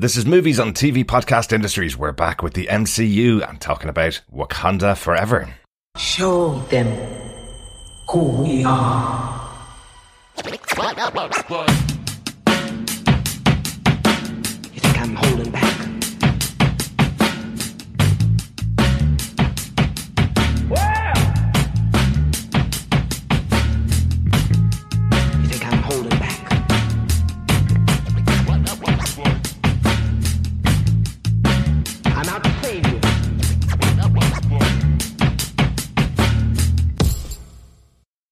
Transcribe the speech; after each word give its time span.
This 0.00 0.16
is 0.16 0.24
Movies 0.24 0.58
on 0.58 0.72
TV 0.72 1.04
Podcast 1.04 1.52
Industries. 1.52 1.94
We're 1.94 2.12
back 2.12 2.42
with 2.42 2.54
the 2.54 2.68
MCU 2.68 3.46
and 3.46 3.60
talking 3.60 3.90
about 3.90 4.22
Wakanda 4.32 4.96
Forever. 4.96 5.54
Show 5.98 6.58
them 6.70 6.86
who 8.08 8.24
we 8.42 8.64
are. 8.64 9.46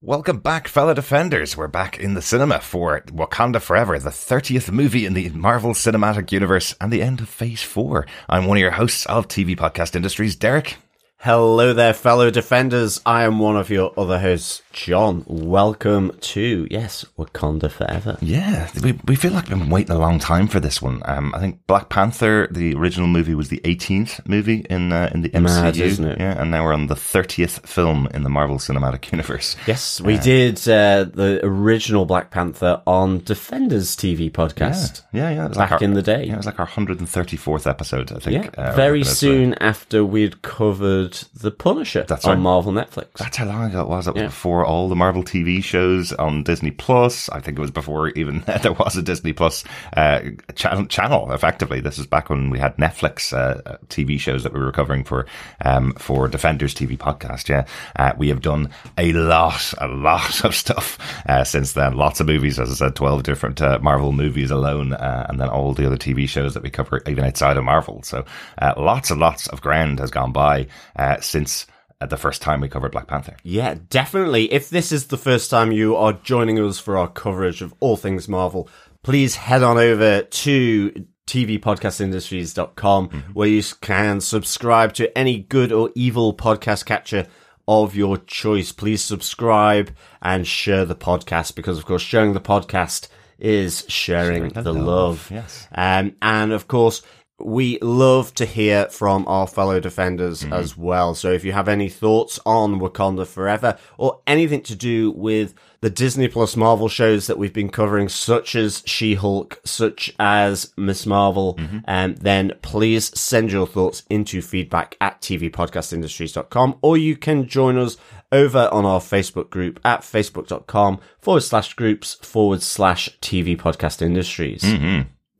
Welcome 0.08 0.38
back, 0.38 0.68
fellow 0.68 0.94
defenders. 0.94 1.54
We're 1.54 1.68
back 1.68 1.98
in 1.98 2.14
the 2.14 2.22
cinema 2.22 2.60
for 2.60 3.02
Wakanda 3.08 3.60
Forever, 3.60 3.98
the 3.98 4.08
30th 4.08 4.72
movie 4.72 5.04
in 5.04 5.12
the 5.12 5.28
Marvel 5.28 5.74
Cinematic 5.74 6.32
Universe 6.32 6.74
and 6.80 6.90
the 6.90 7.02
end 7.02 7.20
of 7.20 7.28
Phase 7.28 7.62
4. 7.62 8.06
I'm 8.26 8.46
one 8.46 8.56
of 8.56 8.62
your 8.62 8.70
hosts 8.70 9.04
of 9.04 9.28
TV 9.28 9.54
Podcast 9.54 9.94
Industries, 9.94 10.34
Derek. 10.34 10.78
Hello 11.22 11.72
there, 11.72 11.94
fellow 11.94 12.30
defenders. 12.30 13.00
I 13.04 13.24
am 13.24 13.40
one 13.40 13.56
of 13.56 13.70
your 13.70 13.92
other 13.98 14.20
hosts, 14.20 14.62
John. 14.72 15.24
Welcome 15.26 16.16
to, 16.20 16.68
yes, 16.70 17.04
Wakanda 17.18 17.68
Forever. 17.72 18.16
Yeah, 18.22 18.68
we, 18.80 18.92
we 19.04 19.16
feel 19.16 19.32
like 19.32 19.48
we've 19.48 19.58
been 19.58 19.68
waiting 19.68 19.96
a 19.96 19.98
long 19.98 20.20
time 20.20 20.46
for 20.46 20.60
this 20.60 20.80
one. 20.80 21.02
Um, 21.06 21.34
I 21.34 21.40
think 21.40 21.66
Black 21.66 21.88
Panther, 21.88 22.46
the 22.52 22.72
original 22.76 23.08
movie, 23.08 23.34
was 23.34 23.48
the 23.48 23.60
18th 23.64 24.28
movie 24.28 24.64
in 24.70 24.92
uh, 24.92 25.10
in 25.12 25.22
the 25.22 25.30
MCU. 25.30 25.42
Mad, 25.42 25.76
isn't 25.76 26.04
it? 26.04 26.20
Yeah, 26.20 26.40
and 26.40 26.52
now 26.52 26.64
we're 26.64 26.72
on 26.72 26.86
the 26.86 26.94
30th 26.94 27.66
film 27.66 28.06
in 28.14 28.22
the 28.22 28.30
Marvel 28.30 28.58
Cinematic 28.58 29.10
Universe. 29.12 29.56
Yes, 29.66 30.00
we 30.00 30.18
did 30.18 30.56
uh, 30.68 31.02
the 31.12 31.40
original 31.42 32.06
Black 32.06 32.30
Panther 32.30 32.80
on 32.86 33.18
Defenders 33.24 33.96
TV 33.96 34.30
podcast. 34.30 35.02
Yeah, 35.12 35.30
yeah. 35.30 35.46
It 35.46 35.48
was 35.48 35.58
Back 35.58 35.72
our- 35.72 35.78
in 35.82 35.94
the 35.94 36.02
day. 36.02 36.26
Yeah, 36.26 36.34
it 36.34 36.36
was 36.36 36.46
like 36.46 36.60
our 36.60 36.68
134th 36.68 37.68
episode, 37.68 38.12
I 38.12 38.20
think. 38.20 38.54
Yeah, 38.56 38.62
uh, 38.70 38.76
very 38.76 39.00
we're 39.00 39.04
gonna 39.04 39.14
say. 39.16 39.26
soon 39.26 39.54
after 39.54 40.04
we'd 40.04 40.42
covered 40.42 41.07
The 41.34 41.50
Punisher 41.50 42.04
That's 42.08 42.24
on 42.24 42.34
right. 42.36 42.42
Marvel 42.42 42.72
Netflix. 42.72 43.12
That's 43.18 43.36
how 43.36 43.46
long 43.46 43.64
ago 43.64 43.82
it 43.82 43.88
was. 43.88 44.06
It 44.08 44.14
was 44.14 44.20
Yeah. 44.22 44.26
before 44.28 44.64
all 44.64 44.88
the 44.88 44.96
Marvel 44.96 45.22
TV 45.22 45.62
shows 45.62 46.12
on 46.12 46.42
Disney 46.42 46.70
Plus. 46.70 47.28
I 47.30 47.40
think 47.40 47.58
it 47.58 47.60
was 47.60 47.70
before 47.70 48.08
even 48.10 48.40
there 48.62 48.72
was 48.72 48.96
a 48.96 49.02
Disney 49.02 49.32
Plus 49.32 49.64
uh, 49.96 50.20
channel, 50.54 50.86
channel. 50.86 51.32
Effectively, 51.32 51.80
this 51.80 51.98
is 51.98 52.06
back 52.06 52.30
when 52.30 52.50
we 52.50 52.58
had 52.58 52.76
Netflix 52.76 53.32
uh, 53.32 53.60
uh, 53.68 53.76
TV 53.88 54.18
shows 54.18 54.42
that 54.42 54.52
we 54.52 54.60
were 54.60 54.72
covering 54.72 55.04
for 55.04 55.26
um, 55.64 55.92
for 55.94 56.28
Defenders 56.28 56.74
TV 56.74 56.96
podcast. 56.96 57.48
Yeah, 57.48 57.66
uh, 57.96 58.12
we 58.16 58.28
have 58.28 58.40
done 58.40 58.70
a 58.96 59.12
lot, 59.12 59.74
a 59.78 59.88
lot 59.88 60.44
of 60.44 60.54
stuff 60.54 60.98
uh, 61.28 61.44
since 61.44 61.72
then. 61.72 61.96
Lots 61.96 62.20
of 62.20 62.26
movies, 62.26 62.58
as 62.58 62.70
I 62.70 62.74
said, 62.74 62.96
twelve 62.96 63.22
different 63.22 63.60
uh, 63.60 63.78
Marvel 63.82 64.12
movies 64.12 64.50
alone, 64.50 64.92
uh, 64.92 65.26
and 65.28 65.40
then 65.40 65.48
all 65.48 65.72
the 65.74 65.86
other 65.86 65.96
TV 65.96 66.28
shows 66.28 66.54
that 66.54 66.62
we 66.62 66.70
cover 66.70 67.02
even 67.06 67.24
outside 67.24 67.56
of 67.56 67.64
Marvel. 67.64 68.02
So, 68.02 68.24
uh, 68.60 68.74
lots 68.76 69.10
and 69.10 69.20
lots 69.20 69.46
of 69.48 69.60
ground 69.60 69.98
has 69.98 70.10
gone 70.10 70.32
by 70.32 70.66
uh, 70.98 71.20
since. 71.20 71.66
uh, 72.00 72.06
The 72.06 72.16
first 72.16 72.42
time 72.42 72.60
we 72.60 72.68
covered 72.68 72.92
Black 72.92 73.06
Panther. 73.06 73.36
Yeah, 73.42 73.76
definitely. 73.90 74.52
If 74.52 74.68
this 74.70 74.92
is 74.92 75.06
the 75.06 75.16
first 75.16 75.50
time 75.50 75.72
you 75.72 75.96
are 75.96 76.12
joining 76.12 76.58
us 76.58 76.78
for 76.78 76.96
our 76.96 77.08
coverage 77.08 77.62
of 77.62 77.72
all 77.80 77.96
things 77.96 78.28
Marvel, 78.28 78.68
please 79.02 79.36
head 79.36 79.62
on 79.62 79.78
over 79.78 80.22
to 80.22 81.06
tvpodcastindustries.com 81.26 83.08
where 83.32 83.48
you 83.48 83.62
can 83.80 84.20
subscribe 84.20 84.92
to 84.94 85.16
any 85.16 85.38
good 85.40 85.72
or 85.72 85.90
evil 85.94 86.34
podcast 86.34 86.84
catcher 86.84 87.26
of 87.66 87.94
your 87.94 88.16
choice. 88.18 88.72
Please 88.72 89.02
subscribe 89.02 89.90
and 90.22 90.46
share 90.46 90.84
the 90.84 90.94
podcast 90.96 91.54
because, 91.54 91.78
of 91.78 91.84
course, 91.84 92.02
sharing 92.02 92.32
the 92.32 92.40
podcast 92.40 93.08
is 93.38 93.84
sharing, 93.88 94.48
the 94.48 94.62
the 94.62 94.72
love, 94.72 94.84
love. 94.84 95.30
yes. 95.30 95.68
Um, 95.72 96.16
and 96.22 96.50
of 96.52 96.66
course, 96.66 97.02
we 97.40 97.78
love 97.80 98.34
to 98.34 98.44
hear 98.44 98.88
from 98.88 99.24
our 99.28 99.46
fellow 99.46 99.78
defenders 99.80 100.42
Mm-hmm. 100.42 100.52
as 100.52 100.76
well. 100.76 101.14
So 101.14 101.30
if 101.32 101.44
you 101.44 101.52
have 101.52 101.68
any 101.68 101.88
thoughts 101.88 102.40
on 102.44 102.80
Wakanda 102.80 103.26
Forever 103.26 103.78
or 103.96 104.20
anything 104.26 104.62
to 104.62 104.74
do 104.74 105.10
with 105.12 105.54
the 105.80 105.90
Disney 105.90 106.26
Plus 106.26 106.56
Marvel 106.56 106.88
shows 106.88 107.28
that 107.28 107.38
we've 107.38 107.52
been 107.52 107.68
covering, 107.70 108.08
such 108.08 108.56
as 108.56 108.82
She-Hulk, 108.84 109.60
such 109.64 110.12
as 110.18 110.72
Miss 110.76 111.06
Marvel, 111.06 111.54
Mm-hmm. 111.54 111.78
um, 111.86 112.14
then 112.16 112.52
please 112.62 113.16
send 113.18 113.52
your 113.52 113.66
thoughts 113.66 114.02
into 114.10 114.42
feedback 114.42 114.96
at 115.00 115.20
tvpodcastindustries.com 115.20 116.78
or 116.82 116.96
you 116.96 117.16
can 117.16 117.46
join 117.46 117.78
us 117.78 117.96
over 118.32 118.68
on 118.72 118.84
our 118.84 119.00
Facebook 119.00 119.48
group 119.50 119.80
at 119.84 120.00
facebook.com 120.00 120.98
forward 121.18 121.40
slash 121.42 121.74
groups 121.74 122.14
forward 122.14 122.62
slash 122.62 123.08
TV 123.20 123.56
Podcast 123.56 124.02
Industries. 124.02 124.64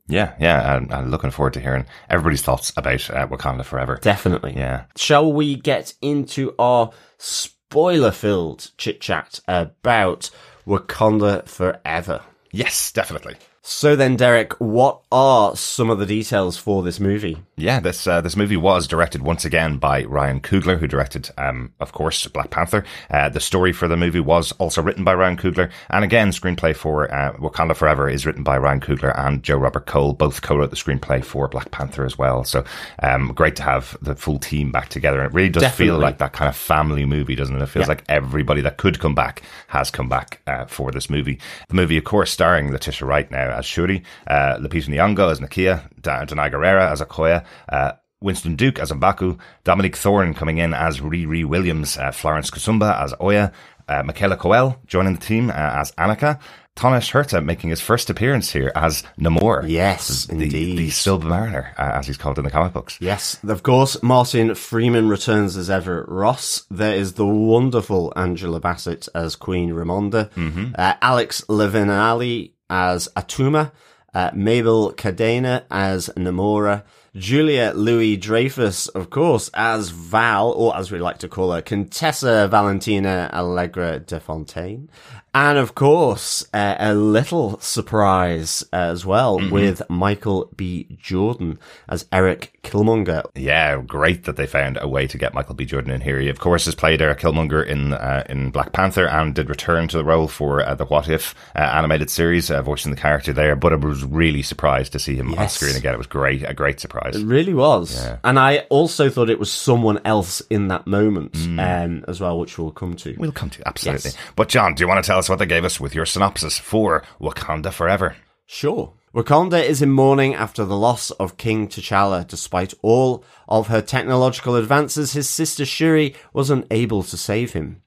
Yeah, 0.09 0.33
yeah, 0.39 0.75
and 0.75 0.91
I'm 0.91 1.11
looking 1.11 1.29
forward 1.29 1.53
to 1.53 1.59
hearing 1.59 1.85
everybody's 2.09 2.41
thoughts 2.41 2.73
about 2.75 3.09
uh, 3.11 3.27
Wakanda 3.27 3.63
Forever. 3.63 3.99
Definitely. 4.01 4.55
Yeah. 4.55 4.85
Shall 4.97 5.31
we 5.31 5.55
get 5.55 5.93
into 6.01 6.55
our 6.57 6.91
spoiler 7.19 8.11
filled 8.11 8.71
chit 8.77 9.01
chat 9.01 9.39
about 9.47 10.31
Wakanda 10.65 11.47
Forever? 11.47 12.21
Yes, 12.51 12.91
definitely. 12.91 13.35
So 13.61 13.95
then, 13.95 14.15
Derek, 14.15 14.53
what 14.53 15.01
are 15.11 15.55
some 15.55 15.89
of 15.89 15.99
the 15.99 16.05
details 16.05 16.57
for 16.57 16.81
this 16.81 16.99
movie? 16.99 17.37
Yeah, 17.57 17.81
this 17.81 18.07
uh, 18.07 18.21
this 18.21 18.37
movie 18.37 18.55
was 18.55 18.87
directed 18.87 19.21
once 19.21 19.43
again 19.43 19.77
by 19.77 20.05
Ryan 20.05 20.39
Coogler, 20.39 20.79
who 20.79 20.87
directed, 20.87 21.29
um, 21.37 21.73
of 21.81 21.91
course, 21.91 22.25
Black 22.27 22.51
Panther. 22.51 22.85
Uh, 23.11 23.27
the 23.27 23.41
story 23.41 23.73
for 23.73 23.89
the 23.89 23.97
movie 23.97 24.21
was 24.21 24.53
also 24.53 24.81
written 24.81 25.03
by 25.03 25.13
Ryan 25.13 25.35
Coogler, 25.35 25.69
and 25.89 26.05
again, 26.05 26.29
screenplay 26.29 26.73
for 26.73 27.13
uh, 27.13 27.33
Wakanda 27.33 27.75
Forever 27.75 28.09
is 28.09 28.25
written 28.25 28.43
by 28.43 28.57
Ryan 28.57 28.79
Coogler 28.79 29.13
and 29.19 29.43
Joe 29.43 29.57
Robert 29.57 29.85
Cole. 29.85 30.13
Both 30.13 30.41
co-wrote 30.41 30.69
the 30.69 30.77
screenplay 30.77 31.23
for 31.23 31.49
Black 31.49 31.69
Panther 31.69 32.05
as 32.05 32.17
well. 32.17 32.45
So, 32.45 32.63
um, 33.03 33.33
great 33.35 33.57
to 33.57 33.63
have 33.63 33.97
the 34.01 34.15
full 34.15 34.39
team 34.39 34.71
back 34.71 34.87
together. 34.87 35.19
And 35.19 35.27
it 35.29 35.33
really 35.35 35.49
does 35.49 35.69
feel 35.73 35.97
like 35.99 36.19
that 36.19 36.31
kind 36.31 36.47
of 36.47 36.55
family 36.55 37.05
movie, 37.05 37.35
doesn't 37.35 37.55
it? 37.55 37.61
It 37.61 37.67
feels 37.67 37.83
Yeah. 37.87 37.89
like 37.89 38.03
everybody 38.07 38.61
that 38.61 38.77
could 38.77 38.99
come 38.99 39.13
back 39.15 39.43
has 39.67 39.91
come 39.91 40.07
back 40.07 40.41
uh, 40.47 40.65
for 40.65 40.91
this 40.91 41.09
movie. 41.09 41.39
The 41.67 41.75
movie, 41.75 41.97
of 41.97 42.05
course, 42.05 42.31
starring 42.31 42.71
Letitia 42.71 43.05
Wright 43.05 43.29
now 43.29 43.48
as 43.49 43.65
Shuri, 43.65 44.03
uh, 44.27 44.57
Lupita 44.59 44.87
Nyong'o 44.89 45.31
as 45.31 45.39
Nakia, 45.39 45.89
da- 46.01 46.25
Danai 46.25 46.51
Gurira 46.51 46.91
as 46.91 47.01
Okoye, 47.01 47.43
uh, 47.69 47.91
Winston 48.21 48.55
Duke 48.55 48.79
as 48.79 48.91
Mbaku, 48.91 49.39
Dominique 49.63 49.95
Thorne 49.95 50.33
coming 50.33 50.57
in 50.57 50.73
as 50.73 50.99
Riri 50.99 51.45
Williams, 51.45 51.97
uh, 51.97 52.11
Florence 52.11 52.49
Kasumba 52.51 53.01
as 53.01 53.13
Oya, 53.21 53.51
uh, 53.87 54.03
Michaela 54.03 54.35
Coel 54.37 54.77
joining 54.85 55.15
the 55.15 55.21
team 55.21 55.49
uh, 55.49 55.53
as 55.53 55.91
Aneka, 55.93 56.39
Tenoch 56.75 57.11
Huerta 57.11 57.43
making 57.43 57.71
his 57.71 57.81
first 57.81 58.09
appearance 58.09 58.51
here 58.51 58.71
as 58.75 59.03
Namor. 59.19 59.67
Yes, 59.67 60.25
the, 60.27 60.33
indeed. 60.33 60.77
the 60.77 60.87
Submariner, 60.89 61.73
uh, 61.77 61.97
as 61.97 62.07
he's 62.07 62.15
called 62.17 62.37
in 62.37 62.45
the 62.45 62.51
comic 62.51 62.71
books. 62.71 62.97
Yes, 63.01 63.37
of 63.43 63.63
course, 63.63 64.01
Martin 64.01 64.55
Freeman 64.55 65.09
returns 65.09 65.57
as 65.57 65.69
Everett 65.69 66.07
Ross. 66.07 66.65
There 66.69 66.93
is 66.95 67.13
the 67.13 67.25
wonderful 67.25 68.13
Angela 68.15 68.59
Bassett 68.61 69.09
as 69.13 69.35
Queen 69.35 69.71
Ramonda. 69.71 70.29
Uh, 70.77 70.93
Alex 71.01 71.41
Livinalli 71.49 72.53
as 72.69 73.07
Atuma. 73.15 73.71
Uh, 74.13 74.31
Mabel 74.33 74.91
Cadena 74.93 75.63
as 75.69 76.09
Namora. 76.15 76.83
Julia 77.15 77.73
Louis 77.75 78.17
Dreyfus, 78.17 78.87
of 78.89 79.09
course, 79.09 79.49
as 79.55 79.89
Val, 79.89 80.51
or 80.51 80.77
as 80.77 80.91
we 80.91 80.99
like 80.99 81.17
to 81.19 81.27
call 81.27 81.51
her, 81.51 81.61
Contessa 81.61 82.47
Valentina 82.47 83.29
Allegra 83.33 83.99
de 83.99 84.19
Fontaine. 84.19 84.89
And 85.33 85.57
of 85.57 85.75
course, 85.75 86.47
uh, 86.53 86.75
a 86.79 86.93
little 86.93 87.59
surprise 87.59 88.63
as 88.73 89.05
well 89.05 89.39
with 89.51 89.81
Michael 89.89 90.49
B. 90.55 90.87
Jordan 90.99 91.59
as 91.87 92.05
Eric 92.11 92.59
Killmonger. 92.63 93.23
Yeah, 93.35 93.81
great 93.81 94.23
that 94.23 94.35
they 94.37 94.47
found 94.47 94.77
a 94.81 94.87
way 94.87 95.07
to 95.07 95.17
get 95.17 95.33
Michael 95.33 95.55
B. 95.55 95.65
Jordan 95.65 95.91
in 95.91 96.01
here. 96.01 96.19
He, 96.19 96.29
of 96.29 96.39
course, 96.39 96.65
has 96.65 96.75
played 96.75 97.01
Eric 97.01 97.19
Killmonger 97.19 97.65
in 97.65 97.93
uh, 97.93 98.23
in 98.27 98.49
Black 98.49 98.73
Panther 98.73 99.07
and 99.07 99.35
did 99.35 99.49
return 99.49 99.87
to 99.89 99.97
the 99.97 100.03
role 100.03 100.27
for 100.27 100.65
uh, 100.65 100.73
the 100.73 100.85
What 100.85 101.07
If 101.07 101.35
uh, 101.55 101.59
animated 101.59 102.09
series, 102.09 102.49
uh, 102.49 102.61
voicing 102.61 102.91
the 102.91 102.99
character 102.99 103.31
there. 103.31 103.55
But 103.55 103.73
I 103.73 103.75
was 103.75 104.03
really 104.03 104.41
surprised 104.41 104.93
to 104.93 104.99
see 104.99 105.15
him 105.15 105.33
on 105.35 105.49
screen 105.49 105.75
again. 105.75 105.93
It 105.93 105.97
was 105.97 106.07
great, 106.07 106.43
a 106.43 106.53
great 106.53 106.79
surprise. 106.79 107.15
It 107.15 107.25
really 107.25 107.53
was. 107.53 108.09
And 108.23 108.39
I 108.39 108.59
also 108.69 109.09
thought 109.09 109.29
it 109.29 109.39
was 109.39 109.51
someone 109.51 109.99
else 110.05 110.41
in 110.49 110.69
that 110.69 110.87
moment 110.87 111.35
um, 111.59 112.03
as 112.07 112.19
well, 112.19 112.39
which 112.39 112.57
we'll 112.57 112.71
come 112.71 112.95
to. 112.97 113.15
We'll 113.17 113.31
come 113.31 113.49
to 113.51 113.67
absolutely. 113.67 114.11
Yes. 114.11 114.17
But 114.35 114.49
John, 114.49 114.73
do 114.73 114.83
you 114.83 114.87
want 114.87 115.03
to 115.03 115.07
tell 115.07 115.18
us 115.19 115.29
what 115.29 115.39
they 115.39 115.45
gave 115.45 115.65
us 115.65 115.79
with 115.79 115.93
your 115.93 116.05
synopsis 116.05 116.57
for 116.57 117.03
Wakanda 117.21 117.71
Forever? 117.71 118.15
Sure. 118.45 118.93
Wakanda 119.13 119.63
is 119.63 119.81
in 119.81 119.91
mourning 119.91 120.33
after 120.33 120.65
the 120.65 120.77
loss 120.77 121.11
of 121.11 121.37
King 121.37 121.67
T'Challa. 121.67 122.27
Despite 122.27 122.73
all 122.81 123.23
of 123.47 123.67
her 123.67 123.81
technological 123.81 124.55
advances, 124.55 125.13
his 125.13 125.29
sister 125.29 125.65
Shuri 125.65 126.15
was 126.33 126.49
unable 126.49 127.03
to 127.03 127.17
save 127.17 127.53
him. 127.53 127.81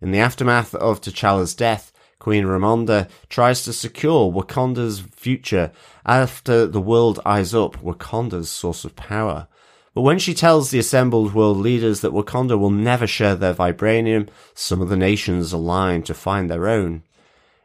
In 0.00 0.12
the 0.12 0.18
aftermath 0.18 0.74
of 0.74 1.00
T'Challa's 1.00 1.54
death, 1.54 1.92
Queen 2.18 2.44
Ramonda 2.44 3.08
tries 3.28 3.62
to 3.62 3.72
secure 3.72 4.32
Wakanda's 4.32 5.00
future 5.00 5.70
after 6.04 6.66
the 6.66 6.80
world 6.80 7.20
eyes 7.24 7.54
up 7.54 7.76
Wakanda's 7.82 8.50
source 8.50 8.84
of 8.84 8.96
power. 8.96 9.48
But 9.96 10.02
when 10.02 10.18
she 10.18 10.34
tells 10.34 10.68
the 10.70 10.78
assembled 10.78 11.32
world 11.32 11.56
leaders 11.56 12.02
that 12.02 12.12
Wakanda 12.12 12.58
will 12.58 12.68
never 12.68 13.06
share 13.06 13.34
their 13.34 13.54
vibranium, 13.54 14.28
some 14.52 14.82
of 14.82 14.90
the 14.90 14.96
nations 14.96 15.54
align 15.54 16.02
to 16.02 16.12
find 16.12 16.50
their 16.50 16.68
own. 16.68 17.02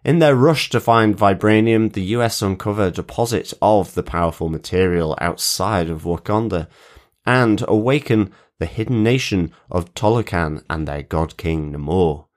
In 0.06 0.19
their 0.19 0.33
rush 0.33 0.69
to 0.69 0.80
find 0.80 1.18
vibranium, 1.18 1.92
the 1.92 2.16
US 2.16 2.42
uncover 2.42 2.86
a 2.86 2.92
deposit 2.92 3.54
of 3.62 3.95
the 3.95 4.01
powerful 4.01 4.48
material 4.48 5.18
outside 5.19 5.89
of 5.89 6.04
Wakanda 6.04 6.69
and 7.25 7.66
awaken 7.68 8.31
the 8.60 8.66
hidden 8.66 9.04
nation 9.04 9.51
of 9.69 9.94
Talokan 9.94 10.63
and 10.69 10.88
their 10.88 11.04
god 11.04 11.36
king 11.36 11.74
Namor. 11.74 12.27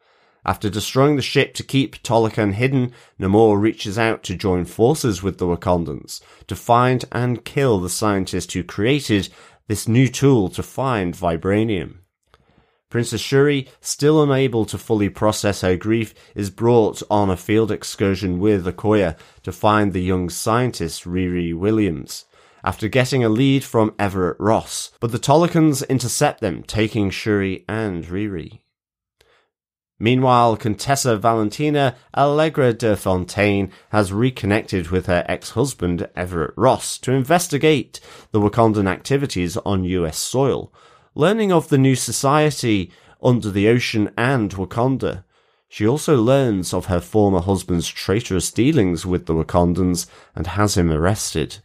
After 0.46 0.68
destroying 0.68 1.16
the 1.16 1.22
ship 1.22 1.54
to 1.54 1.62
keep 1.62 2.02
Talokan 2.02 2.54
hidden, 2.54 2.92
Namor 3.18 3.58
reaches 3.58 3.96
out 3.96 4.22
to 4.24 4.34
join 4.34 4.64
forces 4.64 5.22
with 5.22 5.38
the 5.38 5.46
Wakandans 5.46 6.20
to 6.48 6.56
find 6.56 7.04
and 7.12 7.44
kill 7.44 7.78
the 7.78 7.88
scientist 7.88 8.52
who 8.52 8.62
created 8.62 9.30
this 9.66 9.88
new 9.88 10.08
tool 10.08 10.48
to 10.50 10.62
find 10.62 11.14
vibranium. 11.14 11.98
Princess 12.90 13.20
Shuri, 13.20 13.68
still 13.80 14.22
unable 14.22 14.64
to 14.66 14.78
fully 14.78 15.08
process 15.08 15.62
her 15.62 15.76
grief, 15.76 16.14
is 16.34 16.50
brought 16.50 17.02
on 17.10 17.28
a 17.28 17.36
field 17.36 17.72
excursion 17.72 18.38
with 18.38 18.66
Okoye 18.66 19.16
to 19.42 19.50
find 19.50 19.92
the 19.92 20.02
young 20.02 20.30
scientist 20.30 21.04
Riri 21.04 21.52
Williams. 21.52 22.24
After 22.62 22.88
getting 22.88 23.24
a 23.24 23.28
lead 23.28 23.64
from 23.64 23.94
Everett 23.98 24.36
Ross, 24.38 24.92
but 25.00 25.12
the 25.12 25.18
Talokans 25.18 25.86
intercept 25.88 26.40
them, 26.40 26.62
taking 26.62 27.10
Shuri 27.10 27.64
and 27.68 28.04
Riri. 28.04 28.60
Meanwhile, 30.04 30.58
Contessa 30.58 31.16
Valentina 31.16 31.96
Allegra 32.14 32.74
de 32.74 32.94
Fontaine 32.94 33.72
has 33.88 34.12
reconnected 34.12 34.88
with 34.88 35.06
her 35.06 35.24
ex-husband 35.26 36.10
Everett 36.14 36.52
Ross 36.58 36.98
to 36.98 37.12
investigate 37.12 38.00
the 38.30 38.38
Wakandan 38.38 38.86
activities 38.86 39.56
on 39.56 39.84
US 39.84 40.18
soil, 40.18 40.70
learning 41.14 41.52
of 41.52 41.70
the 41.70 41.78
new 41.78 41.96
society 41.96 42.90
under 43.22 43.50
the 43.50 43.66
ocean 43.66 44.10
and 44.18 44.50
Wakanda. 44.50 45.24
She 45.70 45.88
also 45.88 46.20
learns 46.20 46.74
of 46.74 46.84
her 46.84 47.00
former 47.00 47.40
husband's 47.40 47.88
traitorous 47.88 48.50
dealings 48.50 49.06
with 49.06 49.24
the 49.24 49.32
Wakandans 49.32 50.06
and 50.34 50.48
has 50.48 50.76
him 50.76 50.90
arrested. 50.90 51.60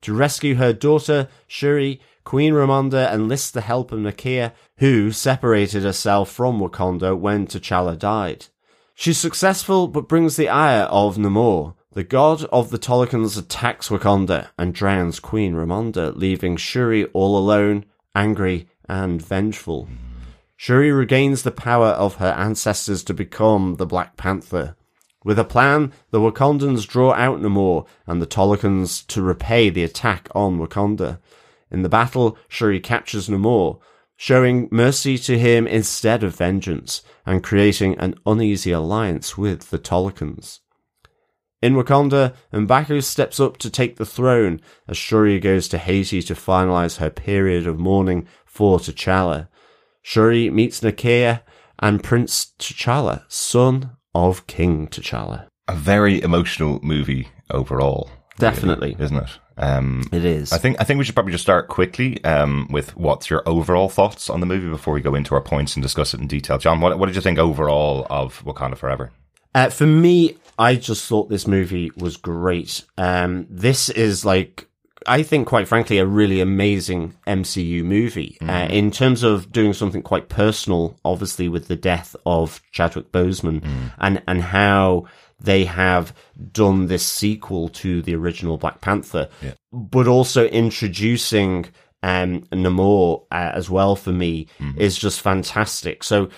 To 0.00 0.14
rescue 0.14 0.54
her 0.54 0.72
daughter, 0.72 1.28
Shuri, 1.46 2.00
Queen 2.24 2.54
Ramonda 2.54 3.12
enlists 3.12 3.50
the 3.50 3.60
help 3.60 3.92
of 3.92 3.98
Nakia, 3.98 4.52
who 4.78 5.12
separated 5.12 5.82
herself 5.82 6.30
from 6.30 6.60
Wakanda 6.60 7.18
when 7.18 7.46
T'Challa 7.46 7.98
died. 7.98 8.46
She's 8.94 9.18
successful 9.18 9.88
but 9.88 10.08
brings 10.08 10.36
the 10.36 10.48
ire 10.48 10.84
of 10.84 11.16
Namor. 11.16 11.74
The 11.92 12.04
god 12.04 12.44
of 12.44 12.70
the 12.70 12.78
Talokans 12.78 13.38
attacks 13.38 13.88
Wakanda 13.88 14.48
and 14.56 14.72
drowns 14.72 15.20
Queen 15.20 15.54
Ramonda, 15.54 16.16
leaving 16.16 16.56
Shuri 16.56 17.06
all 17.06 17.36
alone, 17.36 17.84
angry, 18.14 18.68
and 18.88 19.20
vengeful. 19.20 19.88
Shuri 20.56 20.92
regains 20.92 21.42
the 21.42 21.50
power 21.50 21.88
of 21.88 22.16
her 22.16 22.32
ancestors 22.32 23.02
to 23.04 23.14
become 23.14 23.76
the 23.76 23.86
Black 23.86 24.16
Panther. 24.16 24.76
With 25.24 25.38
a 25.38 25.44
plan, 25.44 25.92
the 26.10 26.20
Wakandans 26.20 26.86
draw 26.86 27.12
out 27.12 27.40
Namor 27.40 27.86
and 28.06 28.22
the 28.22 28.26
Talokans 28.26 29.06
to 29.08 29.22
repay 29.22 29.70
the 29.70 29.84
attack 29.84 30.28
on 30.34 30.58
Wakanda. 30.58 31.18
In 31.72 31.82
the 31.82 31.88
battle, 31.88 32.38
Shuri 32.48 32.78
captures 32.78 33.28
Namor, 33.28 33.80
showing 34.16 34.68
mercy 34.70 35.18
to 35.18 35.36
him 35.38 35.66
instead 35.66 36.22
of 36.22 36.36
vengeance, 36.36 37.02
and 37.26 37.42
creating 37.42 37.98
an 37.98 38.14
uneasy 38.24 38.70
alliance 38.70 39.36
with 39.36 39.70
the 39.70 39.78
Talokans. 39.78 40.60
In 41.62 41.74
Wakanda, 41.74 42.34
M'Baku 42.52 43.02
steps 43.02 43.40
up 43.40 43.56
to 43.58 43.70
take 43.70 43.96
the 43.96 44.04
throne 44.04 44.60
as 44.86 44.96
Shuri 44.96 45.40
goes 45.40 45.66
to 45.68 45.78
Haiti 45.78 46.20
to 46.22 46.34
finalize 46.34 46.98
her 46.98 47.08
period 47.10 47.66
of 47.66 47.78
mourning 47.78 48.26
for 48.44 48.78
T'Challa. 48.78 49.48
Shuri 50.02 50.50
meets 50.50 50.80
Nakia 50.80 51.40
and 51.78 52.02
Prince 52.02 52.52
T'Challa, 52.58 53.24
son 53.28 53.92
of 54.14 54.46
King 54.46 54.88
T'Challa. 54.88 55.46
A 55.68 55.74
very 55.74 56.20
emotional 56.20 56.80
movie 56.82 57.28
overall. 57.50 58.10
really, 58.40 58.54
Definitely. 58.54 58.96
isn't 58.98 59.16
it? 59.16 59.38
Um, 59.56 60.04
It 60.12 60.24
is. 60.24 60.52
I 60.52 60.58
think 60.58 60.80
I 60.80 60.84
think 60.84 60.98
we 60.98 61.04
should 61.04 61.14
probably 61.14 61.32
just 61.32 61.44
start 61.44 61.68
quickly 61.68 62.22
um, 62.24 62.66
with 62.70 62.96
what's 62.96 63.28
your 63.30 63.42
overall 63.46 63.88
thoughts 63.88 64.30
on 64.30 64.40
the 64.40 64.46
movie 64.46 64.68
before 64.68 64.94
we 64.94 65.00
go 65.00 65.14
into 65.14 65.34
our 65.34 65.40
points 65.40 65.76
and 65.76 65.82
discuss 65.82 66.14
it 66.14 66.20
in 66.20 66.26
detail. 66.26 66.58
John, 66.58 66.80
what, 66.80 66.98
what 66.98 67.06
did 67.06 67.14
you 67.16 67.22
think 67.22 67.38
overall 67.38 68.06
of 68.10 68.42
Wakanda 68.44 68.76
Forever? 68.76 69.10
Uh, 69.54 69.68
for 69.68 69.86
me, 69.86 70.36
I 70.58 70.76
just 70.76 71.06
thought 71.06 71.28
this 71.28 71.46
movie 71.46 71.90
was 71.96 72.16
great. 72.16 72.84
Um, 72.96 73.46
this 73.50 73.90
is 73.90 74.24
like, 74.24 74.66
I 75.06 75.22
think, 75.22 75.46
quite 75.46 75.68
frankly, 75.68 75.98
a 75.98 76.06
really 76.06 76.40
amazing 76.40 77.14
MCU 77.26 77.84
movie 77.84 78.38
uh, 78.40 78.68
in 78.70 78.90
terms 78.90 79.22
of 79.22 79.52
doing 79.52 79.74
something 79.74 80.00
quite 80.00 80.28
personal. 80.30 80.96
Obviously, 81.04 81.48
with 81.48 81.68
the 81.68 81.76
death 81.76 82.16
of 82.24 82.62
Chadwick 82.72 83.12
Boseman 83.12 83.90
and 83.98 84.22
and 84.26 84.40
how 84.40 85.04
they 85.42 85.64
have 85.64 86.14
done 86.52 86.86
this 86.86 87.04
sequel 87.06 87.68
to 87.68 88.02
the 88.02 88.14
original 88.14 88.56
Black 88.58 88.80
Panther, 88.80 89.28
but 89.72 90.06
also 90.06 90.46
introducing 90.46 91.66
um, 92.02 92.42
Namor 92.52 93.24
uh, 93.30 93.52
as 93.54 93.68
well 93.70 93.94
for 93.96 94.12
me 94.12 94.46
is 94.76 94.96
just 94.98 95.20
fantastic. 95.20 96.02
So 96.02 96.30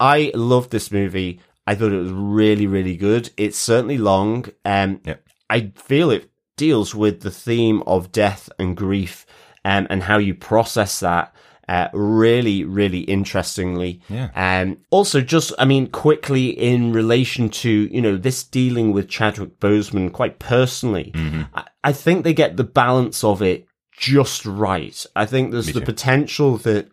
I 0.00 0.32
loved 0.34 0.70
this 0.70 0.90
movie. 0.90 1.40
I 1.66 1.74
thought 1.76 1.92
it 1.92 1.98
was 1.98 2.10
really, 2.12 2.66
really 2.66 2.96
good. 2.96 3.30
It's 3.36 3.58
certainly 3.58 3.98
long. 3.98 4.46
Um, 4.64 5.00
Yep. 5.04 5.22
I 5.50 5.72
feel 5.76 6.10
it 6.10 6.30
deals 6.56 6.94
with 6.94 7.20
the 7.20 7.30
theme 7.30 7.82
of 7.86 8.10
death 8.10 8.48
and 8.58 8.76
grief 8.76 9.26
um, 9.64 9.86
and 9.90 10.02
how 10.02 10.18
you 10.18 10.34
process 10.34 11.00
that 11.00 11.34
uh, 11.68 11.88
really, 11.92 12.64
really 12.64 13.00
interestingly. 13.00 14.00
Yeah. 14.08 14.30
Um, 14.34 14.78
also, 14.90 15.20
just, 15.20 15.52
I 15.58 15.64
mean, 15.64 15.86
quickly 15.86 16.48
in 16.48 16.92
relation 16.92 17.48
to, 17.50 17.70
you 17.70 18.00
know, 18.00 18.16
this 18.16 18.42
dealing 18.42 18.92
with 18.92 19.08
Chadwick 19.08 19.60
Boseman 19.60 20.12
quite 20.12 20.38
personally, 20.38 21.12
I, 21.54 21.64
I 21.84 21.92
think 21.92 22.24
they 22.24 22.34
get 22.34 22.56
the 22.56 22.64
balance 22.64 23.22
of 23.24 23.42
it 23.42 23.66
just 23.96 24.44
right. 24.44 25.06
I 25.14 25.26
think 25.26 25.52
there's 25.52 25.68
Me 25.68 25.72
the 25.74 25.80
too. 25.80 25.86
potential 25.86 26.56
that 26.58 26.90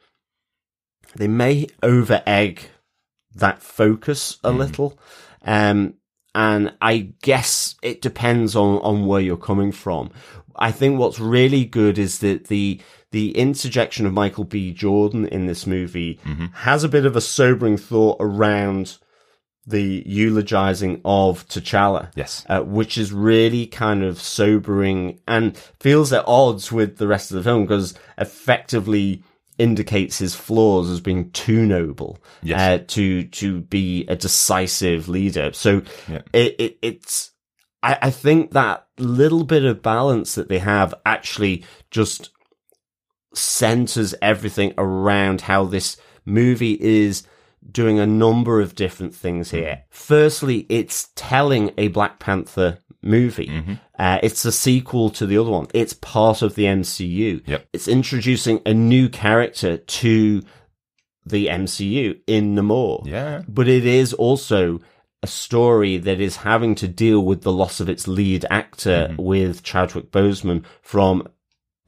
they 1.16 1.28
may 1.28 1.68
over 1.82 2.22
egg 2.28 2.70
that 3.36 3.62
focus 3.62 4.38
a 4.44 4.52
little. 4.52 5.00
Um, 5.44 5.96
and 6.36 6.74
I 6.80 7.14
guess 7.24 7.76
it 7.82 8.02
depends 8.02 8.56
on, 8.56 8.78
on 8.80 9.08
where 9.08 9.22
you're 9.22 9.38
coming 9.38 9.72
from. 9.72 10.12
I 10.56 10.72
think 10.72 11.00
what's 11.00 11.20
really 11.20 11.66
good 11.66 11.98
is 11.98 12.20
that 12.20 12.48
the, 12.48 12.80
the 13.12 13.36
interjection 13.38 14.06
of 14.06 14.14
Michael 14.14 14.44
B. 14.44 14.72
Jordan 14.72 15.28
in 15.28 15.46
this 15.48 15.66
movie 15.66 16.20
has 16.54 16.84
a 16.84 16.90
bit 16.90 17.06
of 17.06 17.16
a 17.16 17.22
sobering 17.22 17.78
thought 17.78 18.18
around 18.20 18.98
the 19.66 20.04
eulogizing 20.06 21.00
of 21.06 21.48
T'Challa 21.48 22.12
Yes. 22.16 22.44
uh, 22.50 22.62
which 22.62 22.98
is 22.98 23.12
really 23.12 23.68
kind 23.68 24.04
of 24.04 24.20
sobering 24.20 25.20
and 25.28 25.56
feels 25.80 26.12
at 26.14 26.24
odds 26.28 26.72
with 26.72 26.98
the 26.98 27.08
rest 27.08 27.30
of 27.32 27.38
the 27.38 27.44
film 27.44 27.64
because 27.66 27.94
effectively 28.18 29.24
indicates 29.58 30.18
his 30.18 30.34
flaws 30.34 30.90
as 30.90 31.02
being 31.02 31.30
too 31.32 31.66
noble 31.66 32.18
Yes. 32.42 32.60
uh, 32.82 32.84
to 32.88 33.26
to 33.26 33.62
be 33.62 34.06
a 34.08 34.16
decisive 34.16 35.10
leader. 35.10 35.52
So 35.54 35.82
Yeah. 36.08 36.22
it, 36.34 36.56
it 36.60 36.78
it's 36.82 37.32
I, 37.84 37.98
I 38.04 38.12
think 38.12 38.52
that 38.52 38.88
little 38.98 39.44
bit 39.44 39.66
of 39.66 39.82
balance 39.84 40.36
that 40.36 40.48
they 40.50 40.60
have 40.60 40.94
actually 41.06 41.64
just 41.92 42.32
centers 43.34 44.16
everything 44.22 44.74
around 44.78 45.42
how 45.42 45.66
this 45.66 45.98
movie 46.26 46.78
is 46.80 47.24
doing 47.72 48.00
a 48.00 48.06
number 48.06 48.62
of 48.62 48.76
different 48.76 49.14
things 49.14 49.50
mm-hmm. 49.50 49.58
here. 49.58 49.84
Firstly, 49.90 50.66
it's 50.70 51.10
telling 51.16 51.72
a 51.78 51.90
Black 51.90 52.20
Panther 52.20 52.80
movie. 53.02 53.48
Mm-hmm. 53.48 53.74
Uh, 53.98 54.20
it's 54.24 54.46
a 54.46 54.52
sequel 54.52 55.10
to 55.12 55.26
the 55.26 55.38
other 55.38 55.52
one. 55.52 55.68
It's 55.74 55.94
part 55.94 56.42
of 56.42 56.56
the 56.56 56.66
MCU. 56.66 57.46
Yep. 57.46 57.68
It's 57.74 57.88
introducing 57.88 58.62
a 58.66 58.74
new 58.74 59.10
character 59.10 59.78
to 59.78 60.42
the 61.26 61.48
MCU 61.48 62.20
in 62.28 62.56
Namor. 62.56 63.06
Yeah. 63.06 63.44
But 63.48 63.68
it 63.68 63.86
is 63.86 64.14
also 64.14 64.80
a 65.22 65.28
story 65.28 65.98
that 65.98 66.22
is 66.22 66.38
having 66.38 66.76
to 66.76 66.88
deal 66.88 67.22
with 67.22 67.42
the 67.42 67.52
loss 67.52 67.80
of 67.80 67.90
its 67.90 68.08
lead 68.08 68.46
actor 68.50 69.10
mm-hmm. 69.10 69.22
with 69.22 69.64
Chadwick 69.64 70.12
Boseman 70.12 70.64
from 70.82 71.28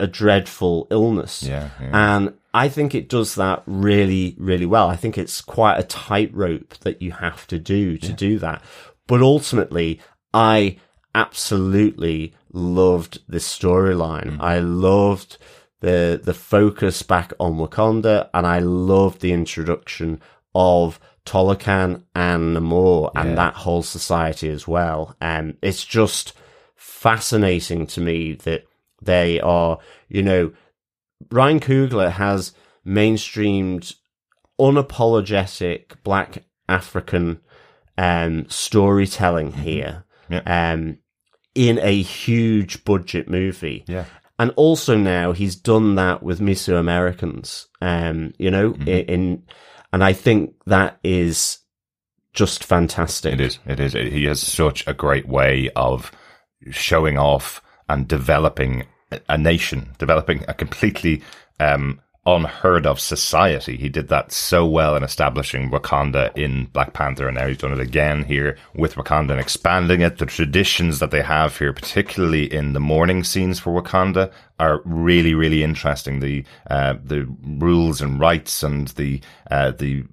a 0.02 0.08
dreadful 0.08 0.88
illness. 0.90 1.44
Yeah. 1.44 1.70
yeah. 1.80 2.16
And 2.16 2.34
I 2.54 2.68
think 2.68 2.94
it 2.94 3.08
does 3.08 3.36
that 3.36 3.64
really, 3.66 4.36
really 4.38 4.66
well. 4.66 4.90
I 4.90 4.96
think 4.96 5.18
it's 5.18 5.40
quite 5.42 5.78
a 5.78 5.84
tightrope 5.84 6.78
that 6.80 7.02
you 7.02 7.12
have 7.12 7.48
to 7.48 7.60
do 7.60 7.98
to 8.00 8.12
do 8.12 8.40
that. 8.40 8.62
But 9.08 9.22
ultimately, 9.22 10.02
I 10.34 10.78
absolutely 11.16 12.34
loved 12.52 13.22
this 13.28 13.48
storyline. 13.48 14.38
Mm. 14.38 14.42
I 14.42 14.60
loved 14.60 15.38
the 15.82 16.20
the 16.24 16.34
focus 16.34 17.02
back 17.04 17.34
on 17.40 17.58
Wakanda, 17.58 18.30
and 18.34 18.46
I 18.46 18.60
loved 18.60 19.22
the 19.22 19.34
introduction 19.34 20.20
of 20.54 21.00
Talokan 21.26 22.04
and 22.16 22.58
Namor 22.58 23.12
Yeah. 23.14 23.22
and 23.22 23.38
that 23.38 23.54
whole 23.54 23.84
society 23.84 24.50
as 24.50 24.68
well. 24.68 25.16
And 25.22 25.58
it's 25.62 25.86
just 25.86 26.34
fascinating 26.76 27.88
to 27.88 28.02
me 28.02 28.34
that 28.34 28.66
they 29.02 29.40
are, 29.42 29.80
you 30.10 30.22
know, 30.24 30.52
Ryan 31.32 31.60
Coogler 31.60 32.12
has 32.12 32.54
mainstreamed 32.86 33.94
unapologetic 34.60 35.96
black 36.04 36.44
African 36.68 37.40
um, 37.98 38.48
storytelling 38.50 39.52
here 39.54 40.04
Yeah. 40.30 40.42
um, 40.74 40.98
in 41.54 41.80
a 41.80 42.02
huge 42.02 42.84
budget 42.86 43.30
movie. 43.30 43.84
Yeah. 43.88 44.06
And 44.40 44.52
also 44.56 44.96
now 44.98 45.34
he's 45.34 45.56
done 45.56 45.96
that 45.96 46.24
with 46.24 46.40
Mesoamericans, 46.40 47.68
um, 47.82 48.34
you 48.40 48.50
know, 48.50 48.72
Mm-hmm. 48.72 48.88
in, 48.88 49.06
in, 49.06 49.44
and 49.94 50.04
I 50.04 50.14
think 50.14 50.56
that 50.66 51.00
is 51.04 51.60
just 52.34 52.64
fantastic. 52.64 53.34
It 53.34 53.42
is. 53.42 53.60
It 53.68 53.80
is. 53.80 53.94
He 53.94 54.24
has 54.26 54.40
such 54.42 54.88
a 54.88 54.94
great 54.94 55.28
way 55.28 55.70
of 55.76 56.12
showing 56.72 57.18
off 57.18 57.62
and 57.90 58.08
developing 58.08 58.86
a- 59.28 59.38
nation, 59.38 59.90
developing 59.98 60.44
a 60.48 60.54
completely 60.54 61.22
um, 61.60 62.00
unheard 62.26 62.86
of 62.86 63.00
society. 63.00 63.78
He 63.78 63.90
did 63.90 64.08
that 64.10 64.32
so 64.32 64.66
well 64.66 64.96
in 64.96 65.04
establishing 65.04 65.72
Wakanda 65.72 66.36
in 66.38 66.66
Black 66.66 66.94
Panther, 66.94 67.28
and 67.28 67.36
now 67.38 67.48
he's 67.48 67.58
done 67.58 67.74
it 67.74 67.80
again 67.80 68.24
here 68.24 68.58
with 68.76 68.96
Wakanda 68.96 69.32
and 69.32 69.40
expanding 69.40 70.02
it. 70.02 70.18
The 70.18 70.26
traditions 70.28 71.00
that 71.00 71.12
they 71.12 71.24
have 71.24 71.58
here, 71.58 71.74
particularly 71.74 72.52
in 72.52 72.74
the 72.74 72.80
mourning 72.80 73.24
scenes 73.24 73.60
for 73.60 73.82
Wakanda, 73.82 74.32
are 74.60 74.82
really, 74.86 75.34
really 75.34 75.64
interesting. 75.64 76.20
The 76.20 76.46
uh, 76.70 76.96
the 77.04 77.28
rules 77.44 78.02
and 78.02 78.20
rites 78.20 78.62
and 78.62 78.90
the 78.90 79.22
uh, 79.50 79.72
the 79.72 80.06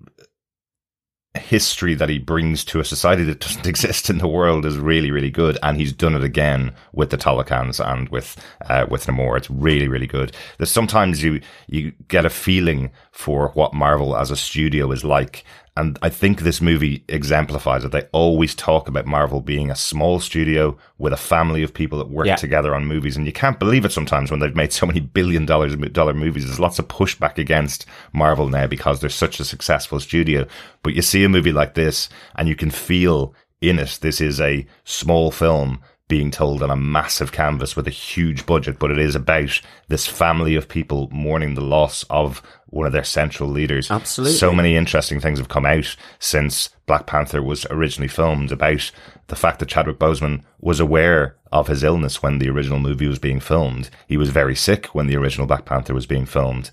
history 1.36 1.94
that 1.94 2.08
he 2.08 2.18
brings 2.18 2.64
to 2.64 2.80
a 2.80 2.84
society 2.84 3.22
that 3.24 3.40
doesn't 3.40 3.66
exist 3.66 4.10
in 4.10 4.18
the 4.18 4.28
world 4.28 4.64
is 4.64 4.76
really, 4.78 5.10
really 5.10 5.30
good. 5.30 5.58
And 5.62 5.76
he's 5.76 5.92
done 5.92 6.14
it 6.14 6.24
again 6.24 6.74
with 6.92 7.10
the 7.10 7.18
Talokans 7.18 7.84
and 7.84 8.08
with, 8.08 8.36
uh, 8.68 8.86
with 8.90 9.06
Namor. 9.06 9.36
It's 9.36 9.50
really, 9.50 9.88
really 9.88 10.06
good. 10.06 10.34
There's 10.56 10.70
sometimes 10.70 11.22
you, 11.22 11.40
you 11.66 11.92
get 12.08 12.24
a 12.24 12.30
feeling 12.30 12.90
for 13.12 13.48
what 13.50 13.74
Marvel 13.74 14.16
as 14.16 14.30
a 14.30 14.36
studio 14.36 14.90
is 14.90 15.04
like. 15.04 15.44
And 15.78 15.96
I 16.02 16.08
think 16.08 16.40
this 16.40 16.60
movie 16.60 17.04
exemplifies 17.08 17.84
it. 17.84 17.92
They 17.92 18.02
always 18.12 18.54
talk 18.54 18.88
about 18.88 19.06
Marvel 19.06 19.40
being 19.40 19.70
a 19.70 19.76
small 19.76 20.18
studio 20.18 20.76
with 20.98 21.12
a 21.12 21.16
family 21.16 21.62
of 21.62 21.72
people 21.72 21.98
that 21.98 22.10
work 22.10 22.26
Yeah. 22.26 22.34
together 22.34 22.74
on 22.74 22.84
movies. 22.86 23.16
And 23.16 23.24
you 23.26 23.32
can't 23.32 23.60
believe 23.60 23.84
it 23.84 23.92
sometimes 23.92 24.30
when 24.30 24.40
they've 24.40 24.56
made 24.56 24.72
so 24.72 24.86
many 24.86 24.98
billion 24.98 25.46
dollars 25.46 25.76
dollar 25.76 26.14
movies. 26.14 26.46
There's 26.46 26.58
lots 26.58 26.80
of 26.80 26.88
pushback 26.88 27.38
against 27.38 27.86
Marvel 28.12 28.48
now 28.48 28.66
because 28.66 29.00
they're 29.00 29.08
such 29.08 29.38
a 29.38 29.44
successful 29.44 30.00
studio. 30.00 30.46
But 30.82 30.94
you 30.94 31.02
see 31.02 31.22
a 31.22 31.28
movie 31.28 31.52
like 31.52 31.74
this 31.74 32.08
and 32.34 32.48
you 32.48 32.56
can 32.56 32.70
feel 32.70 33.32
in 33.60 33.78
it, 33.78 33.98
this 34.02 34.20
is 34.20 34.40
a 34.40 34.66
small 34.84 35.30
film 35.30 35.80
being 36.08 36.30
told 36.30 36.62
on 36.62 36.70
a 36.70 36.76
massive 36.76 37.32
canvas 37.32 37.76
with 37.76 37.86
a 37.86 37.90
huge 37.90 38.46
budget, 38.46 38.78
but 38.78 38.90
it 38.90 38.98
is 38.98 39.14
about 39.14 39.60
this 39.88 40.06
family 40.06 40.54
of 40.54 40.66
people 40.66 41.08
mourning 41.12 41.54
the 41.54 41.60
loss 41.60 42.02
of 42.08 42.42
one 42.70 42.86
of 42.86 42.92
their 42.92 43.04
central 43.04 43.48
leaders. 43.48 43.90
Absolutely. 43.90 44.36
So 44.36 44.52
many 44.52 44.76
interesting 44.76 45.20
things 45.20 45.38
have 45.38 45.48
come 45.48 45.66
out 45.66 45.96
since 46.18 46.70
Black 46.86 47.06
Panther 47.06 47.42
was 47.42 47.66
originally 47.70 48.08
filmed 48.08 48.52
about 48.52 48.90
the 49.28 49.36
fact 49.36 49.58
that 49.58 49.68
Chadwick 49.68 49.98
Boseman 49.98 50.42
was 50.60 50.80
aware 50.80 51.36
of 51.50 51.68
his 51.68 51.82
illness 51.82 52.22
when 52.22 52.38
the 52.38 52.50
original 52.50 52.78
movie 52.78 53.08
was 53.08 53.18
being 53.18 53.40
filmed. 53.40 53.90
He 54.06 54.16
was 54.16 54.30
very 54.30 54.54
sick 54.54 54.86
when 54.86 55.06
the 55.06 55.16
original 55.16 55.46
Black 55.46 55.64
Panther 55.64 55.94
was 55.94 56.06
being 56.06 56.26
filmed. 56.26 56.70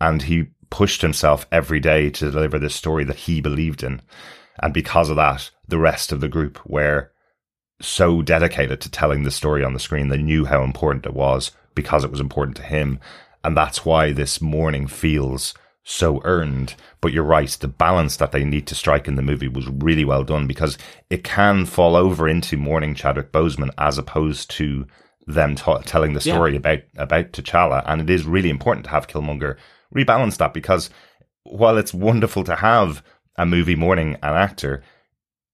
And 0.00 0.22
he 0.22 0.48
pushed 0.70 1.02
himself 1.02 1.46
every 1.50 1.80
day 1.80 2.10
to 2.10 2.30
deliver 2.30 2.58
this 2.58 2.74
story 2.74 3.04
that 3.04 3.16
he 3.16 3.40
believed 3.40 3.82
in. 3.82 4.02
And 4.60 4.74
because 4.74 5.08
of 5.08 5.16
that, 5.16 5.50
the 5.66 5.78
rest 5.78 6.12
of 6.12 6.20
the 6.20 6.28
group 6.28 6.60
were 6.66 7.10
so 7.80 8.22
dedicated 8.22 8.80
to 8.80 8.90
telling 8.90 9.22
the 9.22 9.30
story 9.30 9.64
on 9.64 9.72
the 9.72 9.78
screen. 9.78 10.08
They 10.08 10.18
knew 10.18 10.44
how 10.44 10.62
important 10.62 11.06
it 11.06 11.14
was 11.14 11.52
because 11.74 12.04
it 12.04 12.10
was 12.10 12.20
important 12.20 12.56
to 12.56 12.62
him. 12.64 12.98
And 13.48 13.56
that's 13.56 13.82
why 13.82 14.12
this 14.12 14.42
mourning 14.42 14.86
feels 14.86 15.54
so 15.82 16.20
earned. 16.24 16.74
But 17.00 17.14
you're 17.14 17.24
right, 17.24 17.48
the 17.48 17.66
balance 17.66 18.18
that 18.18 18.30
they 18.30 18.44
need 18.44 18.66
to 18.66 18.74
strike 18.74 19.08
in 19.08 19.14
the 19.14 19.22
movie 19.22 19.48
was 19.48 19.66
really 19.68 20.04
well 20.04 20.22
done 20.22 20.46
because 20.46 20.76
it 21.08 21.24
can 21.24 21.64
fall 21.64 21.96
over 21.96 22.28
into 22.28 22.58
mourning 22.58 22.94
Chadwick 22.94 23.32
Boseman 23.32 23.70
as 23.78 23.96
opposed 23.96 24.50
to 24.50 24.86
them 25.26 25.54
t- 25.54 25.72
telling 25.86 26.12
the 26.12 26.20
Yeah. 26.22 26.34
story 26.34 26.56
about 26.56 26.80
about 26.98 27.32
T'Challa. 27.32 27.82
And 27.86 28.02
it 28.02 28.10
is 28.10 28.26
really 28.26 28.50
important 28.50 28.84
to 28.84 28.90
have 28.90 29.08
Killmonger 29.08 29.56
rebalance 29.96 30.36
that 30.36 30.52
because 30.52 30.90
while 31.44 31.78
it's 31.78 31.94
wonderful 31.94 32.44
to 32.44 32.56
have 32.56 33.02
a 33.36 33.46
movie 33.46 33.76
mourning 33.76 34.16
an 34.22 34.34
actor, 34.34 34.82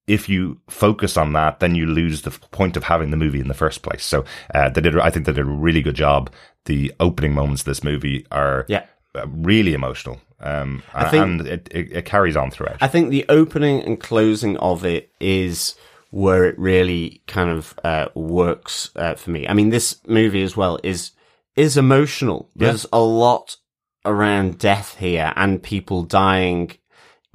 if 0.06 0.28
you 0.28 0.61
focus 0.68 1.16
on 1.16 1.32
that, 1.32 1.61
then 1.61 1.75
you 1.75 1.87
lose 1.87 2.23
the 2.23 2.30
point 2.30 2.76
of 2.76 2.84
having 2.84 3.11
the 3.11 3.16
movie 3.16 3.40
in 3.40 3.49
the 3.49 3.54
first 3.54 3.82
place. 3.82 4.04
So 4.04 4.25
uh, 4.54 4.68
they 4.68 4.80
did. 4.80 4.99
I 4.99 5.11
think 5.11 5.26
they 5.26 5.32
did 5.32 5.40
a 5.40 5.44
really 5.44 5.82
good 5.82 5.94
job. 5.96 6.30
The 6.66 6.92
opening 7.00 7.32
moments 7.34 7.62
of 7.62 7.66
this 7.66 7.84
movie 7.84 8.26
are 8.30 8.64
Yeah. 8.68 8.84
uh, 9.14 9.26
really 9.28 9.75
emotional, 9.75 10.20
um, 10.40 10.82
I 10.94 11.08
think- 11.08 11.23
and 11.25 11.40
it, 11.46 11.68
it, 11.70 11.92
it 11.92 12.04
carries 12.04 12.37
on 12.37 12.50
throughout. 12.50 12.78
I 12.82 12.88
think 12.88 13.11
the 13.11 13.25
opening 13.28 13.82
and 13.82 13.99
closing 14.00 14.56
of 14.58 14.84
it 14.84 15.11
is 15.20 15.75
where 16.11 16.44
it 16.44 16.58
really 16.58 17.23
kind 17.26 17.50
of 17.50 17.75
uh, 17.82 18.08
works 18.14 18.90
uh, 18.96 19.14
for 19.14 19.30
me. 19.30 19.49
I 19.49 19.52
mean, 19.52 19.70
this 19.70 20.00
movie 20.06 20.42
as 20.42 20.56
well 20.56 20.78
is 20.82 21.11
is 21.56 21.76
emotional. 21.76 22.50
Yeah. 22.56 22.68
There's 22.68 22.87
a 22.92 23.00
lot 23.00 23.56
around 24.04 24.58
death 24.58 24.96
here 24.99 25.32
and 25.37 25.62
people 25.62 26.02
dying 26.02 26.73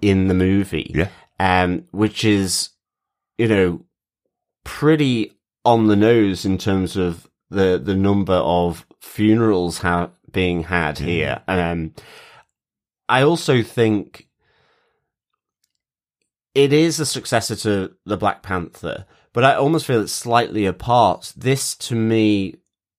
in 0.01 0.27
the 0.27 0.33
movie. 0.33 0.91
Yeah. 0.95 1.09
Um, 1.39 1.85
which 1.91 2.25
is, 2.25 2.69
you 3.37 3.47
know, 3.47 3.85
pretty 4.63 5.39
on 5.63 5.87
the 5.87 5.95
nose 5.95 6.45
in 6.45 6.57
terms 6.57 6.97
of 6.97 7.29
the 7.49 7.81
the 7.83 7.95
number 7.95 8.33
of 8.33 8.85
funerals 8.99 9.79
ha- 9.79 10.11
being 10.31 10.63
had 10.63 10.99
here. 10.99 11.41
Um, 11.47 11.93
I 13.07 13.23
also 13.23 13.63
think 13.63 14.27
it 16.53 16.73
is 16.73 16.99
a 16.99 17.05
successor 17.05 17.55
to 17.55 17.95
the 18.05 18.17
Black 18.17 18.43
Panther, 18.43 19.05
but 19.33 19.43
I 19.43 19.55
almost 19.55 19.85
feel 19.85 20.01
it's 20.01 20.11
slightly 20.11 20.65
apart. 20.65 21.33
This 21.35 21.75
to 21.77 21.95
me 21.95 22.55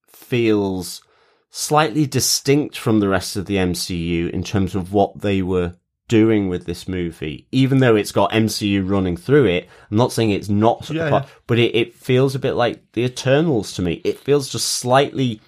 feels 0.09 1.03
slightly 1.51 2.07
distinct 2.07 2.79
from 2.79 3.01
the 3.01 3.09
rest 3.09 3.37
of 3.37 3.47
the 3.47 3.57
MCU 3.57 4.31
in 4.31 4.43
terms 4.45 4.75
of 4.75 4.93
what 4.93 5.21
they 5.21 5.43
were 5.43 5.75
doing 6.11 6.49
with 6.51 6.67
this 6.67 6.87
movie. 6.87 7.47
Even 7.53 7.79
though 7.79 7.97
it's 7.97 8.13
got 8.13 8.33
MCU 8.33 8.87
running 8.89 9.17
through 9.17 9.47
it, 9.47 9.69
I'm 9.91 9.97
not 9.97 10.13
saying 10.13 10.31
it's 10.33 10.49
not 10.51 10.91
Yeah, 10.91 11.07
apart, 11.07 11.25
yeah. 11.25 11.31
but 11.47 11.59
it, 11.59 11.75
it 11.75 11.95
feels 11.95 12.35
a 12.35 12.39
bit 12.39 12.53
like 12.55 12.83
the 12.93 13.05
Eternals 13.05 13.73
to 13.75 13.83
me. 13.83 14.03
It 14.05 14.19
feels 14.19 14.49
just 14.51 14.69
slightly 14.69 15.41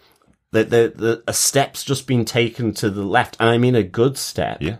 that 0.52 0.70
the, 0.70 0.92
the 0.94 1.22
a 1.26 1.32
step's 1.34 1.82
just 1.84 2.06
been 2.06 2.24
taken 2.24 2.72
to 2.74 2.88
the 2.90 3.04
left, 3.04 3.36
and 3.40 3.48
I 3.50 3.58
mean 3.58 3.74
a 3.74 3.82
good 3.82 4.16
step 4.18 4.58
yeah, 4.62 4.76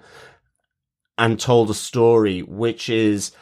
and 1.18 1.38
told 1.38 1.70
a 1.70 1.74
story 1.74 2.40
which 2.42 2.88
is 2.88 3.32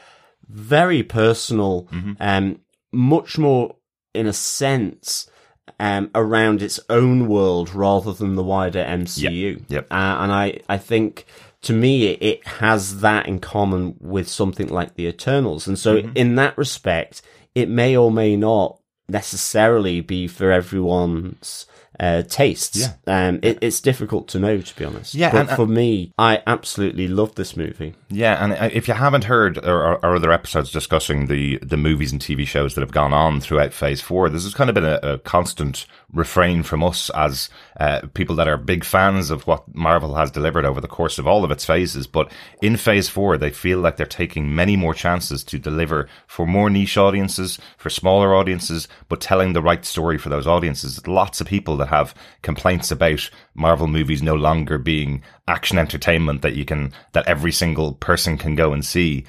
very 0.48 1.02
personal 1.02 1.86
Mm-hmm. 1.92 2.12
um 2.20 2.60
much 2.92 3.38
more 3.38 3.76
in 4.14 4.26
a 4.26 4.32
sense 4.32 5.30
um 5.78 6.10
around 6.14 6.60
its 6.62 6.80
own 6.88 7.28
world 7.28 7.72
rather 7.74 8.12
than 8.12 8.34
the 8.34 8.42
wider 8.42 8.82
MCU 8.84 9.62
Yep. 9.68 9.86
Uh, 9.90 10.16
and 10.22 10.32
I 10.32 10.60
I 10.68 10.78
think 10.78 11.24
to 11.62 11.72
me 11.72 12.06
it, 12.08 12.46
has 12.46 13.00
that 13.00 13.26
in 13.26 13.38
common 13.38 13.94
with 14.00 14.28
something 14.28 14.68
like 14.68 14.94
the 14.94 15.06
Eternals 15.06 15.66
and 15.66 15.78
so 15.78 15.96
Mm-hmm. 16.02 16.12
in 16.16 16.34
that 16.36 16.56
respect 16.58 17.22
it 17.54 17.68
may 17.68 17.96
or 17.96 18.10
may 18.10 18.36
not 18.36 18.78
necessarily 19.08 20.00
be 20.00 20.26
for 20.26 20.50
everyone's 20.52 21.66
uh, 21.98 22.22
tastes. 22.22 22.78
Yeah. 23.06 23.28
Um, 23.28 23.40
it, 23.42 23.58
it's 23.60 23.80
difficult 23.80 24.26
to 24.28 24.38
know, 24.38 24.58
to 24.58 24.76
be 24.76 24.86
honest. 24.86 25.14
Yeah, 25.14 25.30
but 25.32 25.48
and- 25.48 25.56
for 25.56 25.66
me, 25.66 26.12
I 26.16 26.42
absolutely 26.46 27.08
love 27.08 27.34
this 27.34 27.56
movie. 27.58 27.94
yeah. 28.08 28.42
And 28.42 28.52
uh, 28.54 28.70
if 28.72 28.88
you 28.88 28.94
haven't 28.94 29.24
heard 29.24 29.58
our, 29.58 30.02
our 30.02 30.16
other 30.16 30.32
episodes 30.32 30.70
discussing 30.72 31.26
the 31.26 31.58
the 31.58 31.76
movies 31.76 32.10
and 32.10 32.20
TV 32.20 32.46
shows 32.46 32.74
that 32.74 32.80
have 32.80 32.92
gone 32.92 33.12
on 33.12 33.40
throughout 33.40 33.74
Phase 33.74 34.00
Four, 34.00 34.30
this 34.30 34.44
has 34.44 34.54
kind 34.54 34.70
of 34.70 34.74
been 34.74 34.84
a, 34.86 34.98
a 35.02 35.18
constant 35.18 35.84
refrain 36.12 36.62
from 36.62 36.82
us 36.82 37.08
as 37.10 37.48
uh, 37.78 38.00
people 38.14 38.34
that 38.36 38.48
are 38.48 38.56
big 38.56 38.84
fans 38.84 39.30
of 39.30 39.46
what 39.46 39.62
Marvel 39.74 40.14
has 40.16 40.30
delivered 40.30 40.64
over 40.64 40.80
the 40.80 40.88
course 40.88 41.18
of 41.18 41.26
all 41.26 41.44
of 41.44 41.50
its 41.50 41.64
phases. 41.64 42.06
But 42.06 42.32
in 42.60 42.76
Phase 42.76 43.08
Four, 43.08 43.36
they 43.36 43.50
feel 43.50 43.78
like 43.78 43.96
they're 43.96 44.06
taking 44.06 44.54
many 44.54 44.76
more 44.76 44.94
chances 44.94 45.44
to 45.44 45.58
deliver 45.58 46.08
for 46.26 46.46
more 46.46 46.68
niche 46.70 46.96
audiences, 46.96 47.58
for 47.78 47.90
smaller 47.90 48.34
audiences, 48.34 48.88
but 49.08 49.20
telling 49.20 49.52
the 49.52 49.62
right 49.62 49.84
story 49.84 50.18
for 50.18 50.28
those 50.28 50.46
audiences. 50.46 51.06
Lots 51.06 51.40
of 51.40 51.46
people 51.46 51.76
that 51.78 51.88
have 51.88 52.14
complaints 52.42 52.90
about 52.90 53.30
Marvel 53.54 53.86
movies 53.86 54.22
no 54.22 54.34
longer 54.34 54.78
being 54.78 55.22
action 55.46 55.78
entertainment 55.78 56.42
that 56.42 56.54
you 56.54 56.64
can, 56.64 56.92
that 57.12 57.26
every 57.28 57.52
single 57.52 57.94
person 57.94 58.36
can 58.36 58.54
go 58.54 58.72
and 58.72 58.84
see. 58.84 59.24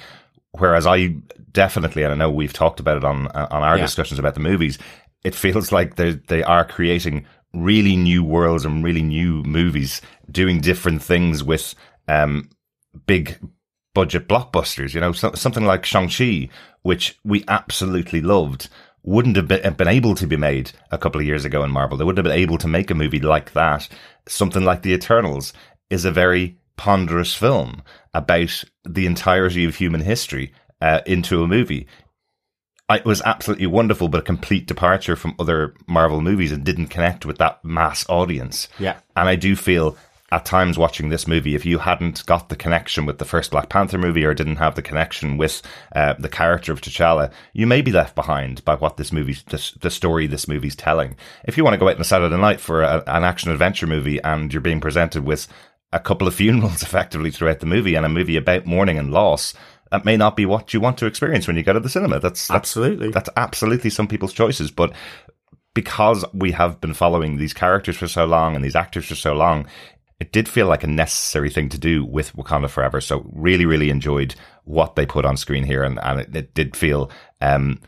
Whereas 0.53 0.85
I 0.85 1.15
definitely, 1.53 2.03
and 2.03 2.11
I 2.13 2.15
know 2.15 2.29
we've 2.29 2.53
talked 2.53 2.79
about 2.79 2.97
it 2.97 3.03
on, 3.05 3.27
on 3.27 3.63
our 3.63 3.77
Yeah. 3.77 3.83
discussions 3.83 4.19
about 4.19 4.33
the 4.33 4.39
movies, 4.41 4.77
it 5.23 5.35
feels 5.35 5.71
like 5.71 5.95
they 5.95 6.11
they 6.11 6.43
are 6.43 6.65
creating 6.65 7.25
really 7.53 7.95
new 7.95 8.23
worlds 8.23 8.65
and 8.65 8.83
really 8.83 9.03
new 9.03 9.43
movies, 9.43 10.01
doing 10.29 10.61
different 10.61 11.01
things 11.03 11.43
with 11.43 11.75
um, 12.07 12.49
big 13.05 13.37
budget 13.93 14.27
blockbusters. 14.27 14.93
You 14.93 15.01
know, 15.01 15.11
so, 15.11 15.33
something 15.33 15.65
like 15.65 15.85
Shang 15.85 16.09
Chi, 16.09 16.49
which 16.81 17.17
we 17.23 17.43
absolutely 17.47 18.21
loved, 18.21 18.69
wouldn't 19.03 19.35
have 19.35 19.47
been, 19.47 19.73
been 19.73 19.87
able 19.87 20.15
to 20.15 20.27
be 20.27 20.37
made 20.37 20.71
a 20.91 20.97
couple 20.97 21.19
of 21.19 21.27
years 21.27 21.45
ago 21.45 21.63
in 21.63 21.71
Marvel. 21.71 21.97
They 21.97 22.03
wouldn't 22.03 22.25
have 22.25 22.31
been 22.31 22.41
able 22.41 22.57
to 22.59 22.67
make 22.67 22.91
a 22.91 22.95
movie 22.95 23.19
like 23.19 23.53
that. 23.53 23.87
Something 24.27 24.63
like 24.63 24.81
The 24.81 24.93
Eternals 24.93 25.53
is 25.89 26.05
a 26.05 26.11
very 26.11 26.57
ponderous 26.77 27.35
film 27.35 27.83
about 28.13 28.63
the 28.83 29.05
entirety 29.05 29.65
of 29.65 29.75
human 29.75 30.01
history 30.01 30.53
uh, 30.81 31.01
into 31.05 31.43
a 31.43 31.47
movie. 31.47 31.87
It 32.95 33.05
was 33.05 33.21
absolutely 33.23 33.67
wonderful, 33.67 34.07
but 34.07 34.21
a 34.21 34.23
complete 34.23 34.67
departure 34.67 35.15
from 35.15 35.35
other 35.39 35.73
Marvel 35.87 36.21
movies 36.21 36.51
and 36.51 36.63
didn't 36.63 36.87
connect 36.87 37.25
with 37.25 37.37
that 37.37 37.63
mass 37.63 38.07
audience. 38.09 38.67
Yeah. 38.79 38.97
And 39.15 39.29
I 39.29 39.35
do 39.35 39.55
feel 39.55 39.97
at 40.31 40.45
times 40.45 40.77
watching 40.77 41.09
this 41.09 41.27
movie, 41.27 41.55
if 41.55 41.65
you 41.65 41.79
hadn't 41.79 42.25
got 42.25 42.47
the 42.47 42.55
connection 42.55 43.05
with 43.05 43.17
the 43.17 43.25
first 43.25 43.51
Black 43.51 43.67
Panther 43.67 43.97
movie 43.97 44.23
or 44.23 44.33
didn't 44.33 44.55
have 44.55 44.75
the 44.75 44.81
connection 44.81 45.35
with 45.37 45.61
uh, 45.93 46.13
the 46.17 46.29
character 46.29 46.71
of 46.71 46.79
T'Challa, 46.79 47.31
you 47.53 47.67
may 47.67 47.81
be 47.81 47.91
left 47.91 48.15
behind 48.15 48.63
by 48.63 48.75
what 48.75 48.95
this 48.95 49.11
movie, 49.11 49.35
this, 49.49 49.71
the 49.71 49.91
story 49.91 50.27
this 50.27 50.47
movie's 50.47 50.75
telling. 50.75 51.17
If 51.43 51.57
you 51.57 51.65
want 51.65 51.73
to 51.73 51.77
go 51.77 51.89
out 51.89 51.95
on 51.95 52.01
a 52.01 52.05
Saturday 52.05 52.37
night 52.37 52.61
for 52.61 52.81
a, 52.81 53.03
an 53.07 53.25
action 53.25 53.51
adventure 53.51 53.87
movie 53.87 54.21
and 54.23 54.53
you're 54.53 54.61
being 54.61 54.79
presented 54.79 55.25
with 55.25 55.49
a 55.91 55.99
couple 55.99 56.27
of 56.27 56.35
funerals 56.35 56.81
effectively 56.81 57.29
throughout 57.29 57.59
the 57.59 57.65
movie 57.65 57.95
and 57.95 58.05
a 58.05 58.09
movie 58.09 58.37
about 58.37 58.65
mourning 58.65 58.97
and 58.97 59.11
loss, 59.11 59.53
that 59.91 60.05
may 60.05 60.17
not 60.17 60.35
be 60.35 60.45
what 60.45 60.73
you 60.73 60.79
want 60.79 60.97
to 60.99 61.05
experience 61.05 61.47
when 61.47 61.57
you 61.57 61.63
go 61.63 61.73
to 61.73 61.79
the 61.79 61.89
cinema. 61.89 62.19
That's, 62.19 62.47
that's 62.47 62.57
Absolutely. 62.57 63.11
that's 63.11 63.29
absolutely 63.35 63.89
some 63.89 64.07
people's 64.07 64.33
choices, 64.33 64.71
but 64.71 64.93
because 65.73 66.25
we 66.33 66.51
have 66.51 66.81
been 66.81 66.93
following 66.93 67.37
these 67.37 67.53
characters 67.53 67.97
for 67.97 68.07
so 68.07 68.25
long 68.25 68.55
and 68.55 68.63
these 68.63 68.75
actors 68.75 69.05
for 69.05 69.15
so 69.15 69.33
long, 69.33 69.67
it 70.19 70.31
did 70.31 70.47
feel 70.47 70.67
like 70.67 70.83
a 70.83 70.87
necessary 70.87 71.49
thing 71.49 71.69
to 71.69 71.77
do 71.77 72.05
with 72.05 72.33
Wakanda 72.33 72.69
Forever. 72.69 73.01
So 73.01 73.29
really, 73.33 73.65
really 73.65 73.89
enjoyed 73.89 74.35
what 74.63 74.95
they 74.95 75.05
put 75.05 75.25
on 75.25 75.37
screen 75.37 75.63
here, 75.63 75.83
and, 75.83 75.99
and 75.99 76.19
it, 76.19 76.35
it 76.35 76.53
did 76.53 76.75
feel 76.75 77.09
um, 77.41 77.79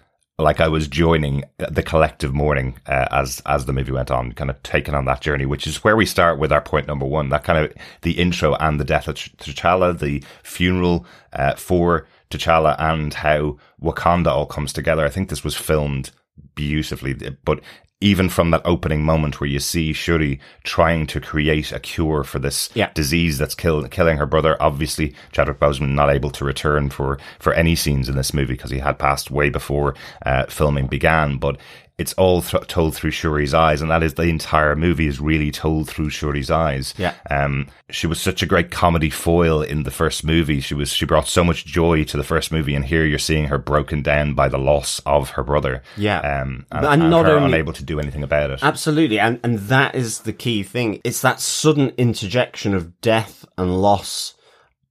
like 0.43 0.59
I 0.59 0.67
was 0.67 0.87
joining 0.87 1.43
the 1.57 1.83
collective 1.83 2.33
mourning 2.33 2.77
uh, 2.85 3.07
as 3.11 3.41
as 3.45 3.65
the 3.65 3.73
movie 3.73 3.91
went 3.91 4.11
on, 4.11 4.33
kind 4.33 4.49
of 4.49 4.61
taking 4.63 4.93
on 4.93 5.05
that 5.05 5.21
journey, 5.21 5.45
which 5.45 5.65
is 5.65 5.83
where 5.83 5.95
we 5.95 6.05
start 6.05 6.39
with 6.39 6.51
our 6.51 6.61
point 6.61 6.87
number 6.87 7.05
one. 7.05 7.29
That 7.29 7.43
kind 7.43 7.65
of 7.65 7.73
the 8.01 8.19
intro 8.19 8.55
and 8.55 8.79
the 8.79 8.85
death 8.85 9.07
of 9.07 9.15
T'Challa, 9.15 9.97
the 9.97 10.23
funeral 10.43 11.05
uh, 11.33 11.55
for 11.55 12.07
T'Challa, 12.29 12.75
and 12.79 13.13
how 13.13 13.57
Wakanda 13.81 14.27
all 14.27 14.45
comes 14.45 14.73
together. 14.73 15.05
I 15.05 15.09
think 15.09 15.29
this 15.29 15.43
was 15.43 15.55
filmed 15.55 16.11
beautifully, 16.55 17.13
but 17.43 17.61
even 18.03 18.27
from 18.27 18.51
that 18.51 18.61
opening 18.65 19.01
moment 19.03 19.39
where 19.39 19.49
you 19.49 19.59
see 19.59 19.93
Shuri 19.93 20.39
trying 20.63 21.07
to 21.07 21.21
create 21.21 21.71
a 21.71 21.79
cure 21.79 22.23
for 22.25 22.37
this 22.37 22.69
Yeah. 22.75 22.89
disease 22.93 23.37
that's 23.37 23.55
kill, 23.55 23.81
killing 23.87 24.17
her 24.17 24.25
brother. 24.25 24.57
Obviously, 24.61 25.15
Chadwick 25.31 25.59
Boseman 25.59 25.93
not 25.93 26.09
able 26.09 26.29
to 26.31 26.43
return 26.43 26.89
for, 26.89 27.17
for 27.39 27.53
any 27.53 27.75
scenes 27.75 28.09
in 28.09 28.15
this 28.15 28.33
movie 28.33 28.53
because 28.55 28.71
he 28.71 28.79
had 28.79 28.99
passed 28.99 29.31
way 29.31 29.49
before 29.49 29.95
uh, 30.25 30.45
filming 30.47 30.87
began. 30.87 31.37
But 31.37 31.57
it's 31.97 32.13
all 32.13 32.41
th- 32.41 32.65
told 32.67 32.95
through 32.95 33.11
Shuri's 33.11 33.53
eyes, 33.53 33.81
and 33.81 33.91
that 33.91 34.01
is 34.01 34.15
the 34.15 34.23
entire 34.23 34.75
movie 34.75 35.05
is 35.05 35.19
really 35.19 35.51
told 35.51 35.87
through 35.87 36.09
Shuri's 36.09 36.49
eyes. 36.49 36.93
Yeah. 36.97 37.13
Um, 37.29 37.67
she 37.91 38.07
was 38.07 38.19
such 38.19 38.41
a 38.41 38.47
great 38.47 38.71
comedy 38.71 39.11
foil 39.11 39.61
in 39.61 39.83
the 39.83 39.91
first 39.91 40.23
movie. 40.23 40.59
She 40.59 40.73
was 40.73 40.91
she 40.91 41.05
brought 41.05 41.27
so 41.27 41.43
much 41.43 41.65
joy 41.65 42.03
to 42.05 42.17
the 42.17 42.23
first 42.23 42.51
movie, 42.51 42.73
and 42.75 42.83
here 42.85 43.05
you're 43.05 43.19
seeing 43.19 43.45
her 43.45 43.59
broken 43.59 44.01
down 44.01 44.33
by 44.33 44.49
the 44.49 44.57
loss 44.57 44.99
of 45.05 45.31
her 45.31 45.43
brother. 45.43 45.83
Yeah. 45.95 46.17
Um, 46.19 46.65
and, 46.71 46.85
And 46.85 47.01
and 47.03 47.11
not 47.11 47.25
her 47.25 47.33
only- 47.33 47.53
unable 47.53 47.73
to 47.73 47.83
do 47.83 47.99
anything 47.99 48.23
about 48.23 48.49
it. 48.49 48.59
Absolutely, 48.63 49.19
and 49.19 49.39
and 49.43 49.59
that 49.59 49.93
is 49.93 50.21
the 50.21 50.33
key 50.33 50.63
thing. 50.63 50.99
It's 51.03 51.21
that 51.21 51.39
sudden 51.39 51.93
interjection 51.97 52.73
of 52.73 52.99
death 53.01 53.45
and 53.57 53.81
loss 53.81 54.33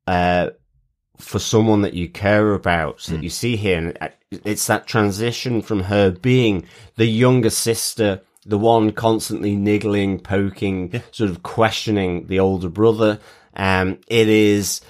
uh, 0.07 0.51
for 1.23 1.39
someone 1.39 1.83
that 1.83 1.95
you 1.95 2.09
care 2.09 2.53
about 2.53 2.99
that 3.05 3.23
you 3.23 3.31
see 3.31 3.57
here, 3.57 3.79
and 3.79 4.13
it's 4.45 4.67
that 4.67 4.87
transition 4.87 5.63
from 5.63 5.85
her 5.85 6.11
being 6.11 6.67
the 6.97 7.07
younger 7.07 7.51
sister, 7.51 8.21
the 8.45 8.59
one 8.59 8.93
constantly 8.93 9.57
niggling, 9.57 10.19
poking, 10.19 11.01
sort 11.13 11.31
of 11.31 11.43
questioning 11.43 12.27
the 12.27 12.41
older 12.41 12.69
brother. 12.69 13.21
Um, 13.55 13.99
it 14.09 14.29
is 14.29 14.81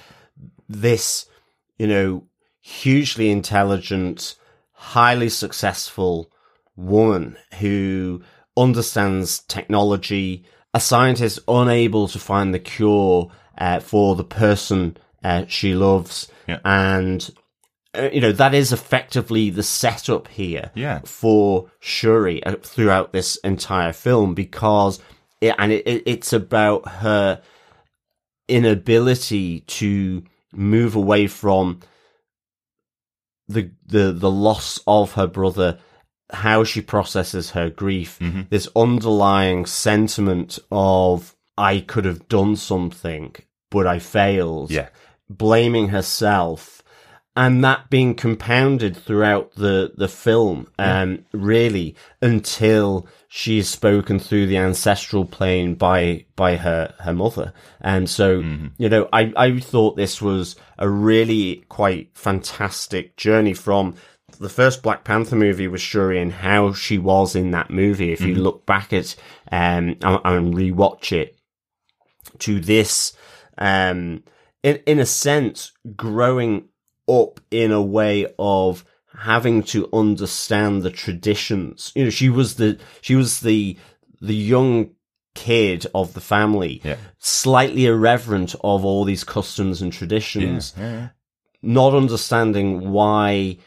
this, 0.67 1.27
you 1.77 1.87
know, 1.87 2.23
hugely 2.61 3.29
intelligent, 3.29 4.35
highly 4.71 5.29
successful 5.29 6.31
woman 6.75 7.37
who 7.59 8.23
understands 8.57 9.39
technology, 9.39 10.45
a 10.73 10.79
scientist 10.79 11.39
unable 11.47 12.07
to 12.07 12.19
find 12.19 12.53
the 12.53 12.59
cure 12.59 13.29
uh, 13.57 13.79
for 13.79 14.15
the 14.15 14.23
person 14.23 14.97
uh, 15.23 15.45
she 15.47 15.73
loves, 15.73 16.27
Yeah. 16.47 16.59
and 16.65 17.29
uh, 17.97 18.09
you 18.11 18.21
know 18.21 18.31
that 18.31 18.53
is 18.53 18.71
effectively 18.71 19.49
the 19.49 19.63
setup 19.63 20.27
here 20.27 20.71
Yeah. 20.75 20.99
for 21.05 21.71
Shuri 21.79 22.43
uh, 22.43 22.55
throughout 22.57 23.13
this 23.13 23.35
entire 23.37 23.93
film 23.93 24.33
because 24.33 24.99
it, 25.41 25.53
and 25.57 25.71
it, 25.71 25.85
it, 25.87 26.03
it's 26.05 26.33
about 26.33 26.87
her 26.87 27.41
inability 28.47 29.61
to 29.61 30.23
move 30.51 30.95
away 30.95 31.27
from 31.27 31.79
the 33.47 33.71
the 33.85 34.11
the 34.11 34.31
loss 34.31 34.79
of 34.87 35.13
her 35.13 35.27
brother 35.27 35.79
how 36.31 36.63
she 36.63 36.81
processes 36.81 37.51
her 37.51 37.69
grief 37.69 38.19
this 38.49 38.67
underlying 38.75 39.65
sentiment 39.65 40.57
of 40.71 41.35
i 41.57 41.79
could 41.79 42.05
have 42.05 42.27
done 42.27 42.55
something 42.55 43.33
but 43.69 43.85
i 43.85 43.99
failed 43.99 44.71
Yeah. 44.71 44.89
Blaming 45.29 45.89
herself 45.89 46.83
and 47.35 47.63
that 47.63 47.89
being 47.89 48.13
compounded 48.13 48.95
throughout 48.95 49.55
the 49.55 49.91
the 49.97 50.07
film 50.07 50.67
um 50.77 51.25
really 51.31 51.95
until 52.21 53.07
she 53.27 53.57
is 53.57 53.67
spoken 53.67 54.19
through 54.19 54.45
the 54.45 54.57
ancestral 54.57 55.25
plane 55.25 55.73
by 55.73 56.25
by 56.35 56.55
her 56.55 56.93
her 56.99 57.13
mother. 57.13 57.53
And 57.81 58.09
so 58.09 58.39
you 58.77 58.89
know 58.89 59.09
i 59.11 59.33
i 59.35 59.59
thought 59.59 59.95
this 59.95 60.21
was 60.21 60.55
a 60.77 60.87
really 60.87 61.63
quite 61.69 62.11
fantastic 62.13 63.17
journey 63.17 63.53
from 63.53 63.95
the 64.39 64.49
first 64.49 64.81
Black 64.81 65.03
Panther 65.03 65.35
movie 65.35 65.67
was 65.67 65.81
Shuri 65.81 66.19
and 66.19 66.31
how 66.31 66.73
she 66.73 66.97
was 66.97 67.35
in 67.35 67.51
that 67.51 67.69
movie. 67.69 68.11
If 68.11 68.21
you 68.21 68.35
look 68.35 68.65
back 68.65 68.91
at 68.91 69.15
um 69.51 69.95
and, 70.01 70.21
and 70.25 70.53
rewatch 70.53 71.11
it, 71.11 71.37
to 72.39 72.59
this, 72.59 73.13
um, 73.57 74.23
in 74.63 74.77
in 74.85 74.99
a 74.99 75.05
sense, 75.05 75.71
growing 75.95 76.69
up 77.07 77.39
in 77.51 77.71
a 77.71 77.81
way 77.81 78.33
of 78.39 78.85
having 79.19 79.61
to 79.61 79.87
understand 79.93 80.81
the 80.81 80.89
traditions. 80.89 81.91
You 81.95 82.05
know, 82.05 82.09
she 82.09 82.29
was 82.29 82.55
the 82.55 82.79
she 83.01 83.15
was 83.15 83.41
the 83.41 83.77
the 84.21 84.35
young 84.35 84.91
kid 85.35 85.85
of 85.93 86.13
the 86.13 86.21
family, 86.21 86.79
Yeah. 86.83 86.95
slightly 87.19 87.85
irreverent 87.87 88.55
of 88.63 88.85
all 88.85 89.03
these 89.03 89.23
customs 89.23 89.81
and 89.81 89.91
traditions, 89.91 90.73
not 91.61 91.93
understanding 91.95 92.91
why 92.91 93.57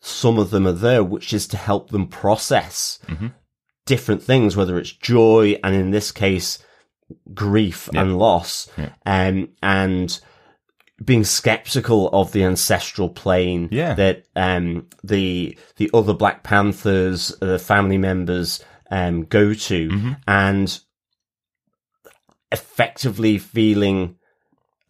some 0.00 0.38
of 0.38 0.50
them 0.50 0.66
are 0.66 0.72
there, 0.72 1.02
which 1.02 1.32
is 1.32 1.46
to 1.48 1.56
help 1.56 1.90
them 1.90 2.06
process 2.06 3.00
different 3.86 4.22
things, 4.22 4.54
whether 4.54 4.78
it's 4.78 4.92
joy 4.92 5.58
and 5.64 5.74
in 5.74 5.90
this 5.90 6.12
case, 6.12 6.58
grief 7.34 7.88
and 7.94 8.18
loss, 8.18 8.68
um, 9.06 9.48
and 9.62 10.20
being 11.04 11.24
skeptical 11.24 12.08
of 12.10 12.32
the 12.32 12.42
ancestral 12.42 13.08
plane 13.08 13.68
Yeah. 13.70 13.94
that 13.94 14.24
um, 14.34 14.88
the 15.04 15.56
the 15.76 15.90
other 15.94 16.12
Black 16.14 16.42
Panthers, 16.42 17.32
the 17.40 17.58
family 17.58 17.98
members, 17.98 18.62
um, 18.90 19.24
go 19.24 19.54
to, 19.54 20.16
and 20.26 20.80
effectively 22.50 23.38
feeling 23.38 24.16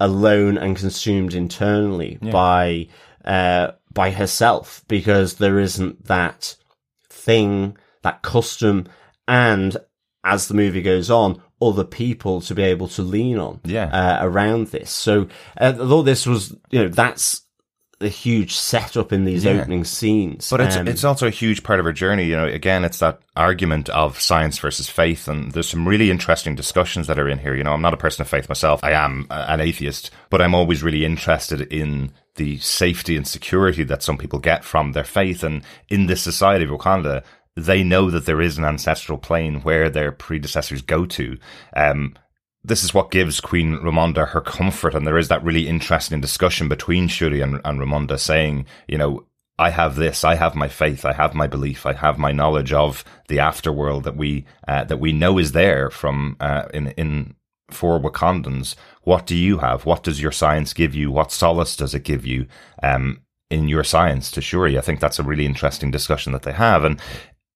alone 0.00 0.56
and 0.56 0.76
consumed 0.76 1.34
internally 1.34 2.18
by 2.30 2.86
uh, 3.24 3.72
by 3.92 4.10
herself 4.10 4.84
because 4.88 5.34
there 5.34 5.58
isn't 5.58 6.04
that 6.06 6.54
thing, 7.10 7.76
that 8.02 8.22
custom, 8.22 8.86
and 9.26 9.76
as 10.24 10.48
the 10.48 10.54
movie 10.54 10.82
goes 10.82 11.10
on, 11.10 11.42
other 11.60 11.84
people 11.84 12.40
to 12.42 12.54
be 12.54 12.62
able 12.62 12.88
to 12.88 13.02
lean 13.02 13.38
on 13.38 13.60
Yeah. 13.64 13.86
uh, 13.86 14.18
around 14.24 14.68
this. 14.68 14.90
So, 14.90 15.28
uh, 15.60 15.74
although 15.78 16.02
this 16.02 16.26
was, 16.26 16.54
you 16.70 16.82
know, 16.82 16.88
that's 16.88 17.42
the 18.00 18.08
huge 18.08 18.54
setup 18.54 19.12
in 19.12 19.24
these 19.24 19.44
Yeah. 19.44 19.54
opening 19.54 19.82
scenes. 19.84 20.48
But 20.50 20.60
it's 20.60 20.76
Um, 20.76 20.86
it's 20.86 21.02
also 21.02 21.26
a 21.26 21.30
huge 21.30 21.64
part 21.64 21.80
of 21.80 21.84
her 21.84 21.92
journey. 21.92 22.26
You 22.26 22.36
know, 22.36 22.46
again, 22.46 22.84
it's 22.84 23.00
that 23.00 23.18
argument 23.34 23.88
of 23.88 24.20
science 24.20 24.56
versus 24.60 24.88
faith, 24.88 25.26
and 25.26 25.50
there's 25.50 25.68
some 25.68 25.86
really 25.88 26.08
interesting 26.08 26.54
discussions 26.54 27.08
that 27.08 27.18
are 27.18 27.28
in 27.28 27.38
here. 27.38 27.56
You 27.56 27.64
know, 27.64 27.72
I'm 27.72 27.82
not 27.82 27.94
a 27.94 27.96
person 27.96 28.22
of 28.22 28.28
faith 28.28 28.48
myself. 28.48 28.84
I 28.84 28.92
am 28.92 29.26
an 29.30 29.60
atheist, 29.60 30.12
but 30.30 30.40
I'm 30.40 30.54
always 30.54 30.80
really 30.80 31.04
interested 31.04 31.60
in 31.72 32.12
the 32.36 32.58
safety 32.58 33.16
and 33.16 33.26
security 33.26 33.82
that 33.82 34.04
some 34.04 34.16
people 34.16 34.38
get 34.38 34.64
from 34.64 34.92
their 34.92 35.02
faith. 35.02 35.42
And 35.42 35.62
in 35.88 36.06
this 36.06 36.22
society 36.22 36.64
of 36.66 36.70
Wakanda, 36.70 37.24
they 37.58 37.82
know 37.82 38.10
that 38.10 38.26
there 38.26 38.40
is 38.40 38.56
an 38.58 38.64
ancestral 38.64 39.18
plane 39.18 39.60
where 39.62 39.90
their 39.90 40.12
predecessors 40.12 40.82
go 40.82 41.04
to. 41.06 41.36
Um, 41.74 42.14
this 42.62 42.84
is 42.84 42.94
what 42.94 43.10
gives 43.10 43.40
Queen 43.40 43.78
Ramonda 43.78 44.28
her 44.28 44.40
comfort. 44.40 44.94
And 44.94 45.06
there 45.06 45.18
is 45.18 45.28
that 45.28 45.44
really 45.44 45.68
interesting 45.68 46.20
discussion 46.20 46.68
between 46.68 47.08
Shuri 47.08 47.40
and, 47.40 47.60
and 47.64 47.80
Ramonda 47.80 48.18
saying, 48.18 48.66
you 48.86 48.98
know, 48.98 49.24
I 49.58 49.70
have 49.70 49.96
this, 49.96 50.22
I 50.22 50.36
have 50.36 50.54
my 50.54 50.68
faith, 50.68 51.04
I 51.04 51.12
have 51.12 51.34
my 51.34 51.48
belief, 51.48 51.84
I 51.84 51.92
have 51.92 52.16
my 52.16 52.30
knowledge 52.30 52.72
of 52.72 53.04
the 53.26 53.38
afterworld 53.38 54.04
that 54.04 54.16
we, 54.16 54.44
uh, 54.68 54.84
that 54.84 55.00
we 55.00 55.12
know 55.12 55.38
is 55.38 55.50
there 55.50 55.90
from, 55.90 56.36
uh, 56.38 56.66
in, 56.72 56.88
in, 56.92 57.34
for 57.70 57.98
Wakandans. 57.98 58.76
What 59.02 59.26
do 59.26 59.34
you 59.34 59.58
have? 59.58 59.84
What 59.84 60.04
does 60.04 60.22
your 60.22 60.30
science 60.30 60.72
give 60.72 60.94
you? 60.94 61.10
What 61.10 61.32
solace 61.32 61.74
does 61.74 61.92
it 61.92 62.04
give 62.04 62.24
you? 62.24 62.46
Um, 62.84 63.22
in 63.50 63.68
your 63.68 63.84
science 63.84 64.30
to 64.32 64.40
Shuri. 64.40 64.78
I 64.78 64.82
think 64.82 65.00
that's 65.00 65.18
a 65.18 65.22
really 65.22 65.46
interesting 65.46 65.90
discussion 65.90 66.32
that 66.32 66.42
they 66.42 66.52
have. 66.52 66.84
And 66.84 67.00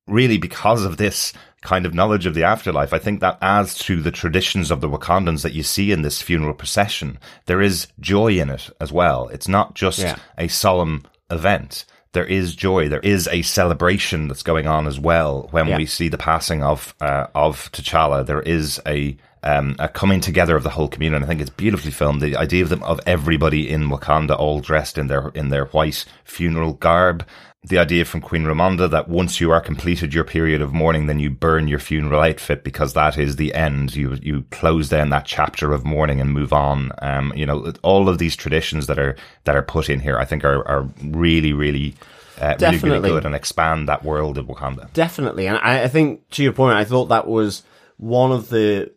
really 0.07 0.38
because 0.38 0.85
of 0.85 0.97
this 0.97 1.33
kind 1.62 1.87
of 1.87 1.95
knowledge 1.95 2.27
of 2.27 2.35
the 2.35 2.43
afterlife, 2.43 2.93
I 2.93 2.99
think 2.99 3.21
that 3.21 3.38
adds 3.41 3.79
to 3.81 4.03
the 4.03 4.11
traditions 4.11 4.71
of 4.71 4.81
the 4.81 4.88
Wakandans 4.88 5.43
that 5.43 5.53
you 5.53 5.62
see 5.62 5.93
in 5.93 6.03
this 6.03 6.21
funeral 6.21 6.55
procession. 6.55 7.19
There 7.47 7.62
is 7.62 7.87
joy 8.01 8.38
in 8.38 8.51
it 8.51 8.69
as 8.81 8.91
well. 8.93 9.29
It's 9.29 9.47
not 9.49 9.75
just 9.75 10.01
Yeah. 10.01 10.17
a 10.37 10.49
solemn 10.49 11.05
event. 11.31 11.85
There 12.15 12.27
is 12.27 12.55
joy. 12.57 12.88
There 12.88 13.01
is 13.01 13.27
a 13.29 13.43
celebration 13.43 14.29
that's 14.29 14.43
going 14.43 14.67
on 14.67 14.87
as 14.87 14.99
well 15.01 15.49
when 15.53 15.69
Yeah. 15.69 15.77
we 15.79 15.87
see 15.87 16.09
the 16.09 16.19
passing 16.19 16.62
of 16.62 16.95
uh, 17.01 17.27
of 17.35 17.71
T'Challa. 17.73 18.27
There 18.27 18.43
is 18.43 18.81
a 18.87 19.17
um, 19.45 19.75
a 19.81 19.88
coming 19.88 20.21
together 20.21 20.55
of 20.57 20.62
the 20.62 20.71
whole 20.71 20.87
community. 20.88 21.17
And 21.17 21.25
I 21.25 21.29
think 21.29 21.41
it's 21.41 21.51
beautifully 21.51 21.91
filmed. 21.91 22.21
The 22.21 22.37
idea 22.37 22.62
of 22.62 22.69
them 22.69 22.83
of 22.85 23.01
everybody 23.07 23.69
in 23.69 23.88
Wakanda 23.88 24.38
all 24.38 24.61
dressed 24.61 24.99
in 24.99 25.07
their 25.07 25.29
in 25.29 25.49
their 25.49 25.65
white 25.67 26.05
funeral 26.25 26.75
garb. 26.75 27.25
The 27.64 27.79
idea 27.79 28.05
from 28.05 28.20
Queen 28.20 28.42
Ramonda 28.42 28.90
that 28.90 29.09
once 29.09 29.40
you 29.40 29.53
are 29.53 29.61
completed 29.61 30.12
your 30.12 30.25
period 30.25 30.61
of 30.61 30.72
mourning, 30.72 31.07
then 31.07 31.20
you 31.20 31.31
burn 31.31 31.68
your 31.68 31.79
funeral 31.79 32.20
outfit 32.20 32.64
because 32.64 32.94
that 32.94 33.16
is 33.16 33.37
the 33.37 33.55
end. 33.55 33.94
You 33.94 34.18
you 34.20 34.44
close 34.51 34.88
down 34.88 35.11
that 35.11 35.27
chapter 35.27 35.72
of 35.72 35.85
mourning 35.85 36.20
and 36.20 36.33
move 36.33 36.53
on. 36.53 36.90
Um, 37.01 37.33
you 37.37 37.46
know, 37.46 37.72
all 37.83 38.09
of 38.09 38.18
these 38.18 38.35
traditions 38.35 38.88
that 38.88 38.98
are 38.98 39.14
that 39.44 39.55
are 39.55 39.62
put 39.62 39.88
in 39.88 40.01
here, 40.01 40.18
I 40.18 40.25
think, 40.25 40.44
are 40.44 40.66
are 40.66 40.88
really 41.05 41.53
really. 41.53 41.94
Uh, 42.40 42.57
really, 42.59 42.79
really 42.79 43.11
good 43.11 43.27
and 43.27 43.35
expand 43.37 43.88
that 43.88 44.05
world 44.05 44.37
of 44.37 44.46
Wakanda. 44.46 44.92
Definitely. 44.94 45.46
And 45.46 45.59
I, 45.59 45.85
I 45.85 45.88
think 45.88 46.29
to 46.31 46.42
your 46.42 46.55
point, 46.55 46.77
I 46.77 46.83
thought 46.83 47.05
that 47.05 47.29
was 47.29 47.62
one 47.98 48.33
of 48.33 48.48
the 48.48 48.90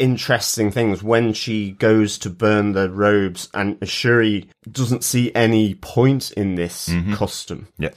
interesting 0.00 0.70
things 0.70 1.02
when 1.02 1.32
she 1.32 1.72
goes 1.72 2.18
to 2.18 2.30
burn 2.30 2.72
the 2.72 2.90
robes 2.90 3.48
and 3.54 3.78
Ashuri 3.80 4.48
doesn't 4.70 5.04
see 5.04 5.32
any 5.34 5.74
point 5.74 6.32
in 6.32 6.54
this 6.54 6.88
mm-hmm. 6.88 7.14
custom 7.14 7.68
Yeah, 7.78 7.90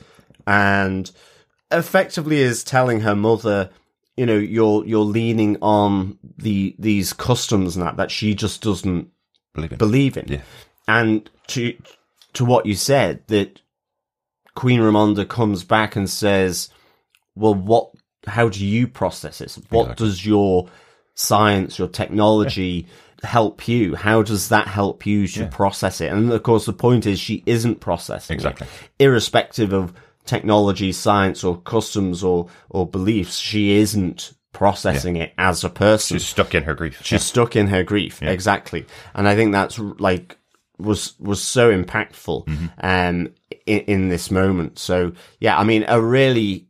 and 0.45 1.09
effectively 1.71 2.39
is 2.39 2.63
telling 2.63 3.01
her 3.01 3.15
mother, 3.15 3.69
you 4.15 4.25
know, 4.25 4.37
you're, 4.37 4.85
you're 4.85 4.99
leaning 4.99 5.57
on 5.61 6.19
the, 6.37 6.75
these 6.77 7.13
customs 7.13 7.75
and 7.75 7.85
that, 7.85 7.97
that 7.97 8.11
she 8.11 8.35
just 8.35 8.61
doesn't 8.61 9.09
believe 9.53 9.71
it. 9.71 9.79
believe 9.79 10.17
in. 10.17 10.27
Yeah. 10.27 10.41
And 10.87 11.29
to 11.47 11.75
to 12.33 12.45
what 12.45 12.65
you 12.65 12.75
said, 12.75 13.23
that 13.27 13.61
Queen 14.55 14.81
Ramonda 14.81 15.27
comes 15.27 15.63
back 15.63 15.95
and 15.95 16.09
says, 16.09 16.69
"Well, 17.35 17.53
what? 17.53 17.91
How 18.27 18.49
do 18.49 18.65
you 18.65 18.87
process 18.87 19.37
this? 19.37 19.59
What 19.69 19.83
Exactly. 19.83 20.07
does 20.07 20.25
your 20.25 20.69
science, 21.15 21.77
your 21.79 21.87
technology?" 21.87 22.87
help 23.23 23.69
you? 23.69 23.95
How 23.95 24.21
does 24.21 24.49
that 24.49 24.67
help 24.67 25.05
you 25.05 25.29
to 25.29 25.47
process 25.47 26.01
it? 26.01 26.11
And 26.11 26.29
of 26.33 26.43
course 26.43 26.65
the 26.65 26.73
point 26.73 27.05
is 27.05 27.21
she 27.21 27.41
isn't 27.45 27.79
processing 27.79 28.33
Exactly. 28.35 28.67
it 28.67 29.03
irrespective 29.05 29.71
of 29.71 29.93
technology 30.25 30.91
science 30.91 31.41
or 31.41 31.55
customs 31.61 32.21
or 32.21 32.47
or 32.69 32.85
beliefs 32.85 33.37
she 33.37 33.77
isn't 33.77 34.33
processing 34.51 35.15
it 35.15 35.31
as 35.37 35.63
a 35.63 35.69
person. 35.69 36.17
She's 36.17 36.27
stuck 36.27 36.53
in 36.53 36.63
her 36.63 36.73
grief. 36.73 36.99
she's 37.01 37.23
stuck 37.23 37.55
in 37.55 37.67
her 37.67 37.81
grief. 37.81 38.21
Exactly. 38.21 38.85
And 39.15 39.25
i 39.25 39.35
think 39.37 39.53
that's 39.53 39.79
like 39.79 40.37
was 40.77 41.13
was 41.17 41.41
so 41.41 41.71
impactful 41.71 42.45
Mm-hmm. 42.45 42.65
um 42.81 43.29
in, 43.65 43.79
in 43.87 44.09
this 44.09 44.29
moment. 44.31 44.79
So 44.79 45.13
yeah 45.39 45.57
i 45.57 45.63
mean 45.63 45.85
a 45.87 46.01
really 46.01 46.67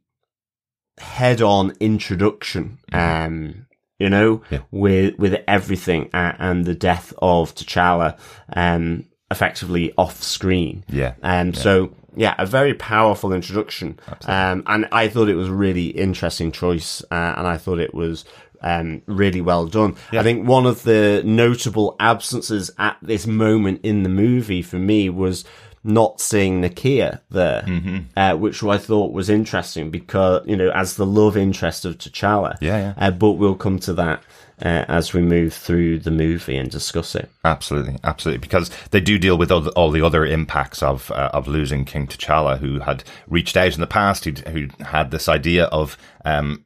head 1.00 1.42
on 1.42 1.74
introduction 1.80 2.78
um 2.92 3.63
you 4.04 4.10
know. 4.10 4.42
Yeah. 4.52 4.60
with 4.72 5.18
with 5.24 5.34
everything 5.48 6.10
and 6.14 6.66
the 6.66 6.76
death 6.90 7.08
of 7.22 7.56
T'Challa 7.56 8.10
um 8.56 9.06
effectively 9.32 9.86
off 9.98 10.22
screen 10.22 10.84
Yeah. 10.90 11.14
um 11.24 11.54
so 11.54 11.74
yeah 12.16 12.36
a 12.38 12.46
very 12.46 12.74
powerful 12.76 13.34
introduction 13.34 13.88
um 14.36 14.58
and 14.68 14.88
i 14.92 15.08
thought 15.12 15.28
it 15.30 15.40
was 15.44 15.50
a 15.50 15.54
really 15.68 15.88
interesting 15.88 16.52
choice 16.52 17.02
uh, 17.10 17.34
and 17.38 17.48
i 17.48 17.58
thought 17.58 17.80
it 17.80 17.96
was 17.96 18.26
um, 18.66 19.02
really 19.08 19.42
well 19.42 19.66
done. 19.68 19.98
I 20.14 20.24
think 20.24 20.48
one 20.48 20.66
of 20.66 20.84
the 20.84 21.22
notable 21.26 21.98
absences 22.00 22.72
at 22.78 22.96
this 23.02 23.28
moment 23.28 23.82
in 23.84 24.04
the 24.04 24.10
movie 24.10 24.62
for 24.62 24.78
me 24.80 25.10
was 25.10 25.44
not 25.84 26.22
seeing 26.22 26.62
Nakia 26.62 27.20
there, 27.30 27.64
Mm-hmm. 27.64 27.98
uh, 28.18 28.36
which 28.36 28.64
I 28.64 28.78
thought 28.78 29.12
was 29.12 29.30
interesting 29.30 29.90
because, 29.92 30.46
you 30.48 30.56
know, 30.56 30.70
as 30.72 30.96
the 30.96 31.06
love 31.06 31.36
interest 31.38 31.86
of 31.86 31.98
T'Challa. 31.98 32.58
Yeah, 32.62 32.78
yeah. 32.78 32.94
Uh, 33.08 33.12
but 33.12 33.32
we'll 33.34 33.56
come 33.56 33.80
to 33.80 33.94
that 33.94 34.24
uh, 34.64 34.86
as 34.88 35.12
we 35.14 35.22
move 35.22 35.54
through 35.54 36.00
the 36.00 36.12
movie 36.12 36.56
and 36.58 36.70
discuss 36.70 37.16
it. 37.16 37.30
Absolutely, 37.44 37.98
absolutely, 38.04 38.40
because 38.40 38.70
they 38.92 39.02
do 39.02 39.18
deal 39.20 39.38
with 39.38 39.52
all 39.52 39.62
the, 39.62 39.72
all 39.72 39.92
the 39.92 40.02
other 40.02 40.26
impacts 40.26 40.82
of 40.82 41.12
uh, 41.12 41.30
of 41.34 41.48
losing 41.48 41.84
King 41.84 42.08
T'Challa, 42.08 42.60
who 42.60 42.80
had 42.80 43.04
reached 43.28 43.58
out 43.58 43.74
in 43.76 43.82
the 43.82 43.88
past, 43.88 44.24
who 44.26 44.32
who 44.50 44.68
had 44.86 45.12
this 45.12 45.28
idea 45.28 45.66
of 45.66 45.98
um, 46.24 46.66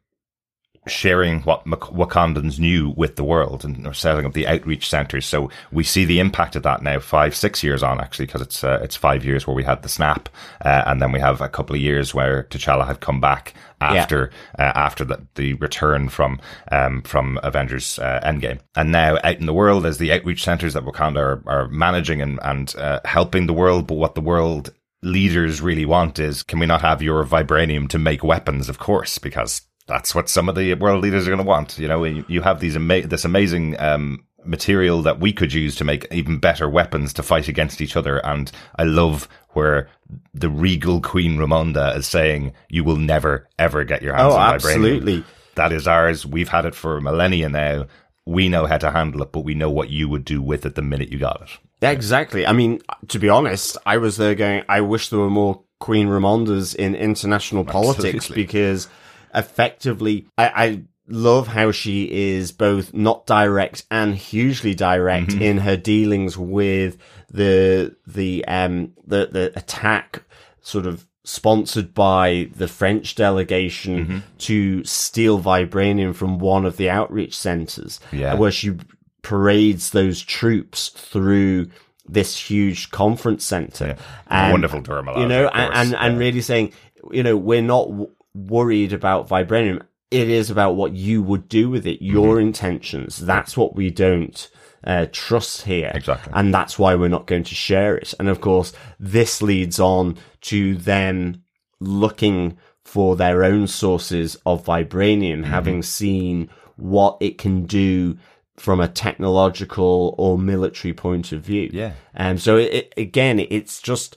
sharing 0.87 1.41
what 1.41 1.65
Wakandans 1.65 2.59
knew 2.59 2.93
with 2.95 3.15
the 3.15 3.23
world 3.23 3.63
and 3.63 3.85
or 3.85 3.93
setting 3.93 4.25
up 4.25 4.33
the 4.33 4.47
outreach 4.47 4.89
centers. 4.89 5.25
So 5.25 5.49
we 5.71 5.83
see 5.83 6.05
the 6.05 6.19
impact 6.19 6.55
of 6.55 6.63
that 6.63 6.81
now, 6.81 6.99
five, 6.99 7.35
six 7.35 7.63
years 7.63 7.83
on 7.83 7.99
actually, 7.99 8.25
because 8.25 8.41
it's 8.41 8.63
uh, 8.63 8.79
it's 8.81 8.95
five 8.95 9.25
years 9.25 9.45
where 9.45 9.55
we 9.55 9.63
had 9.63 9.83
the 9.83 9.89
snap, 9.89 10.29
uh, 10.63 10.83
and 10.85 11.01
then 11.01 11.11
we 11.11 11.19
have 11.19 11.41
a 11.41 11.49
couple 11.49 11.75
of 11.75 11.81
years 11.81 12.13
where 12.13 12.43
T'Challa 12.43 12.85
had 12.85 12.99
come 12.99 13.21
back 13.21 13.53
after 13.81 14.31
uh, 14.57 14.71
after 14.75 15.05
the, 15.05 15.21
the 15.35 15.53
return 15.55 16.09
from 16.09 16.39
um, 16.71 17.01
from 17.03 17.39
Avengers 17.43 17.99
uh, 17.99 18.21
Endgame, 18.23 18.59
and 18.75 18.91
now 18.91 19.17
out 19.23 19.39
in 19.39 19.45
the 19.45 19.53
world 19.53 19.85
as 19.85 19.97
the 19.97 20.11
outreach 20.11 20.43
centers 20.43 20.73
that 20.73 20.85
Wakanda 20.85 21.19
are, 21.19 21.43
are 21.47 21.67
managing 21.69 22.21
and 22.21 22.39
and 22.43 22.75
uh, 22.75 22.99
helping 23.05 23.47
the 23.47 23.53
world, 23.53 23.87
but 23.87 23.95
what 23.95 24.15
the 24.15 24.21
world 24.21 24.73
leaders 25.03 25.61
really 25.61 25.85
want 25.85 26.17
is 26.17 26.41
can 26.43 26.59
we 26.59 26.65
not 26.65 26.81
have 26.81 27.01
your 27.01 27.23
vibranium 27.23 27.87
to 27.89 27.99
make 27.99 28.23
weapons? 28.23 28.69
Of 28.69 28.79
course 28.79 29.17
because 29.17 29.61
that's 29.87 30.13
what 30.13 30.29
some 30.29 30.49
of 30.49 30.55
the 30.55 30.73
world 30.75 31.01
leaders 31.03 31.27
are 31.27 31.31
going 31.31 31.37
to 31.43 31.47
want 31.47 31.77
you 31.79 31.87
know 31.87 32.03
you, 32.03 32.25
you 32.27 32.41
have 32.41 32.59
these 32.59 32.75
ama- 32.75 33.07
this 33.07 33.25
amazing 33.25 33.79
um 33.79 34.23
material 34.45 35.01
that 35.01 35.19
we 35.19 35.33
could 35.33 35.51
use 35.53 35.75
to 35.75 35.83
make 35.83 36.07
even 36.11 36.37
better 36.39 36.69
weapons 36.69 37.11
to 37.13 37.21
fight 37.23 37.47
against 37.49 37.81
each 37.81 37.95
other 37.97 38.25
and 38.25 38.51
i 38.77 38.83
love 38.83 39.27
where 39.49 39.89
the 40.33 40.49
regal 40.49 41.01
queen 41.01 41.37
ramonda 41.37 41.95
is 41.97 42.07
saying 42.07 42.53
you 42.69 42.83
will 42.83 42.95
never 42.95 43.47
ever 43.59 43.83
get 43.83 44.01
your 44.01 44.13
hands 44.15 44.33
Oh, 44.33 44.37
on 44.37 44.53
vibranium 44.55 44.55
absolutely. 44.55 45.23
that 45.55 45.73
is 45.73 45.87
ours 45.87 46.25
we've 46.25 46.47
had 46.49 46.65
it 46.65 46.75
for 46.75 47.01
millennia 47.01 47.49
now 47.49 47.87
we 48.25 48.47
know 48.47 48.65
how 48.67 48.77
to 48.77 48.91
handle 48.91 49.21
it 49.21 49.31
but 49.33 49.41
we 49.41 49.53
know 49.53 49.69
what 49.69 49.89
you 49.89 50.07
would 50.07 50.23
do 50.23 50.41
with 50.41 50.65
it 50.65 50.75
the 50.75 50.81
minute 50.81 51.11
you 51.11 51.19
got 51.19 51.41
it 51.41 51.49
Yeah, 51.81 51.91
exactly. 51.91 52.45
I 52.45 52.51
mean, 52.53 52.81
to 53.09 53.19
be 53.19 53.29
honest, 53.29 53.77
I 53.85 53.97
was 53.97 54.17
there 54.17 54.33
going, 54.35 54.63
I 54.67 54.81
wish 54.81 55.09
there 55.09 55.19
were 55.19 55.29
more 55.29 55.61
Queen 55.79 56.07
Ramondas 56.07 56.75
in 56.75 56.95
international 56.95 57.63
politics 57.63 58.15
Absolutely. 58.25 58.43
because 58.43 58.89
effectively, 59.37 60.27
I, 60.37 60.47
I 60.65 60.81
love 61.07 61.47
how 61.47 61.71
she 61.71 62.03
is 62.35 62.51
both 62.51 62.93
not 62.93 63.25
direct 63.25 63.85
and 63.89 64.15
hugely 64.15 64.75
direct 64.75 65.29
Mm-hmm. 65.29 65.41
in 65.41 65.57
her 65.59 65.77
dealings 65.77 66.37
with 66.37 66.97
the, 67.31 67.95
the, 68.05 68.43
um, 68.45 68.93
the, 69.05 69.29
the 69.31 69.53
attack 69.55 70.23
sort 70.61 70.85
of 70.85 71.07
sponsored 71.23 71.93
by 71.93 72.49
the 72.55 72.67
French 72.67 73.15
delegation 73.15 74.05
Mm-hmm. 74.05 74.17
to 74.39 74.83
steal 74.83 75.41
vibranium 75.41 76.13
from 76.15 76.39
one 76.39 76.65
of 76.65 76.75
the 76.77 76.89
outreach 76.89 77.37
centers 77.37 77.99
Yeah. 78.11 78.33
where 78.35 78.51
she 78.51 78.75
parades 79.21 79.91
those 79.91 80.21
troops 80.21 80.89
through 80.89 81.69
this 82.07 82.37
huge 82.49 82.91
conference 82.91 83.43
center. 83.43 83.97
And, 84.27 84.53
Wonderful 84.53 84.81
Durham 84.81 85.07
You 85.19 85.27
know, 85.27 85.47
and, 85.49 85.73
and, 85.73 85.95
and 85.95 86.17
really 86.19 86.39
saying, 86.41 86.71
you 87.11 87.23
know, 87.23 87.35
we're 87.35 87.61
not 87.61 87.89
worried 88.37 88.93
about 88.93 89.27
vibranium. 89.27 89.81
It 90.11 90.29
is 90.29 90.49
about 90.49 90.75
what 90.75 90.93
you 90.93 91.21
would 91.23 91.49
do 91.49 91.69
with 91.69 91.85
it, 91.85 92.01
your 92.03 92.35
Mm-hmm. 92.35 92.47
intentions. 92.47 93.17
That's 93.17 93.57
what 93.57 93.75
we 93.75 93.89
don't 93.89 94.49
uh, 94.83 95.07
trust 95.11 95.63
here. 95.63 95.91
Exactly. 95.93 96.31
And 96.35 96.53
that's 96.53 96.79
why 96.79 96.95
we're 96.95 97.09
not 97.09 97.27
going 97.27 97.43
to 97.43 97.55
share 97.55 97.97
it. 97.97 98.13
And 98.19 98.29
of 98.29 98.39
course, 98.39 98.71
this 98.99 99.41
leads 99.41 99.79
on 99.79 100.17
to 100.41 100.75
them 100.77 101.43
looking 101.79 102.57
for 102.85 103.15
their 103.17 103.43
own 103.43 103.67
sources 103.67 104.37
of 104.45 104.63
vibranium, 104.65 105.41
Mm-hmm. 105.41 105.51
having 105.51 105.83
seen 105.83 106.49
what 106.77 107.17
it 107.19 107.37
can 107.37 107.65
do 107.65 108.17
from 108.55 108.79
a 108.79 108.87
technological 108.87 110.15
or 110.17 110.37
military 110.37 110.93
point 110.93 111.31
of 111.31 111.41
view. 111.41 111.69
Yeah. 111.73 111.93
And 112.13 112.41
so 112.41 112.55
it, 112.57 112.73
it, 112.73 112.93
again, 112.97 113.39
it's 113.39 113.81
just, 113.81 114.15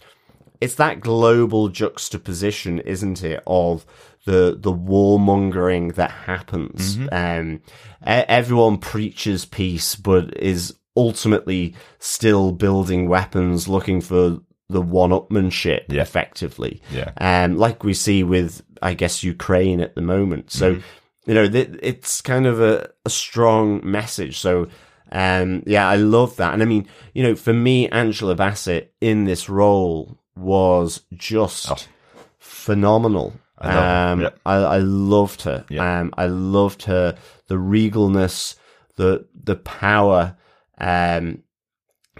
it's 0.60 0.76
that 0.76 1.00
global 1.00 1.68
juxtaposition, 1.68 2.78
isn't 2.80 3.22
it, 3.24 3.42
of 3.46 3.84
the 4.30 4.56
the 4.66 4.72
warmongering 4.72 5.94
that 5.94 6.10
happens. 6.10 6.98
Um, 7.12 7.60
e- 8.02 8.28
everyone 8.40 8.78
preaches 8.78 9.44
peace, 9.44 9.96
but 9.96 10.36
is 10.38 10.74
ultimately 10.96 11.74
still 11.98 12.52
building 12.52 13.08
weapons, 13.08 13.68
looking 13.68 14.00
for 14.00 14.38
the 14.68 14.80
one-upmanship, 14.82 15.82
Yeah. 15.88 16.02
effectively. 16.02 16.80
Yeah. 16.92 17.10
Um, 17.20 17.56
like 17.56 17.82
we 17.84 17.94
see 17.94 18.22
with, 18.22 18.62
I 18.80 18.94
guess, 18.94 19.24
Ukraine 19.24 19.80
at 19.80 19.94
the 19.96 20.00
moment. 20.14 20.52
So, 20.52 20.66
you 21.26 21.34
know, 21.34 21.48
th- 21.48 21.74
it's 21.82 22.20
kind 22.20 22.46
of 22.46 22.60
a, 22.60 22.88
a 23.04 23.10
strong 23.10 23.80
message. 23.82 24.38
So, 24.38 24.68
um, 25.10 25.62
yeah, 25.66 25.88
I 25.88 25.96
love 25.96 26.36
that. 26.36 26.52
And 26.54 26.62
I 26.62 26.66
mean, 26.66 26.86
you 27.14 27.22
know, 27.24 27.34
for 27.34 27.52
me, 27.52 27.88
Angela 27.88 28.34
Bassett 28.36 28.94
in 29.00 29.24
this 29.24 29.48
role 29.48 30.16
was 30.36 31.02
just 31.14 31.70
Oh. 31.72 31.76
phenomenal. 32.38 33.32
I 33.60 33.74
love 33.74 34.12
um, 34.12 34.20
yeah. 34.22 34.28
I, 34.46 34.54
I 34.56 34.78
loved 34.78 35.42
her. 35.42 35.64
Yeah. 35.68 36.00
Um, 36.00 36.12
I 36.16 36.26
loved 36.26 36.84
her, 36.84 37.16
the 37.48 37.56
regalness, 37.56 38.56
the, 38.96 39.26
the 39.34 39.56
power, 39.56 40.36
um, 40.78 41.42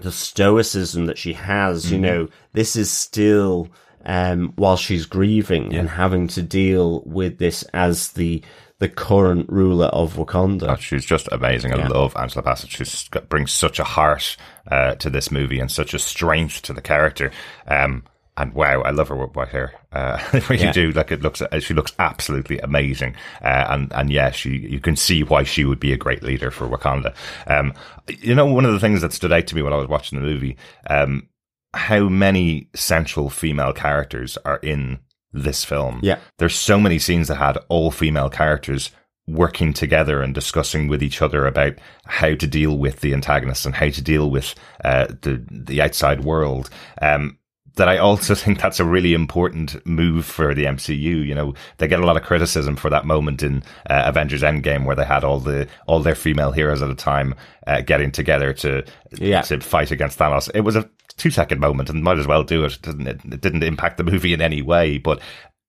the 0.00 0.12
stoicism 0.12 1.07
that 1.07 1.18
she 1.18 1.33
has, 1.35 1.85
Mm-hmm. 1.87 1.94
you 1.94 2.00
know, 2.00 2.29
this 2.53 2.76
is 2.76 2.90
still, 2.90 3.68
um, 4.05 4.53
while 4.57 4.76
she's 4.76 5.07
grieving 5.07 5.74
and 5.74 5.88
having 5.88 6.29
to 6.29 6.42
deal 6.42 7.03
with 7.07 7.38
this 7.38 7.62
as 7.74 8.12
the, 8.12 8.42
the 8.79 8.88
current 8.88 9.46
ruler 9.50 9.87
of 9.88 10.14
Wakanda. 10.14 10.68
Oh, 10.70 10.76
she's 10.76 11.05
just 11.05 11.29
amazing. 11.33 11.74
I 11.74 11.79
Yeah. 11.79 11.88
love 11.88 12.16
Angela 12.16 12.42
Bassett. 12.42 12.70
She's 12.70 13.09
brings 13.29 13.53
such 13.53 13.79
a 13.79 13.85
heart 13.85 14.37
uh, 14.70 14.94
to 14.96 15.11
this 15.11 15.31
movie 15.31 15.61
and 15.61 15.70
such 15.70 15.92
a 15.92 15.98
strength 15.98 16.62
to 16.62 16.72
the 16.72 16.81
character. 16.81 17.31
Um, 17.66 18.05
and 18.37 18.53
wow, 18.55 18.81
I 18.83 18.90
love 18.90 19.09
her 19.09 19.16
white 19.16 19.49
hair. 19.49 19.75
Uh, 19.93 20.19
really 20.49 20.62
Yeah. 20.64 20.73
do. 20.73 20.93
Like 20.93 21.11
it 21.12 21.21
looks, 21.23 21.43
uh, 21.43 21.61
she 21.61 21.75
looks 21.75 21.93
absolutely 21.99 22.59
amazing. 22.61 23.14
Uh, 23.43 23.66
and 23.71 23.93
and 23.93 24.11
yeah, 24.11 24.31
she 24.31 24.51
you 24.51 24.81
can 24.81 24.97
see 24.97 25.23
why 25.23 25.43
she 25.45 25.64
would 25.64 25.81
be 25.81 25.93
a 25.93 25.97
great 25.99 26.23
leader 26.23 26.51
for 26.51 26.69
Wakanda. 26.69 27.14
Um, 27.47 27.75
you 28.09 28.35
know, 28.35 28.47
one 28.47 28.64
of 28.64 28.73
the 28.73 28.81
things 28.81 29.03
that 29.03 29.12
stood 29.12 29.33
out 29.33 29.47
to 29.49 29.55
me 29.57 29.62
when 29.62 29.73
I 29.73 29.77
was 29.77 29.88
watching 29.88 30.19
the 30.19 30.25
movie, 30.25 30.57
um, 30.88 31.29
how 31.75 32.09
many 32.09 32.69
central 32.75 33.31
female 33.31 33.73
characters 33.73 34.37
are 34.45 34.59
in 34.59 34.99
this 35.33 35.64
film. 35.64 36.01
Yeah. 36.03 36.19
There's 36.38 36.57
so 36.57 36.81
many 36.81 36.99
scenes 36.99 37.29
that 37.29 37.37
had 37.37 37.59
all 37.69 37.90
female 37.90 38.31
characters 38.31 38.90
working 39.29 39.73
together 39.73 40.23
and 40.23 40.35
discussing 40.35 40.88
with 40.88 41.03
each 41.05 41.23
other 41.23 41.47
about 41.47 41.75
how 42.07 42.35
to 42.35 42.47
deal 42.49 42.77
with 42.79 43.01
the 43.01 43.12
antagonists 43.14 43.64
and 43.64 43.77
how 43.77 43.88
to 43.88 44.03
deal 44.03 44.29
with 44.29 44.57
uh, 44.85 45.07
the 45.23 45.45
the 45.51 45.81
outside 45.81 46.25
world. 46.25 46.69
Um, 47.01 47.38
that 47.81 47.88
I 47.88 47.99
also 47.99 48.35
think 48.43 48.61
that's 48.61 48.79
a 48.79 48.85
really 48.85 49.12
important 49.14 49.85
move 49.87 50.25
for 50.25 50.55
the 50.55 50.64
MCU. 50.64 51.27
You 51.27 51.35
know, 51.35 51.55
they 51.79 51.88
get 51.88 52.01
a 52.01 52.07
lot 52.07 52.16
of 52.16 52.23
criticism 52.23 52.77
for 52.77 52.90
that 52.90 53.05
moment 53.05 53.43
in 53.43 53.62
uh, 53.88 54.03
Avengers 54.07 54.43
Endgame 54.43 54.85
where 54.85 54.97
they 54.97 55.05
had 55.05 55.25
all 55.25 55.40
the 55.40 55.66
all 55.87 56.01
their 56.01 56.14
female 56.14 56.53
heroes 56.53 56.83
at 56.83 56.90
a 56.90 56.95
time 56.95 57.35
uh, 57.66 57.81
getting 57.81 58.12
together 58.12 58.53
to 58.55 58.85
Yeah. 59.12 59.43
to 59.43 59.61
fight 59.61 59.90
against 59.90 60.19
Thanos. 60.19 60.51
It 60.55 60.61
was 60.61 60.77
a 60.77 60.88
two 61.16 61.31
second 61.31 61.61
moment 61.61 61.90
and 61.90 62.03
might 62.05 62.19
as 62.19 62.27
well 62.27 62.45
do 62.45 62.64
it. 62.64 62.75
It 62.75 62.83
didn't, 62.83 63.07
it, 63.09 63.40
didn't 63.40 63.62
impact 63.64 63.97
the 63.97 64.05
movie 64.12 64.33
in 64.33 64.40
any 64.40 64.62
way, 64.62 64.99
but 64.99 65.21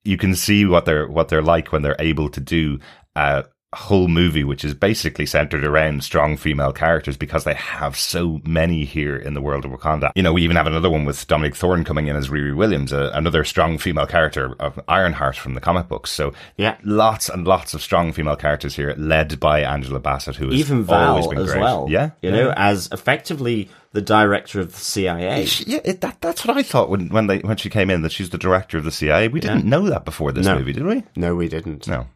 you 0.04 0.17
can 0.17 0.36
see 0.36 0.65
what 0.65 0.86
they're 0.86 1.08
what 1.08 1.30
they're 1.30 1.41
like 1.41 1.71
when 1.71 1.82
they're 1.82 1.95
able 2.00 2.30
to 2.30 2.39
do 2.39 2.80
a 3.15 3.45
whole 3.73 4.10
movie 4.10 4.43
which 4.43 4.65
is 4.65 4.73
basically 4.73 5.25
centered 5.25 5.63
around 5.63 6.03
strong 6.03 6.36
female 6.36 6.73
characters 6.73 7.15
because 7.15 7.45
they 7.45 7.53
have 7.53 7.97
so 7.97 8.41
many 8.43 8.84
here 8.84 9.15
in 9.15 9.34
the 9.34 9.41
world 9.41 9.63
of 9.63 9.71
Wakanda. 9.71 10.12
You 10.13 10.23
know, 10.23 10.34
we 10.34 10.43
even 10.43 10.57
have 10.57 10.67
another 10.67 10.89
one 10.89 11.05
with 11.05 11.25
Dominique 11.27 11.55
Thorne 11.55 11.86
coming 11.86 12.07
in 12.07 12.17
as 12.17 12.27
Riri 12.27 12.53
Williams, 12.53 12.91
uh, 12.91 13.12
another 13.13 13.45
strong 13.45 13.77
female 13.77 14.05
character 14.07 14.55
of 14.60 14.77
Ironheart 14.89 15.38
from 15.38 15.53
the 15.53 15.62
comic 15.62 15.88
books. 15.88 16.12
So 16.12 16.34
Yeah. 16.57 16.75
lots 16.84 17.29
and 17.29 17.47
lots 17.47 17.73
of 17.73 17.81
strong 17.81 18.12
female 18.12 18.36
characters 18.36 18.75
here, 18.75 18.93
led 18.97 19.39
by 19.39 19.62
Angela 19.62 20.01
Bassett, 20.01 20.36
who 20.36 20.47
has 20.49 20.55
Even 20.55 20.86
always 20.89 21.25
Val 21.25 21.29
been 21.29 21.38
as 21.43 21.51
great. 21.51 21.62
well. 21.62 21.88
Yeah, 21.89 22.10
You 22.21 22.29
yeah. 22.29 22.36
know, 22.36 22.53
as 22.57 22.89
effectively 22.91 23.69
the 23.93 24.01
director 24.01 24.60
of 24.60 24.73
the 24.73 24.79
CIA. 24.79 25.45
She- 25.45 25.63
Yeah, 25.65 25.79
it, 25.86 26.01
that, 26.01 26.17
that's 26.19 26.45
what 26.45 26.57
I 26.57 26.63
thought 26.63 26.89
when 26.89 27.07
when 27.07 27.27
they 27.27 27.39
when 27.39 27.55
she 27.55 27.69
came 27.69 27.89
in 27.89 28.01
that 28.01 28.12
she's 28.12 28.31
the 28.31 28.38
director 28.38 28.77
of 28.77 28.84
the 28.84 28.91
CIA. 28.91 29.29
We 29.29 29.39
didn't 29.39 29.63
know 29.63 29.88
that 29.89 30.03
before 30.03 30.34
this 30.34 30.45
No. 30.45 30.57
movie, 30.60 30.73
did 30.73 30.84
we? 30.86 31.03
No, 31.15 31.36
we 31.36 31.47
didn't. 31.47 31.88
No. 31.88 32.07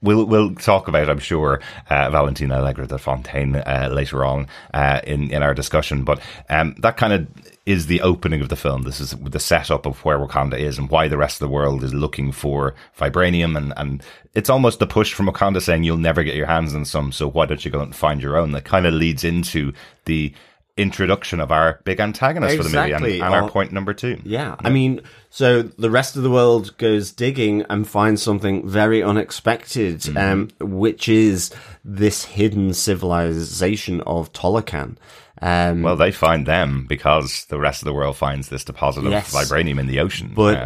We'll 0.00 0.24
we'll 0.24 0.54
talk 0.54 0.88
about, 0.88 1.10
I'm 1.10 1.18
sure, 1.18 1.60
uh, 1.90 2.08
Valentina 2.08 2.56
Allegra 2.56 2.86
de 2.86 2.96
Fontaine 2.96 3.56
uh, 3.56 3.90
later 3.92 4.24
on 4.24 4.46
uh, 4.72 5.00
in 5.04 5.30
in 5.30 5.42
our 5.42 5.52
discussion. 5.52 6.02
But 6.02 6.18
um, 6.48 6.74
that 6.78 6.96
kind 6.96 7.12
of 7.12 7.28
is 7.66 7.86
the 7.86 8.00
opening 8.00 8.40
of 8.40 8.48
the 8.48 8.56
film. 8.56 8.82
This 8.82 9.00
is 9.00 9.10
the 9.10 9.38
setup 9.38 9.84
of 9.84 10.02
where 10.02 10.18
Wakanda 10.18 10.58
is 10.58 10.78
and 10.78 10.88
why 10.88 11.08
the 11.08 11.18
rest 11.18 11.42
of 11.42 11.46
the 11.46 11.52
world 11.52 11.84
is 11.84 11.92
looking 11.92 12.32
for 12.32 12.74
vibranium, 12.98 13.54
and 13.54 13.74
and 13.76 14.02
it's 14.34 14.48
almost 14.48 14.78
the 14.78 14.86
push 14.86 15.12
from 15.12 15.26
Wakanda 15.26 15.60
saying 15.60 15.84
you'll 15.84 15.98
never 15.98 16.24
get 16.24 16.36
your 16.36 16.46
hands 16.46 16.74
on 16.74 16.86
some, 16.86 17.12
so 17.12 17.28
why 17.28 17.44
don't 17.44 17.62
you 17.62 17.70
go 17.70 17.82
and 17.82 17.94
find 17.94 18.22
your 18.22 18.38
own? 18.38 18.52
That 18.52 18.64
kind 18.64 18.86
of 18.86 18.94
leads 18.94 19.24
into 19.24 19.74
the 20.06 20.32
introduction 20.76 21.40
of 21.40 21.50
our 21.52 21.80
big 21.84 22.00
antagonist 22.00 22.56
for 22.56 22.62
the 22.62 22.70
movie 22.70 22.92
and, 22.92 23.04
and 23.04 23.22
our 23.22 23.44
Oh. 23.44 23.48
point 23.48 23.72
number 23.72 23.92
two. 23.94 24.20
Yeah. 24.24 24.56
I 24.60 24.70
mean, 24.70 25.00
so 25.28 25.62
the 25.62 25.90
rest 25.90 26.16
of 26.16 26.22
the 26.22 26.30
world 26.30 26.76
goes 26.78 27.12
digging 27.12 27.62
and 27.68 27.86
finds 27.86 28.22
something 28.22 28.66
very 28.68 29.02
unexpected, 29.02 30.00
Mm-hmm. 30.00 30.16
um, 30.18 30.48
which 30.60 31.08
is 31.08 31.50
this 31.84 32.24
hidden 32.24 32.72
civilization 32.74 34.00
of 34.02 34.32
Talokan. 34.32 34.96
Um, 35.42 35.82
Well, 35.82 35.96
they 35.96 36.12
find 36.12 36.44
them 36.46 36.86
because 36.88 37.46
the 37.46 37.58
rest 37.58 37.80
of 37.82 37.86
the 37.86 37.94
world 37.94 38.16
finds 38.16 38.48
this 38.48 38.64
deposit 38.64 39.04
of 39.06 39.10
Yes. 39.12 39.32
vibranium 39.34 39.78
in 39.80 39.86
the 39.86 40.00
ocean. 40.00 40.32
but 40.34 40.56
Um, 40.58 40.64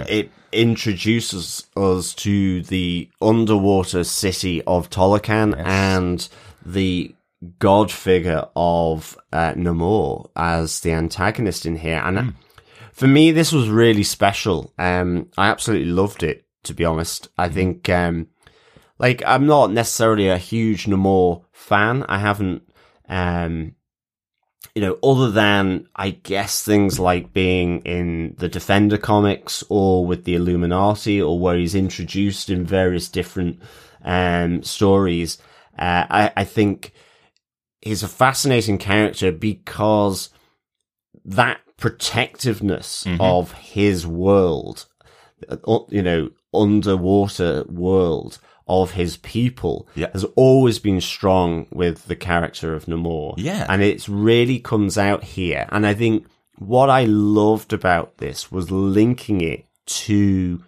uh, 0.00 0.04
it 0.08 0.30
introduces 0.52 1.66
us 1.76 2.14
to 2.14 2.62
the 2.62 3.08
underwater 3.20 4.04
city 4.04 4.62
of 4.66 4.90
Talokan 4.90 5.54
and 5.58 6.28
the 6.64 7.14
god 7.58 7.90
figure 7.90 8.46
of 8.54 9.16
uh, 9.32 9.52
Namor 9.54 10.30
as 10.36 10.80
the 10.80 10.92
antagonist 10.92 11.66
in 11.66 11.76
here. 11.76 12.00
And 12.04 12.18
uh, 12.18 12.24
for 12.92 13.06
me, 13.06 13.32
this 13.32 13.52
was 13.52 13.68
really 13.68 14.02
special. 14.02 14.72
Um, 14.78 15.30
I 15.36 15.48
absolutely 15.48 15.90
loved 15.90 16.22
it, 16.22 16.46
to 16.64 16.74
be 16.74 16.84
honest. 16.84 17.28
I 17.36 17.48
think, 17.48 17.88
um, 17.88 18.28
like, 18.98 19.22
I'm 19.26 19.46
not 19.46 19.72
necessarily 19.72 20.28
a 20.28 20.38
huge 20.38 20.86
Namor 20.86 21.44
fan. 21.52 22.04
I 22.08 22.18
haven't, 22.18 22.62
um, 23.08 23.74
you 24.74 24.82
know, 24.82 24.98
other 25.02 25.30
than, 25.30 25.88
I 25.94 26.10
guess, 26.10 26.62
things 26.62 26.98
like 26.98 27.32
being 27.32 27.80
in 27.80 28.34
the 28.38 28.48
Defender 28.48 28.98
comics 28.98 29.62
or 29.68 30.06
with 30.06 30.24
the 30.24 30.34
Illuminati 30.34 31.20
or 31.20 31.38
where 31.38 31.56
he's 31.56 31.74
introduced 31.74 32.50
in 32.50 32.64
various 32.64 33.08
different, 33.08 33.60
um, 34.04 34.62
stories. 34.62 35.38
Uh, 35.78 36.06
I, 36.08 36.32
I 36.36 36.44
think 36.44 36.92
he's 37.84 38.02
a 38.02 38.08
fascinating 38.08 38.78
character 38.78 39.30
because 39.30 40.30
that 41.24 41.60
protectiveness 41.76 43.06
of 43.20 43.52
his 43.52 44.06
world, 44.06 44.86
uh, 45.48 45.56
you 45.90 46.02
know, 46.02 46.30
underwater 46.52 47.64
world 47.68 48.38
of 48.66 48.92
his 48.92 49.18
people 49.18 49.86
Yeah. 49.94 50.06
has 50.14 50.24
always 50.36 50.78
been 50.78 51.00
strong 51.00 51.66
with 51.70 52.06
the 52.06 52.16
character 52.16 52.74
of 52.74 52.86
Namor. 52.86 53.34
Yeah. 53.36 53.66
And 53.68 53.82
it 53.82 54.08
really 54.08 54.58
comes 54.58 54.96
out 54.96 55.22
here. 55.24 55.66
And 55.70 55.86
I 55.86 55.92
think 55.94 56.26
what 56.58 56.88
I 56.88 57.04
loved 57.04 57.72
about 57.74 58.18
this 58.18 58.50
was 58.50 58.70
linking 58.70 59.40
it 59.42 59.66
to 59.86 60.62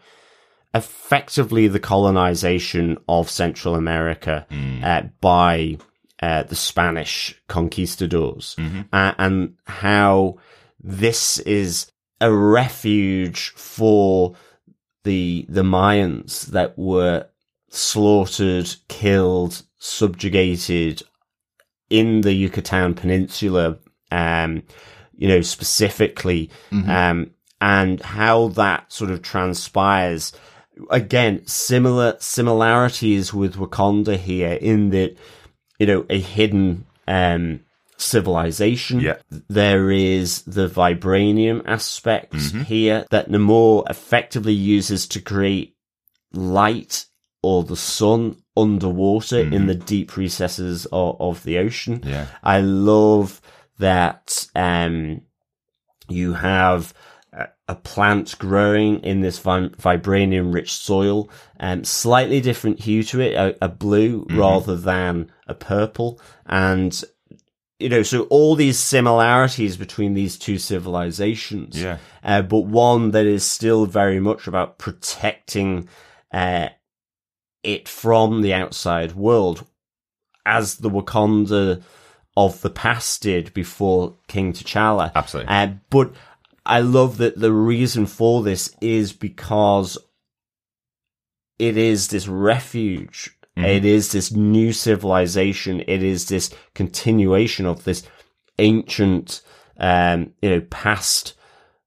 effectively 0.74 1.68
the 1.68 1.80
colonization 1.80 2.98
of 3.08 3.30
Central 3.30 3.74
America 3.74 4.46
uh, 4.84 5.02
by 5.20 5.78
uh, 6.22 6.42
the 6.44 6.54
Spanish 6.56 7.34
conquistadors, 7.48 8.56
uh, 8.92 9.12
and 9.18 9.54
how 9.64 10.38
this 10.82 11.38
is 11.40 11.90
a 12.20 12.32
refuge 12.32 13.50
for 13.56 14.34
the 15.04 15.46
the 15.48 15.62
Mayans 15.62 16.46
that 16.46 16.78
were 16.78 17.26
slaughtered, 17.68 18.74
killed, 18.88 19.62
subjugated 19.78 21.02
in 21.90 22.22
the 22.22 22.32
Yucatan 22.32 22.94
Peninsula, 22.94 23.78
um, 24.10 24.62
you 25.16 25.28
know, 25.28 25.42
specifically, 25.42 26.50
um, 26.90 27.30
and 27.60 28.00
how 28.02 28.48
that 28.48 28.90
sort 28.92 29.10
of 29.10 29.22
transpires. 29.22 30.32
Again, 30.90 31.46
similar 31.46 32.16
similarities 32.18 33.32
with 33.32 33.56
Wakanda 33.56 34.16
here 34.16 34.54
in 34.54 34.90
that, 34.90 35.16
you 35.78 35.86
know, 35.86 36.06
a 36.08 36.18
hidden 36.18 36.86
um, 37.06 37.60
civilization. 37.96 39.00
Yeah. 39.00 39.16
There 39.48 39.90
is 39.90 40.42
the 40.42 40.68
vibranium 40.68 41.62
aspect 41.66 42.34
here 42.34 43.06
that 43.10 43.30
Namor 43.30 43.88
effectively 43.88 44.52
uses 44.52 45.06
to 45.08 45.20
create 45.20 45.76
light 46.32 47.06
or 47.42 47.62
the 47.62 47.76
sun 47.76 48.42
underwater 48.56 49.38
in 49.38 49.66
the 49.66 49.74
deep 49.74 50.16
recesses 50.16 50.86
of, 50.86 51.16
of 51.20 51.44
the 51.44 51.58
ocean. 51.58 52.02
Yeah. 52.04 52.26
I 52.42 52.60
love 52.60 53.40
that 53.78 54.48
um, 54.54 55.22
you 56.08 56.32
have 56.34 56.94
a, 57.68 57.74
plant 57.74 58.38
growing 58.38 59.00
in 59.00 59.20
this 59.20 59.38
vibranium 59.40 60.52
rich 60.54 60.72
soil, 60.72 61.30
um, 61.60 61.84
slightly 61.84 62.40
different 62.40 62.80
hue 62.80 63.02
to 63.04 63.20
it, 63.20 63.34
a, 63.34 63.64
a 63.64 63.68
blue 63.68 64.26
rather 64.30 64.76
than 64.76 65.30
a 65.46 65.54
purple. 65.54 66.20
And, 66.46 66.98
you 67.78 67.88
know, 67.88 68.02
so 68.02 68.22
all 68.24 68.54
these 68.54 68.78
similarities 68.78 69.76
between 69.76 70.14
these 70.14 70.38
two 70.38 70.58
civilizations. 70.58 71.80
Yeah. 71.80 71.98
Uh, 72.22 72.42
but 72.42 72.60
one 72.60 73.10
that 73.10 73.26
is 73.26 73.44
still 73.44 73.86
very 73.86 74.20
much 74.20 74.46
about 74.46 74.78
protecting, 74.78 75.88
uh, 76.32 76.68
it 77.62 77.88
from 77.88 78.42
the 78.42 78.54
outside 78.54 79.14
world 79.14 79.66
as 80.46 80.76
the 80.76 80.90
Wakanda 80.90 81.82
of 82.36 82.60
the 82.60 82.70
past 82.70 83.22
did 83.22 83.52
before 83.54 84.14
King 84.28 84.52
T'Challa. 84.52 85.10
Absolutely. 85.14 85.52
Uh, 85.52 85.68
but 85.90 86.12
I 86.66 86.80
love 86.80 87.16
that 87.18 87.38
the 87.38 87.52
reason 87.52 88.06
for 88.06 88.42
this 88.42 88.74
is 88.80 89.12
because 89.12 89.96
it 91.58 91.76
is 91.76 92.08
this 92.08 92.28
refuge. 92.28 93.30
It 93.56 93.86
is 93.86 94.12
this 94.12 94.30
new 94.32 94.72
civilization. 94.74 95.80
It 95.86 96.02
is 96.02 96.26
this 96.28 96.50
continuation 96.74 97.64
of 97.64 97.84
this 97.84 98.02
ancient, 98.58 99.40
um, 99.78 100.32
you 100.42 100.50
know, 100.50 100.60
past 100.60 101.32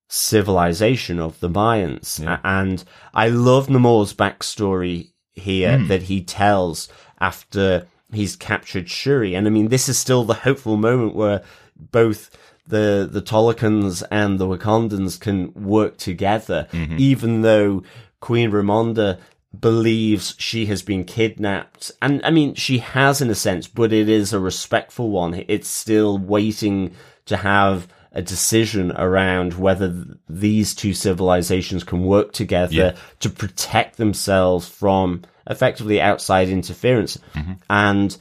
civilization 0.08 1.20
of 1.20 1.40
the 1.40 1.50
Mayans. 1.50 2.20
A- 2.26 2.42
And 2.44 2.84
I 3.14 3.30
love 3.30 3.68
Namor's 3.68 4.14
backstory 4.14 5.12
here 5.34 5.78
that 5.88 6.04
he 6.04 6.24
tells 6.24 6.90
after 7.22 7.86
he's 8.12 8.36
captured 8.36 8.90
Shuri. 8.90 9.36
And 9.36 9.46
I 9.46 9.52
mean, 9.52 9.68
this 9.68 9.88
is 9.88 10.00
still 10.00 10.24
the 10.24 10.34
hopeful 10.34 10.76
moment 10.78 11.14
where 11.16 11.44
both 11.76 12.32
the, 12.70 13.08
the 13.12 13.22
Talokans 13.22 14.04
and 14.10 14.40
the 14.40 14.48
Wakandans 14.48 15.20
can 15.20 15.54
work 15.54 15.98
together, 15.98 16.68
mm-hmm. 16.72 16.96
even 16.98 17.42
though 17.42 17.84
Queen 18.20 18.52
Ramonda 18.52 19.20
believes 19.60 20.36
she 20.38 20.68
has 20.68 20.82
been 20.84 21.04
kidnapped. 21.04 21.92
And 22.02 22.22
I 22.24 22.30
mean, 22.30 22.54
she 22.54 22.78
has 22.80 23.22
in 23.22 23.30
a 23.30 23.36
sense, 23.36 23.68
but 23.68 23.92
it 23.92 24.08
is 24.08 24.32
a 24.32 24.40
respectful 24.40 25.10
one. 25.10 25.44
It's 25.48 25.68
still 25.68 26.18
waiting 26.18 26.94
to 27.26 27.38
have 27.38 27.88
a 28.12 28.22
decision 28.22 28.92
around 28.92 29.54
whether 29.54 29.92
th- 29.92 30.06
these 30.28 30.74
two 30.76 30.94
civilizations 30.94 31.84
can 31.84 32.04
work 32.04 32.32
together 32.32 32.74
Yeah. 32.74 32.96
to 33.20 33.30
protect 33.30 33.98
themselves 33.98 34.68
from 34.68 35.24
effectively 35.48 36.02
outside 36.02 36.50
interference. 36.50 37.18
Mm-hmm. 37.36 37.54
And 37.70 38.18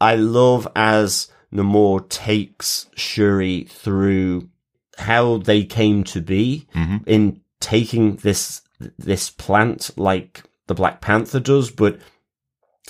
I 0.00 0.16
love 0.16 0.68
as 0.76 1.28
Namor 1.52 2.08
takes 2.08 2.88
Shuri 2.94 3.64
through 3.64 4.48
how 4.98 5.38
they 5.38 5.64
came 5.64 6.04
to 6.04 6.20
be 6.20 6.66
mm-hmm. 6.74 6.96
in 7.06 7.40
taking 7.60 8.16
this 8.16 8.62
this 8.98 9.30
plant 9.30 9.90
like 9.96 10.42
the 10.66 10.74
Black 10.74 11.00
Panther 11.00 11.40
does, 11.40 11.70
but 11.70 11.98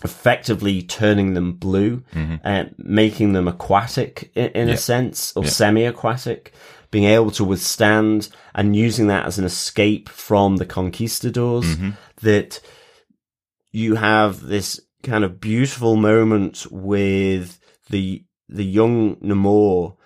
effectively 0.04 0.82
turning 0.82 1.34
them 1.34 1.54
blue 1.54 2.02
mm-hmm. 2.14 2.36
and 2.44 2.74
making 2.78 3.32
them 3.32 3.48
aquatic 3.48 4.30
in, 4.34 4.48
in 4.48 4.68
Yeah. 4.68 4.74
a 4.74 4.76
sense 4.76 5.32
or 5.34 5.44
Yeah. 5.44 5.50
semi-aquatic 5.50 6.52
being 6.90 7.04
able 7.04 7.30
to 7.32 7.44
withstand 7.44 8.28
and 8.54 8.76
using 8.76 9.06
that 9.06 9.26
as 9.26 9.38
an 9.38 9.44
escape 9.44 10.08
from 10.08 10.56
the 10.56 10.66
conquistadors 10.66 11.64
mm-hmm. 11.64 11.90
that 12.22 12.60
you 13.72 13.94
have 13.94 14.40
this 14.42 14.80
kind 15.02 15.24
of 15.24 15.40
beautiful 15.40 15.96
moment 15.96 16.66
with 16.70 17.58
the 17.90 18.22
the 18.48 18.64
young 18.64 19.16
Namor 19.16 19.96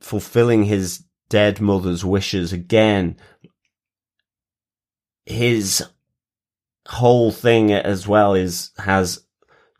fulfilling 0.00 0.64
his 0.64 1.04
dead 1.28 1.60
mother's 1.60 2.04
wishes 2.04 2.52
again. 2.52 3.16
His 5.26 5.84
whole 6.86 7.30
thing 7.32 7.72
as 7.72 8.08
well 8.08 8.32
is 8.34 8.70
has 8.78 9.22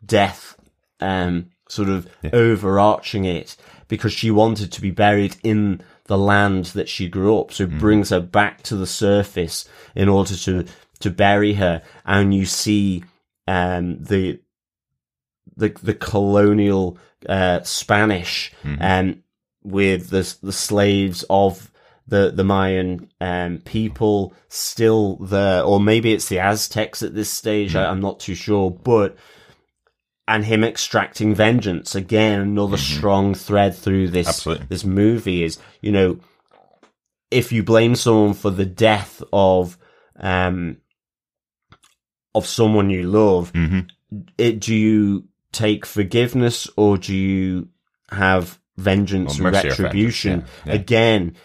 death 0.05 0.55
um 0.99 1.49
sort 1.67 1.89
of 1.89 2.07
overarching 2.33 3.25
it 3.25 3.55
because 3.87 4.13
she 4.13 4.29
wanted 4.29 4.71
to 4.71 4.81
be 4.81 4.91
buried 4.91 5.35
in 5.43 5.81
the 6.05 6.17
land 6.17 6.65
that 6.65 6.89
she 6.89 7.07
grew 7.07 7.39
up. 7.39 7.51
So 7.51 7.63
it 7.65 7.77
brings 7.77 8.09
her 8.09 8.19
back 8.19 8.63
to 8.63 8.75
the 8.75 8.87
surface 8.87 9.67
in 9.95 10.09
order 10.09 10.35
to 10.35 10.65
to 10.99 11.09
bury 11.09 11.53
her. 11.53 11.81
And 12.05 12.33
you 12.33 12.45
see 12.45 13.03
um 13.47 14.03
the 14.03 14.39
the 15.55 15.69
the 15.83 15.93
colonial 15.93 16.97
uh 17.27 17.61
Spanish 17.63 18.51
um 18.79 19.23
with 19.63 20.09
the 20.09 20.35
the 20.41 20.53
slaves 20.53 21.25
of 21.29 21.71
the 22.07 22.31
the 22.31 22.43
Mayan 22.43 23.09
um, 23.21 23.59
people 23.65 24.33
still 24.47 25.17
there, 25.17 25.61
or 25.63 25.79
maybe 25.79 26.11
it's 26.11 26.27
the 26.29 26.39
Aztecs 26.39 27.03
at 27.03 27.13
this 27.13 27.29
stage. 27.29 27.75
I, 27.75 27.85
I'm 27.89 27.99
not 27.99 28.19
too 28.19 28.33
sure, 28.35 28.71
but 28.71 29.15
and 30.27 30.45
him 30.45 30.63
extracting 30.63 31.35
vengeance 31.35 31.93
again, 31.95 32.41
another 32.41 32.77
strong 32.77 33.35
thread 33.35 33.75
through 33.75 34.09
this 34.09 34.27
Absolutely. 34.27 34.65
this 34.69 34.83
movie 34.83 35.43
is 35.43 35.59
you 35.81 35.91
know 35.91 36.19
if 37.31 37.51
you 37.51 37.61
blame 37.63 37.93
someone 37.95 38.33
for 38.33 38.49
the 38.49 38.65
death 38.65 39.21
of 39.31 39.77
um 40.19 40.77
of 42.33 42.45
someone 42.47 42.89
you 42.89 43.03
love, 43.03 43.51
Mhm. 43.53 43.87
it 44.37 44.59
do 44.59 44.73
you 44.75 45.25
take 45.51 45.85
forgiveness 45.85 46.67
or 46.77 46.97
do 46.97 47.15
you 47.15 47.69
have 48.11 48.59
vengeance 48.77 49.37
and 49.39 49.51
retribution? 49.51 50.41
vengeance, 50.41 50.49
yeah, 50.65 50.73
yeah. 50.73 50.79
Again, 50.79 51.35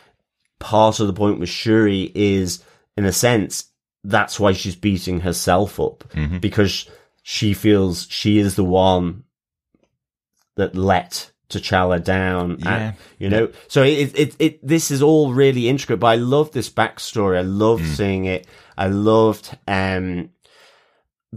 part 0.59 1.01
of 1.01 1.07
the 1.07 1.13
point 1.13 1.41
with 1.41 1.49
Shuri 1.49 2.11
is, 2.15 2.63
in 2.97 3.05
a 3.05 3.13
sense, 3.13 3.67
that's 4.05 4.39
why 4.39 4.53
she's 4.53 4.77
beating 4.77 5.21
herself 5.21 5.81
up 5.81 6.05
Mm-hmm. 6.15 6.39
because 6.39 6.89
she 7.23 7.55
feels 7.55 8.07
she 8.11 8.39
is 8.39 8.55
the 8.57 8.65
one 8.65 9.25
that 10.57 10.77
let 10.77 11.31
T'Challa 11.49 12.03
down. 12.03 12.59
Yeah. 12.61 12.77
And, 12.77 12.97
you 13.19 13.29
know, 13.31 13.51
so 13.69 13.83
it, 13.83 14.19
it, 14.19 14.37
it, 14.39 14.67
this 14.67 14.91
is 14.91 15.03
all 15.03 15.33
really 15.33 15.69
intricate, 15.69 16.01
but 16.01 16.07
I 16.09 16.15
love 16.17 16.53
this 16.53 16.71
backstory. 16.71 17.39
I 17.39 17.43
love 17.43 17.81
Mm. 17.81 17.97
seeing 17.97 18.25
it. 18.27 18.47
I 18.77 18.89
loved, 18.89 19.57
um, 19.69 20.31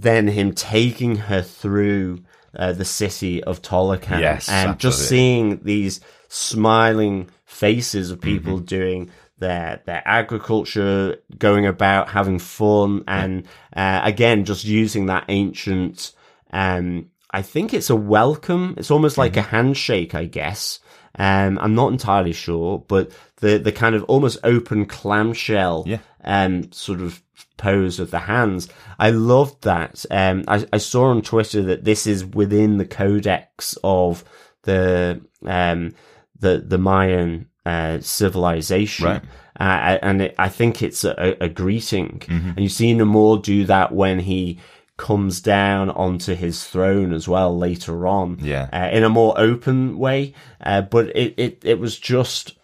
then 0.01 0.27
him 0.27 0.53
taking 0.53 1.15
her 1.15 1.41
through 1.41 2.23
uh, 2.55 2.71
the 2.73 2.85
city 2.85 3.43
of 3.43 3.61
Talokan 3.61 4.19
Yes, 4.19 4.47
and 4.49 4.79
just 4.79 5.07
seeing 5.09 5.59
these 5.63 5.99
smiling 6.29 7.29
faces 7.45 8.11
of 8.11 8.19
Mm-hmm. 8.19 8.29
people 8.37 8.59
doing 8.59 9.09
their 9.39 9.81
their 9.85 10.01
agriculture, 10.05 11.17
going 11.37 11.65
about 11.67 12.09
having 12.09 12.39
fun, 12.39 13.03
and 13.07 13.45
uh, 13.75 14.01
again 14.03 14.45
just 14.45 14.63
using 14.65 15.07
that 15.07 15.25
ancient. 15.29 16.13
Um, 16.51 17.09
I 17.31 17.41
think 17.41 17.73
it's 17.73 17.89
a 17.89 17.95
welcome. 17.95 18.75
It's 18.77 18.91
almost 18.91 19.17
like 19.17 19.33
Mm-hmm. 19.33 19.39
a 19.53 19.55
handshake, 19.57 20.15
I 20.15 20.25
guess. 20.25 20.79
Um, 21.19 21.57
I'm 21.59 21.75
not 21.75 21.91
entirely 21.91 22.33
sure, 22.33 22.83
but 22.87 23.11
the 23.37 23.57
the 23.57 23.71
kind 23.71 23.95
of 23.95 24.03
almost 24.05 24.37
open 24.43 24.85
clamshell 24.85 25.83
Yeah. 25.87 25.99
Um, 26.27 26.71
sort 26.71 27.01
of 27.01 27.23
pose 27.57 27.99
of 27.99 28.11
the 28.11 28.19
hands. 28.19 28.69
I 28.99 29.09
loved 29.09 29.63
that. 29.63 30.05
Um, 30.11 30.43
I, 30.47 30.65
I 30.71 30.77
saw 30.77 31.05
on 31.05 31.23
Twitter 31.23 31.63
that 31.63 31.85
this 31.85 32.05
is 32.05 32.23
within 32.23 32.77
the 32.77 32.85
codex 32.85 33.77
of 33.83 34.23
the 34.63 35.21
um, 35.43 35.95
the 36.39 36.59
the 36.59 36.77
Mayan 36.77 37.47
uh, 37.65 37.99
civilization. 38.01 39.05
Right. 39.05 39.23
Uh, 39.59 39.97
and 40.03 40.21
it, 40.21 40.35
I 40.37 40.49
think 40.49 40.83
it's 40.83 41.03
a, 41.03 41.35
a 41.41 41.49
greeting. 41.49 42.21
And 42.29 42.59
you 42.59 42.69
see 42.69 42.93
Namor 42.93 43.41
do 43.41 43.65
that 43.65 43.91
when 43.91 44.19
he 44.19 44.59
comes 44.97 45.41
down 45.41 45.89
onto 45.89 46.35
his 46.35 46.63
throne 46.63 47.11
as 47.11 47.27
well 47.27 47.57
later 47.57 48.05
on. 48.05 48.37
Yeah. 48.39 48.69
Uh, 48.71 48.89
in 48.95 49.03
a 49.03 49.09
more 49.09 49.33
open 49.37 49.97
way. 49.97 50.33
Uh, 50.61 50.81
but 50.81 51.15
it, 51.15 51.33
it, 51.37 51.61
it 51.63 51.79
was 51.79 51.97
just 51.97 52.56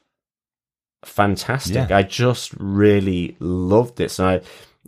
fantastic. 1.04 1.90
Yeah. 1.90 1.98
I 1.98 2.04
just 2.04 2.54
really 2.58 3.36
loved 3.40 3.98
this. 3.98 4.20
And 4.20 4.28
I, 4.28 4.42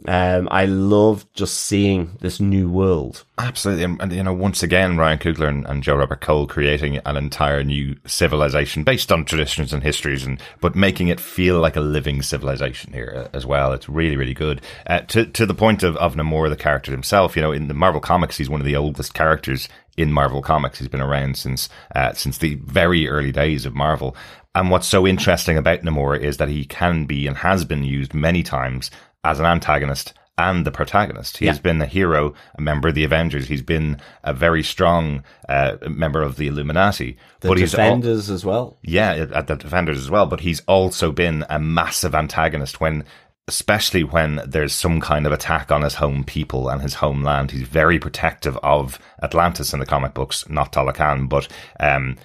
um, 0.07 0.49
I 0.51 0.65
loved 0.65 1.33
just 1.33 1.55
seeing 1.55 2.17
this 2.19 2.41
new 2.41 2.69
world. 2.69 3.23
Absolutely. 3.37 3.85
And, 3.85 4.01
and, 4.01 4.11
you 4.11 4.23
know, 4.23 4.33
once 4.33 4.61
again, 4.61 4.97
Ryan 4.97 5.19
Coogler 5.19 5.47
and, 5.47 5.65
and 5.67 5.81
Joe 5.81 5.95
Robert 5.95 6.19
Cole 6.19 6.47
creating 6.47 6.97
an 7.05 7.15
entire 7.15 7.63
new 7.63 7.95
civilization 8.05 8.83
based 8.83 9.09
on 9.09 9.23
traditions 9.23 9.71
and 9.71 9.83
histories 9.83 10.25
and, 10.25 10.41
but 10.59 10.75
making 10.75 11.07
it 11.07 11.21
feel 11.21 11.59
like 11.59 11.77
a 11.77 11.81
living 11.81 12.21
civilization 12.21 12.91
here 12.91 13.13
uh, 13.15 13.29
as 13.37 13.45
well. 13.45 13.71
It's 13.71 13.87
really, 13.87 14.17
really 14.17 14.33
good. 14.33 14.61
Uh, 14.85 14.99
to, 14.99 15.25
to 15.27 15.45
the 15.45 15.53
point 15.53 15.81
of, 15.81 15.95
of 15.95 16.15
Namor, 16.15 16.49
the 16.49 16.57
character 16.57 16.91
himself, 16.91 17.37
you 17.37 17.41
know, 17.41 17.53
in 17.53 17.69
the 17.69 17.73
Marvel 17.73 18.01
comics, 18.01 18.37
he's 18.37 18.49
one 18.49 18.59
of 18.59 18.67
the 18.67 18.75
oldest 18.75 19.13
characters 19.13 19.69
in 19.95 20.11
Marvel 20.11 20.41
comics. 20.41 20.79
He's 20.79 20.89
been 20.89 20.99
around 20.99 21.37
since, 21.37 21.69
uh, 21.95 22.11
since 22.11 22.39
the 22.39 22.55
very 22.55 23.07
early 23.07 23.31
days 23.31 23.65
of 23.65 23.73
Marvel. 23.73 24.13
And 24.55 24.71
what's 24.71 24.87
so 24.87 25.05
interesting 25.05 25.57
about 25.57 25.81
Namor 25.81 26.17
is 26.19 26.37
that 26.37 26.49
he 26.49 26.65
can 26.65 27.05
be 27.05 27.27
and 27.27 27.37
has 27.37 27.65
been 27.65 27.83
used 27.83 28.13
many 28.13 28.41
times 28.41 28.89
as 29.23 29.39
an 29.39 29.45
antagonist 29.45 30.13
and 30.37 30.65
the 30.65 30.71
protagonist. 30.71 31.37
He 31.37 31.45
has 31.45 31.57
Yeah. 31.57 31.61
been 31.61 31.81
a 31.81 31.85
hero, 31.85 32.33
a 32.57 32.61
member 32.61 32.87
of 32.89 32.95
the 32.95 33.03
Avengers. 33.05 33.47
He's 33.47 33.61
been 33.61 33.99
a 34.23 34.33
very 34.33 34.63
strong 34.63 35.23
uh, 35.47 35.73
member 35.89 36.21
of 36.21 36.35
the 36.37 36.47
Illuminati. 36.47 37.17
The 37.41 37.47
but 37.49 37.57
he's 37.57 37.73
al- 37.73 37.85
defenders 37.85 38.29
as 38.29 38.43
well. 38.43 38.77
yeah, 38.81 39.27
at 39.33 39.47
the 39.47 39.55
Defenders 39.55 39.97
as 39.99 40.09
well. 40.09 40.25
But 40.25 40.41
he's 40.41 40.61
also 40.67 41.11
been 41.11 41.45
a 41.49 41.57
massive 41.59 42.13
antagonist 42.15 42.81
when, 42.81 43.05
especially 43.47 44.03
when 44.03 44.41
there's 44.45 44.73
some 44.73 44.99
kind 44.99 45.25
of 45.25 45.31
attack 45.31 45.71
on 45.71 45.83
his 45.83 45.95
home 45.95 46.23
people 46.25 46.67
and 46.69 46.81
his 46.81 46.95
homeland. 46.95 47.51
He's 47.51 47.67
very 47.67 47.97
protective 47.99 48.57
of 48.57 48.99
Atlantis 49.23 49.73
in 49.73 49.79
the 49.79 49.85
comic 49.85 50.13
books, 50.13 50.47
not 50.49 50.73
Talokan, 50.73 51.29
but 51.29 51.47
um, 51.79 52.17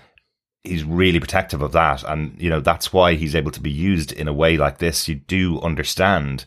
he's 0.64 0.84
really 0.84 1.20
protective 1.20 1.62
of 1.62 1.72
that. 1.72 2.02
And, 2.04 2.40
you 2.40 2.50
know, 2.50 2.60
that's 2.60 2.92
why 2.92 3.14
he's 3.14 3.34
able 3.34 3.50
to 3.52 3.60
be 3.60 3.70
used 3.70 4.12
in 4.12 4.28
a 4.28 4.32
way 4.32 4.56
like 4.56 4.78
this. 4.78 5.08
You 5.08 5.16
do 5.16 5.60
understand 5.60 6.44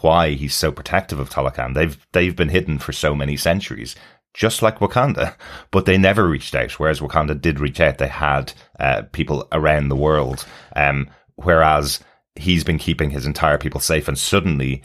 why 0.00 0.30
he's 0.30 0.54
so 0.54 0.72
protective 0.72 1.18
of 1.18 1.30
Talokan. 1.30 1.74
They've, 1.74 1.98
they've 2.12 2.34
been 2.34 2.48
hidden 2.48 2.78
for 2.78 2.92
so 2.92 3.14
many 3.14 3.36
centuries. 3.36 3.96
Just 4.32 4.62
like 4.62 4.78
Wakanda, 4.78 5.34
but 5.70 5.86
they 5.86 5.98
never 5.98 6.26
reached 6.28 6.54
out. 6.54 6.72
Whereas 6.72 7.00
Wakanda 7.00 7.40
did 7.40 7.60
reach 7.60 7.80
out. 7.80 7.98
They 7.98 8.08
had 8.08 8.52
uh, 8.78 9.02
people 9.12 9.46
around 9.52 9.88
the 9.88 9.96
world. 9.96 10.46
Um, 10.76 11.10
whereas 11.36 12.00
he's 12.36 12.64
been 12.64 12.78
keeping 12.78 13.10
his 13.10 13.26
entire 13.26 13.58
people 13.58 13.80
safe, 13.80 14.06
and 14.06 14.16
suddenly, 14.16 14.82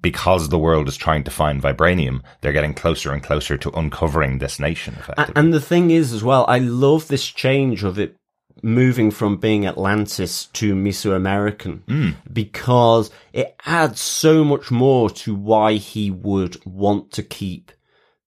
because 0.00 0.48
the 0.48 0.58
world 0.58 0.88
is 0.88 0.96
trying 0.96 1.24
to 1.24 1.30
find 1.30 1.62
vibranium, 1.62 2.22
they're 2.40 2.52
getting 2.52 2.74
closer 2.74 3.12
and 3.12 3.22
closer 3.22 3.56
to 3.56 3.70
uncovering 3.70 4.38
this 4.38 4.58
nation. 4.58 4.94
Effectively, 4.98 5.32
And 5.36 5.52
the 5.52 5.60
thing 5.60 5.90
is, 5.90 6.12
as 6.12 6.22
well, 6.22 6.44
I 6.48 6.58
love 6.58 7.08
this 7.08 7.26
change 7.26 7.84
of 7.84 7.98
it 7.98 8.16
moving 8.62 9.10
from 9.10 9.36
being 9.38 9.66
Atlantis 9.66 10.46
to 10.46 10.74
Mesoamerican 10.74 12.14
because 12.30 13.10
it 13.32 13.56
adds 13.64 14.00
so 14.00 14.44
much 14.44 14.70
more 14.70 15.08
to 15.10 15.34
why 15.34 15.74
he 15.74 16.10
would 16.10 16.62
want 16.66 17.12
to 17.12 17.22
keep 17.22 17.72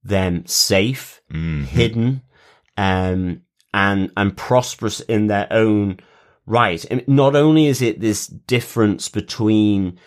them 0.04 0.46
safe, 0.46 1.22
hidden, 1.32 2.22
um, 2.78 3.42
and 3.74 4.12
and 4.18 4.38
prosperous 4.38 5.02
in 5.02 5.28
their 5.28 5.48
own 5.52 6.00
right. 6.46 6.84
And 6.90 7.08
not 7.08 7.36
only 7.36 7.68
is 7.68 7.82
it 7.82 8.00
this 8.00 8.28
difference 8.28 9.10
between 9.10 10.00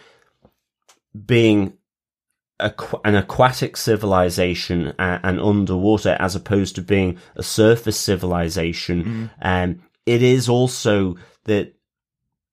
being 1.24 1.74
aqu- 2.60 3.00
an 3.04 3.14
aquatic 3.14 3.76
civilization 3.76 4.92
and, 4.98 5.20
and 5.24 5.40
underwater 5.40 6.16
as 6.20 6.34
opposed 6.34 6.74
to 6.74 6.82
being 6.82 7.18
a 7.36 7.42
surface 7.42 7.98
civilization. 7.98 9.30
Um, 9.40 9.82
it 10.04 10.22
is 10.22 10.48
also 10.48 11.16
that 11.44 11.74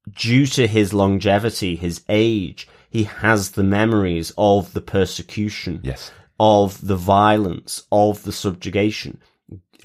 due 0.09 0.45
to 0.47 0.67
his 0.67 0.93
longevity, 0.93 1.75
his 1.75 2.03
age, 2.09 2.67
he 2.89 3.03
has 3.03 3.51
the 3.51 3.63
memories 3.63 4.31
of 4.37 4.73
the 4.73 4.81
persecution, 4.81 5.79
yes, 5.83 6.11
of 6.39 6.85
the 6.85 6.95
violence, 6.95 7.83
of 7.91 8.23
the 8.23 8.31
subjugation 8.31 9.19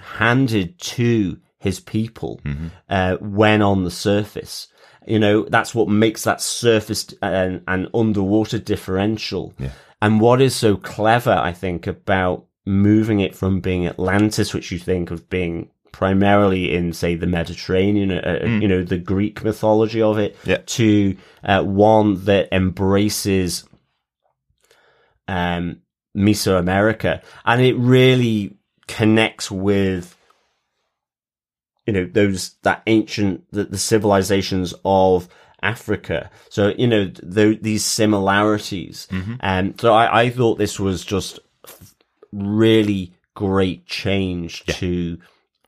handed 0.01 0.79
to 0.79 1.39
his 1.59 1.81
people 1.81 2.41
uh, 2.89 3.17
when 3.17 3.63
on 3.63 3.85
the 3.85 3.91
surface. 3.91 4.69
You 5.09 5.19
know, 5.19 5.43
that's 5.49 5.75
what 5.75 5.89
makes 5.89 6.25
that 6.25 6.41
surface 6.41 7.15
and, 7.23 7.63
and 7.67 7.89
underwater 7.95 8.59
differential. 8.59 9.55
And 10.03 10.21
what 10.21 10.41
is 10.43 10.55
so 10.55 10.77
clever, 10.77 11.33
I 11.33 11.53
think, 11.53 11.87
about 11.87 12.45
moving 12.67 13.21
it 13.21 13.35
from 13.35 13.61
being 13.61 13.87
Atlantis, 13.87 14.53
which 14.53 14.71
you 14.71 14.79
think 14.79 15.11
of 15.11 15.29
being 15.31 15.71
primarily 15.93 16.75
in, 16.75 16.93
say, 16.93 17.15
the 17.17 17.27
Mediterranean, 17.27 18.11
uh, 18.13 18.41
uh, 18.43 18.47
you 18.47 18.69
know, 18.69 18.85
the 18.85 18.99
Greek 18.99 19.43
mythology 19.43 20.03
of 20.03 20.19
it, 20.19 20.37
Yeah. 20.45 20.59
to 20.67 21.17
uh, 21.43 21.63
one 21.65 22.25
that 22.27 22.49
embraces 22.53 23.65
um, 25.27 25.81
Mesoamerica, 26.17 27.23
and 27.45 27.63
it 27.63 27.77
really 27.77 28.57
connects 28.87 29.51
with 29.51 30.17
you 31.89 31.95
know 31.95 32.05
those 32.05 32.51
that 32.65 32.83
ancient 32.87 33.51
the, 33.51 33.65
the 33.65 33.79
civilizations 33.79 34.75
of 34.85 35.27
Africa. 35.63 36.31
So 36.51 36.75
you 36.77 36.87
know 36.87 37.09
th- 37.09 37.63
these 37.63 37.83
similarities, 37.83 39.09
and 39.41 39.81
so 39.81 39.95
I, 39.95 40.25
I 40.25 40.31
thought 40.31 40.59
this 40.59 40.79
was 40.79 41.03
just 41.03 41.41
really 42.31 43.15
great 43.35 43.87
change 43.87 44.67
to 44.67 45.19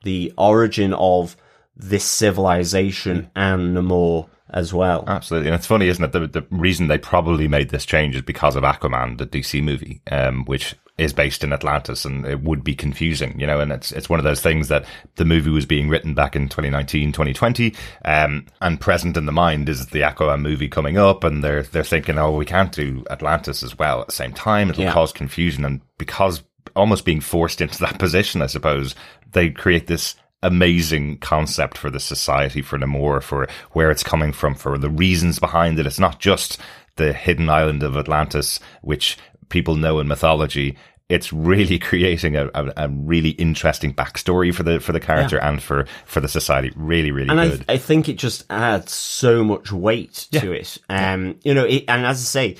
the 0.04 0.30
origin 0.36 0.92
of 0.92 1.38
this 1.74 2.04
civilization 2.04 3.22
mm. 3.22 3.30
and 3.34 3.74
Namor 3.74 4.28
as 4.50 4.74
well. 4.74 5.04
absolutely. 5.06 5.48
And 5.48 5.54
it's 5.54 5.66
funny, 5.66 5.88
isn't 5.88 6.04
it? 6.04 6.12
The, 6.12 6.26
the 6.26 6.46
reason 6.50 6.88
they 6.88 6.98
probably 6.98 7.48
made 7.48 7.70
this 7.70 7.86
change 7.86 8.16
is 8.16 8.22
because 8.22 8.56
of 8.56 8.64
Aquaman, 8.64 9.16
the 9.16 9.26
DC 9.26 9.62
movie, 9.62 10.02
um, 10.10 10.44
which 10.44 10.74
is 11.00 11.12
based 11.12 11.42
in 11.42 11.52
Atlantis, 11.52 12.04
and 12.04 12.26
it 12.26 12.42
would 12.42 12.62
be 12.62 12.74
confusing, 12.74 13.38
you 13.40 13.46
know. 13.46 13.58
And 13.60 13.72
it's 13.72 13.90
it's 13.92 14.08
one 14.08 14.20
of 14.20 14.24
those 14.24 14.40
things 14.40 14.68
that 14.68 14.84
the 15.16 15.24
movie 15.24 15.50
was 15.50 15.66
being 15.66 15.88
written 15.88 16.14
back 16.14 16.36
in 16.36 16.48
2019, 16.48 17.12
2020, 17.12 17.74
um, 18.04 18.46
and 18.60 18.80
present 18.80 19.16
in 19.16 19.26
the 19.26 19.32
mind 19.32 19.68
is 19.68 19.86
the 19.86 20.00
Aquaman 20.02 20.42
movie 20.42 20.68
coming 20.68 20.98
up, 20.98 21.24
and 21.24 21.42
they're 21.42 21.62
they're 21.62 21.82
thinking, 21.84 22.18
oh, 22.18 22.32
we 22.36 22.44
can't 22.44 22.72
do 22.72 23.04
Atlantis 23.10 23.62
as 23.62 23.78
well 23.78 24.00
at 24.00 24.06
the 24.08 24.12
same 24.12 24.32
time; 24.32 24.70
it'll 24.70 24.84
Yeah. 24.84 24.92
cause 24.92 25.12
confusion, 25.12 25.64
and 25.64 25.80
because 25.98 26.42
almost 26.76 27.04
being 27.04 27.20
forced 27.20 27.60
into 27.60 27.78
that 27.80 27.98
position, 27.98 28.42
I 28.42 28.46
suppose 28.46 28.94
they 29.32 29.50
create 29.50 29.86
this 29.86 30.14
amazing 30.42 31.18
concept 31.18 31.76
for 31.76 31.90
the 31.90 32.00
society, 32.00 32.62
for 32.62 32.78
Namor, 32.78 33.22
for 33.22 33.46
where 33.72 33.90
it's 33.90 34.02
coming 34.02 34.32
from, 34.32 34.54
for 34.54 34.78
the 34.78 34.88
reasons 34.88 35.38
behind 35.38 35.78
it. 35.78 35.86
It's 35.86 35.98
not 36.00 36.18
just 36.18 36.58
the 36.96 37.12
hidden 37.12 37.48
island 37.50 37.82
of 37.82 37.96
Atlantis, 37.96 38.58
which 38.82 39.18
people 39.50 39.76
know 39.76 40.00
in 40.00 40.08
mythology. 40.08 40.76
It's 41.10 41.32
really 41.32 41.78
creating 41.90 42.36
a, 42.36 42.46
a, 42.54 42.72
a 42.76 42.88
really 42.88 43.30
interesting 43.30 43.92
backstory 43.92 44.54
for 44.54 44.62
the 44.62 44.80
for 44.80 44.92
the 44.92 45.00
character 45.00 45.38
and 45.38 45.62
for 45.62 45.86
for 46.06 46.20
the 46.20 46.28
society. 46.28 46.72
Really, 46.76 47.10
really 47.10 47.28
and 47.28 47.50
good. 47.50 47.64
I, 47.68 47.74
I 47.74 47.78
think 47.78 48.08
it 48.08 48.16
just 48.16 48.44
adds 48.48 48.92
so 48.92 49.44
much 49.44 49.72
weight 49.72 50.28
to 50.32 50.52
it. 50.52 50.78
Um, 50.88 51.38
you 51.42 51.54
know, 51.54 51.64
it, 51.64 51.84
and 51.88 52.06
as 52.06 52.20
I 52.20 52.24
say, 52.24 52.56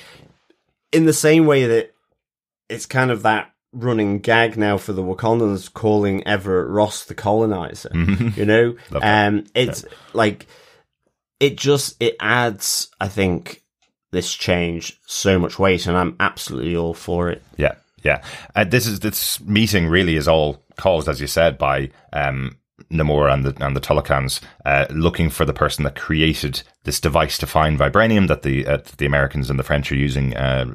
in 0.91 1.05
the 1.05 1.13
same 1.13 1.45
way 1.45 1.65
that 1.65 1.93
it's 2.69 2.85
kind 2.85 3.11
of 3.11 3.23
that 3.23 3.51
running 3.73 4.19
gag 4.19 4.57
now 4.57 4.77
for 4.77 4.93
the 4.93 5.03
Wakandans 5.03 5.71
calling 5.71 6.25
Everett 6.27 6.69
Ross 6.69 7.05
the 7.05 7.15
colonizer. 7.15 7.91
You 7.93 8.45
know, 8.45 8.75
um, 9.01 9.45
it's 9.55 9.85
like 10.13 10.47
it 11.39 11.57
just 11.57 12.01
it 12.01 12.15
adds. 12.19 12.89
I 12.99 13.07
think 13.07 13.63
this 14.11 14.33
change 14.33 14.99
so 15.05 15.39
much 15.39 15.57
weight, 15.57 15.87
and 15.87 15.97
I'm 15.97 16.15
absolutely 16.19 16.75
all 16.75 16.93
for 16.93 17.29
it. 17.29 17.41
Yeah, 17.57 17.75
yeah. 18.03 18.23
Uh, 18.55 18.63
this 18.63 18.87
is 18.87 18.99
this 18.99 19.39
meeting 19.41 19.87
really 19.87 20.15
is 20.15 20.27
all 20.27 20.63
caused, 20.77 21.07
as 21.07 21.21
you 21.21 21.27
said, 21.27 21.57
by 21.57 21.89
um, 22.13 22.57
Namor 22.91 23.31
and 23.31 23.45
the 23.45 23.65
and 23.65 23.75
the 23.75 23.81
Talokans 23.81 24.41
uh, 24.65 24.85
looking 24.89 25.29
for 25.29 25.45
the 25.45 25.53
person 25.53 25.83
that 25.83 25.95
created 25.95 26.63
this 26.83 26.99
device 26.99 27.37
to 27.37 27.45
find 27.45 27.77
vibranium 27.77 28.27
that 28.27 28.41
the 28.41 28.65
uh, 28.65 28.79
the 28.97 29.05
Americans 29.05 29.49
and 29.49 29.59
the 29.59 29.63
French 29.63 29.91
are 29.91 29.95
using 29.95 30.35
uh, 30.35 30.65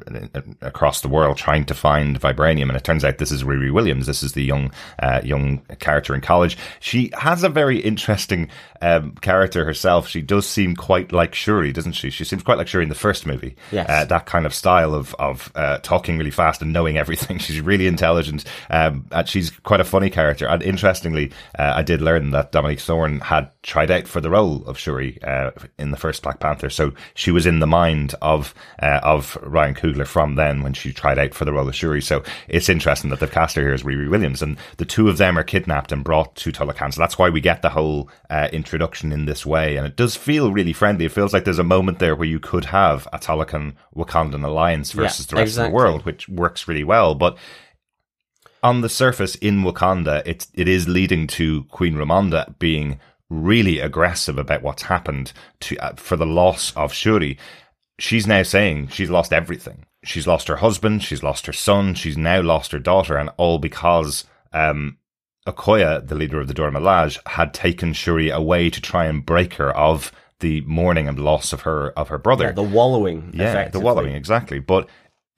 across 0.61 1.01
the 1.01 1.09
world, 1.09 1.37
trying 1.37 1.65
to 1.65 1.73
find 1.73 2.19
vibranium. 2.19 2.69
And 2.69 2.77
it 2.77 2.83
turns 2.83 3.03
out 3.03 3.17
this 3.17 3.31
is 3.31 3.43
Riri 3.43 3.71
Williams. 3.73 4.07
This 4.07 4.23
is 4.23 4.33
the 4.33 4.43
young 4.43 4.71
uh, 4.99 5.21
young 5.23 5.59
character 5.79 6.15
in 6.15 6.21
college. 6.21 6.57
She 6.79 7.11
has 7.17 7.43
a 7.43 7.49
very 7.49 7.79
interesting 7.79 8.49
um, 8.81 9.15
character 9.15 9.65
herself. 9.65 10.07
She 10.07 10.21
does 10.21 10.47
seem 10.47 10.75
quite 10.75 11.11
like 11.11 11.35
Shuri, 11.35 11.73
doesn't 11.73 11.93
she? 11.93 12.09
She 12.09 12.23
seems 12.23 12.43
quite 12.43 12.57
like 12.57 12.67
Shuri 12.67 12.83
in 12.83 12.89
the 12.89 12.95
first 12.95 13.25
movie. 13.25 13.57
Yes. 13.71 13.89
Uh, 13.89 14.05
that 14.05 14.25
kind 14.25 14.45
of 14.45 14.53
style 14.53 14.95
of 14.95 15.13
of 15.15 15.51
uh, 15.55 15.79
talking 15.79 16.17
really 16.17 16.31
fast 16.31 16.61
and 16.61 16.71
knowing 16.71 16.97
everything. 16.97 17.37
She's 17.47 17.59
really 17.59 17.87
intelligent. 17.87 18.45
Um, 18.69 19.07
and 19.11 19.27
she's 19.27 19.49
quite 19.49 19.79
a 19.79 19.85
funny 19.85 20.09
character. 20.09 20.47
And 20.47 20.61
interestingly, 20.63 21.31
uh, 21.57 21.73
I 21.75 21.83
did 21.83 22.01
learn 22.01 22.31
that 22.31 22.51
Dominique 22.51 22.79
Thorne 22.79 23.19
had 23.19 23.49
tried 23.63 23.91
out 23.91 24.07
for 24.07 24.21
the 24.21 24.29
role 24.29 24.65
of 24.65 24.77
Shuri 24.77 25.21
uh, 25.23 25.51
in 25.77 25.91
the 25.91 25.96
first 25.97 26.23
Black 26.23 26.39
Panther. 26.39 26.69
So 26.69 26.93
she 27.13 27.31
was 27.31 27.45
in 27.45 27.59
the 27.59 27.67
mind 27.67 28.15
of 28.21 28.53
uh, 28.81 28.99
of 29.03 29.37
Ryan 29.41 29.75
Coogler 29.75 30.07
from 30.07 30.35
then 30.35 30.63
when 30.63 30.73
she 30.73 30.93
tried 30.93 31.19
out 31.19 31.33
for 31.33 31.45
the 31.45 31.53
role 31.53 31.67
of 31.67 31.75
Shuri. 31.75 32.01
So 32.01 32.23
it's 32.47 32.69
interesting 32.69 33.09
that 33.09 33.19
they've 33.19 33.31
cast 33.31 33.55
her 33.55 33.61
here 33.61 33.73
as 33.73 33.83
Riri 33.83 34.09
Williams, 34.09 34.41
and 34.41 34.57
the 34.77 34.85
two 34.85 35.09
of 35.09 35.17
them 35.17 35.37
are 35.37 35.43
kidnapped 35.43 35.91
and 35.91 36.03
brought 36.03 36.35
to 36.37 36.51
Talokan. 36.51 36.93
So 36.93 37.01
that's 37.01 37.17
why 37.17 37.29
we 37.29 37.41
get 37.41 37.61
the 37.61 37.69
whole 37.69 38.09
uh, 38.29 38.49
introduction 38.53 39.11
in 39.11 39.25
this 39.25 39.45
way, 39.45 39.75
and 39.77 39.85
it 39.85 39.95
does 39.95 40.15
feel 40.15 40.51
really 40.51 40.73
friendly. 40.73 41.05
It 41.05 41.11
feels 41.11 41.33
like 41.33 41.43
there's 41.43 41.59
a 41.59 41.63
moment 41.63 41.99
there 41.99 42.15
where 42.15 42.27
you 42.27 42.39
could 42.39 42.65
have 42.65 43.07
a 43.11 43.19
Talokan 43.19 43.73
Wakandan 43.95 44.43
alliance 44.45 44.91
versus 44.91 45.25
Yeah, 45.25 45.29
the 45.31 45.41
rest 45.41 45.51
exactly. 45.53 45.65
of 45.65 45.71
the 45.71 45.75
world, 45.75 46.05
which 46.05 46.29
works 46.29 46.67
really 46.67 46.83
well, 46.83 47.15
but 47.15 47.37
on 48.63 48.81
the 48.81 48.89
surface 48.89 49.35
in 49.35 49.63
Wakanda, 49.63 50.23
it's 50.25 50.47
it 50.53 50.67
is 50.67 50.87
leading 50.87 51.27
to 51.27 51.63
Queen 51.65 51.95
Ramonda 51.95 52.57
being 52.59 52.99
really 53.29 53.79
aggressive 53.79 54.37
about 54.37 54.61
what's 54.61 54.83
happened 54.83 55.33
to 55.61 55.77
uh, 55.77 55.95
for 55.95 56.15
the 56.15 56.25
loss 56.25 56.75
of 56.75 56.93
Shuri. 56.93 57.37
She's 57.99 58.27
now 58.27 58.43
saying 58.43 58.89
she's 58.89 59.09
lost 59.09 59.33
everything. 59.33 59.85
She's 60.03 60.27
lost 60.27 60.47
her 60.47 60.57
husband, 60.57 61.03
she's 61.03 61.23
lost 61.23 61.47
her 61.47 61.53
son, 61.53 61.93
she's 61.93 62.17
now 62.17 62.41
lost 62.41 62.71
her 62.71 62.79
daughter, 62.79 63.17
and 63.17 63.29
all 63.37 63.57
because 63.57 64.25
um, 64.53 64.97
Okoye, 65.47 66.07
the 66.07 66.15
leader 66.15 66.39
of 66.39 66.47
the 66.47 66.53
Dora 66.53 66.71
Milaje, 66.71 67.17
had 67.27 67.53
taken 67.53 67.93
Shuri 67.93 68.29
away 68.29 68.69
to 68.69 68.79
try 68.79 69.05
and 69.05 69.25
break 69.25 69.55
her 69.55 69.75
of 69.75 70.11
the 70.39 70.61
mourning 70.61 71.07
and 71.07 71.17
loss 71.17 71.51
of 71.51 71.61
her 71.61 71.89
of 71.91 72.09
her 72.09 72.17
brother. 72.17 72.45
Yeah, 72.45 72.51
the 72.51 72.63
wallowing. 72.63 73.31
Yeah, 73.33 73.69
the 73.69 73.79
wallowing 73.79 74.13
exactly. 74.13 74.59
But 74.59 74.87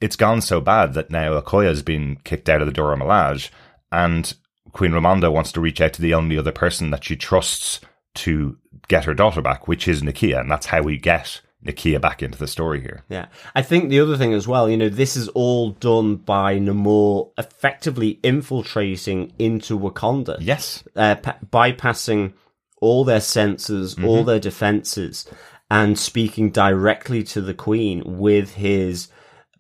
it's 0.02 0.16
gone 0.16 0.42
so 0.42 0.60
bad 0.62 0.94
that 0.94 1.10
now 1.10 1.40
Okoye's 1.40 1.84
been 1.84 2.18
kicked 2.24 2.50
out 2.50 2.62
of 2.62 2.68
the 2.68 2.74
Dora 2.74 2.98
Milaje, 2.98 3.50
and 3.92 4.34
Queen 4.72 4.92
Ramonda 4.92 5.32
wants 5.32 5.52
to 5.54 5.62
reach 5.62 5.82
out 5.82 5.94
to 5.94 6.02
the 6.02 6.14
only 6.14 6.38
other 6.38 6.52
person 6.52 6.90
that 6.92 7.04
she 7.04 7.16
trusts 7.16 7.82
to 8.16 8.58
get 8.88 9.06
her 9.06 9.14
daughter 9.14 9.42
back, 9.42 9.68
which 9.68 9.88
is 9.88 10.02
Nakia, 10.02 10.40
and 10.40 10.52
that's 10.52 10.68
how 10.68 10.82
we 10.82 10.98
get 10.98 11.42
Nakia 11.66 12.00
back 12.00 12.24
into 12.24 12.38
the 12.38 12.48
story 12.48 12.82
here. 12.82 13.04
Yeah. 13.10 13.28
I 13.56 13.62
think 13.62 13.90
the 13.90 14.00
other 14.00 14.18
thing 14.18 14.34
as 14.34 14.48
well, 14.48 14.70
you 14.70 14.78
know, 14.78 14.90
this 14.90 15.16
is 15.16 15.28
all 15.30 15.72
done 15.72 16.16
by 16.16 16.58
Namor 16.58 17.32
effectively 17.38 18.20
infiltrating 18.24 19.34
into 19.38 19.78
Wakanda. 19.78 20.38
Yes. 20.40 20.84
Uh, 20.96 21.16
pa- 21.16 21.38
bypassing 21.46 22.34
all 22.82 23.04
their 23.04 23.22
senses, 23.22 23.98
all 24.02 24.24
their 24.24 24.40
defenses, 24.40 25.30
and 25.70 26.00
speaking 26.00 26.50
directly 26.50 27.24
to 27.26 27.42
the 27.42 27.54
Queen 27.54 28.18
with 28.18 28.56
his 28.56 29.10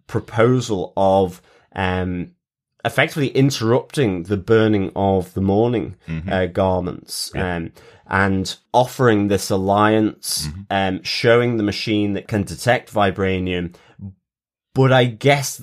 proposal 0.08 0.94
of 0.96 1.42
um, 1.76 2.32
effectively 2.90 3.30
interrupting 3.30 4.24
the 4.24 4.38
burning 4.38 4.92
of 4.96 5.34
the 5.34 5.42
mourning 5.42 5.96
uh, 6.30 6.46
garments 6.48 7.32
um, 7.36 7.72
and 8.08 8.58
offering 8.74 9.28
this 9.28 9.50
alliance, 9.50 10.48
um, 10.70 11.02
showing 11.04 11.58
the 11.58 11.64
machine 11.64 12.14
that 12.14 12.28
can 12.28 12.44
detect 12.44 12.94
vibranium. 12.94 13.76
But 14.74 14.92
I 14.92 15.06
guess 15.06 15.62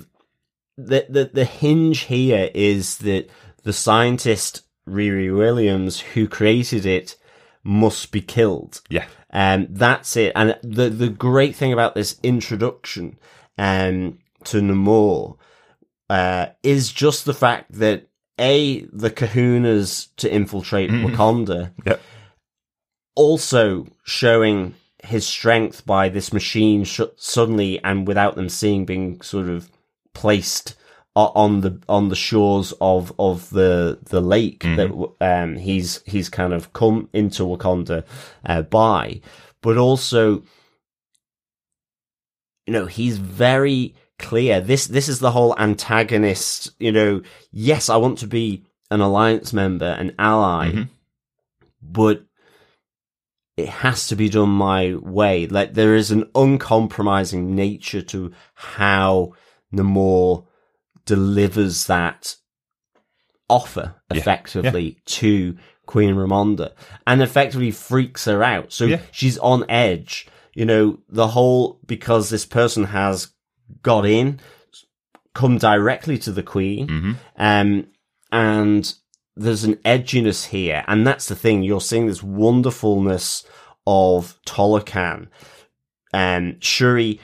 the, 0.76 1.06
the, 1.08 1.30
the 1.32 1.44
hinge 1.44 2.00
here 2.00 2.50
is 2.54 2.98
that 2.98 3.28
the 3.62 3.72
scientist 3.72 4.62
Riri 4.88 5.36
Williams, 5.36 6.00
who 6.00 6.28
created 6.28 6.86
it, 6.86 7.16
must 7.64 8.12
be 8.12 8.20
killed. 8.20 8.80
Yeah. 8.88 9.06
Um, 9.32 9.66
that's 9.70 10.16
it. 10.16 10.32
And 10.34 10.56
the 10.62 10.88
the 10.88 11.08
great 11.08 11.56
thing 11.56 11.72
about 11.72 11.94
this 11.94 12.18
introduction 12.22 13.18
um, 13.58 14.18
to 14.44 14.62
Namor 14.62 15.36
uh, 16.10 16.46
is 16.62 16.92
just 16.92 17.24
the 17.24 17.34
fact 17.34 17.72
that 17.72 18.08
a 18.38 18.82
the 18.92 19.10
Kahunas 19.10 20.08
to 20.16 20.32
infiltrate 20.32 20.90
Wakanda, 20.90 21.72
Yep. 21.86 22.00
also 23.14 23.86
showing 24.04 24.74
his 25.02 25.26
strength 25.26 25.86
by 25.86 26.08
this 26.08 26.32
machine 26.32 26.84
sh- 26.84 27.00
suddenly 27.16 27.82
and 27.82 28.06
without 28.06 28.34
them 28.36 28.48
seeing 28.48 28.84
being 28.84 29.20
sort 29.20 29.48
of 29.48 29.70
placed 30.14 30.74
on 31.14 31.62
the 31.62 31.80
on 31.88 32.08
the 32.10 32.16
shores 32.16 32.74
of 32.78 33.10
of 33.18 33.48
the 33.50 33.98
the 34.04 34.20
lake 34.20 34.60
that 34.64 34.90
um 35.22 35.56
he's 35.56 36.02
he's 36.04 36.28
kind 36.28 36.52
of 36.52 36.72
come 36.74 37.08
into 37.14 37.42
Wakanda 37.44 38.04
uh, 38.44 38.60
by. 38.62 39.22
But 39.62 39.78
also 39.78 40.42
you 42.66 42.72
know 42.72 42.84
he's 42.86 43.16
very 43.18 43.94
clear 44.18 44.60
this 44.60 44.86
this 44.86 45.08
is 45.08 45.18
the 45.18 45.30
whole 45.30 45.58
antagonist 45.58 46.70
you 46.78 46.90
know 46.90 47.20
yes 47.52 47.88
I 47.88 47.96
want 47.96 48.18
to 48.18 48.26
be 48.26 48.64
an 48.90 49.00
alliance 49.00 49.52
member 49.52 49.86
an 49.86 50.14
ally 50.18 50.70
mm-hmm. 50.70 50.82
but 51.82 52.24
it 53.56 53.68
has 53.68 54.08
to 54.08 54.16
be 54.16 54.28
done 54.28 54.50
my 54.50 54.94
way. 54.94 55.46
Like 55.46 55.74
there 55.74 55.94
is 55.94 56.10
an 56.10 56.30
uncompromising 56.34 57.54
nature 57.54 58.02
to 58.02 58.32
how 58.54 59.32
Namor 59.74 60.46
delivers 61.06 61.86
that 61.86 62.36
offer 63.48 63.94
effectively 64.10 64.98
to 65.06 65.56
Queen 65.86 66.16
Ramonda 66.16 66.72
and 67.06 67.22
effectively 67.22 67.70
freaks 67.70 68.26
her 68.26 68.42
out. 68.42 68.72
So 68.72 68.84
Yeah. 68.84 69.00
she's 69.10 69.38
on 69.38 69.64
edge. 69.70 70.26
You 70.52 70.64
know, 70.64 70.98
the 71.08 71.28
whole 71.28 71.80
because 71.86 72.28
this 72.28 72.44
person 72.44 72.84
has 72.84 73.28
got 73.82 74.06
in, 74.06 74.40
come 75.34 75.58
directly 75.58 76.18
to 76.18 76.32
the 76.32 76.42
Queen, 76.42 76.86
um, 77.36 77.86
and 78.32 78.94
there's 79.36 79.64
an 79.64 79.76
edginess 79.76 80.46
here, 80.46 80.84
and 80.88 81.06
that's 81.06 81.28
the 81.28 81.36
thing. 81.36 81.62
You're 81.62 81.80
seeing 81.80 82.06
this 82.06 82.22
wonderfulness 82.22 83.44
of 83.86 84.38
Talokan. 84.46 85.28
And 86.12 86.62
Shuri 86.64 87.20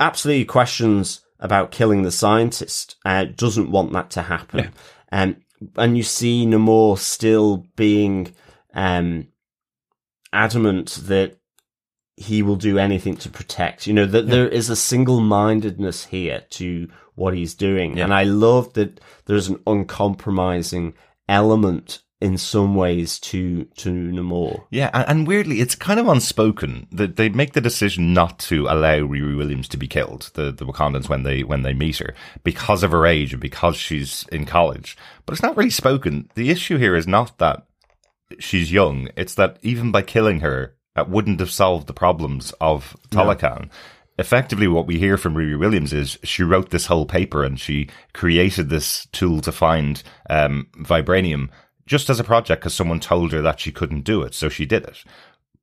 absolutely 0.00 0.44
questions 0.44 1.20
about 1.38 1.70
killing 1.70 2.02
the 2.02 2.10
scientist. 2.10 2.96
Uh, 3.04 3.24
doesn't 3.24 3.70
want 3.70 3.92
that 3.92 4.10
to 4.10 4.22
happen. 4.22 4.72
Um, 5.10 5.36
and 5.76 5.96
you 5.96 6.02
see 6.02 6.46
Namor 6.46 6.98
still 6.98 7.66
being 7.76 8.34
um, 8.74 9.28
adamant 10.32 10.98
that 11.04 11.38
he 12.22 12.42
will 12.42 12.56
do 12.56 12.78
anything 12.78 13.16
to 13.16 13.28
protect. 13.28 13.86
You 13.86 13.92
know 13.92 14.06
that 14.06 14.28
there 14.28 14.48
is 14.48 14.70
a 14.70 14.76
single-mindedness 14.76 16.06
here 16.06 16.44
to 16.50 16.88
what 17.14 17.34
he's 17.34 17.54
doing, 17.54 18.00
and 18.00 18.14
I 18.14 18.24
love 18.24 18.72
that 18.74 19.00
there's 19.26 19.48
an 19.48 19.60
uncompromising 19.66 20.94
element 21.28 22.00
in 22.22 22.38
some 22.38 22.76
ways 22.76 23.18
to 23.18 23.64
to 23.64 23.90
Namor. 23.90 24.64
Yeah, 24.70 24.90
and, 24.94 25.08
and 25.08 25.26
weirdly, 25.26 25.60
it's 25.60 25.74
kind 25.74 25.98
of 25.98 26.06
unspoken 26.06 26.86
that 26.92 27.16
they 27.16 27.28
make 27.28 27.52
the 27.52 27.60
decision 27.60 28.14
not 28.14 28.38
to 28.40 28.66
allow 28.68 29.00
Riri 29.00 29.36
Williams 29.36 29.66
to 29.68 29.76
be 29.76 29.88
killed, 29.88 30.30
the, 30.34 30.52
the 30.52 30.64
Wakandans, 30.64 31.08
when 31.08 31.24
they 31.24 31.42
when 31.42 31.62
they 31.62 31.74
meet 31.74 31.98
her, 31.98 32.14
because 32.44 32.84
of 32.84 32.92
her 32.92 33.06
age 33.06 33.32
and 33.32 33.42
because 33.42 33.76
she's 33.76 34.24
in 34.30 34.46
college. 34.46 34.96
But 35.26 35.32
it's 35.32 35.42
not 35.42 35.56
really 35.56 35.70
spoken. 35.70 36.30
The 36.34 36.50
issue 36.50 36.78
here 36.78 36.94
is 36.94 37.08
not 37.08 37.38
that 37.38 37.66
she's 38.38 38.70
young; 38.72 39.08
it's 39.16 39.34
that 39.34 39.58
even 39.62 39.90
by 39.90 40.02
killing 40.02 40.40
her, 40.40 40.76
that 40.94 41.08
wouldn't 41.08 41.40
have 41.40 41.50
solved 41.50 41.86
the 41.86 41.92
problems 41.92 42.52
of 42.60 42.96
Talokan. 43.10 43.70
Effectively, 44.18 44.68
what 44.68 44.86
we 44.86 44.98
hear 44.98 45.16
from 45.16 45.34
Riri 45.34 45.58
Williams 45.58 45.92
is 45.92 46.18
she 46.22 46.42
wrote 46.42 46.70
this 46.70 46.86
whole 46.86 47.06
paper 47.06 47.42
and 47.42 47.58
she 47.58 47.88
created 48.12 48.68
this 48.68 49.06
tool 49.06 49.40
to 49.40 49.50
find 49.50 50.02
um, 50.28 50.68
vibranium 50.76 51.48
just 51.86 52.10
as 52.10 52.20
a 52.20 52.24
project 52.24 52.62
because 52.62 52.74
someone 52.74 53.00
told 53.00 53.32
her 53.32 53.42
that 53.42 53.58
she 53.58 53.72
couldn't 53.72 54.02
do 54.02 54.22
it, 54.22 54.34
so 54.34 54.48
she 54.48 54.66
did 54.66 54.84
it. 54.84 55.02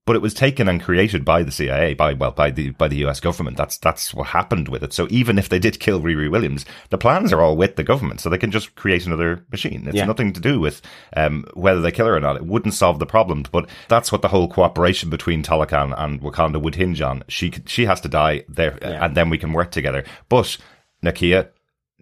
But 0.09 0.15
it 0.15 0.23
was 0.23 0.33
taken 0.33 0.67
and 0.67 0.81
created 0.81 1.23
by 1.23 1.43
the 1.43 1.51
CIA, 1.51 1.93
by 1.93 2.13
well, 2.13 2.31
by 2.31 2.49
the 2.49 2.71
by 2.71 2.87
the 2.87 3.05
US 3.05 3.19
government. 3.19 3.57
That's 3.57 3.77
that's 3.77 4.11
what 4.11 4.29
happened 4.29 4.67
with 4.67 4.81
it. 4.83 4.91
So 4.91 5.05
even 5.11 5.37
if 5.37 5.49
they 5.49 5.59
did 5.59 5.79
kill 5.79 6.01
Riri 6.01 6.31
Williams, 6.31 6.65
the 6.89 6.97
plans 6.97 7.31
are 7.31 7.41
all 7.41 7.55
with 7.55 7.75
the 7.75 7.83
government, 7.83 8.19
so 8.19 8.27
they 8.27 8.39
can 8.39 8.49
just 8.49 8.73
create 8.73 9.05
another 9.05 9.45
machine. 9.51 9.83
It's 9.85 9.95
Yeah. 9.97 10.05
nothing 10.05 10.33
to 10.33 10.39
do 10.39 10.59
with 10.59 10.81
um, 11.15 11.45
whether 11.53 11.79
they 11.79 11.91
kill 11.91 12.07
her 12.07 12.15
or 12.15 12.19
not. 12.19 12.37
It 12.37 12.47
wouldn't 12.47 12.73
solve 12.73 12.97
the 12.97 13.05
problem. 13.05 13.45
But 13.51 13.69
that's 13.87 14.11
what 14.11 14.23
the 14.23 14.29
whole 14.29 14.47
cooperation 14.49 15.11
between 15.11 15.43
Talokan 15.43 15.93
and 15.95 16.19
Wakanda 16.21 16.59
would 16.59 16.73
hinge 16.73 17.01
on. 17.01 17.21
She 17.27 17.53
she 17.67 17.85
has 17.85 18.01
to 18.01 18.09
die 18.09 18.45
there, 18.49 18.79
Yeah. 18.81 19.05
and 19.05 19.13
then 19.13 19.29
we 19.29 19.37
can 19.37 19.53
work 19.53 19.69
together. 19.69 20.03
But 20.27 20.57
Nakia 21.05 21.49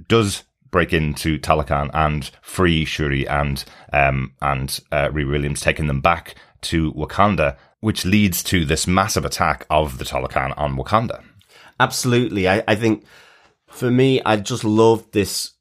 does 0.08 0.45
break 0.72 0.93
into 0.93 1.39
Talokan 1.39 1.89
and 1.93 2.32
free 2.41 2.86
Shuri 2.86 3.28
and 3.28 3.66
um 3.91 4.32
and 4.41 4.80
uh, 4.93 5.10
Riri 5.10 5.30
Williams, 5.30 5.60
taking 5.60 5.88
them 5.88 5.99
back 5.99 6.36
to 6.62 6.91
Wakanda, 6.93 7.55
which 7.80 8.05
leads 8.05 8.41
to 8.43 8.65
this 8.65 8.88
massive 8.88 9.25
attack 9.25 9.65
of 9.69 9.97
the 9.97 10.05
Talokan 10.05 10.53
on 10.57 10.75
Wakanda. 10.75 11.23
Absolutely. 11.80 12.47
I, 12.47 12.63
I 12.67 12.75
think 12.75 13.05
for 13.67 13.91
me, 13.91 14.21
I 14.25 14.38
just 14.38 14.63
love 14.63 15.11
this 15.11 15.53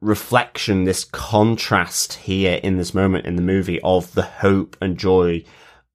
reflection, 0.00 0.84
this 0.84 1.04
contrast 1.04 2.14
here 2.14 2.60
in 2.62 2.76
this 2.76 2.94
moment 2.94 3.26
in 3.26 3.36
the 3.36 3.42
movie 3.42 3.80
of 3.82 4.14
the 4.14 4.22
hope 4.22 4.76
and 4.80 4.96
joy 4.96 5.44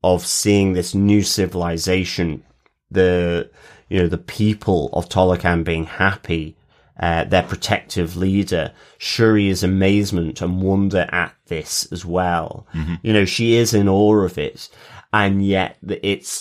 of 0.04 0.26
seeing 0.26 0.74
this 0.74 0.94
new 0.94 1.22
civilization, 1.22 2.44
the, 2.92 3.50
you 3.88 4.00
know, 4.00 4.08
the 4.08 4.18
people 4.18 4.90
of 4.92 5.08
Talokan 5.08 5.64
being 5.64 5.86
happy, 5.86 6.58
uh, 7.00 7.24
their 7.24 7.44
protective 7.44 8.18
leader, 8.18 8.74
Shuri's 8.98 9.64
amazement 9.64 10.42
and 10.42 10.62
wonder 10.62 11.08
at 11.12 11.34
this 11.54 11.72
as 11.96 12.04
well. 12.18 12.50
You 13.06 13.14
know, 13.16 13.26
she 13.26 13.48
is 13.62 13.74
in 13.74 13.88
awe 13.90 14.24
of 14.30 14.38
it. 14.38 14.60
And 15.22 15.46
yet 15.46 15.72
it's, 15.88 16.32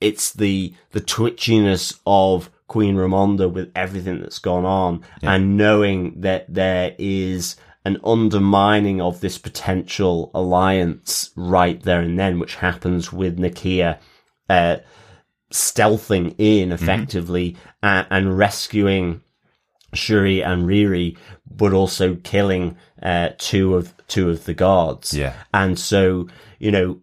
it's 0.00 0.26
the 0.42 0.74
the 0.94 1.00
twitchiness 1.14 1.86
of 2.06 2.50
Queen 2.74 2.96
Ramonda 2.96 3.46
with 3.56 3.68
everything 3.74 4.16
that's 4.20 4.38
gone 4.50 4.64
on 4.64 4.92
and 5.22 5.56
knowing 5.56 6.20
that 6.26 6.42
there 6.60 6.94
is 6.98 7.56
an 7.84 7.96
undermining 8.04 9.00
of 9.00 9.20
this 9.20 9.38
potential 9.38 10.30
alliance 10.34 11.30
right 11.36 11.80
there 11.82 12.00
and 12.06 12.18
then, 12.18 12.38
which 12.40 12.56
happens 12.56 13.12
with 13.12 13.38
Nakia 13.38 13.98
uh, 14.48 14.76
stealthing 15.52 16.34
in 16.38 16.72
effectively 16.72 17.56
a- 17.82 18.06
and 18.10 18.36
rescuing 18.38 19.22
Shuri 19.94 20.42
and 20.42 20.66
Riri, 20.68 21.16
but 21.50 21.72
also 21.72 22.14
killing 22.16 22.76
uh, 23.02 23.30
two 23.38 23.74
of 23.74 23.94
two 24.10 24.28
of 24.28 24.44
the 24.44 24.54
guards. 24.54 25.14
Yeah. 25.14 25.34
and 25.54 25.78
so 25.78 26.28
you 26.58 26.70
know 26.70 27.00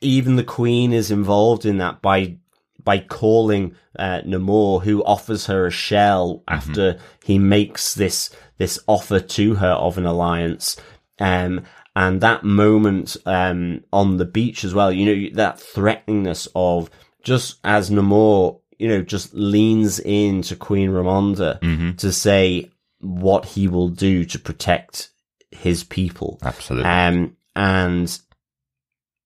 even 0.00 0.36
the 0.36 0.44
queen 0.44 0.92
is 0.92 1.10
involved 1.10 1.64
in 1.64 1.78
that 1.78 2.02
by 2.02 2.36
by 2.82 2.98
calling 2.98 3.74
uh, 3.98 4.20
Namor, 4.26 4.82
who 4.82 5.02
offers 5.04 5.46
her 5.46 5.66
a 5.66 5.70
shell 5.70 6.42
after 6.48 6.98
he 7.24 7.38
makes 7.38 7.94
this 7.94 8.28
this 8.58 8.78
offer 8.86 9.20
to 9.20 9.54
her 9.54 9.70
of 9.72 9.96
an 9.96 10.04
alliance. 10.04 10.76
Um, 11.18 11.62
and 11.96 12.20
that 12.20 12.44
moment 12.44 13.16
um, 13.24 13.84
on 13.92 14.16
the 14.18 14.24
beach 14.26 14.64
as 14.64 14.74
well, 14.74 14.92
you 14.92 15.06
know, 15.30 15.36
that 15.36 15.56
threateningness 15.58 16.48
of 16.54 16.90
just 17.22 17.58
as 17.64 17.88
Namor 17.90 18.60
you 18.78 18.88
know, 18.88 19.00
just 19.02 19.32
leans 19.32 20.00
into 20.00 20.56
Queen 20.56 20.90
Ramonda 20.90 21.60
Mm-hmm. 21.60 21.92
to 21.92 22.12
say 22.12 22.70
what 23.00 23.44
he 23.46 23.68
will 23.68 23.88
do 23.88 24.24
to 24.26 24.38
protect 24.38 25.10
his 25.54 25.84
people. 25.84 26.38
Absolutely. 26.42 26.88
Um, 26.88 27.36
and 27.56 28.18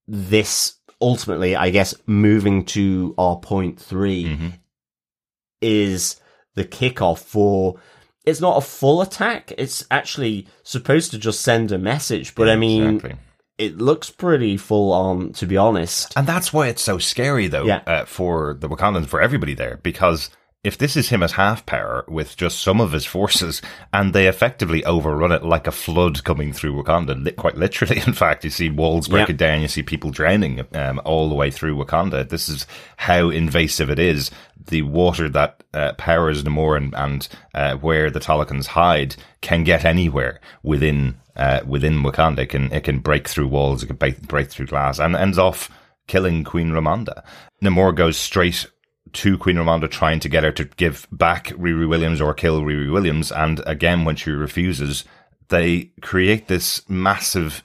this 0.06 0.74
ultimately, 1.00 1.54
I 1.56 1.70
guess, 1.70 1.94
moving 2.06 2.64
to 2.66 3.14
our 3.18 3.36
point 3.36 3.78
3 3.80 4.24
Mhm. 4.24 4.52
is 5.60 6.16
the 6.54 6.64
kickoff 6.64 7.18
for. 7.20 7.76
It's 8.24 8.40
not 8.40 8.58
a 8.58 8.66
full 8.66 9.00
attack. 9.00 9.52
It's 9.56 9.86
actually 9.90 10.46
supposed 10.62 11.10
to 11.12 11.18
just 11.18 11.40
send 11.40 11.72
a 11.72 11.78
message, 11.78 12.34
but 12.34 12.48
I 12.48 12.56
mean, 12.56 12.96
Exactly. 12.96 13.16
it 13.56 13.78
looks 13.78 14.10
pretty 14.10 14.56
full 14.58 14.92
on, 14.92 15.32
to 15.34 15.46
be 15.46 15.56
honest. 15.56 16.12
And 16.14 16.26
that's 16.26 16.52
why 16.52 16.68
it's 16.68 16.82
so 16.82 16.98
scary, 16.98 17.46
though, 17.48 17.64
Yeah. 17.64 17.80
uh, 17.86 18.04
for 18.04 18.54
the 18.60 18.68
Wakandans, 18.68 19.06
for 19.06 19.22
everybody 19.22 19.54
there, 19.54 19.80
because 19.82 20.28
if 20.68 20.78
this 20.78 20.96
is 20.96 21.08
him 21.08 21.22
as 21.24 21.32
half 21.32 21.66
power 21.66 22.04
with 22.06 22.36
just 22.36 22.60
some 22.60 22.80
of 22.80 22.92
his 22.92 23.04
forces, 23.04 23.60
and 23.92 24.12
they 24.14 24.28
effectively 24.28 24.84
overrun 24.84 25.32
it 25.32 25.42
like 25.42 25.66
a 25.66 25.72
flood 25.72 26.22
coming 26.22 26.52
through 26.52 26.80
Wakanda, 26.80 27.34
quite 27.36 27.56
literally, 27.56 27.96
in 28.06 28.12
fact, 28.12 28.44
you 28.44 28.50
see 28.50 28.70
walls 28.70 29.08
break 29.08 29.28
Yeah. 29.28 29.32
it 29.34 29.38
down, 29.38 29.62
you 29.62 29.68
see 29.68 29.82
people 29.82 30.10
drowning 30.10 30.64
um, 30.74 31.00
all 31.04 31.28
the 31.28 31.34
way 31.34 31.50
through 31.50 31.74
Wakanda. 31.76 32.28
This 32.28 32.48
is 32.48 32.66
how 32.98 33.30
invasive 33.30 33.90
it 33.90 33.98
is. 33.98 34.30
The 34.66 34.82
water 34.82 35.28
that 35.30 35.64
uh, 35.74 35.94
powers 35.94 36.44
Namor 36.44 36.76
and, 36.76 36.94
and 36.94 37.28
uh, 37.54 37.74
where 37.76 38.10
the 38.10 38.20
Talokans 38.20 38.66
hide 38.66 39.16
can 39.40 39.64
get 39.64 39.84
anywhere 39.84 40.40
within 40.62 41.16
uh, 41.36 41.60
within 41.66 42.02
Wakanda. 42.02 42.40
It 42.40 42.46
can 42.50 42.70
it 42.72 42.84
can 42.84 42.98
break 42.98 43.26
through 43.28 43.48
walls, 43.48 43.82
it 43.82 43.86
can 43.86 43.96
break, 43.96 44.20
break 44.28 44.50
through 44.50 44.66
glass, 44.66 44.98
and 44.98 45.16
ends 45.16 45.38
off 45.38 45.70
killing 46.06 46.44
Queen 46.44 46.70
Ramonda. 46.70 47.22
Namor 47.62 47.94
goes 47.94 48.16
straight 48.18 48.66
to 49.14 49.38
Queen 49.38 49.56
Ramonda 49.56 49.90
trying 49.90 50.20
to 50.20 50.28
get 50.28 50.44
her 50.44 50.52
to 50.52 50.64
give 50.64 51.06
back 51.12 51.46
Riri 51.48 51.88
Williams 51.88 52.20
or 52.20 52.34
kill 52.34 52.62
Riri 52.62 52.92
Williams. 52.92 53.30
And 53.32 53.60
again, 53.66 54.04
when 54.04 54.16
she 54.16 54.30
refuses, 54.30 55.04
they 55.48 55.90
create 56.02 56.48
this 56.48 56.88
massive 56.88 57.62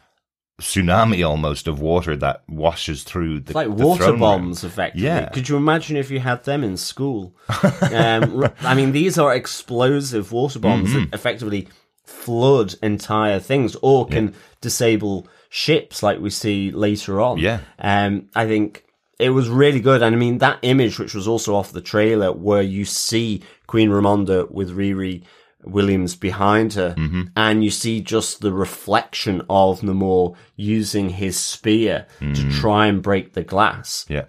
tsunami 0.62 1.28
almost 1.28 1.68
of 1.68 1.80
water 1.80 2.16
that 2.16 2.44
washes 2.48 3.04
through 3.04 3.40
the 3.40 3.50
It's 3.52 3.56
like 3.56 3.68
the 3.76 3.86
water 3.86 4.04
throne 4.04 4.12
room. 4.12 4.20
bombs, 4.20 4.64
effectively. 4.64 5.06
Yeah. 5.08 5.30
Could 5.30 5.50
you 5.50 5.58
imagine 5.58 5.98
if 5.98 6.12
you 6.12 6.20
had 6.20 6.44
them 6.46 6.64
in 6.64 6.78
school? 6.78 7.36
um, 7.92 8.48
I 8.62 8.74
mean, 8.76 8.92
these 8.92 9.18
are 9.18 9.34
explosive 9.34 10.32
water 10.32 10.60
bombs 10.60 10.90
Mm-hmm. 10.92 11.10
that 11.10 11.14
effectively 11.16 11.68
flood 12.06 12.76
entire 12.84 13.40
things 13.40 13.76
or 13.82 14.06
can 14.06 14.34
disable 14.62 15.28
ships, 15.50 16.04
like 16.04 16.20
we 16.20 16.30
see 16.30 16.72
later 16.72 17.20
on. 17.20 17.38
Yeah. 17.40 17.60
Um, 17.80 18.30
I 18.36 18.46
think 18.46 18.86
it 19.20 19.30
was 19.30 19.48
really 19.50 19.80
good. 19.80 20.02
And 20.02 20.16
I 20.16 20.18
mean, 20.18 20.40
that 20.40 20.60
image, 20.62 21.00
which 21.00 21.14
was 21.14 21.28
also 21.28 21.56
off 21.56 21.72
the 21.72 21.82
trailer, 21.82 22.32
where 22.32 22.62
you 22.62 22.86
see 22.86 23.42
Queen 23.68 23.90
Ramonda 23.90 24.50
with 24.52 24.76
Riri 24.76 25.24
Williams 25.66 26.16
behind 26.16 26.74
her, 26.74 26.94
Mm-hmm. 26.98 27.22
and 27.38 27.64
you 27.64 27.70
see 27.70 28.02
just 28.02 28.42
the 28.42 28.52
reflection 28.52 29.42
of 29.50 29.80
Namor 29.82 30.36
using 30.58 31.10
his 31.10 31.40
spear 31.40 32.06
Mm. 32.20 32.36
to 32.36 32.52
try 32.60 32.88
and 32.88 33.02
break 33.02 33.34
the 33.34 33.44
glass. 33.44 34.06
Yeah. 34.10 34.26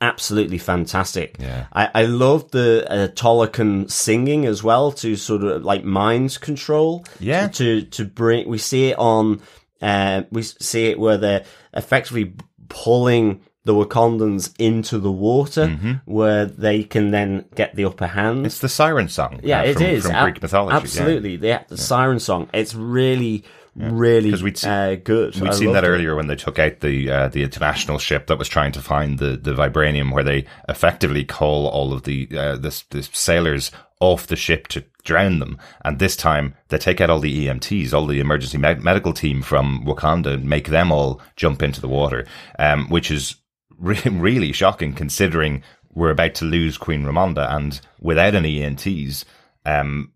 Absolutely 0.00 0.58
fantastic. 0.58 1.36
Yeah. 1.38 1.66
I, 1.72 1.90
I 1.94 2.02
loved 2.04 2.52
the 2.52 2.86
uh, 2.90 3.08
Talokan 3.08 3.90
singing 3.90 4.44
as 4.44 4.62
well 4.62 4.92
to 4.92 5.16
sort 5.16 5.44
of 5.44 5.64
like 5.64 5.82
mind 5.84 6.38
control. 6.40 7.04
Yeah. 7.20 7.48
To, 7.48 7.82
to 7.82 8.04
bring, 8.04 8.48
we 8.48 8.58
see 8.58 8.90
it 8.90 8.98
on, 8.98 9.40
uh, 9.80 10.22
we 10.30 10.42
see 10.42 10.86
it 10.86 10.98
where 10.98 11.16
they're 11.16 11.44
effectively 11.72 12.34
pulling 12.68 13.40
the 13.64 13.72
Wakandans 13.74 14.54
into 14.58 14.98
the 14.98 15.10
water 15.12 16.00
where 16.04 16.44
they 16.46 16.82
can 16.84 17.10
then 17.12 17.46
get 17.54 17.74
the 17.74 17.84
upper 17.86 18.06
hand. 18.08 18.38
Mm-hmm. 18.38 18.46
It's 18.46 18.58
the 18.60 18.68
siren 18.68 19.08
song. 19.08 19.40
yeah, 19.42 19.62
uh, 19.62 19.72
from, 19.72 19.82
is 19.82 20.06
from 20.06 20.22
Greek 20.24 20.42
mythology. 20.42 20.74
yeah. 20.74 20.80
Absolutely. 20.80 21.36
The, 21.36 21.64
the 21.68 21.76
siren 21.78 22.20
song. 22.20 22.50
It's 22.52 22.74
really, 22.74 23.42
really 23.74 24.30
'Cause 24.30 24.42
we'd 24.42 24.58
se- 24.58 24.92
uh, 24.92 24.96
good. 25.02 25.34
We'd 25.40 25.50
I 25.50 25.54
seen 25.54 25.72
that 25.72 25.84
it. 25.84 25.88
earlier 25.88 26.14
when 26.14 26.26
they 26.26 26.36
took 26.36 26.58
out 26.58 26.80
the 26.80 27.10
uh, 27.10 27.28
the 27.28 27.42
international 27.42 27.98
ship 27.98 28.26
that 28.26 28.38
was 28.38 28.48
trying 28.48 28.72
to 28.72 28.82
find 28.82 29.18
the, 29.18 29.36
the 29.36 29.52
vibranium, 29.54 30.12
where 30.12 30.24
they 30.24 30.44
effectively 30.68 31.24
call 31.24 31.66
all 31.66 31.92
of 31.94 32.02
the 32.02 32.28
uh, 32.36 32.56
the, 32.56 32.82
the 32.90 33.02
sailors 33.02 33.70
off 34.00 34.26
the 34.26 34.36
ship 34.36 34.68
to 34.68 34.84
drown 35.04 35.38
them. 35.38 35.56
And 35.86 35.98
this 35.98 36.16
time 36.16 36.54
they 36.68 36.76
take 36.76 37.00
out 37.00 37.08
all 37.08 37.20
the 37.20 37.46
EMTs, 37.46 37.94
all 37.94 38.06
the 38.06 38.20
emergency 38.20 38.58
med- 38.58 38.82
medical 38.84 39.14
team 39.14 39.40
from 39.40 39.84
Wakanda, 39.86 40.34
and 40.34 40.44
make 40.44 40.68
them 40.68 40.92
all 40.92 41.20
jump 41.36 41.62
into 41.62 41.80
the 41.80 41.88
water, 41.88 42.26
um, 42.58 42.90
which 42.90 43.10
is 43.10 43.36
really 44.04 44.52
shocking 44.52 44.94
considering 44.94 45.62
we're 45.92 46.10
about 46.10 46.34
to 46.36 46.44
lose 46.44 46.76
Queen 46.78 47.04
Ramonda, 47.04 47.52
and 47.54 47.80
without 48.00 48.34
any 48.34 48.60
EMTs, 48.60 49.24
um, 49.64 50.12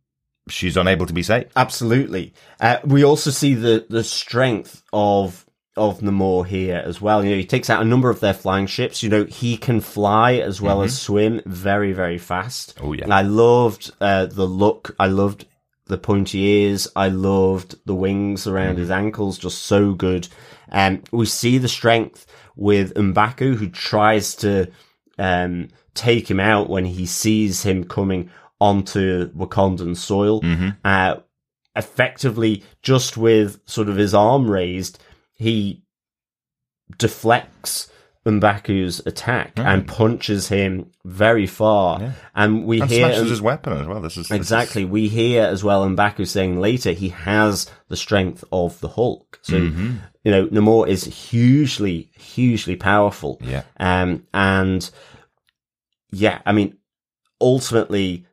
she's 0.49 0.77
unable 0.77 1.07
to 1.07 1.13
be 1.13 1.23
saved. 1.23 1.53
Absolutely. 1.57 2.35
Uh, 2.61 2.79
we 2.85 3.05
also 3.05 3.31
see 3.31 3.55
the, 3.55 3.87
the 3.89 4.05
strength 4.05 4.83
of 4.93 5.45
of 5.77 6.01
Namor 6.01 6.45
here 6.45 6.83
as 6.85 7.01
well. 7.01 7.25
You 7.25 7.31
know, 7.31 7.37
he 7.37 7.47
takes 7.47 7.71
out 7.71 7.81
a 7.81 7.85
number 7.85 8.11
of 8.11 8.19
their 8.19 8.35
flying 8.35 8.67
ships. 8.67 9.03
You 9.03 9.09
know, 9.11 9.25
he 9.25 9.57
can 9.57 9.81
fly 9.81 10.35
as 10.35 10.61
well 10.61 10.83
as 10.83 10.99
swim 10.99 11.41
very, 11.47 11.93
very 11.93 12.19
fast. 12.19 12.77
Oh, 12.83 12.93
yeah. 12.93 13.05
And 13.05 13.15
I 13.15 13.23
loved 13.23 13.93
uh, 14.01 14.27
the 14.27 14.47
look. 14.47 14.97
I 14.99 15.07
loved 15.07 15.47
the 15.87 15.97
pointy 15.97 16.41
ears. 16.41 16.89
I 16.97 17.09
loved 17.11 17.77
the 17.87 17.95
wings 17.95 18.49
around 18.49 18.79
his 18.79 18.91
ankles. 18.91 19.39
Just 19.39 19.63
so 19.63 19.95
good. 19.95 20.27
Um, 20.71 21.05
we 21.13 21.27
see 21.27 21.59
the 21.59 21.69
strength 21.69 22.27
with 22.59 22.93
M'Baku, 22.95 23.55
who 23.57 23.71
tries 23.71 24.35
to 24.35 24.67
um, 25.19 25.69
take 25.95 26.31
him 26.31 26.41
out 26.41 26.69
when 26.69 26.85
he 26.85 27.07
sees 27.07 27.63
him 27.63 27.85
coming 27.85 28.31
onto 28.61 29.31
Wakandan 29.33 29.97
soil. 29.97 30.41
Uh, 30.85 31.17
effectively, 31.77 32.65
just 32.83 33.17
with 33.17 33.61
sort 33.67 33.89
of 33.89 33.97
his 33.97 34.13
arm 34.13 34.51
raised, 34.51 34.99
he 35.37 35.83
deflects 36.99 37.91
M'Baku's 38.31 39.01
attack 39.07 39.53
and 39.57 39.87
punches 39.89 40.49
him 40.49 40.91
very 41.05 41.47
far. 41.47 42.15
And 42.35 42.65
we 42.67 42.81
And 42.81 42.91
hear 42.91 43.07
smashes 43.11 43.31
his 43.31 43.41
weapon 43.43 43.73
as 43.75 43.87
well. 43.87 44.01
This 44.01 44.17
is 44.17 44.29
this 44.29 44.31
is- 44.31 44.37
Exactly. 44.37 44.85
We 44.85 45.09
hear 45.09 45.45
as 45.45 45.65
well 45.65 45.87
M'Baku 45.89 46.27
saying 46.27 46.61
later 46.61 46.93
he 46.93 47.09
has 47.11 47.71
the 47.89 47.97
strength 47.97 48.45
of 48.53 48.79
the 48.81 48.89
Hulk. 48.89 49.39
So, 49.43 49.55
Mm-hmm. 49.59 49.95
you 50.25 50.31
know, 50.31 50.47
Namor 50.49 50.87
is 50.89 51.05
hugely, 51.05 52.11
hugely 52.19 52.77
powerful. 52.77 53.39
Yeah. 53.43 53.63
Um, 53.81 54.27
and 54.35 54.89
yeah, 56.11 56.41
I 56.47 56.53
mean, 56.53 56.77
ultimately, 57.41 58.27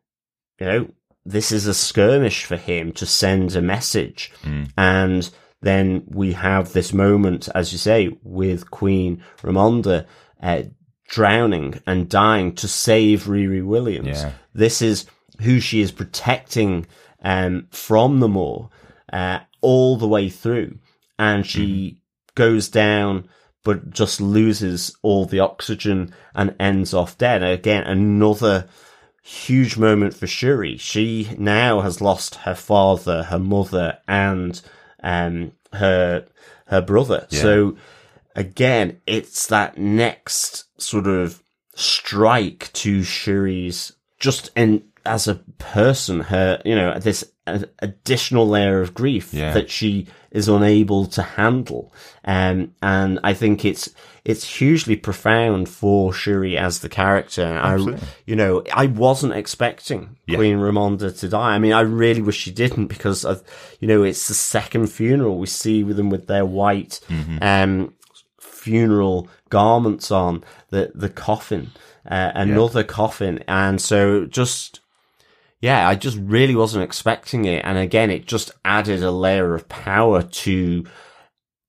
you 0.60 0.66
know, 0.66 0.88
this 1.26 1.52
is 1.52 1.68
a 1.68 1.74
skirmish 1.74 2.46
for 2.46 2.56
him 2.58 2.91
to 2.93 3.06
send 3.06 3.56
a 3.56 3.62
message. 3.62 4.32
Mm. 4.43 4.72
And 4.78 5.30
then 5.66 6.03
we 6.07 6.34
have 6.34 6.74
this 6.74 6.93
moment, 6.93 7.49
as 7.55 7.72
you 7.72 7.80
say, 7.80 8.16
with 8.22 8.70
Queen 8.70 9.24
Ramonda, 9.41 10.05
uh, 10.39 10.61
drowning 11.07 11.82
and 11.88 12.07
dying 12.07 12.53
to 12.53 12.68
save 12.68 13.24
Riri 13.24 13.66
Williams. 13.66 14.22
Yeah. 14.22 14.34
This 14.53 14.84
is 14.84 15.07
who 15.41 15.59
she 15.59 15.82
is 15.82 15.91
protecting, 15.91 16.86
um, 17.24 17.68
from 17.72 18.20
Namor, 18.20 18.70
uh, 19.11 19.39
all 19.61 19.97
the 19.97 20.07
way 20.07 20.30
through. 20.30 20.78
And 21.18 21.43
she 21.47 21.97
goes 22.36 22.70
down, 22.70 23.28
but 23.63 23.89
just 23.89 24.22
loses 24.22 24.95
all 25.01 25.26
the 25.26 25.39
oxygen 25.39 26.13
and 26.36 26.53
ends 26.59 26.93
off 26.93 27.18
dead. 27.18 27.41
Again, 27.41 27.86
another 27.86 28.68
huge 29.24 29.78
moment 29.78 30.13
for 30.13 30.28
Shuri. 30.28 30.78
She 30.78 31.36
now 31.39 31.82
has 31.82 32.01
lost 32.01 32.36
her 32.36 32.53
father, 32.53 33.24
her 33.24 33.39
mother, 33.39 33.97
and 34.07 34.61
um, 35.01 35.51
her 35.76 36.28
her 36.68 36.82
brother. 36.82 37.28
So 37.30 37.78
again, 38.36 39.02
it's 39.06 39.48
that 39.48 39.78
next 39.78 40.66
sort 40.82 41.08
of 41.08 41.42
strike 41.76 42.70
to 42.74 43.02
Shuri's 43.04 43.94
just 44.20 44.50
in 44.56 44.84
as 45.06 45.28
a 45.28 45.36
person, 45.58 46.22
her 46.22 46.62
you 46.66 46.76
know 46.76 46.98
this 47.00 47.24
additional 47.80 48.48
layer 48.48 48.82
of 48.82 48.94
grief 48.94 49.34
Yeah. 49.34 49.54
that 49.54 49.70
she 49.70 50.08
is 50.36 50.48
unable 50.48 51.06
to 51.08 51.22
handle, 51.24 51.92
um, 52.26 52.74
and 52.82 53.20
I 53.24 53.34
think 53.34 53.66
it's 53.66 53.90
it's 54.24 54.44
hugely 54.60 54.96
profound 54.96 55.70
for 55.70 56.12
Shuri 56.12 56.58
as 56.58 56.80
the 56.80 56.90
character. 56.90 57.46
I, 57.46 57.76
you 58.26 58.36
know, 58.36 58.64
I 58.74 58.88
wasn't 58.88 59.34
expecting 59.34 60.18
Yeah. 60.26 60.38
Queen 60.38 60.58
Ramonda 60.58 61.18
to 61.20 61.28
die. 61.30 61.54
I 61.56 61.60
mean, 61.60 61.74
I 61.74 61.82
really 61.82 62.22
wish 62.24 62.38
she 62.38 62.52
didn't 62.52 62.88
because 62.88 63.24
of, 63.24 63.44
you 63.80 63.88
know, 63.88 64.02
it's 64.02 64.28
the 64.28 64.34
second 64.34 64.88
funeral 64.88 65.38
we 65.38 65.46
see 65.46 65.84
with 65.84 65.98
them 65.98 66.10
with 66.10 66.26
their 66.26 66.44
white, 66.44 67.00
um, 67.42 67.94
funeral 68.40 69.28
garments 69.50 70.10
on 70.10 70.44
the, 70.72 70.92
the 70.96 71.10
coffin, 71.10 71.70
uh, 72.10 72.32
another 72.34 72.84
coffin. 72.84 73.44
And 73.48 73.80
so 73.80 74.26
just, 74.26 74.80
yeah, 75.66 75.89
I 75.89 75.95
just 75.95 76.18
really 76.22 76.55
wasn't 76.55 76.84
expecting 76.84 77.45
it. 77.45 77.61
And 77.66 77.78
again, 77.78 78.09
it 78.11 78.28
just 78.28 78.51
added 78.63 79.01
a 79.03 79.11
layer 79.11 79.55
of 79.55 79.68
power 79.68 80.22
to 80.22 80.86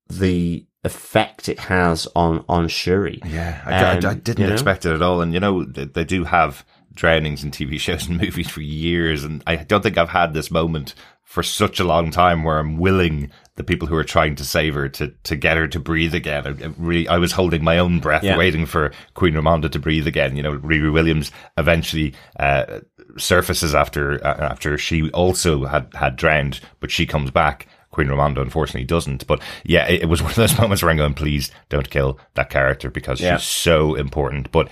the 0.09 0.67
effect 0.85 1.49
it 1.49 1.59
has 1.59 2.07
on 2.15 2.45
on 2.49 2.69
Shuri. 2.69 3.21
Yeah, 3.25 3.61
I, 3.65 3.71
I- 3.73 3.93
I 3.95 3.97
Um, 4.13 4.19
didn't 4.21 4.39
you 4.41 4.47
know? 4.47 4.53
expect 4.53 4.85
it 4.87 4.93
at 4.95 5.03
all. 5.03 5.21
And 5.23 5.33
you 5.35 5.41
know, 5.41 5.65
they, 5.65 5.85
they 5.87 6.05
do 6.05 6.25
have 6.25 6.65
drownings 6.97 7.45
in 7.45 7.53
TV 7.53 7.79
shows 7.81 8.09
and 8.09 8.21
movies 8.21 8.51
for 8.51 8.61
years, 8.63 9.23
and 9.23 9.43
I 9.47 9.57
don't 9.57 9.83
think 9.83 9.97
I've 9.99 10.09
had 10.09 10.35
this 10.35 10.51
moment 10.51 10.95
for 11.23 11.43
such 11.43 11.79
a 11.81 11.85
long 11.85 12.11
time 12.11 12.45
where 12.45 12.59
I'm 12.59 12.79
willing 12.79 13.31
the 13.57 13.65
people 13.65 13.89
who 13.89 13.97
are 13.97 14.05
trying 14.05 14.35
to 14.37 14.45
save 14.45 14.75
her 14.75 14.89
to 14.91 15.09
to 15.25 15.37
get 15.37 15.57
her 15.57 15.67
to 15.69 15.79
breathe 15.81 16.15
again. 16.15 16.47
I, 16.47 16.67
really, 16.79 17.09
I 17.09 17.19
was 17.19 17.33
holding 17.33 17.63
my 17.65 17.79
own 17.79 18.01
breath, 18.01 18.23
Yeah. 18.25 18.37
waiting 18.37 18.65
for 18.67 18.93
Queen 19.15 19.35
Ramonda 19.35 19.71
to 19.73 19.79
breathe 19.79 20.07
again. 20.07 20.37
You 20.37 20.43
know, 20.43 20.59
Riri 20.59 20.93
Williams 20.93 21.31
eventually. 21.57 22.15
Uh, 22.39 22.81
surfaces 23.19 23.75
after 23.75 24.23
uh, 24.27 24.49
after 24.51 24.77
she 24.77 25.11
also 25.13 25.65
had 25.65 25.89
had 25.95 26.17
drowned 26.17 26.61
but 26.81 26.91
she 26.91 27.07
comes 27.07 27.31
back 27.31 27.67
Queen 27.91 28.09
Ramonda 28.09 28.43
unfortunately 28.43 28.85
doesn't. 28.85 29.27
But 29.27 29.41
yeah, 29.65 29.87
it, 29.89 30.03
it 30.03 30.07
was 30.07 30.21
one 30.23 30.31
of 30.33 30.37
those 30.37 30.59
moments 30.59 30.83
where 30.83 30.91
I'm 30.91 30.99
going, 30.99 31.15
please 31.15 31.51
don't 31.71 31.89
kill 31.89 32.19
that 32.35 32.51
character 32.51 32.91
because 32.91 33.21
Yeah. 33.23 33.39
she's 33.39 33.47
so 33.49 33.95
important. 33.95 34.53
But 34.53 34.69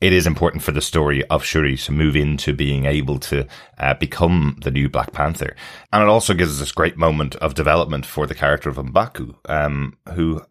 it 0.00 0.12
is 0.12 0.26
important 0.26 0.62
for 0.62 0.72
the 0.72 0.80
story 0.80 1.24
of 1.26 1.44
Shuri 1.44 1.76
to 1.78 1.92
move 1.92 2.14
into 2.14 2.52
being 2.52 2.84
able 2.84 3.18
to 3.20 3.46
uh, 3.78 3.94
become 3.94 4.58
the 4.62 4.70
new 4.70 4.88
Black 4.88 5.12
Panther. 5.12 5.56
And 5.92 6.02
it 6.02 6.08
also 6.08 6.34
gives 6.34 6.52
us 6.52 6.60
this 6.60 6.72
great 6.72 6.96
moment 6.96 7.34
of 7.36 7.54
development 7.54 8.06
for 8.06 8.26
the 8.26 8.34
character 8.34 8.68
of 8.68 8.76
M'Baku, 8.76 9.34
um, 9.48 9.96
who 10.14 10.42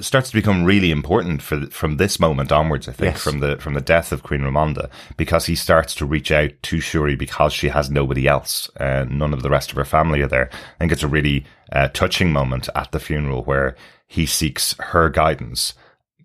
starts 0.00 0.30
to 0.30 0.34
become 0.36 0.64
really 0.64 0.90
important 0.90 1.42
for 1.42 1.66
from 1.66 1.98
this 1.98 2.18
moment 2.18 2.50
onwards. 2.50 2.88
I 2.88 2.92
think 2.92 3.14
Yes. 3.14 3.22
from 3.22 3.40
the 3.40 3.58
from 3.58 3.74
the 3.74 3.80
death 3.82 4.10
of 4.10 4.22
Queen 4.22 4.40
Ramonda, 4.40 4.88
because 5.18 5.46
he 5.46 5.54
starts 5.54 5.94
to 5.96 6.06
reach 6.06 6.32
out 6.32 6.50
to 6.62 6.80
Shuri 6.80 7.14
because 7.14 7.52
she 7.52 7.68
has 7.68 7.90
nobody 7.90 8.26
else, 8.26 8.70
uh, 8.80 9.04
none 9.08 9.34
of 9.34 9.42
the 9.42 9.50
rest 9.50 9.70
of 9.70 9.76
her 9.76 9.84
family 9.84 10.22
are 10.22 10.28
there. 10.28 10.48
I 10.52 10.78
think 10.78 10.92
it's 10.92 11.02
a 11.02 11.08
really 11.08 11.44
uh, 11.72 11.88
touching 11.88 12.32
moment 12.32 12.70
at 12.74 12.92
the 12.92 13.00
funeral 13.00 13.42
where 13.44 13.76
he 14.06 14.24
seeks 14.24 14.74
her 14.78 15.10
guidance. 15.10 15.74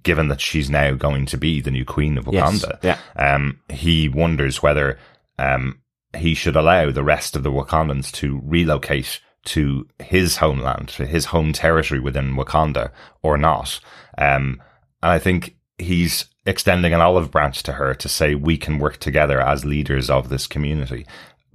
Given 0.04 0.28
that 0.30 0.42
she's 0.42 0.70
now 0.70 0.94
going 0.94 1.26
to 1.28 1.38
be 1.38 1.62
the 1.62 1.72
new 1.72 1.86
queen 1.86 2.18
of 2.18 2.28
Yes. 2.32 2.64
Wakanda, 2.64 2.80
Yeah. 2.84 2.98
um, 3.16 3.60
he 3.70 4.08
wonders 4.10 4.62
whether 4.64 4.98
um, 5.40 5.80
he 6.16 6.34
should 6.34 6.56
allow 6.56 6.92
the 6.92 7.04
rest 7.04 7.36
of 7.36 7.44
the 7.44 7.52
Wakandans 7.52 8.12
to 8.14 8.42
relocate 8.44 9.20
to 9.46 9.88
his 10.00 10.38
homeland, 10.38 10.90
to 10.90 11.06
his 11.06 11.26
home 11.26 11.54
territory 11.54 12.00
within 12.00 12.36
Wakanda, 12.36 12.92
or 13.22 13.38
not. 13.38 13.80
Um, 14.18 14.62
and 15.02 15.12
I 15.12 15.20
think 15.20 15.56
he's 15.78 16.26
extending 16.46 16.94
an 16.94 17.02
olive 17.02 17.30
branch 17.32 17.64
to 17.64 17.74
her 17.74 17.94
to 17.94 18.10
say 18.10 18.36
we 18.36 18.58
can 18.58 18.80
work 18.80 18.98
together 18.98 19.40
as 19.42 19.64
leaders 19.66 20.10
of 20.10 20.30
this 20.30 20.48
community. 20.48 21.06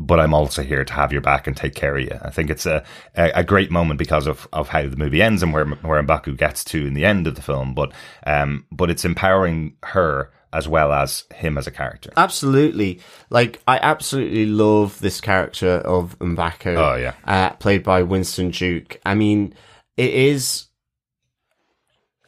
But 0.06 0.20
I'm 0.20 0.34
also 0.34 0.62
here 0.62 0.84
to 0.84 0.92
have 0.92 1.12
your 1.12 1.20
back 1.20 1.46
and 1.46 1.56
take 1.56 1.74
care 1.74 1.96
of 1.96 2.02
you. 2.02 2.18
I 2.22 2.30
think 2.30 2.50
it's 2.50 2.66
a, 2.66 2.84
a, 3.14 3.44
great 3.44 3.70
moment 3.70 3.98
because 3.98 4.26
of, 4.26 4.48
of 4.52 4.68
how 4.68 4.82
the 4.88 4.96
movie 4.96 5.22
ends 5.22 5.42
and 5.42 5.52
where 5.52 5.64
where 5.64 6.02
M'Baku 6.02 6.36
gets 6.36 6.64
to 6.64 6.86
in 6.86 6.94
the 6.94 7.04
end 7.04 7.26
of 7.26 7.36
the 7.36 7.42
film. 7.42 7.72
But 7.72 7.92
um, 8.26 8.66
but 8.72 8.90
it's 8.90 9.04
empowering 9.04 9.76
her 9.84 10.30
as 10.52 10.68
well 10.68 10.92
as 10.92 11.24
him 11.34 11.56
as 11.56 11.66
a 11.66 11.70
character. 11.70 12.12
Absolutely. 12.16 13.00
Like, 13.30 13.62
I 13.66 13.78
absolutely 13.78 14.46
love 14.46 14.98
this 15.00 15.20
character 15.20 15.76
of 15.78 16.18
M'Baku. 16.18 16.76
Oh, 16.76 16.96
yeah. 16.96 17.14
Uh, 17.24 17.50
played 17.54 17.82
by 17.82 18.02
Winston 18.02 18.50
Duke. 18.50 19.00
I 19.06 19.14
mean, 19.14 19.54
it 19.96 20.12
is, 20.12 20.66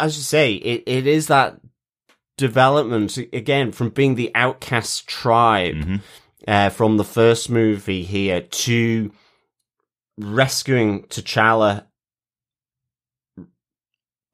as 0.01 0.17
you 0.17 0.23
say, 0.23 0.55
it, 0.55 0.85
it 0.87 1.07
is 1.07 1.27
that 1.27 1.61
development, 2.39 3.17
again, 3.17 3.73
from 3.73 3.91
being 3.91 4.15
the 4.15 4.33
outcast 4.35 5.07
tribe 5.07 5.75
Mm-hmm. 5.75 5.97
Uh, 6.47 6.71
from 6.71 6.97
the 6.97 7.05
first 7.05 7.51
movie 7.51 8.03
here 8.03 8.41
to 8.41 9.13
rescuing 10.19 11.05
T'Challa, 11.05 11.87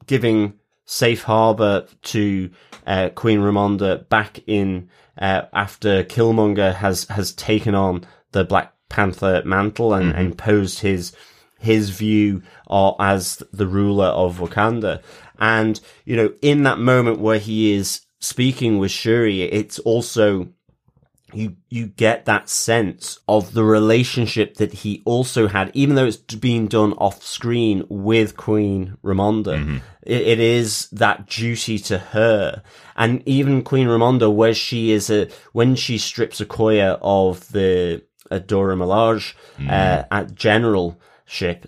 giving 0.07 0.55
safe 0.85 1.23
harbor 1.23 1.87
to 2.03 2.51
uh, 2.87 3.11
Queen 3.11 3.41
Ramonda 3.41 4.09
back 4.09 4.41
in 4.47 4.89
uh, 5.19 5.43
after 5.53 6.03
Killmonger 6.03 6.75
has 6.75 7.05
has 7.05 7.33
taken 7.33 7.75
on 7.75 8.05
the 8.33 8.45
Black 8.45 8.75
Panther 8.89 9.43
mantle 9.45 9.95
and, 9.95 10.11
and 10.11 10.33
imposed 10.33 10.81
his 10.81 11.13
his 11.59 11.91
view 11.91 12.43
uh, 12.69 12.93
as 12.99 13.43
the 13.53 13.67
ruler 13.67 14.07
of 14.07 14.39
Wakanda. 14.39 15.03
And 15.39 15.81
you 16.05 16.17
know, 16.17 16.33
in 16.43 16.65
that 16.65 16.79
moment 16.79 17.21
where 17.21 17.39
he 17.39 17.73
is 17.73 18.01
speaking 18.19 18.79
with 18.79 18.91
Shuri, 18.91 19.43
it's 19.43 19.79
also 19.79 20.49
you 21.35 21.57
you 21.69 21.87
get 21.87 22.25
that 22.25 22.49
sense 22.49 23.19
of 23.29 23.53
the 23.53 23.65
relationship 23.65 24.57
that 24.57 24.73
he 24.73 25.03
also 25.05 25.49
had, 25.49 25.71
even 25.75 25.97
though 25.97 26.07
it's 26.07 26.17
being 26.17 26.67
done 26.67 26.93
off 26.95 27.23
screen 27.23 27.85
with 27.89 28.37
Queen 28.37 28.97
Ramonda. 29.05 29.81
It, 30.03 30.21
it 30.23 30.41
is 30.41 30.89
that 30.91 31.27
duty 31.29 31.79
to 31.81 31.99
her, 31.99 32.63
and 32.97 33.23
even 33.27 33.63
Queen 33.63 33.87
Ramonda, 33.87 34.33
where 34.33 34.55
she 34.55 34.93
is 34.93 35.11
a 35.11 35.29
when 35.53 35.75
she 35.75 35.99
strips 35.99 36.41
Okoye 36.41 36.99
of 37.03 37.51
the 37.53 38.03
Adora 38.31 38.77
Milaje 38.77 39.35
uh, 39.69 40.05
at 40.11 40.35
generalship. 40.35 41.67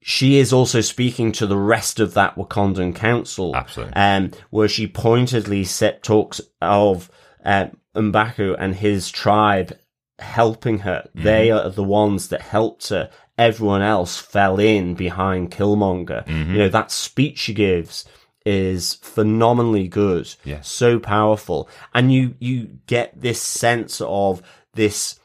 She 0.00 0.38
is 0.38 0.54
also 0.54 0.80
speaking 0.80 1.32
to 1.32 1.46
the 1.46 1.56
rest 1.56 2.00
of 2.00 2.14
that 2.14 2.36
Wakandan 2.36 2.94
council 2.94 3.54
Absolutely. 3.54 3.94
um, 3.94 4.30
where 4.48 4.68
she 4.68 4.86
pointedly 4.86 5.64
set 5.64 6.02
talks 6.02 6.40
of 6.62 7.10
uh, 7.44 7.66
M'Baku 7.94 8.56
and 8.58 8.74
his 8.74 9.10
tribe 9.10 9.78
helping 10.18 10.80
her. 10.80 11.08
Mm-hmm. 11.08 11.22
They 11.24 11.50
are 11.50 11.70
the 11.70 11.84
ones 11.84 12.28
that 12.28 12.42
helped 12.42 12.88
her. 12.88 13.10
Everyone 13.36 13.82
else 13.82 14.18
fell 14.18 14.58
in 14.58 14.94
behind 14.94 15.50
Killmonger. 15.50 16.26
Mm-hmm. 16.26 16.52
You 16.52 16.58
know, 16.58 16.68
that 16.68 16.90
speech 16.90 17.38
she 17.38 17.54
gives 17.54 18.04
is 18.44 18.94
phenomenally 18.94 19.88
good. 19.88 20.34
Yeah. 20.44 20.60
So 20.62 20.98
powerful. 20.98 21.68
And 21.94 22.12
you, 22.12 22.34
you 22.38 22.78
get 22.86 23.20
this 23.20 23.40
sense 23.40 24.00
of 24.00 24.42
this 24.74 25.20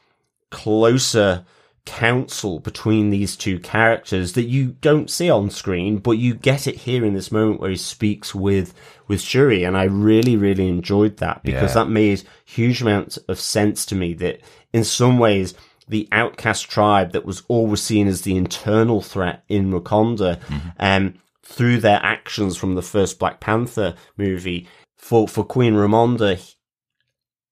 closer 0.50 1.44
counsel 1.86 2.60
between 2.60 3.10
these 3.10 3.36
two 3.36 3.58
characters 3.58 4.32
that 4.32 4.44
you 4.44 4.76
don't 4.80 5.10
see 5.10 5.28
on 5.28 5.50
screen, 5.50 5.98
but 5.98 6.12
you 6.12 6.34
get 6.34 6.66
it 6.66 6.76
here 6.76 7.04
in 7.04 7.14
this 7.14 7.30
moment 7.30 7.60
where 7.60 7.70
he 7.70 7.76
speaks 7.76 8.34
with 8.34 8.74
with 9.06 9.20
Shuri, 9.20 9.64
and 9.64 9.76
I 9.76 9.84
really, 9.84 10.34
really 10.36 10.66
enjoyed 10.68 11.18
that 11.18 11.42
because 11.42 11.74
Yeah. 11.74 11.84
that 11.84 11.90
made 11.90 12.22
huge 12.46 12.80
amounts 12.80 13.18
of 13.28 13.38
sense 13.38 13.84
to 13.86 13.94
me. 13.94 14.14
That 14.14 14.40
in 14.72 14.82
some 14.82 15.18
ways, 15.18 15.52
the 15.86 16.08
outcast 16.10 16.70
tribe 16.70 17.12
that 17.12 17.26
was 17.26 17.42
always 17.48 17.82
seen 17.82 18.08
as 18.08 18.22
the 18.22 18.34
internal 18.36 19.02
threat 19.02 19.44
in 19.48 19.70
Wakanda, 19.70 20.38
um, 20.78 21.14
through 21.42 21.78
their 21.78 22.00
actions 22.02 22.56
from 22.56 22.74
the 22.74 22.82
first 22.82 23.18
Black 23.18 23.40
Panther 23.40 23.94
movie, 24.16 24.66
for 24.96 25.28
for 25.28 25.44
Queen 25.44 25.74
Ramonda, 25.74 26.40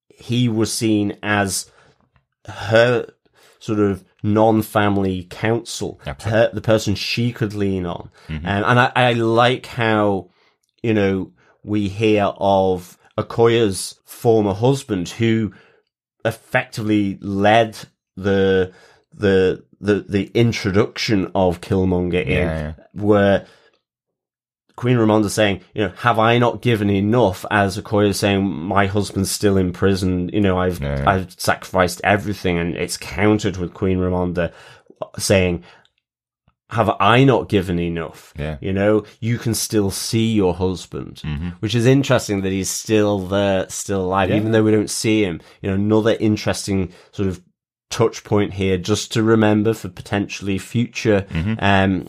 he 0.09 0.49
was 0.49 0.73
seen 0.73 1.19
as 1.23 1.71
her 2.47 3.07
sort 3.59 3.79
of 3.79 4.05
non-family 4.23 5.27
counsel, 5.31 6.01
her, 6.31 6.51
the 6.53 6.61
person 6.61 6.95
she 6.95 7.33
could 7.33 7.55
lean 7.55 7.87
on. 7.87 8.11
Um, 8.29 8.65
and 8.65 8.81
I, 8.81 8.93
I 8.95 9.13
like 9.15 9.67
how, 9.67 10.31
you 10.83 10.95
know, 10.95 11.33
we 11.65 11.89
hear 11.89 12.33
of 12.39 12.99
Okoye's 13.19 13.99
former 14.05 14.55
husband 14.55 15.09
who 15.09 15.53
effectively 16.25 17.19
led 17.21 17.77
the, 18.17 18.73
the, 19.13 19.65
the, 19.81 20.05
the 20.09 20.31
introduction 20.35 21.31
of 21.35 21.61
Killmonger 21.61 22.25
in, 22.25 22.47
Yeah, 22.47 22.75
where 22.93 23.47
Queen 24.77 24.97
Ramonda 24.97 25.29
saying, 25.29 25.61
you 25.75 25.83
know, 25.85 25.93
have 25.99 26.19
I 26.19 26.39
not 26.39 26.63
given 26.63 26.89
enough? 26.91 27.45
As 27.51 27.79
Okoye 27.79 28.15
saying, 28.15 28.45
my 28.51 28.87
husband's 28.87 29.31
still 29.31 29.57
in 29.57 29.73
prison. 29.73 30.29
You 30.33 30.41
know, 30.41 30.59
I've 30.59 30.81
Yeah. 30.81 31.05
I've 31.07 31.33
sacrificed 31.39 32.01
everything, 32.05 32.59
and 32.59 32.75
it's 32.75 32.97
countered 32.97 33.57
with 33.59 33.75
Queen 33.75 33.99
Ramonda 33.99 34.53
saying, 35.19 35.65
have 36.71 36.91
I 37.01 37.25
not 37.25 37.51
given 37.51 37.79
enough? 37.79 38.33
Yeah. 38.39 38.57
You 38.63 38.73
know, 38.73 39.05
you 39.21 39.37
can 39.37 39.53
still 39.55 39.91
see 39.91 40.33
your 40.33 40.55
husband, 40.55 41.23
which 41.61 41.75
is 41.75 41.85
interesting 41.85 42.41
that 42.43 42.53
he's 42.53 42.71
still 42.71 43.19
there, 43.19 43.69
still 43.69 44.01
alive, 44.07 44.31
Yeah. 44.31 44.37
even 44.37 44.53
though 44.53 44.63
we 44.63 44.71
don't 44.71 44.89
see 44.89 45.23
him. 45.23 45.43
You 45.61 45.69
know, 45.69 45.75
another 45.75 46.17
interesting 46.19 46.91
sort 47.13 47.29
of 47.29 47.43
touch 47.91 48.25
point 48.25 48.55
here, 48.55 48.79
just 48.79 49.13
to 49.13 49.23
remember 49.23 49.75
for 49.75 49.91
potentially 49.91 50.57
future 50.57 51.27
um, 51.59 52.09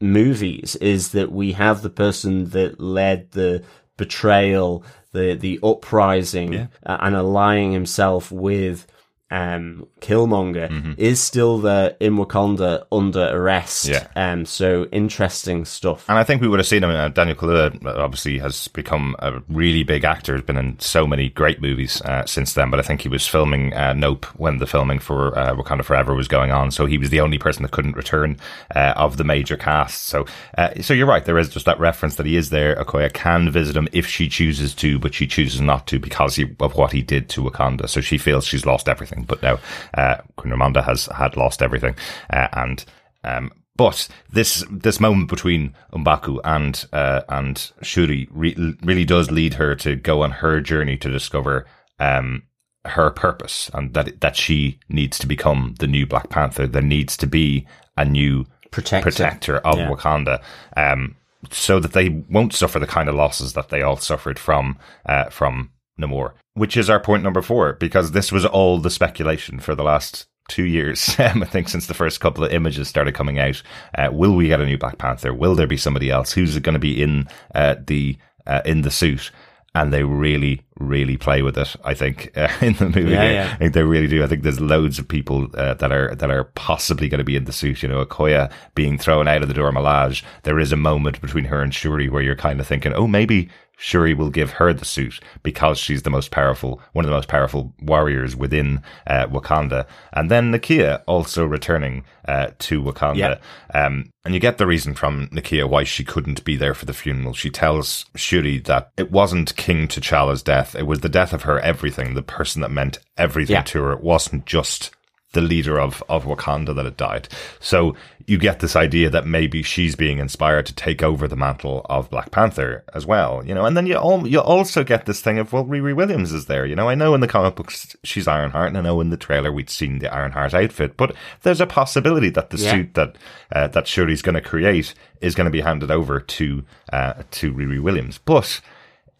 movies, 0.00 0.76
is 0.76 1.10
that 1.12 1.32
we 1.32 1.52
have 1.52 1.82
the 1.82 1.90
person 1.90 2.50
that 2.50 2.80
led 2.80 3.30
the 3.32 3.62
betrayal, 3.96 4.84
the 5.12 5.34
the 5.34 5.58
uprising, 5.62 6.52
Yeah. 6.52 6.66
uh, 6.84 6.98
and 7.00 7.14
allying 7.14 7.72
himself 7.72 8.32
with 8.32 8.86
um, 9.34 9.86
Killmonger 10.00 10.68
Mm-hmm. 10.74 10.92
is 10.98 11.20
still 11.20 11.58
there 11.58 11.96
in 12.00 12.16
Wakanda 12.16 12.86
under 12.92 13.28
arrest. 13.36 13.88
Yeah. 13.88 14.06
Um, 14.16 14.44
so 14.46 14.84
interesting 14.92 15.64
stuff. 15.64 16.08
And 16.08 16.18
I 16.18 16.24
think 16.24 16.40
we 16.40 16.48
would 16.48 16.58
have 16.60 16.66
seen 16.66 16.84
him. 16.84 16.90
Uh, 16.90 17.08
Daniel 17.08 17.36
Kaluuya 17.36 17.84
uh, 17.84 18.02
obviously 18.02 18.38
has 18.38 18.68
become 18.68 19.16
a 19.18 19.40
really 19.48 19.82
big 19.82 20.04
actor. 20.04 20.34
Has 20.34 20.42
been 20.42 20.56
in 20.56 20.78
so 20.78 21.06
many 21.06 21.28
great 21.30 21.60
movies 21.60 22.00
uh, 22.02 22.24
since 22.26 22.54
then. 22.54 22.70
But 22.70 22.80
I 22.80 22.82
think 22.82 23.00
he 23.02 23.08
was 23.08 23.26
filming 23.26 23.72
uh, 23.74 23.92
Nope 23.94 24.26
when 24.36 24.58
the 24.58 24.66
filming 24.66 24.98
for 25.00 25.36
uh, 25.36 25.54
Wakanda 25.54 25.84
Forever 25.84 26.14
was 26.14 26.28
going 26.28 26.50
on. 26.50 26.70
So 26.70 26.86
he 26.86 26.98
was 26.98 27.10
the 27.10 27.20
only 27.20 27.38
person 27.38 27.62
that 27.62 27.72
couldn't 27.72 27.96
return 27.96 28.36
uh, 28.74 28.94
of 28.96 29.16
the 29.16 29.24
major 29.24 29.56
cast. 29.56 30.04
So, 30.04 30.26
uh, 30.58 30.70
so 30.80 30.94
you're 30.94 31.06
right. 31.06 31.24
There 31.24 31.38
is 31.38 31.48
just 31.48 31.66
that 31.66 31.80
reference 31.80 32.16
that 32.16 32.26
he 32.26 32.36
is 32.36 32.50
there. 32.50 32.76
Okoye 32.76 33.12
can 33.12 33.50
visit 33.50 33.76
him 33.76 33.88
if 33.92 34.06
she 34.06 34.28
chooses 34.28 34.74
to, 34.76 34.98
but 34.98 35.14
she 35.14 35.26
chooses 35.26 35.60
not 35.60 35.86
to 35.88 35.98
because 35.98 36.36
he, 36.36 36.46
of 36.60 36.74
what 36.76 36.92
he 36.92 37.02
did 37.02 37.28
to 37.30 37.42
Wakanda. 37.42 37.88
So 37.88 38.00
she 38.00 38.18
feels 38.18 38.44
she's 38.46 38.66
lost 38.66 38.88
everything. 38.88 39.23
But 39.26 39.42
now 39.42 39.58
uh, 39.94 40.16
Queen 40.36 40.52
Ramonda 40.54 40.84
has 40.84 41.06
had 41.06 41.36
lost 41.36 41.62
everything, 41.62 41.94
uh, 42.30 42.48
and. 42.52 42.84
Um, 43.24 43.50
but 43.76 44.06
this 44.30 44.64
this 44.70 45.00
moment 45.00 45.28
between 45.28 45.74
M'Baku 45.92 46.38
and 46.44 46.84
uh, 46.92 47.22
and 47.28 47.72
Shuri 47.82 48.28
re- 48.30 48.76
really 48.82 49.04
does 49.04 49.32
lead 49.32 49.54
her 49.54 49.74
to 49.76 49.96
go 49.96 50.22
on 50.22 50.30
her 50.30 50.60
journey 50.60 50.96
to 50.98 51.10
discover 51.10 51.66
um, 51.98 52.42
her 52.84 53.10
purpose 53.10 53.70
and 53.74 53.92
that 53.94 54.20
that 54.20 54.36
she 54.36 54.78
needs 54.88 55.18
to 55.18 55.26
become 55.26 55.74
the 55.80 55.88
new 55.88 56.06
Black 56.06 56.28
Panther. 56.28 56.68
There 56.68 56.82
needs 56.82 57.16
to 57.16 57.26
be 57.26 57.66
a 57.96 58.04
new 58.04 58.46
Protector. 58.70 59.10
protector 59.10 59.56
of 59.58 59.78
Yeah. 59.78 59.88
Wakanda. 59.90 60.40
Um, 60.76 61.16
so 61.50 61.80
that 61.80 61.92
they 61.94 62.08
won't 62.30 62.52
suffer 62.54 62.78
the 62.78 62.86
kind 62.86 63.08
of 63.08 63.14
losses 63.16 63.54
that 63.54 63.70
they 63.70 63.82
all 63.82 63.96
suffered 63.96 64.38
from 64.38 64.78
uh, 65.06 65.30
from 65.30 65.70
Namor, 66.00 66.32
which 66.54 66.76
is 66.76 66.90
our 66.90 67.00
point 67.00 67.22
number 67.22 67.42
four, 67.42 67.74
because 67.74 68.12
this 68.12 68.32
was 68.32 68.44
all 68.44 68.78
the 68.78 68.90
speculation 68.90 69.60
for 69.60 69.74
the 69.74 69.84
last 69.84 70.26
two 70.48 70.64
years. 70.64 71.14
I 71.18 71.32
think 71.44 71.68
since 71.68 71.86
the 71.86 71.94
first 71.94 72.20
couple 72.20 72.44
of 72.44 72.52
images 72.52 72.88
started 72.88 73.14
coming 73.14 73.38
out, 73.38 73.62
uh, 73.96 74.10
will 74.12 74.34
we 74.34 74.48
get 74.48 74.60
a 74.60 74.66
new 74.66 74.78
Black 74.78 74.98
Panther? 74.98 75.32
Will 75.32 75.54
there 75.54 75.66
be 75.66 75.76
somebody 75.76 76.10
else? 76.10 76.32
Who's 76.32 76.58
going 76.58 76.74
to 76.74 76.78
be 76.78 77.00
in 77.02 77.28
uh, 77.54 77.76
the 77.86 78.16
uh, 78.46 78.62
in 78.64 78.82
the 78.82 78.90
suit? 78.90 79.30
And 79.76 79.92
they 79.92 80.04
really, 80.04 80.62
really 80.78 81.16
play 81.16 81.42
with 81.42 81.58
it. 81.58 81.74
I 81.82 81.94
think 81.94 82.30
uh, 82.36 82.46
in 82.60 82.74
the 82.74 82.84
movie, 82.84 83.10
Yeah, 83.10 83.30
yeah. 83.30 83.50
I 83.52 83.56
think 83.56 83.72
they 83.72 83.82
really 83.82 84.06
do. 84.06 84.22
I 84.22 84.28
think 84.28 84.44
there's 84.44 84.60
loads 84.60 85.00
of 85.00 85.08
people 85.08 85.48
uh, 85.54 85.74
that 85.74 85.90
are 85.90 86.14
that 86.14 86.30
are 86.30 86.44
possibly 86.44 87.08
going 87.08 87.18
to 87.18 87.24
be 87.24 87.34
in 87.34 87.44
the 87.44 87.52
suit. 87.52 87.82
You 87.82 87.88
know, 87.88 88.04
Okoye 88.04 88.52
being 88.76 88.98
thrown 88.98 89.26
out 89.26 89.42
of 89.42 89.48
the 89.48 89.54
Dora 89.54 89.72
Milaje. 89.72 90.22
There 90.44 90.60
is 90.60 90.70
a 90.70 90.76
moment 90.76 91.20
between 91.20 91.46
her 91.46 91.60
and 91.60 91.74
Shuri 91.74 92.08
where 92.08 92.22
you're 92.22 92.36
kind 92.36 92.60
of 92.60 92.68
thinking, 92.68 92.92
oh, 92.92 93.08
maybe 93.08 93.48
Shuri 93.76 94.14
will 94.14 94.30
give 94.30 94.52
her 94.52 94.72
the 94.72 94.84
suit 94.84 95.20
because 95.42 95.78
she's 95.78 96.02
the 96.02 96.10
most 96.10 96.30
powerful, 96.30 96.80
one 96.92 97.04
of 97.04 97.10
the 97.10 97.16
most 97.16 97.28
powerful 97.28 97.74
warriors 97.80 98.36
within 98.36 98.82
uh, 99.06 99.26
Wakanda. 99.26 99.86
And 100.12 100.30
then 100.30 100.52
Nakia 100.52 101.02
also 101.06 101.44
returning 101.44 102.04
uh, 102.26 102.48
to 102.60 102.82
Wakanda. 102.82 103.16
Yeah. 103.16 103.38
Um, 103.86 104.10
and 104.24 104.32
you 104.32 104.40
get 104.40 104.58
the 104.58 104.66
reason 104.66 104.94
from 104.94 105.28
Nakia 105.28 105.68
why 105.68 105.84
she 105.84 106.04
couldn't 106.04 106.44
be 106.44 106.56
there 106.56 106.74
for 106.74 106.86
the 106.86 106.94
funeral. 106.94 107.34
She 107.34 107.50
tells 107.50 108.06
Shuri 108.14 108.58
that 108.60 108.90
it 108.96 109.10
wasn't 109.10 109.56
King 109.56 109.88
T'Challa's 109.88 110.42
death. 110.42 110.74
It 110.74 110.86
was 110.86 111.00
the 111.00 111.08
death 111.08 111.32
of 111.32 111.42
her 111.42 111.58
everything, 111.60 112.14
the 112.14 112.22
person 112.22 112.62
that 112.62 112.70
meant 112.70 112.98
everything 113.16 113.54
Yeah. 113.54 113.62
to 113.62 113.82
her. 113.82 113.92
It 113.92 114.02
wasn't 114.02 114.46
just 114.46 114.90
the 115.32 115.40
leader 115.40 115.80
of, 115.80 116.02
of 116.08 116.24
Wakanda 116.24 116.74
that 116.76 116.84
had 116.84 116.96
died. 116.96 117.28
So 117.58 117.96
you 118.26 118.38
get 118.38 118.60
this 118.60 118.74
idea 118.74 119.10
that 119.10 119.26
maybe 119.26 119.62
she's 119.62 119.94
being 119.96 120.18
inspired 120.18 120.64
to 120.66 120.74
take 120.74 121.02
over 121.02 121.28
the 121.28 121.36
mantle 121.36 121.84
of 121.90 122.08
Black 122.08 122.30
Panther 122.30 122.82
as 122.94 123.04
well, 123.04 123.44
you 123.44 123.54
know, 123.54 123.66
and 123.66 123.76
then 123.76 123.86
you 123.86 123.96
all, 123.96 124.26
you 124.26 124.40
also 124.40 124.82
get 124.82 125.04
this 125.04 125.20
thing 125.20 125.38
of, 125.38 125.52
well, 125.52 125.64
Riri 125.64 125.94
Williams 125.94 126.32
is 126.32 126.46
there, 126.46 126.64
you 126.64 126.74
know, 126.74 126.88
I 126.88 126.94
know 126.94 127.14
in 127.14 127.20
the 127.20 127.28
comic 127.28 127.54
books 127.54 127.94
she's 128.02 128.26
Ironheart 128.26 128.68
and 128.68 128.78
I 128.78 128.80
know 128.80 129.00
in 129.00 129.10
the 129.10 129.16
trailer 129.16 129.52
we'd 129.52 129.68
seen 129.68 129.98
the 129.98 130.12
Ironheart 130.12 130.54
outfit, 130.54 130.96
but 130.96 131.14
there's 131.42 131.60
a 131.60 131.66
possibility 131.66 132.30
that 132.30 132.50
the 132.50 132.56
Yeah. 132.58 132.70
suit 132.70 132.94
that, 132.94 133.16
uh, 133.52 133.68
that 133.68 133.84
Shuri's 133.84 134.22
going 134.22 134.36
to 134.36 134.40
create 134.40 134.94
is 135.20 135.34
going 135.34 135.46
to 135.46 135.50
be 135.50 135.60
handed 135.60 135.90
over 135.90 136.18
to, 136.18 136.64
uh, 136.92 137.14
to 137.32 137.52
Riri 137.52 137.80
Williams. 137.80 138.18
But 138.18 138.60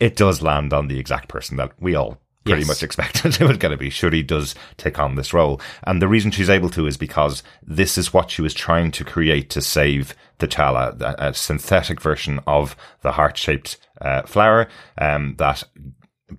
it 0.00 0.16
does 0.16 0.42
land 0.42 0.72
on 0.72 0.88
the 0.88 0.98
exact 0.98 1.28
person 1.28 1.56
that 1.58 1.72
we 1.78 1.94
all 1.94 2.18
pretty 2.44 2.60
Yes. 2.60 2.68
much 2.68 2.82
expected 2.82 3.34
it 3.40 3.46
was 3.46 3.58
going 3.58 3.72
to 3.72 3.78
be. 3.78 3.90
Shuri 3.90 4.22
does 4.22 4.54
take 4.76 4.98
on 4.98 5.14
this 5.14 5.32
role. 5.32 5.60
And 5.84 6.00
the 6.02 6.08
reason 6.08 6.30
she's 6.30 6.50
able 6.50 6.70
to 6.70 6.86
is 6.86 6.96
because 6.96 7.42
this 7.62 7.96
is 7.98 8.12
what 8.12 8.30
she 8.30 8.42
was 8.42 8.54
trying 8.54 8.90
to 8.92 9.04
create 9.04 9.50
to 9.50 9.60
save 9.60 10.14
T'Challa, 10.38 11.00
a, 11.00 11.28
a 11.28 11.34
synthetic 11.34 12.00
version 12.00 12.40
of 12.46 12.76
the 13.02 13.12
heart-shaped 13.12 13.76
uh, 14.00 14.22
flower 14.22 14.68
um, 14.98 15.36
that 15.38 15.64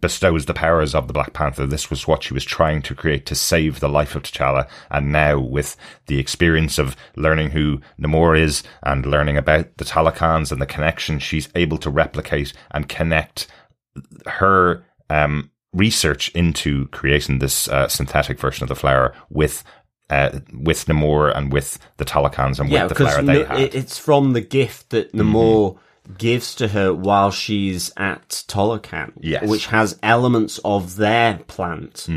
bestows 0.02 0.46
the 0.46 0.54
powers 0.54 0.94
of 0.94 1.08
the 1.08 1.14
Black 1.14 1.32
Panther. 1.34 1.66
This 1.66 1.90
was 1.90 2.08
what 2.08 2.24
she 2.24 2.34
was 2.34 2.44
trying 2.44 2.82
to 2.82 2.96
create 2.96 3.26
to 3.28 3.36
save 3.36 3.80
the 3.80 3.88
life 3.88 4.16
of 4.16 4.24
T'Challa. 4.24 4.68
And 4.92 5.12
now 5.12 5.40
with 5.40 5.78
the 6.08 6.20
experience 6.20 6.78
of 6.78 6.96
learning 7.16 7.52
who 7.52 7.80
Namor 8.00 8.38
is 8.40 8.64
and 8.84 9.06
learning 9.06 9.38
about 9.38 9.78
the 9.78 9.86
Talokans 9.86 10.52
and 10.52 10.62
the 10.62 10.66
connection, 10.66 11.20
she's 11.20 11.50
able 11.56 11.78
to 11.78 11.90
replicate 11.90 12.52
and 12.72 12.90
connect 12.90 13.48
her 14.28 14.84
um, 15.10 15.50
research 15.76 16.30
into 16.30 16.88
creating 16.88 17.40
this 17.40 17.68
uh, 17.68 17.88
synthetic 17.88 18.40
version 18.40 18.64
of 18.64 18.70
the 18.70 18.76
flower 18.76 19.14
with 19.30 19.64
uh, 20.10 20.40
with 20.54 20.86
Namor 20.86 21.36
and 21.36 21.52
with 21.52 21.80
the 21.98 22.06
Talokans 22.06 22.60
and 22.60 22.70
yeah, 22.70 22.84
with 22.86 22.98
the 22.98 23.04
flower 23.06 23.22
they 23.24 23.40
no- 23.44 23.46
had. 23.46 23.76
it's 23.76 23.98
from 23.98 24.34
the 24.34 24.42
gift 24.42 24.92
that 24.92 25.12
Namor 25.14 25.78
gives 26.20 26.54
to 26.54 26.68
her 26.68 26.94
while 26.94 27.32
she's 27.32 27.92
at 27.98 28.30
Talokan, 28.48 29.14
Yes. 29.22 29.50
which 29.50 29.66
has 29.66 29.98
elements 30.04 30.60
of 30.64 30.98
their 30.98 31.40
plant, 31.48 32.08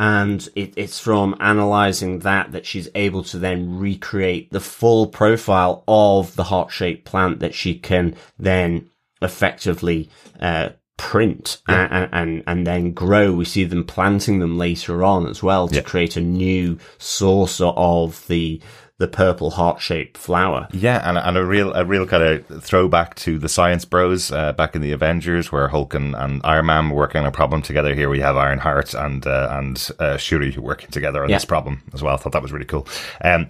and 0.00 0.48
it, 0.56 0.74
it's 0.76 0.98
from 0.98 1.36
analyzing 1.38 2.18
that 2.20 2.50
that 2.50 2.66
she's 2.66 2.88
able 2.96 3.22
to 3.22 3.38
then 3.38 3.78
recreate 3.78 4.50
the 4.50 4.58
full 4.58 5.06
profile 5.06 5.84
of 5.86 6.34
the 6.34 6.42
heart-shaped 6.42 7.04
plant 7.04 7.38
that 7.38 7.54
she 7.54 7.78
can 7.78 8.16
then 8.36 8.90
effectively 9.22 10.10
uh, 10.40 10.70
print 10.96 11.60
a- 11.68 11.72
and, 11.72 12.08
and 12.12 12.42
and 12.46 12.66
then 12.66 12.92
grow. 12.92 13.32
We 13.32 13.44
see 13.44 13.64
them 13.64 13.84
planting 13.84 14.38
them 14.38 14.56
later 14.58 15.04
on 15.04 15.26
as 15.26 15.42
well 15.42 15.68
to 15.68 15.82
create 15.82 16.16
a 16.16 16.20
new 16.20 16.78
source 16.98 17.60
of 17.60 18.26
the 18.28 18.60
the 18.98 19.06
purple 19.06 19.50
heart-shaped 19.50 20.16
flower. 20.16 20.66
Yeah, 20.72 21.06
and, 21.06 21.18
and 21.18 21.36
a 21.36 21.44
real 21.44 21.74
a 21.74 21.84
real 21.84 22.06
kind 22.06 22.22
of 22.22 22.64
throwback 22.64 23.14
to 23.16 23.38
the 23.38 23.48
Science 23.48 23.84
Bros 23.84 24.32
uh, 24.32 24.54
back 24.54 24.74
in 24.74 24.80
the 24.80 24.92
Avengers, 24.92 25.52
where 25.52 25.68
Hulk 25.68 25.92
and, 25.92 26.14
and 26.16 26.40
Iron 26.44 26.64
Man 26.64 26.88
were 26.88 26.96
working 26.96 27.20
on 27.20 27.26
a 27.26 27.30
problem 27.30 27.60
together. 27.60 27.94
Here 27.94 28.08
we 28.08 28.20
have 28.20 28.38
Iron 28.38 28.58
Heart 28.58 28.94
and 28.94 29.26
uh, 29.26 29.48
and 29.52 29.90
uh, 29.98 30.16
Shuri 30.16 30.56
working 30.56 30.90
together 30.90 31.22
on 31.22 31.28
Yeah. 31.28 31.36
this 31.36 31.44
problem 31.44 31.82
as 31.92 32.02
well. 32.02 32.14
I 32.14 32.16
thought 32.16 32.32
that 32.32 32.40
was 32.42 32.52
really 32.52 32.64
cool. 32.64 32.88
Um, 33.22 33.48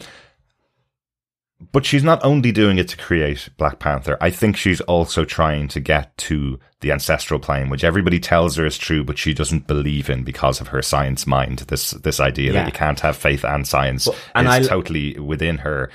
but 1.73 1.87
she's 1.87 2.05
not 2.05 2.23
only 2.25 2.53
doing 2.53 2.77
it 2.79 2.89
to 2.89 2.97
create 2.97 3.49
Black 3.57 3.79
Panther. 3.79 4.19
I 4.21 4.31
think 4.31 4.57
she's 4.57 4.81
also 4.83 5.25
trying 5.25 5.69
to 5.69 5.81
get 5.81 6.17
to 6.19 6.59
the 6.83 6.93
ancestral 6.93 7.41
plane, 7.41 7.71
which 7.71 7.83
everybody 7.85 8.21
tells 8.21 8.57
her 8.57 8.67
is 8.67 8.77
true, 8.77 9.03
but 9.03 9.17
she 9.17 9.33
doesn't 9.33 9.67
believe 9.67 10.11
in 10.11 10.23
because 10.23 10.61
of 10.61 10.69
her 10.69 10.83
science 10.83 11.27
mind. 11.27 11.61
This 11.69 11.93
this 11.93 12.21
idea 12.21 12.53
Yeah. 12.53 12.61
that 12.65 12.67
you 12.67 12.73
can't 12.79 13.01
have 13.01 13.17
faith 13.17 13.45
and 13.45 13.67
science 13.67 14.07
and 14.35 14.47
is 14.47 14.53
I- 14.67 14.69
totally 14.69 15.19
within 15.19 15.59
her. 15.59 15.91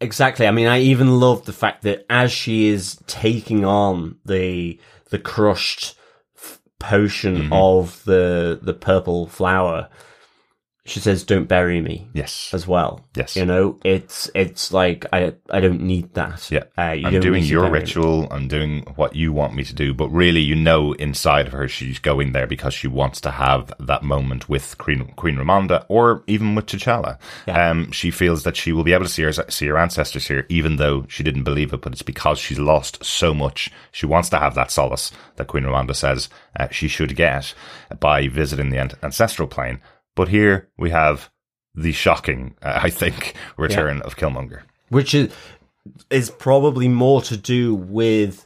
Exactly. 0.00 0.46
I 0.46 0.50
mean, 0.50 0.66
I 0.66 0.80
even 0.80 1.20
love 1.20 1.46
the 1.46 1.52
fact 1.54 1.82
that 1.84 2.04
as 2.10 2.30
she 2.32 2.66
is 2.66 2.98
taking 3.06 3.64
on 3.64 4.16
the 4.26 4.78
the 5.10 5.18
crushed 5.18 5.94
f- 6.36 6.58
potion 6.80 7.44
Mm-hmm. 7.44 7.52
of 7.52 8.02
the 8.04 8.58
the 8.60 8.74
purple 8.74 9.26
flower, 9.28 9.88
she 10.86 11.00
says, 11.00 11.24
"Don't 11.24 11.46
bury 11.48 11.80
me." 11.80 12.08
Yes. 12.14 12.50
As 12.52 12.66
well, 12.66 13.04
Yes. 13.14 13.36
you 13.36 13.44
know, 13.44 13.78
it's 13.84 14.30
it's 14.34 14.72
like 14.72 15.04
I 15.12 15.34
I 15.50 15.60
don't 15.60 15.82
need 15.82 16.14
that. 16.14 16.50
Yeah, 16.50 16.64
uh, 16.78 16.92
you 16.92 17.06
I'm 17.08 17.20
doing 17.20 17.44
your 17.44 17.62
bury 17.62 17.72
me. 17.72 17.78
ritual. 17.80 18.28
I'm 18.30 18.48
doing 18.48 18.82
what 18.96 19.14
you 19.14 19.32
want 19.32 19.54
me 19.54 19.64
to 19.64 19.74
do. 19.74 19.92
But 19.92 20.08
really, 20.10 20.40
you 20.40 20.54
know, 20.54 20.92
inside 20.94 21.46
of 21.48 21.52
her, 21.52 21.68
she's 21.68 21.98
going 21.98 22.32
there 22.32 22.46
because 22.46 22.72
she 22.74 22.88
wants 22.88 23.20
to 23.22 23.30
have 23.32 23.72
that 23.80 24.02
moment 24.02 24.48
with 24.48 24.78
Queen, 24.78 25.12
Queen 25.16 25.36
Ramonda, 25.36 25.84
or 25.88 26.22
even 26.26 26.54
with 26.54 26.66
T'Challa. 26.66 27.18
Yeah. 27.46 27.70
Um, 27.70 27.90
she 27.92 28.10
feels 28.10 28.44
that 28.44 28.56
she 28.56 28.72
will 28.72 28.84
be 28.84 28.92
able 28.92 29.04
to 29.04 29.10
see 29.10 29.22
her 29.24 29.32
see 29.32 29.66
her 29.66 29.78
ancestors 29.78 30.28
here, 30.28 30.46
even 30.48 30.76
though 30.76 31.04
she 31.08 31.22
didn't 31.22 31.44
believe 31.44 31.72
it. 31.72 31.82
But 31.82 31.92
it's 31.92 32.02
because 32.02 32.38
she's 32.38 32.58
lost 32.58 33.04
so 33.04 33.34
much. 33.34 33.70
She 33.92 34.06
wants 34.06 34.28
to 34.30 34.38
have 34.38 34.54
that 34.54 34.70
solace 34.70 35.10
that 35.36 35.48
Queen 35.48 35.64
Ramonda 35.64 35.94
says 35.94 36.28
uh, 36.58 36.68
she 36.70 36.88
should 36.88 37.16
get 37.16 37.52
by 38.00 38.28
visiting 38.28 38.70
the 38.70 38.78
an- 38.78 38.92
ancestral 39.02 39.48
plane. 39.48 39.80
But 40.16 40.28
here 40.28 40.68
we 40.76 40.90
have 40.90 41.30
the 41.74 41.92
shocking, 41.92 42.56
uh, 42.62 42.80
I 42.82 42.90
think, 42.90 43.34
return 43.56 44.02
of 44.02 44.16
Killmonger. 44.16 44.62
which 44.88 45.14
is 45.14 45.32
is 46.10 46.30
probably 46.30 46.88
more 46.88 47.22
to 47.22 47.36
do 47.36 47.72
with 47.74 48.44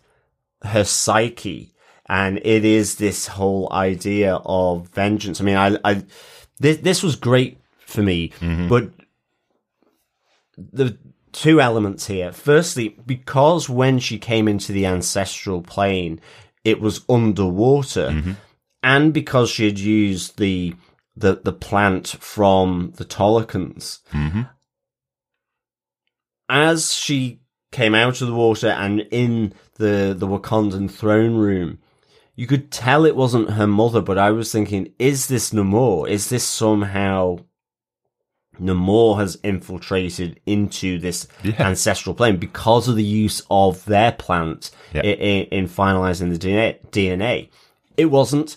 her 0.62 0.84
psyche. 0.84 1.72
And 2.06 2.38
it 2.44 2.64
is 2.64 2.96
this 2.96 3.28
whole 3.28 3.72
idea 3.72 4.34
of 4.44 4.88
vengeance. 4.88 5.40
I 5.40 5.44
mean 5.44 5.56
i 5.56 5.78
i 5.84 6.02
this, 6.58 6.76
this 6.78 7.02
was 7.02 7.16
great 7.16 7.56
for 7.86 8.02
me 8.02 8.32
but 8.68 8.90
the 10.72 10.98
two 11.32 11.60
elements 11.60 12.06
here. 12.08 12.32
Firstly 12.32 12.96
because 13.06 13.68
when 13.70 13.98
she 14.00 14.18
came 14.18 14.48
into 14.48 14.72
the 14.72 14.86
ancestral 14.86 15.62
plane 15.62 16.20
it 16.64 16.80
was 16.80 17.00
underwater. 17.08 18.36
And 18.82 19.12
because 19.14 19.48
she 19.50 19.64
had 19.66 19.78
used 19.78 20.36
the 20.38 20.74
the 21.20 21.40
the 21.44 21.52
plant 21.52 22.08
from 22.20 22.92
the 22.96 23.04
Talokans. 23.04 24.00
hmm 24.10 24.42
As 26.48 26.92
she 26.94 27.40
came 27.72 27.94
out 27.94 28.20
of 28.20 28.26
the 28.28 28.34
water 28.34 28.68
and 28.68 29.00
in 29.10 29.52
the 29.76 30.14
the 30.18 30.26
Wakandan 30.26 30.90
throne 30.90 31.36
room, 31.36 31.78
you 32.34 32.46
could 32.46 32.70
tell 32.72 33.04
it 33.04 33.14
wasn't 33.16 33.50
her 33.50 33.66
mother. 33.66 34.00
But 34.00 34.18
I 34.18 34.30
was 34.30 34.50
thinking, 34.50 34.92
is 34.98 35.28
this 35.28 35.50
Namor? 35.52 36.08
Is 36.08 36.28
this 36.28 36.44
somehow 36.44 37.38
Namor 38.60 39.18
has 39.18 39.38
infiltrated 39.42 40.40
into 40.44 40.98
this 40.98 41.26
Yeah. 41.42 41.54
ancestral 41.68 42.14
plane 42.14 42.36
because 42.36 42.88
of 42.88 42.96
the 42.96 43.04
use 43.04 43.42
of 43.50 43.84
their 43.86 44.12
plant 44.12 44.70
Yeah. 44.92 45.02
i- 45.02 45.06
i- 45.06 45.48
in, 45.50 45.66
finalizing 45.68 46.30
the 46.30 46.38
DNA, 46.38 46.78
DNA. 46.90 47.48
It 47.96 48.06
wasn't, 48.06 48.56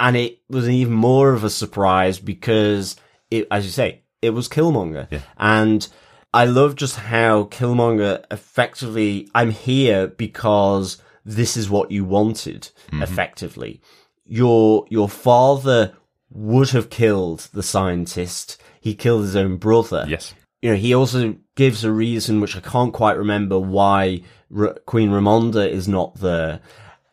and 0.00 0.16
it 0.16 0.40
was 0.48 0.68
even 0.68 0.92
more 0.94 1.32
of 1.32 1.44
a 1.44 1.50
surprise 1.50 2.18
because 2.18 2.96
it, 3.30 3.46
as 3.50 3.64
you 3.64 3.70
say, 3.70 4.02
it 4.22 4.30
was 4.30 4.48
Killmonger, 4.48 5.06
Yeah. 5.10 5.20
and 5.36 5.88
I 6.34 6.44
love 6.44 6.74
just 6.76 6.96
how 6.96 7.44
Killmonger 7.44 8.24
effectively, 8.30 9.28
I'm 9.34 9.50
here 9.50 10.06
because 10.08 11.00
this 11.24 11.56
is 11.56 11.70
what 11.70 11.90
you 11.90 12.04
wanted. 12.04 12.70
Mm-hmm. 12.90 13.02
Effectively, 13.02 13.80
your 14.24 14.84
your 14.90 15.08
father 15.08 15.94
would 16.30 16.70
have 16.70 16.90
killed 16.90 17.48
the 17.52 17.62
scientist. 17.62 18.60
He 18.80 18.94
killed 18.94 19.22
his 19.22 19.36
own 19.36 19.56
brother 19.56 20.04
Yes. 20.08 20.34
you 20.62 20.70
know, 20.70 20.76
he 20.76 20.94
also 20.94 21.36
gives 21.56 21.82
a 21.84 21.90
reason 21.92 22.40
which 22.40 22.56
I 22.56 22.60
can't 22.60 22.92
quite 22.92 23.16
remember 23.16 23.58
why 23.58 24.22
R- 24.56 24.78
Queen 24.86 25.10
Ramonda 25.10 25.68
is 25.68 25.88
not 25.88 26.16
there. 26.16 26.60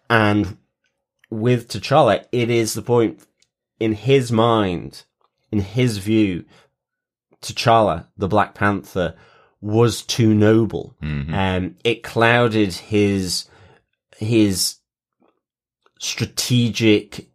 And 0.09 0.57
with 1.35 1.67
T'Challa, 1.69 2.25
it 2.31 2.49
is 2.49 2.73
the 2.73 2.81
point 2.81 3.25
in 3.79 3.93
his 3.93 4.31
mind, 4.31 5.03
in 5.51 5.59
his 5.59 5.97
view, 5.99 6.45
T'Challa, 7.41 8.07
the 8.17 8.27
Black 8.27 8.53
Panther, 8.55 9.15
was 9.61 10.01
too 10.01 10.33
noble. 10.33 10.95
Um, 11.01 11.75
it 11.83 12.03
clouded 12.03 12.73
his 12.73 13.45
his 14.17 14.77
strategic 15.99 17.27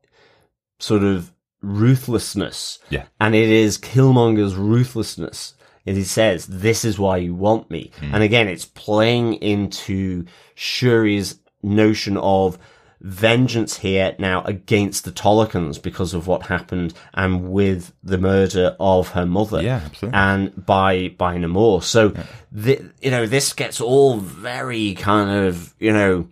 sort 0.78 1.02
of 1.02 1.32
ruthlessness 1.62 2.78
Yeah. 2.88 3.04
and 3.20 3.34
it 3.34 3.48
is 3.48 3.76
Killmonger's 3.78 4.54
ruthlessness. 4.54 5.54
And 5.86 5.96
he 5.96 6.04
says, 6.04 6.46
"This 6.46 6.84
is 6.84 6.98
why 6.98 7.16
you 7.16 7.34
want 7.34 7.70
me." 7.70 7.90
And 8.00 8.22
again, 8.22 8.48
it's 8.48 8.66
playing 8.66 9.34
into 9.34 10.24
Shuri's 10.54 11.38
notion 11.62 12.16
of 12.18 12.58
vengeance 13.00 13.78
here 13.78 14.14
now 14.18 14.42
against 14.44 15.04
the 15.04 15.10
Talokans 15.10 15.82
because 15.82 16.12
of 16.12 16.26
what 16.26 16.46
happened 16.46 16.92
and 17.14 17.50
with 17.50 17.92
the 18.02 18.18
murder 18.18 18.76
of 18.78 19.10
her 19.10 19.24
mother. 19.24 19.62
Yeah, 19.62 19.80
absolutely. 19.84 20.18
And 20.18 20.66
by 20.66 21.08
by 21.08 21.36
Namor. 21.36 21.82
So, 21.82 22.12
thi- 22.54 22.84
you 23.00 23.10
know, 23.10 23.26
this 23.26 23.52
gets 23.52 23.80
all 23.80 24.16
very 24.18 24.94
kind 24.94 25.46
of 25.46 25.74
you 25.78 25.92
know 25.92 26.28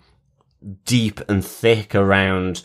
deep 0.84 1.20
and 1.28 1.44
thick 1.44 1.94
around 1.94 2.62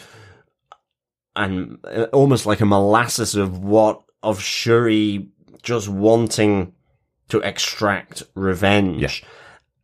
and 1.35 1.77
uh, 1.85 2.03
almost 2.13 2.45
like 2.45 2.61
a 2.61 2.65
molasses 2.65 3.35
of 3.35 3.59
what 3.59 4.01
of 4.21 4.41
Shuri 4.41 5.27
just 5.61 5.87
wanting 5.87 6.73
to 7.29 7.39
extract 7.39 8.23
revenge. 8.35 9.01
Yeah. 9.23 9.27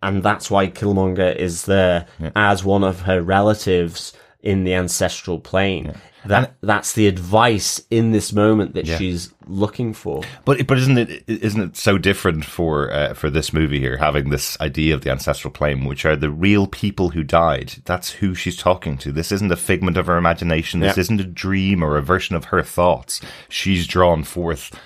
And 0.01 0.23
that's 0.23 0.49
why 0.49 0.67
Killmonger 0.67 1.35
is 1.35 1.65
there 1.65 2.07
as 2.35 2.63
one 2.63 2.83
of 2.83 3.01
her 3.01 3.21
relatives 3.21 4.13
in 4.41 4.63
the 4.63 4.73
ancestral 4.73 5.39
plane. 5.39 5.93
That 6.25 6.55
that's 6.61 6.93
the 6.93 7.07
advice 7.07 7.81
in 7.89 8.11
this 8.11 8.33
moment 8.33 8.73
that 8.73 8.85
Yeah. 8.85 8.97
she's 8.97 9.33
looking 9.47 9.93
for. 9.93 10.23
But 10.45 10.67
but 10.67 10.77
isn't 10.77 10.97
it 10.97 11.23
isn't 11.27 11.61
it 11.61 11.77
so 11.77 11.97
different 11.97 12.43
for 12.45 12.91
uh, 12.91 13.13
for 13.13 13.29
this 13.29 13.53
movie 13.53 13.79
here 13.79 13.95
having 13.97 14.29
this 14.29 14.59
idea 14.59 14.93
of 14.95 15.01
the 15.01 15.11
ancestral 15.11 15.51
plane, 15.53 15.85
which 15.85 16.05
are 16.05 16.17
the 16.17 16.29
real 16.29 16.67
people 16.67 17.09
who 17.11 17.23
died? 17.23 17.75
That's 17.85 18.11
who 18.11 18.35
she's 18.35 18.57
talking 18.57 18.97
to. 18.99 19.11
This 19.13 19.31
isn't 19.31 19.51
a 19.51 19.55
figment 19.57 19.95
of 19.97 20.07
her 20.07 20.17
imagination. 20.17 20.81
This 20.81 20.97
Yeah. 20.97 21.01
isn't 21.01 21.21
a 21.21 21.25
dream 21.25 21.81
or 21.83 21.97
a 21.97 22.01
version 22.01 22.35
of 22.35 22.45
her 22.45 22.63
thoughts. 22.63 23.21
She's 23.47 23.87
drawn 23.87 24.23
forth 24.23 24.77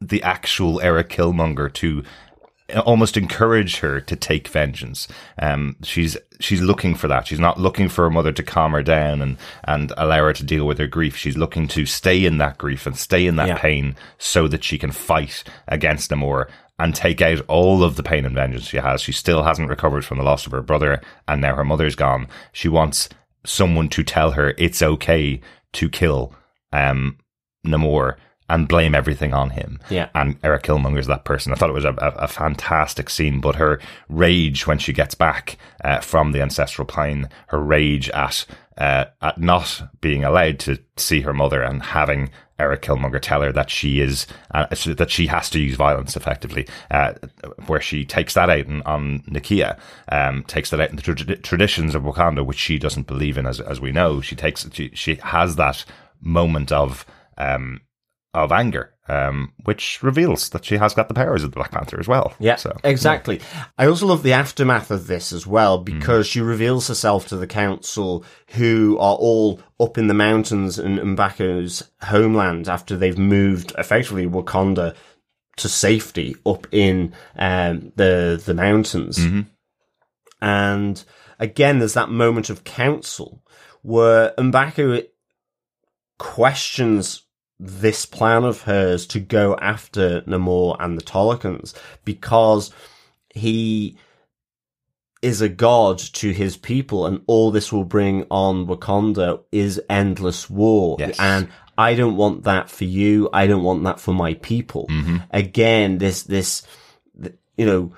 the 0.00 0.22
actual 0.22 0.80
Eric 0.80 1.08
Killmonger 1.10 1.72
to 1.74 2.02
almost 2.78 3.16
encourage 3.16 3.76
her 3.78 4.00
to 4.00 4.16
take 4.16 4.48
vengeance. 4.48 5.08
Um, 5.38 5.76
she's 5.82 6.16
she's 6.38 6.60
looking 6.60 6.94
for 6.94 7.08
that. 7.08 7.26
She's 7.26 7.40
not 7.40 7.58
looking 7.60 7.88
for 7.88 8.04
her 8.04 8.10
mother 8.10 8.32
to 8.32 8.42
calm 8.42 8.72
her 8.72 8.82
down 8.82 9.20
and 9.22 9.36
and 9.64 9.92
allow 9.96 10.24
her 10.24 10.32
to 10.32 10.44
deal 10.44 10.66
with 10.66 10.78
her 10.78 10.86
grief. 10.86 11.16
She's 11.16 11.36
looking 11.36 11.68
to 11.68 11.86
stay 11.86 12.24
in 12.24 12.38
that 12.38 12.58
grief 12.58 12.86
and 12.86 12.96
stay 12.96 13.26
in 13.26 13.36
that 13.36 13.48
Yeah. 13.48 13.58
pain 13.58 13.96
so 14.18 14.48
that 14.48 14.64
she 14.64 14.78
can 14.78 14.90
fight 14.92 15.44
against 15.68 16.10
Namor 16.10 16.48
and 16.78 16.94
take 16.94 17.20
out 17.20 17.40
all 17.48 17.82
of 17.84 17.96
the 17.96 18.02
pain 18.02 18.24
and 18.24 18.34
vengeance 18.34 18.66
she 18.66 18.78
has. 18.78 19.02
She 19.02 19.12
still 19.12 19.42
hasn't 19.42 19.68
recovered 19.68 20.04
from 20.04 20.16
the 20.18 20.24
loss 20.24 20.46
of 20.46 20.52
her 20.52 20.62
brother, 20.62 21.00
and 21.28 21.40
now 21.42 21.54
her 21.54 21.64
mother's 21.64 21.94
gone. 21.94 22.26
She 22.52 22.68
wants 22.68 23.08
someone 23.44 23.88
to 23.90 24.02
tell 24.02 24.30
her 24.32 24.54
it's 24.56 24.80
okay 24.82 25.40
to 25.74 25.88
kill 25.90 26.34
um, 26.72 27.18
Namor 27.66 28.16
and 28.50 28.68
blame 28.68 28.94
everything 28.94 29.32
on 29.32 29.50
him. 29.50 29.78
Yeah. 29.88 30.10
And 30.14 30.36
Eric 30.42 30.64
Killmonger's 30.64 31.06
that 31.06 31.24
person. 31.24 31.52
I 31.52 31.56
thought 31.56 31.70
it 31.70 31.74
was 31.74 31.84
a, 31.84 31.94
a, 31.98 32.24
a 32.24 32.28
fantastic 32.28 33.08
scene, 33.08 33.40
but 33.40 33.56
her 33.56 33.80
rage 34.08 34.66
when 34.66 34.78
she 34.78 34.92
gets 34.92 35.14
back 35.14 35.56
uh, 35.84 36.00
from 36.00 36.32
the 36.32 36.42
ancestral 36.42 36.84
plane, 36.86 37.28
her 37.48 37.60
rage 37.60 38.10
at 38.10 38.44
uh, 38.76 39.04
at 39.20 39.38
not 39.38 39.82
being 40.00 40.24
allowed 40.24 40.58
to 40.58 40.78
see 40.96 41.20
her 41.20 41.34
mother 41.34 41.62
and 41.62 41.82
having 41.82 42.30
Eric 42.58 42.82
Killmonger 42.82 43.20
tell 43.20 43.42
her 43.42 43.52
that 43.52 43.70
she 43.70 44.00
is 44.00 44.26
uh, 44.52 44.66
that 44.96 45.10
she 45.10 45.26
has 45.28 45.48
to 45.50 45.60
use 45.60 45.76
violence 45.76 46.16
effectively, 46.16 46.66
uh, 46.90 47.14
where 47.66 47.80
she 47.80 48.04
takes 48.04 48.34
that 48.34 48.50
out 48.50 48.66
on, 48.66 48.82
on 48.82 49.20
Nakia, 49.22 49.78
um, 50.10 50.44
takes 50.44 50.70
that 50.70 50.80
out 50.80 50.90
in 50.90 50.96
the 50.96 51.02
tra- 51.02 51.36
traditions 51.36 51.94
of 51.94 52.02
Wakanda, 52.02 52.44
which 52.44 52.58
she 52.58 52.78
doesn't 52.78 53.06
believe 53.06 53.38
in, 53.38 53.46
as 53.46 53.60
as 53.60 53.80
we 53.80 53.92
know. 53.92 54.20
She 54.20 54.36
takes 54.36 54.66
she, 54.72 54.90
she 54.94 55.14
has 55.16 55.56
that 55.56 55.84
moment 56.20 56.72
of 56.72 57.06
um, 57.38 57.80
of 58.32 58.52
anger, 58.52 58.94
um, 59.08 59.52
which 59.64 60.02
reveals 60.02 60.50
that 60.50 60.64
she 60.64 60.76
has 60.76 60.94
got 60.94 61.08
the 61.08 61.14
powers 61.14 61.42
of 61.42 61.50
the 61.50 61.56
Black 61.56 61.72
Panther 61.72 61.98
as 61.98 62.06
well. 62.06 62.32
Yeah, 62.38 62.56
so 62.56 62.76
exactly. 62.84 63.40
I 63.76 63.86
also 63.86 64.06
love 64.06 64.22
the 64.22 64.32
aftermath 64.32 64.90
of 64.90 65.08
this 65.08 65.32
as 65.32 65.46
well 65.46 65.78
because 65.78 66.26
she 66.26 66.40
reveals 66.40 66.86
herself 66.88 67.26
to 67.28 67.36
the 67.36 67.46
council 67.46 68.24
who 68.50 68.96
are 69.00 69.16
all 69.16 69.60
up 69.80 69.98
in 69.98 70.06
the 70.06 70.14
mountains 70.14 70.78
in 70.78 70.96
M'Baku's 70.96 71.90
homeland 72.02 72.68
after 72.68 72.96
they've 72.96 73.18
moved 73.18 73.72
effectively 73.76 74.26
Wakanda 74.26 74.94
to 75.56 75.68
safety 75.68 76.36
up 76.46 76.66
in 76.72 77.12
um, 77.36 77.92
the 77.96 78.40
the 78.44 78.54
mountains. 78.54 79.18
And 80.40 81.02
again, 81.38 81.80
there's 81.80 81.94
that 81.94 82.10
moment 82.10 82.48
of 82.48 82.64
council 82.64 83.42
where 83.82 84.32
M'Baku 84.38 85.06
questions 86.18 87.22
this 87.62 88.06
plan 88.06 88.44
of 88.44 88.62
hers 88.62 89.06
to 89.06 89.20
go 89.20 89.54
after 89.56 90.22
Namor 90.22 90.76
and 90.80 90.96
the 90.96 91.02
Talokans 91.02 91.74
because 92.04 92.70
he 93.34 93.98
is 95.20 95.42
a 95.42 95.48
god 95.48 95.98
to 95.98 96.30
his 96.30 96.56
people 96.56 97.04
and 97.04 97.20
all 97.26 97.50
this 97.50 97.70
will 97.70 97.84
bring 97.84 98.26
on 98.30 98.66
Wakanda 98.66 99.42
is 99.52 99.80
endless 99.90 100.48
war. 100.48 100.96
Yes. 100.98 101.16
And 101.20 101.48
I 101.76 101.94
don't 101.94 102.16
want 102.16 102.44
that 102.44 102.70
for 102.70 102.84
you. 102.84 103.28
I 103.30 103.46
don't 103.46 103.62
want 103.62 103.84
that 103.84 104.00
for 104.00 104.14
my 104.14 104.34
people. 104.34 104.86
Mm-hmm. 104.88 105.16
Again, 105.30 105.98
this, 105.98 106.22
this, 106.22 106.62
you 107.58 107.66
know, 107.66 107.92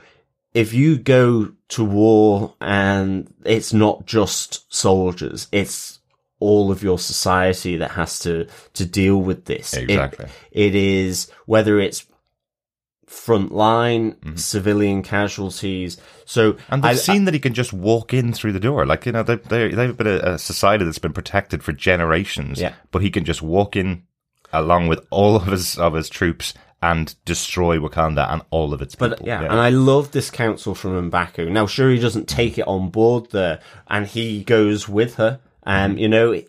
if 0.53 0.75
you 0.75 0.99
go 0.99 1.53
to 1.69 1.85
war 1.85 2.55
and 2.61 3.33
it's 3.45 3.73
not 3.73 4.07
just 4.07 4.73
soldiers, 4.75 5.47
it's 5.53 6.01
all 6.47 6.71
of 6.73 6.83
your 6.83 6.99
society 6.99 7.75
that 7.79 7.93
has 7.93 8.19
to 8.21 8.47
to 8.79 8.85
deal 9.01 9.19
with 9.29 9.41
this. 9.47 9.75
It- 9.75 9.91
it 10.67 10.75
is 10.75 11.31
whether 11.47 11.75
it's 11.87 12.01
front 13.07 13.53
line, 13.53 14.13
Mm-hmm. 14.13 14.37
civilian 14.37 15.03
casualties. 15.03 15.99
So 16.25 16.57
And 16.71 16.83
they've 16.83 16.93
I- 16.93 16.95
seen 16.95 17.25
that 17.27 17.35
he 17.35 17.41
can 17.41 17.53
just 17.55 17.73
walk 17.73 18.15
in 18.15 18.33
through 18.33 18.53
the 18.53 18.61
door. 18.61 18.87
Like, 18.87 19.05
you 19.07 19.13
know, 19.13 19.23
they, 19.23 19.37
they, 19.37 19.69
they've 19.69 19.97
been 19.97 20.07
a, 20.07 20.35
a 20.35 20.39
society 20.39 20.85
that's 20.85 20.99
been 20.99 21.13
protected 21.13 21.63
for 21.63 21.73
generations. 21.73 22.61
Yeah. 22.61 22.73
But 22.91 23.03
he 23.03 23.11
can 23.11 23.25
just 23.25 23.43
walk 23.43 23.77
in 23.77 24.05
along 24.53 24.89
with 24.89 25.01
all 25.11 25.37
of 25.37 25.47
his, 25.47 25.77
of 25.79 25.93
his 25.95 26.09
troops 26.09 26.55
and 26.81 27.15
destroy 27.25 27.77
Wakanda 27.79 28.31
and 28.33 28.43
all 28.51 28.73
of 28.75 28.81
its 28.83 28.95
people. 28.95 29.11
But 29.19 29.27
yeah, 29.27 29.43
and 29.43 29.61
I 29.61 29.69
love 29.69 30.11
this 30.13 30.31
counsel 30.31 30.75
from 30.75 31.11
M'Baku. 31.11 31.49
Now, 31.51 31.67
sure, 31.67 31.91
he 31.91 31.99
doesn't 32.01 32.29
take 32.29 32.59
it 32.59 32.67
on 32.67 32.91
board 32.91 33.31
there, 33.31 33.61
and 33.89 34.07
he 34.07 34.43
goes 34.43 34.89
with 34.89 35.15
her. 35.17 35.39
Um, 35.65 35.97
you 35.97 36.09
know, 36.09 36.41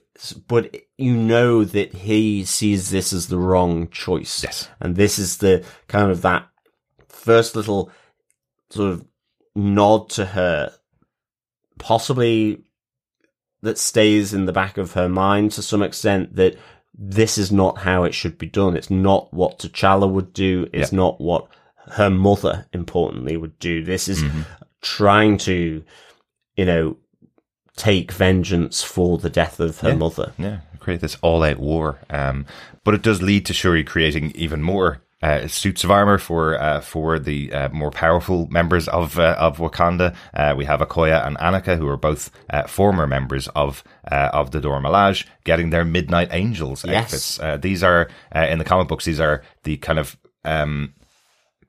but 0.47 0.75
you 0.97 1.15
know 1.15 1.63
that 1.63 1.93
he 1.93 2.45
sees 2.45 2.89
this 2.89 3.13
as 3.13 3.27
the 3.27 3.37
wrong 3.37 3.89
choice. 3.89 4.43
Yes. 4.43 4.69
and 4.79 4.95
this 4.95 5.19
is 5.19 5.37
the 5.37 5.63
kind 5.87 6.11
of 6.11 6.21
that 6.23 6.47
first 7.09 7.55
little 7.55 7.91
sort 8.69 8.91
of 8.91 9.05
nod 9.55 10.09
to 10.11 10.25
her, 10.25 10.73
possibly 11.77 12.63
that 13.61 13.77
stays 13.77 14.33
in 14.33 14.45
the 14.45 14.53
back 14.53 14.77
of 14.77 14.93
her 14.93 15.07
mind 15.07 15.51
to 15.53 15.61
some 15.61 15.81
extent 15.81 16.35
that 16.35 16.57
this 16.93 17.37
is 17.37 17.51
not 17.51 17.79
how 17.79 18.03
it 18.03 18.13
should 18.13 18.37
be 18.37 18.47
done. 18.47 18.75
It's 18.75 18.89
not 18.89 19.33
what 19.33 19.59
T'Challa 19.59 20.09
would 20.09 20.33
do. 20.33 20.67
It's 20.73 20.91
not 20.91 21.19
what 21.19 21.47
her 21.87 22.09
mother, 22.09 22.67
importantly, 22.73 23.37
would 23.37 23.57
do. 23.59 23.83
This 23.83 24.07
is 24.07 24.23
trying 24.81 25.37
to, 25.39 25.83
you 26.55 26.65
know, 26.65 26.97
take 27.75 28.11
vengeance 28.11 28.83
for 28.83 29.17
the 29.17 29.29
death 29.29 29.59
of 29.59 29.79
her 29.79 29.95
mother. 29.95 30.33
Yeah, 30.37 30.59
create 30.79 31.01
this 31.01 31.17
all-out 31.21 31.59
war. 31.59 31.99
Um, 32.09 32.45
but 32.83 32.93
it 32.93 33.01
does 33.01 33.21
lead 33.21 33.45
to 33.47 33.53
Shuri 33.53 33.83
creating 33.83 34.31
even 34.35 34.61
more 34.61 35.01
uh, 35.21 35.47
suits 35.47 35.85
of 35.85 35.89
armor 35.91 36.17
for 36.17 36.59
uh, 36.59 36.81
for 36.81 37.17
the 37.17 37.51
uh, 37.53 37.69
more 37.69 37.91
powerful 37.91 38.45
members 38.47 38.89
of 38.89 39.17
uh, 39.17 39.35
of 39.39 39.57
Wakanda. 39.57 40.13
Uh, 40.33 40.53
we 40.57 40.65
have 40.65 40.81
Okoye 40.81 41.25
and 41.25 41.37
Aneka, 41.37 41.77
who 41.77 41.87
are 41.87 41.95
both 41.95 42.29
uh, 42.49 42.63
former 42.67 43.07
members 43.07 43.47
of 43.49 43.83
uh, 44.11 44.29
of 44.33 44.51
the 44.51 44.59
Dora 44.59 44.81
Milaje, 44.81 45.25
getting 45.45 45.69
their 45.69 45.85
Midnight 45.85 46.27
Angels 46.31 46.83
Yes. 46.85 47.03
outfits. 47.05 47.39
Uh, 47.39 47.55
these 47.57 47.83
are 47.83 48.09
uh, 48.35 48.47
in 48.49 48.59
the 48.59 48.65
comic 48.65 48.89
books. 48.89 49.05
These 49.05 49.21
are 49.21 49.43
the 49.63 49.77
kind 49.77 49.97
of 49.97 50.17
um, 50.43 50.93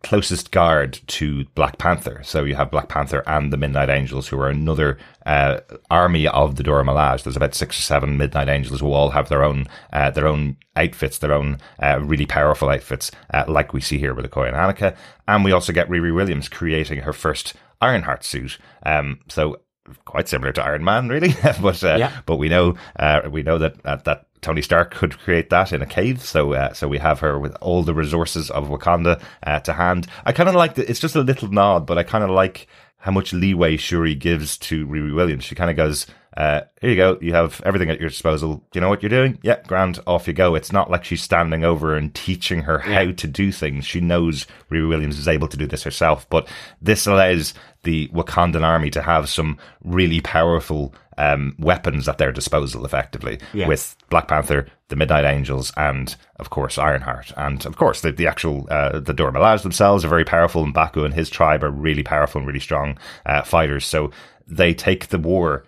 closest 0.05 0.53
guard 0.53 1.01
to 1.09 1.45
Black 1.57 1.79
Panther. 1.79 2.21
So 2.23 2.45
you 2.45 2.55
have 2.55 2.71
Black 2.71 2.89
Panther 2.89 3.25
and 3.27 3.53
the 3.53 3.57
Midnight 3.57 3.89
Angels, 3.91 4.29
who 4.29 4.39
are 4.39 4.49
another 4.49 4.99
uh, 5.27 5.61
army 5.91 6.29
of 6.29 6.55
the 6.57 6.63
Dora 6.63 6.85
Milaje. 6.85 7.25
There's 7.25 7.37
about 7.37 7.55
six 7.55 7.79
or 7.79 7.83
seven 7.83 8.17
Midnight 8.17 8.49
Angels 8.49 8.81
who 8.81 8.93
all 8.93 9.11
have 9.11 9.29
their 9.29 9.43
own 9.43 9.67
uh, 9.93 10.11
their 10.11 10.29
own 10.29 10.57
outfits, 10.77 11.19
their 11.19 11.33
own 11.33 11.59
uh, 11.83 11.99
really 12.03 12.27
powerful 12.27 12.69
outfits, 12.69 13.11
uh, 13.33 13.45
like 13.49 13.73
we 13.73 13.81
see 13.81 13.99
here 13.99 14.15
with 14.15 14.31
Okoye 14.31 14.49
and 14.49 14.57
Aneka. 14.57 14.97
And 15.27 15.45
we 15.45 15.53
also 15.53 15.73
get 15.73 15.89
Riri 15.89 16.15
Williams 16.15 16.49
creating 16.49 17.01
her 17.01 17.13
first 17.13 17.55
Ironheart 17.81 18.23
suit. 18.25 18.59
Um, 18.85 19.21
so 19.29 19.61
quite 20.05 20.29
similar 20.29 20.53
to 20.53 20.63
Iron 20.65 20.85
Man, 20.85 21.09
really. 21.09 21.35
but 21.61 21.83
uh, 21.83 21.97
Yeah. 21.99 22.13
but 22.27 22.37
we 22.37 22.49
know 22.49 22.77
uh, 22.97 23.23
we 23.31 23.43
know 23.43 23.59
that 23.59 23.83
that 23.83 24.27
Tony 24.45 24.61
Stark 24.61 24.95
could 24.95 25.19
create 25.19 25.49
that 25.49 25.73
in 25.73 25.81
a 25.81 25.87
cave. 25.87 26.23
So 26.23 26.53
uh, 26.53 26.75
so 26.75 26.87
we 26.87 26.99
have 26.99 27.21
her 27.21 27.39
with 27.39 27.57
all 27.63 27.83
the 27.83 27.95
resources 27.95 28.51
of 28.51 28.69
Wakanda 28.69 29.23
uh, 29.43 29.61
to 29.61 29.73
hand. 29.73 30.07
I 30.27 30.33
kind 30.33 30.51
of 30.51 30.55
like 30.55 30.75
that. 30.75 30.91
It's 30.91 31.01
just 31.01 31.17
a 31.17 31.23
little 31.23 31.49
nod, 31.49 31.87
but 31.87 31.97
I 31.97 32.03
kind 32.03 32.23
of 32.23 32.29
like 32.29 32.69
how 32.99 33.11
much 33.11 33.33
leeway 33.33 33.79
Shuri 33.79 34.15
gives 34.15 34.59
to 34.59 34.87
Riri 34.87 35.15
Williams. 35.15 35.45
She 35.45 35.55
kind 35.55 35.71
of 35.71 35.77
goes. 35.77 36.07
Uh, 36.37 36.63
here 36.81 36.91
you 36.91 36.97
go. 36.97 37.17
You 37.21 37.33
have 37.33 37.63
everything 37.65 37.91
at 37.91 38.01
your 38.01 38.09
disposal. 38.09 38.57
Do 38.57 38.63
you 38.75 38.81
know 38.81 38.89
what 38.89 39.03
you're 39.03 39.09
doing? 39.09 39.39
Yeah, 39.43 39.63
grand. 39.69 40.01
Off 40.05 40.27
you 40.27 40.33
go. 40.35 40.57
It's 40.57 40.73
not 40.73 40.91
like 40.91 41.05
she's 41.05 41.23
standing 41.23 41.65
over 41.65 41.95
and 41.95 42.13
teaching 42.13 42.63
her 42.63 42.81
how 42.81 43.13
to 43.13 43.27
do 43.29 43.53
things. 43.53 43.87
She 43.87 44.01
knows 44.01 44.47
Riri 44.69 44.89
Williams 44.89 45.19
is 45.19 45.29
able 45.29 45.47
to 45.47 45.57
do 45.57 45.67
this 45.67 45.85
herself. 45.85 46.29
But 46.29 46.49
this 46.83 47.07
allows 47.07 47.55
the 47.85 48.09
Wakandan 48.09 48.65
army 48.65 48.91
to 48.91 49.03
have 49.03 49.29
some 49.29 49.59
really 49.85 50.21
powerful 50.21 50.93
um, 51.19 51.55
weapons 51.59 52.09
at 52.09 52.19
their 52.19 52.33
disposal, 52.33 52.85
effectively, 52.85 53.39
Yeah. 53.53 53.69
with 53.69 53.97
Black 54.11 54.29
Panther, 54.29 54.67
the 54.89 54.97
Midnight 54.97 55.25
Angels, 55.25 55.73
and 55.77 56.15
of 56.41 56.51
course 56.51 56.77
Ironheart, 56.79 57.33
and 57.37 57.65
of 57.67 57.77
course 57.77 58.01
the, 58.01 58.13
the 58.13 58.27
actual 58.27 58.67
uh, 58.71 58.99
the 59.01 59.15
Dora 59.15 59.33
Milaje 59.33 59.63
themselves 59.63 60.05
are 60.05 60.09
very 60.09 60.25
powerful, 60.25 60.65
M'Baku 60.67 61.05
and 61.05 61.15
his 61.15 61.31
tribe 61.31 61.63
are 61.65 61.71
really 61.71 62.03
powerful 62.03 62.39
and 62.41 62.47
really 62.47 62.61
strong 62.61 62.99
uh, 63.27 63.43
fighters. 63.43 63.87
So 63.87 64.11
they 64.47 64.75
take 64.75 65.09
the 65.09 65.19
war 65.19 65.65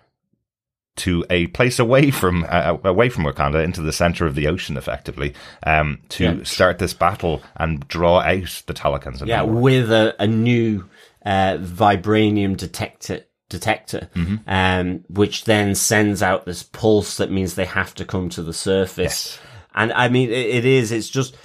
to 0.97 1.23
a 1.29 1.45
place 1.47 1.77
away 1.77 2.09
from 2.09 2.43
uh, 2.49 2.75
away 2.83 3.09
from 3.09 3.23
Wakanda 3.23 3.63
into 3.63 3.81
the 3.81 3.91
center 3.93 4.25
of 4.25 4.33
the 4.33 4.47
ocean, 4.47 4.77
effectively, 4.77 5.33
um, 5.63 5.99
to 6.09 6.23
Yeah. 6.23 6.43
start 6.43 6.79
this 6.79 6.93
battle 6.93 7.41
and 7.55 7.87
draw 7.87 8.19
out 8.21 8.63
the 8.65 8.73
Talokans. 8.73 9.25
Yeah, 9.25 9.43
with 9.43 9.91
a, 9.91 10.15
a 10.19 10.25
new 10.25 10.89
uh, 11.23 11.57
vibranium 11.61 12.57
detector 12.57 13.21
detector, 13.49 14.09
um, 14.47 15.03
which 15.09 15.45
then 15.45 15.75
sends 15.75 16.21
out 16.21 16.45
this 16.45 16.63
pulse 16.63 17.17
that 17.17 17.31
means 17.31 17.55
they 17.55 17.65
have 17.65 17.93
to 17.95 18.05
come 18.05 18.29
to 18.29 18.43
the 18.43 18.53
surface. 18.53 18.97
Yes. 19.37 19.39
And 19.75 19.93
I 19.93 20.09
mean, 20.09 20.29
it, 20.29 20.47
it 20.47 20.65
is. 20.65 20.91
It's 20.91 21.09
just. 21.09 21.35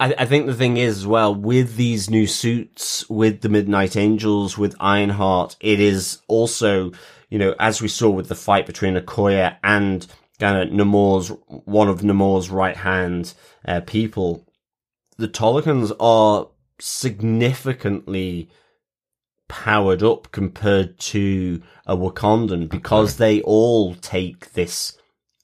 I, 0.00 0.14
I 0.18 0.26
think 0.26 0.46
the 0.46 0.54
thing 0.54 0.76
is 0.76 0.98
as 0.98 1.06
well 1.06 1.34
with 1.34 1.76
these 1.76 2.08
new 2.08 2.26
suits, 2.26 3.08
with 3.10 3.40
the 3.40 3.48
Midnight 3.48 3.96
Angels, 3.96 4.56
with 4.56 4.76
Ironheart, 4.78 5.56
it 5.60 5.80
is 5.80 6.22
also, 6.28 6.92
you 7.30 7.38
know, 7.38 7.54
as 7.58 7.82
we 7.82 7.88
saw 7.88 8.08
with 8.08 8.28
the 8.28 8.36
fight 8.36 8.64
between 8.64 8.94
Okoye 8.94 9.56
and 9.64 10.06
kind 10.38 10.56
of 10.56 10.68
Namor's 10.68 11.32
one 11.48 11.88
of 11.88 12.02
Namor's 12.02 12.48
right 12.48 12.76
hand 12.76 13.34
uh, 13.64 13.80
people, 13.80 14.46
the 15.16 15.26
Talokans 15.26 15.90
are 15.98 16.48
significantly 16.78 18.50
powered 19.48 20.02
up 20.02 20.30
compared 20.30 20.98
to 20.98 21.62
a 21.86 21.96
Wakandan 21.96 22.68
because 22.68 23.16
they 23.16 23.40
all 23.42 23.94
take 23.96 24.52
this 24.52 24.96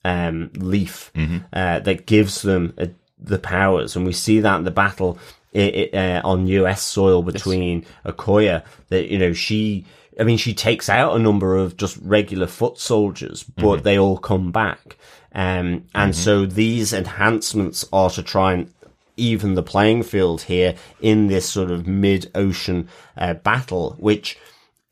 um, 0.05 0.51
leaf 0.55 1.11
uh, 1.53 1.81
that 1.81 2.07
gives 2.07 2.43
them 2.43 2.75
uh, 2.79 2.87
the 3.19 3.39
powers, 3.39 3.97
and 3.97 4.05
we 4.07 4.13
see 4.13 4.41
that 4.41 4.57
in 4.57 4.65
the 4.65 4.71
battle 4.71 5.19
i 5.55 5.89
i 5.95 5.97
uh, 5.97 6.21
on 6.25 6.47
U.S. 6.49 6.83
soil 6.83 7.23
between 7.23 7.87
Okoye. 8.05 8.63
That 8.89 9.11
you 9.11 9.19
know 9.19 9.33
she, 9.33 9.85
I 10.19 10.25
mean, 10.25 10.37
she 10.37 10.53
takes 10.53 10.89
out 10.89 11.17
a 11.17 11.19
number 11.19 11.57
of 11.57 11.77
just 11.77 11.97
regular 12.03 12.47
foot 12.47 12.79
soldiers, 12.79 13.43
but 13.45 13.85
they 13.85 13.99
all 13.99 14.19
come 14.19 14.53
back. 14.53 14.97
Um, 15.35 15.87
and 15.95 16.15
so 16.15 16.47
these 16.47 16.93
enhancements 16.93 17.85
are 17.93 18.11
to 18.11 18.23
try 18.23 18.53
and 18.53 18.73
even 19.17 19.55
the 19.55 19.62
playing 19.62 20.03
field 20.03 20.43
here 20.43 20.75
in 21.01 21.29
this 21.29 21.49
sort 21.49 21.71
of 21.71 21.87
mid 21.87 22.31
ocean 22.35 22.89
uh, 23.17 23.35
battle, 23.35 23.97
which 23.99 24.39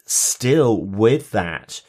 still 0.04 0.80
with 0.80 1.30
that, 1.32 1.82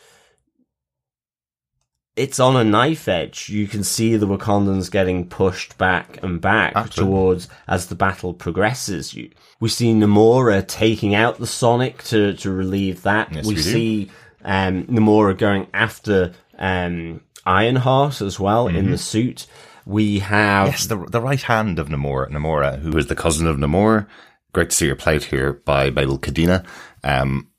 it's 2.16 2.40
on 2.40 2.56
a 2.56 2.64
knife 2.64 3.08
edge. 3.08 3.50
You 3.50 3.68
can 3.68 3.84
see 3.84 4.16
the 4.16 4.28
Wakandans 4.28 4.92
getting 4.92 5.28
pushed 5.28 5.78
back 5.78 6.22
and 6.22 6.40
back 6.40 6.74
Absolutely. 6.76 7.12
towards 7.12 7.48
as 7.68 7.88
the 7.88 7.96
battle 7.96 8.34
progresses. 8.34 9.14
You, 9.14 9.32
we 9.60 9.70
see 9.70 9.94
Namora 9.94 10.68
taking 10.68 11.16
out 11.16 11.40
the 11.40 11.48
Sonic 11.48 12.04
to, 12.06 12.34
to 12.36 12.52
relieve 12.52 13.02
that. 13.04 13.34
Yes, 13.34 13.46
we 13.46 13.56
we 13.56 13.62
see 13.62 14.12
um, 14.44 14.86
Namora 14.86 15.38
going 15.38 15.68
after 15.74 16.34
um, 16.58 17.22
Ironheart 17.46 18.22
as 18.22 18.40
well 18.40 18.68
in 18.68 18.92
the 18.92 18.98
suit. 18.98 19.48
We 19.86 20.20
have. 20.20 20.68
Yes, 20.68 20.86
the 20.88 20.98
the 20.98 21.22
right 21.22 21.42
hand 21.42 21.80
of 21.80 21.90
Namora, 21.90 22.30
Namora, 22.30 22.80
who 22.80 22.98
is 22.98 23.08
the 23.08 23.16
cousin 23.16 23.48
of 23.48 23.58
Namor. 23.58 24.08
Great 24.54 24.70
to 24.70 24.76
see 24.76 24.88
her 24.88 24.96
played 24.96 25.24
here 25.26 25.54
by 25.66 25.90
Mabel 25.90 26.20
Cadena. 26.20 26.66
Um, 27.04 27.50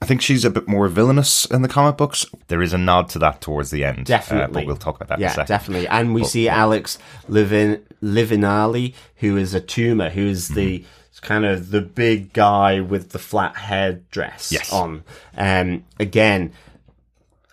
I 0.00 0.06
think 0.06 0.20
she's 0.20 0.44
a 0.44 0.50
bit 0.50 0.66
more 0.66 0.88
villainous 0.88 1.44
in 1.44 1.62
the 1.62 1.68
comic 1.68 1.96
books. 1.96 2.26
There 2.48 2.60
is 2.60 2.72
a 2.72 2.78
nod 2.78 3.08
to 3.10 3.20
that 3.20 3.40
towards 3.40 3.70
the 3.70 3.84
end. 3.84 4.00
uh, 4.00 4.02
Definitely. 4.18 4.62
but 4.62 4.66
we'll 4.66 4.76
talk 4.76 4.96
about 4.96 5.08
that 5.10 5.18
in 5.18 5.22
a 5.22 5.26
Yeah, 5.26 5.32
second. 5.32 5.46
definitely. 5.46 5.86
And 5.86 6.12
we 6.12 6.24
see 6.24 6.48
Alex 6.48 6.98
Livin 7.28 7.84
Livinalli, 8.02 8.94
who 9.16 9.36
is 9.36 9.54
Atuma, 9.54 10.10
who 10.10 10.26
is 10.26 10.48
the 10.48 10.80
Mm-hmm. 10.80 11.26
kind 11.26 11.44
of 11.44 11.70
the 11.70 11.80
big 11.80 12.32
guy 12.32 12.80
with 12.80 13.10
the 13.10 13.20
flat 13.20 13.54
head 13.56 14.10
dress 14.10 14.50
Yes. 14.50 14.72
on. 14.72 15.04
Um, 15.36 15.84
again, 16.00 16.52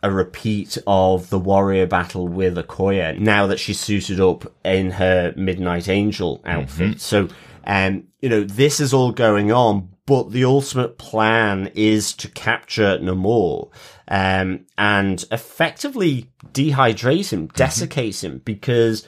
a 0.03 0.09
repeat 0.11 0.77
of 0.87 1.29
the 1.29 1.39
warrior 1.39 1.85
battle 1.85 2.27
with 2.27 2.55
Okoye. 2.57 3.17
Now 3.19 3.47
that 3.47 3.59
she's 3.59 3.79
suited 3.79 4.19
up 4.19 4.51
in 4.63 4.91
her 4.91 5.33
Midnight 5.35 5.87
Angel 5.89 6.41
outfit, 6.45 6.91
Mm-hmm. 6.91 6.97
so 6.97 7.27
um, 7.65 8.05
you 8.21 8.29
know 8.29 8.43
this 8.43 8.79
is 8.79 8.93
all 8.93 9.11
going 9.11 9.51
on. 9.51 9.89
But 10.05 10.31
the 10.31 10.45
ultimate 10.45 10.97
plan 10.97 11.69
is 11.75 12.13
to 12.13 12.27
capture 12.29 12.97
Namor 12.97 13.69
um, 14.07 14.65
and 14.75 15.23
effectively 15.31 16.31
dehydrate 16.51 17.19
Mm-hmm. 17.19 17.35
him, 17.35 17.47
desiccate 17.49 18.23
him, 18.23 18.41
because 18.43 19.05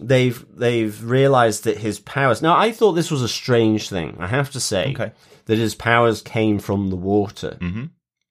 they've 0.00 0.42
they've 0.56 1.04
realized 1.04 1.64
that 1.64 1.78
his 1.78 1.98
powers. 2.00 2.40
Now, 2.40 2.56
I 2.56 2.72
thought 2.72 2.92
this 2.92 3.10
was 3.10 3.22
a 3.22 3.28
strange 3.28 3.90
thing. 3.90 4.16
I 4.18 4.26
have 4.28 4.50
to 4.52 4.60
say 4.60 4.92
Okay. 4.94 5.12
that 5.46 5.58
his 5.58 5.74
powers 5.74 6.22
came 6.22 6.58
from 6.60 6.88
the 6.88 6.96
water. 6.96 7.58
Mm-hmm. 7.60 7.84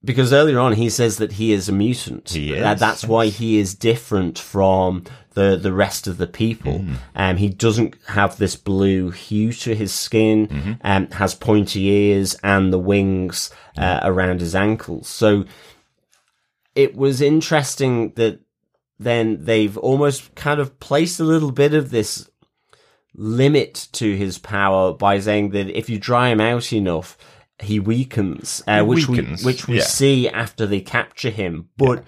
Because 0.08 0.32
earlier 0.32 0.60
on 0.60 0.74
he 0.74 0.90
says 0.90 1.18
that 1.18 1.34
he 1.34 1.52
is 1.52 1.68
a 1.68 1.74
mutant. 1.74 2.30
He 2.30 2.56
Uh, 2.56 2.74
is, 2.74 2.80
that's 2.80 3.04
why 3.04 3.28
he 3.28 3.60
is 3.60 3.76
different 3.76 4.40
from 4.40 5.04
the 5.34 5.58
the 5.62 5.74
rest 5.74 6.08
of 6.08 6.18
the 6.18 6.28
people. 6.28 6.80
Mm. 6.80 6.96
Um, 7.16 7.38
he 7.38 7.50
doesn't 7.50 7.96
have 8.08 8.38
this 8.38 8.56
blue 8.56 9.12
hue 9.12 9.52
to 9.54 9.76
his 9.76 9.94
skin. 9.94 10.48
Mm-hmm. 10.48 10.74
Um, 10.82 11.12
has 11.12 11.36
pointy 11.36 11.82
ears 11.88 12.38
and 12.42 12.72
the 12.72 12.80
wings 12.80 13.52
uh, 13.78 14.00
around 14.02 14.40
his 14.40 14.56
ankles. 14.56 15.08
So 15.10 15.46
it 16.74 16.96
was 16.96 17.22
interesting 17.22 18.14
that 18.16 18.40
then 19.00 19.44
they've 19.44 19.78
almost 19.78 20.34
kind 20.36 20.60
of 20.60 20.80
placed 20.80 21.20
a 21.20 21.24
little 21.34 21.52
bit 21.52 21.74
of 21.74 21.92
this 21.92 22.30
limit 23.14 23.88
to 23.92 24.16
his 24.16 24.38
power 24.38 24.94
by 24.94 25.20
saying 25.20 25.50
that 25.50 25.68
if 25.78 25.90
you 25.90 26.00
dry 26.00 26.30
him 26.30 26.40
out 26.40 26.72
enough, 26.72 27.18
he 27.60 27.80
weakens, 27.80 28.62
uh, 28.68 28.78
He 28.78 28.82
which 28.84 29.08
weakens, 29.08 29.44
we 29.44 29.46
which 29.52 29.68
we 29.68 29.78
yeah. 29.78 29.84
see 29.84 30.30
after 30.30 30.66
they 30.66 30.82
capture 30.82 31.30
him. 31.30 31.70
But 31.78 32.04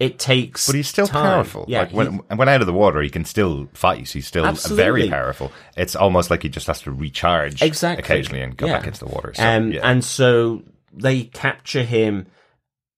it 0.00 0.18
takes, 0.18 0.66
But 0.66 0.74
he's 0.76 0.88
still 0.88 1.06
time. 1.06 1.22
powerful. 1.24 1.64
Yeah, 1.68 1.80
like 1.80 1.90
he- 1.90 1.96
when 1.96 2.06
when 2.36 2.48
out 2.48 2.60
of 2.60 2.66
the 2.66 2.72
water, 2.72 3.02
he 3.02 3.10
can 3.10 3.24
still 3.24 3.68
fight. 3.74 4.08
He's 4.08 4.26
still 4.26 4.46
Absolutely. 4.46 4.82
very 4.84 5.08
powerful. 5.08 5.52
It's 5.76 5.94
almost 5.96 6.30
like 6.30 6.42
he 6.42 6.48
just 6.48 6.66
has 6.68 6.80
to 6.82 6.92
recharge 6.92 7.62
exactly 7.62 8.02
occasionally 8.02 8.42
and 8.42 8.56
go 8.56 8.66
Yeah. 8.66 8.78
back 8.78 8.86
into 8.86 9.00
the 9.00 9.10
water. 9.10 9.32
So, 9.34 9.46
um, 9.46 9.72
yeah. 9.72 9.80
and 9.84 10.04
so 10.04 10.62
they 10.92 11.24
capture 11.24 11.82
him 11.82 12.26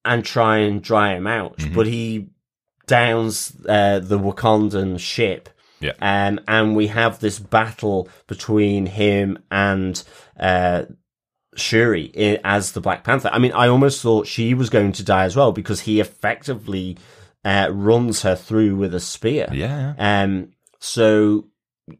and 0.04 0.24
try 0.24 0.58
and 0.58 0.82
dry 0.82 1.14
him 1.16 1.26
out, 1.26 1.56
Mm-hmm. 1.58 1.74
but 1.74 1.86
he 1.86 2.28
downs 2.86 3.56
uh, 3.68 3.98
the 4.00 4.18
Wakandan 4.18 4.98
ship. 5.00 5.48
Yeah. 5.80 5.92
Um, 6.00 6.40
and 6.48 6.76
we 6.76 6.86
have 6.88 7.18
this 7.20 7.38
battle 7.38 8.08
between 8.26 8.86
him 8.86 9.38
and 9.50 10.02
uh, 10.38 10.82
Shuri 11.56 12.38
as 12.44 12.72
the 12.72 12.80
Black 12.80 13.04
Panther. 13.04 13.30
I 13.32 13.38
mean, 13.38 13.52
I 13.52 13.68
almost 13.68 14.02
thought 14.02 14.26
she 14.26 14.54
was 14.54 14.70
going 14.70 14.92
to 14.92 15.04
die 15.04 15.24
as 15.24 15.36
well 15.36 15.52
because 15.52 15.80
he 15.80 16.00
effectively 16.00 16.96
uh, 17.44 17.68
runs 17.72 18.22
her 18.22 18.34
through 18.36 18.76
with 18.76 18.94
a 18.94 19.00
spear. 19.00 19.48
Yeah. 19.52 19.94
Um. 19.98 20.50
So 20.80 21.46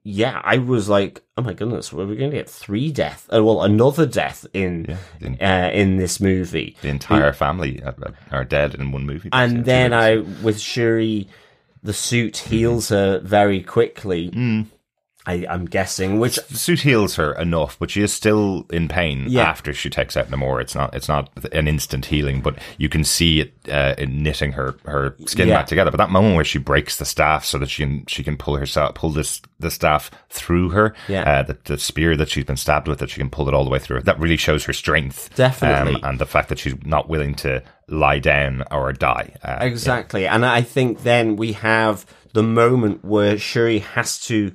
yeah, 0.03 0.41
I 0.43 0.59
was 0.59 0.89
like, 0.89 1.23
oh 1.37 1.43
my 1.43 1.53
goodness, 1.53 1.93
we're 1.93 2.07
going 2.07 2.31
to 2.31 2.37
get 2.37 2.49
three 2.49 2.91
death. 2.91 3.29
Uh, 3.33 3.45
well, 3.45 3.63
another 3.63 4.07
death 4.07 4.47
in 4.55 4.87
Yeah, 4.89 4.97
in- 5.21 5.39
uh, 5.43 5.71
in 5.75 5.97
this 5.99 6.21
movie. 6.21 6.77
The 6.81 6.89
entire 6.89 7.33
family 7.35 7.83
are- 8.31 8.45
dead 8.45 8.75
in 8.75 8.93
one 8.93 9.05
movie. 9.05 9.29
And 9.33 9.65
then 9.67 9.93
I, 9.93 10.17
with 10.43 10.59
Shuri, 10.59 11.29
the 11.83 11.93
suit 11.93 12.39
heals 12.39 12.89
her 12.89 13.19
very 13.21 13.63
quickly. 13.63 14.31
Mm. 14.31 14.67
I, 15.27 15.47
I'm 15.49 15.65
guessing, 15.65 16.19
which 16.21 16.35
suit 16.51 16.81
heals 16.81 17.17
her 17.17 17.33
enough, 17.33 17.79
but 17.79 17.91
she 17.91 18.03
is 18.03 18.13
still 18.13 18.67
in 18.71 18.89
pain 18.89 19.25
Yeah. 19.29 19.45
after 19.45 19.73
she 19.73 19.89
takes 19.89 20.17
out 20.19 20.29
Namor. 20.31 20.61
It's 20.61 20.75
not 20.75 20.95
it's 20.95 21.09
not 21.09 21.31
an 21.53 21.67
instant 21.67 22.05
healing, 22.07 22.43
but 22.43 22.59
you 22.77 22.91
can 22.91 23.05
see 23.05 23.41
it 23.41 23.55
uh, 23.73 23.95
in 23.97 24.23
knitting 24.23 24.53
her 24.53 24.75
her 24.85 25.17
skin 25.27 25.49
Yeah. 25.49 25.57
back 25.61 25.67
together. 25.67 25.91
But 25.91 25.97
that 25.97 26.11
moment 26.11 26.37
where 26.37 26.45
she 26.45 26.59
breaks 26.59 26.97
the 26.99 27.07
staff 27.07 27.45
so 27.45 27.59
that 27.59 27.71
she 27.71 27.85
can 27.85 28.05
she 28.07 28.23
can 28.23 28.37
pull 28.37 28.57
herself 28.57 28.95
pull 28.95 29.11
this 29.11 29.41
the 29.59 29.71
staff 29.71 30.11
through 30.29 30.69
her, 30.71 30.95
Yeah. 31.09 31.23
uh, 31.23 31.43
the, 31.43 31.57
the 31.65 31.79
spear 31.79 32.17
that 32.19 32.29
she's 32.29 32.45
been 32.45 32.59
stabbed 32.59 32.87
with, 32.87 32.99
that 32.99 33.09
she 33.09 33.17
can 33.19 33.31
pull 33.31 33.49
it 33.49 33.55
all 33.55 33.65
the 33.65 33.71
way 33.71 33.79
through. 33.79 34.03
That 34.03 34.21
really 34.21 34.37
shows 34.37 34.65
her 34.65 34.75
strength, 34.75 35.31
Definitely. 35.37 35.95
um, 35.95 36.01
and 36.11 36.19
the 36.19 36.27
fact 36.27 36.51
that 36.51 36.59
she's 36.59 36.75
not 36.85 37.09
willing 37.09 37.35
to 37.37 37.63
lie 37.89 38.19
down 38.19 38.63
or 38.71 38.93
die. 38.93 39.35
Uh, 39.43 39.59
Exactly. 39.63 40.27
And 40.27 40.45
I 40.45 40.61
think 40.61 41.03
then 41.03 41.37
we 41.37 41.53
have 41.53 42.05
the 42.35 42.43
moment 42.43 43.05
where 43.05 43.39
Shuri 43.39 43.79
has 43.79 44.19
to 44.27 44.53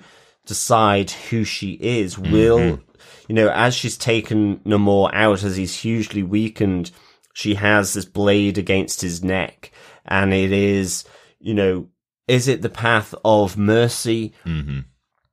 decide 0.49 1.11
who 1.11 1.43
she 1.45 1.73
is. 1.73 2.17
Will, 2.19 2.81
you 3.29 3.35
know, 3.35 3.49
as 3.49 3.73
she's 3.75 3.97
taken 3.97 4.57
Namor 4.65 5.11
out, 5.13 5.43
as 5.43 5.55
he's 5.55 5.75
hugely 5.81 6.23
weakened, 6.23 6.91
she 7.33 7.53
has 7.55 7.93
this 7.93 8.05
blade 8.05 8.57
against 8.57 9.01
his 9.01 9.23
neck. 9.23 9.71
And 10.05 10.33
it 10.33 10.51
is, 10.51 11.05
you 11.39 11.53
know, 11.53 11.87
is 12.27 12.47
it 12.47 12.61
the 12.61 12.69
path 12.69 13.13
of 13.23 13.57
mercy? 13.57 14.33
Mhm. 14.45 14.85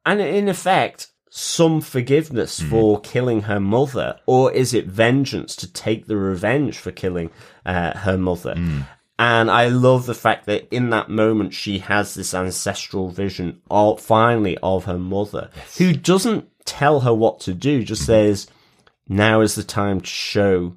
And 0.05 0.21
in 0.21 0.49
effect, 0.49 1.09
some 1.31 1.81
forgiveness 1.81 2.61
for 2.61 3.01
killing 3.01 3.43
her 3.43 3.61
mother, 3.61 4.17
or 4.27 4.53
is 4.53 4.73
it 4.73 4.87
vengeance 4.87 5.57
to 5.57 5.73
take 5.73 6.07
the 6.07 6.17
revenge 6.17 6.79
for 6.79 6.93
killing 6.93 7.31
uh, 7.65 7.97
her 7.99 8.17
mother? 8.19 8.55
And 9.19 9.51
I 9.51 9.69
love 9.69 10.07
the 10.07 10.15
fact 10.15 10.47
that 10.47 10.69
in 10.75 10.91
that 10.91 11.09
moment 11.09 11.55
she 11.55 11.79
has 11.79 12.15
this 12.15 12.35
ancestral 12.35 13.09
vision 13.09 13.63
of 13.71 14.01
finally 14.01 14.59
of 14.63 14.85
her 14.85 14.99
mother, 14.99 15.51
who 15.79 15.95
doesn't 15.95 16.49
tell 16.67 17.01
her 17.01 17.15
what 17.15 17.41
to 17.41 17.55
do, 17.55 17.83
just 17.83 18.05
says, 18.05 18.47
"Now 19.09 19.41
is 19.41 19.55
the 19.55 19.63
time 19.63 20.01
to 20.03 20.07
show 20.07 20.77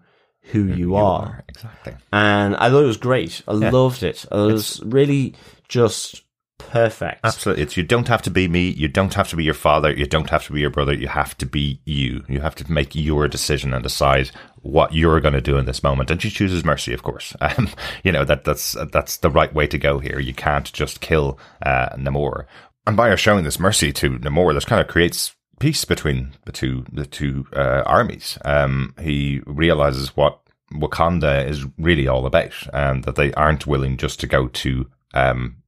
who 0.51 0.65
you 0.65 0.95
are." 0.95 1.43
exactly. 1.49 1.95
And 2.13 2.55
I 2.55 2.69
thought 2.69 2.83
it 2.83 2.87
was 2.87 2.97
great. 2.97 3.41
I 3.47 3.53
loved 3.53 4.03
it. 4.03 4.25
It 4.31 4.35
was 4.35 4.81
really 4.85 5.35
just 5.67 6.23
perfect. 6.59 7.21
Absolutely. 7.23 7.63
It's 7.63 7.75
you 7.75 7.83
don't 7.83 8.07
have 8.07 8.21
to 8.21 8.29
be 8.29 8.47
me. 8.47 8.69
You 8.69 8.87
don't 8.87 9.13
have 9.15 9.29
to 9.29 9.35
be 9.35 9.43
your 9.43 9.53
father. 9.55 9.91
You 9.91 10.05
don't 10.05 10.29
have 10.29 10.45
to 10.45 10.53
be 10.53 10.59
your 10.61 10.69
brother. 10.69 10.93
You 10.93 11.07
have 11.07 11.35
to 11.39 11.45
be 11.45 11.81
you. 11.85 12.23
You 12.27 12.41
have 12.41 12.55
to 12.55 12.71
make 12.71 12.93
your 12.93 13.27
decision 13.27 13.73
and 13.73 13.81
decide 13.81 14.31
what 14.61 14.93
you're 14.93 15.19
going 15.19 15.33
to 15.33 15.41
do 15.41 15.57
in 15.57 15.65
this 15.65 15.83
moment. 15.83 16.11
And 16.11 16.21
she 16.21 16.29
chooses 16.29 16.63
mercy, 16.65 16.93
of 16.93 17.03
course. 17.03 17.35
Um, 17.57 17.69
you 18.03 18.11
know 18.11 18.25
that 18.25 18.43
that's 18.43 18.75
that's 18.91 19.17
the 19.17 19.29
right 19.29 19.51
way 19.53 19.65
to 19.65 19.77
go 19.77 19.97
here. 19.97 20.19
You 20.19 20.35
can't 20.35 20.71
just 20.71 21.01
kill 21.01 21.39
uh, 21.65 21.89
Namor. 21.95 22.45
And 22.85 22.95
by 22.95 23.09
her 23.09 23.17
showing 23.17 23.43
this 23.43 23.59
mercy 23.59 23.91
to 23.93 24.19
Namor, 24.19 24.53
this 24.53 24.65
kind 24.65 24.79
of 24.79 24.87
creates 24.87 25.35
peace 25.59 25.83
between 25.85 26.33
the 26.45 26.51
two 26.51 26.85
the 26.91 27.05
two 27.05 27.47
uh, 27.53 27.83
armies. 27.85 28.37
Um, 28.45 28.93
he 29.01 29.41
realizes 29.47 30.15
what 30.15 30.41
Wakanda 30.73 31.47
is 31.47 31.65
really 31.77 32.07
all 32.07 32.25
about, 32.25 32.53
and 32.73 33.03
that 33.05 33.15
they 33.15 33.33
aren't 33.33 33.65
willing 33.65 33.97
just 33.97 34.19
to 34.19 34.27
go 34.27 34.47
to 34.47 34.87
um, 35.13 35.58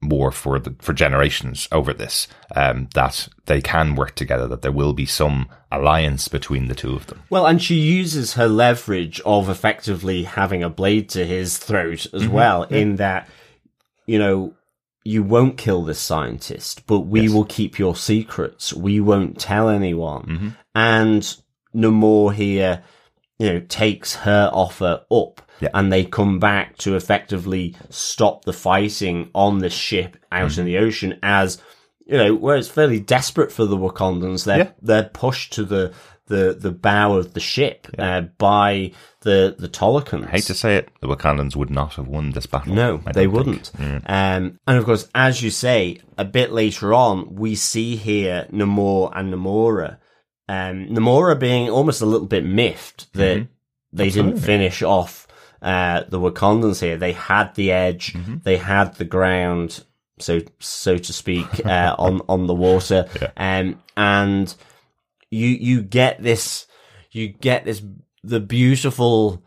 war 0.00 0.30
for 0.30 0.58
the 0.60 0.74
for 0.78 0.92
generations 0.92 1.66
over 1.72 1.92
this. 1.92 2.28
Um, 2.54 2.88
that 2.94 3.28
they 3.46 3.60
can 3.60 3.94
work 3.96 4.14
together. 4.14 4.46
That 4.46 4.62
there 4.62 4.72
will 4.72 4.92
be 4.92 5.06
some 5.06 5.48
alliance 5.72 6.28
between 6.28 6.68
the 6.68 6.74
two 6.74 6.94
of 6.94 7.06
them. 7.08 7.22
Well, 7.30 7.46
and 7.46 7.60
she 7.62 7.74
uses 7.74 8.34
her 8.34 8.48
leverage 8.48 9.20
of 9.26 9.48
effectively 9.48 10.22
having 10.24 10.62
a 10.62 10.70
blade 10.70 11.08
to 11.10 11.26
his 11.26 11.58
throat 11.58 12.06
as 12.14 12.26
well, 12.28 12.62
in 12.64 12.96
that, 12.96 13.28
you 14.06 14.18
know, 14.18 14.54
you 15.04 15.22
won't 15.22 15.56
kill 15.58 15.84
this 15.84 16.00
scientist, 16.00 16.86
but 16.86 17.00
we 17.00 17.22
Yes. 17.22 17.32
will 17.32 17.44
keep 17.44 17.78
your 17.78 17.96
secrets. 17.96 18.72
We 18.72 19.00
won't 19.00 19.38
tell 19.38 19.68
anyone. 19.68 20.54
And 20.74 21.36
Namor 21.74 22.34
here, 22.34 22.82
you 23.38 23.52
know, 23.52 23.60
takes 23.60 24.16
her 24.16 24.50
offer 24.52 25.02
up. 25.10 25.42
Yeah. 25.60 25.70
And 25.74 25.92
they 25.92 26.04
come 26.04 26.38
back 26.38 26.76
to 26.78 26.94
effectively 26.96 27.74
stop 27.90 28.44
the 28.44 28.52
fighting 28.52 29.30
on 29.34 29.58
this 29.58 29.72
ship 29.74 30.16
out 30.32 30.56
in 30.58 30.64
the 30.64 30.78
ocean 30.78 31.18
as 31.22 31.60
you 32.06 32.16
know, 32.16 32.34
where 32.34 32.56
it's 32.56 32.68
fairly 32.68 33.00
desperate 33.00 33.52
for 33.52 33.66
the 33.66 33.76
Wakandans. 33.76 34.44
They're 34.44 34.58
Yeah. 34.58 34.70
they're 34.80 35.10
pushed 35.12 35.52
to 35.54 35.64
the 35.64 35.92
the 36.26 36.56
the 36.58 36.70
bow 36.70 37.14
of 37.16 37.32
the 37.34 37.40
ship 37.40 37.86
uh, 37.98 38.22
by 38.38 38.92
the 39.22 39.54
the 39.58 39.68
Talokans. 39.68 40.26
I 40.26 40.30
hate 40.32 40.44
to 40.44 40.54
say 40.54 40.76
it, 40.76 40.88
the 41.00 41.06
Wakandans 41.08 41.56
would 41.56 41.70
not 41.70 41.94
have 41.94 42.06
won 42.08 42.30
this 42.32 42.46
battle. 42.46 42.74
No, 42.74 42.98
they 43.14 43.26
wouldn't. 43.26 43.68
think. 43.68 44.02
Um, 44.08 44.58
and 44.66 44.78
of 44.78 44.84
course, 44.84 45.08
as 45.14 45.42
you 45.42 45.50
say, 45.50 46.00
a 46.18 46.24
bit 46.24 46.52
later 46.52 46.92
on, 46.94 47.34
we 47.34 47.54
see 47.54 47.96
here 47.96 48.46
Namor 48.52 49.12
and 49.14 49.32
Namora. 49.32 49.98
Um, 50.48 50.86
Namora 50.88 51.38
being 51.38 51.68
almost 51.68 52.00
a 52.00 52.06
little 52.06 52.26
bit 52.26 52.44
miffed 52.44 53.12
that 53.14 53.36
Mm-hmm. 53.38 53.52
they 53.92 54.08
didn't 54.10 54.38
finish 54.38 54.82
off 54.82 55.26
uh, 55.62 56.04
the 56.08 56.20
Wakandans 56.20 56.80
here. 56.80 56.96
They 56.96 57.12
had 57.12 57.54
the 57.54 57.70
edge, 57.72 58.12
Mm-hmm. 58.12 58.36
they 58.44 58.56
had 58.58 58.94
the 58.94 59.04
ground, 59.04 59.84
so 60.18 60.40
so 60.58 60.98
to 60.98 61.12
speak, 61.12 61.46
uh, 61.66 61.94
on 61.98 62.20
on 62.28 62.46
the 62.46 62.54
water. 62.54 63.06
Yeah. 63.20 63.30
Um, 63.36 63.82
and 63.96 64.54
you 65.30 65.48
you 65.48 65.82
get 65.82 66.22
this 66.22 66.66
you 67.10 67.28
get 67.28 67.64
this 67.64 67.82
the 68.24 68.40
beautiful 68.40 69.42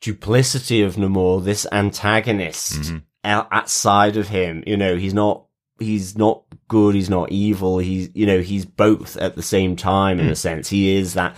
duplicity 0.00 0.82
of 0.82 0.96
Namor, 0.96 1.42
this 1.44 1.66
antagonist 1.72 2.72
Mm-hmm. 2.80 2.96
outside 3.24 4.16
of 4.16 4.28
him. 4.28 4.62
You 4.66 4.76
know, 4.76 4.96
he's 4.96 5.14
not 5.14 5.46
he's 5.78 6.16
not 6.16 6.42
good, 6.68 6.94
he's 6.94 7.10
not 7.10 7.32
evil. 7.32 7.78
He's 7.78 8.10
you 8.14 8.26
know 8.26 8.40
he's 8.40 8.64
both 8.66 9.16
at 9.16 9.34
the 9.36 9.42
same 9.42 9.76
time 9.76 10.18
Hmm. 10.18 10.24
in 10.26 10.30
a 10.32 10.36
sense. 10.36 10.68
He 10.68 10.94
is 10.96 11.14
that 11.14 11.36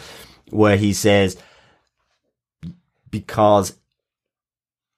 where 0.50 0.76
he 0.76 0.92
says 0.92 1.36
because 3.10 3.76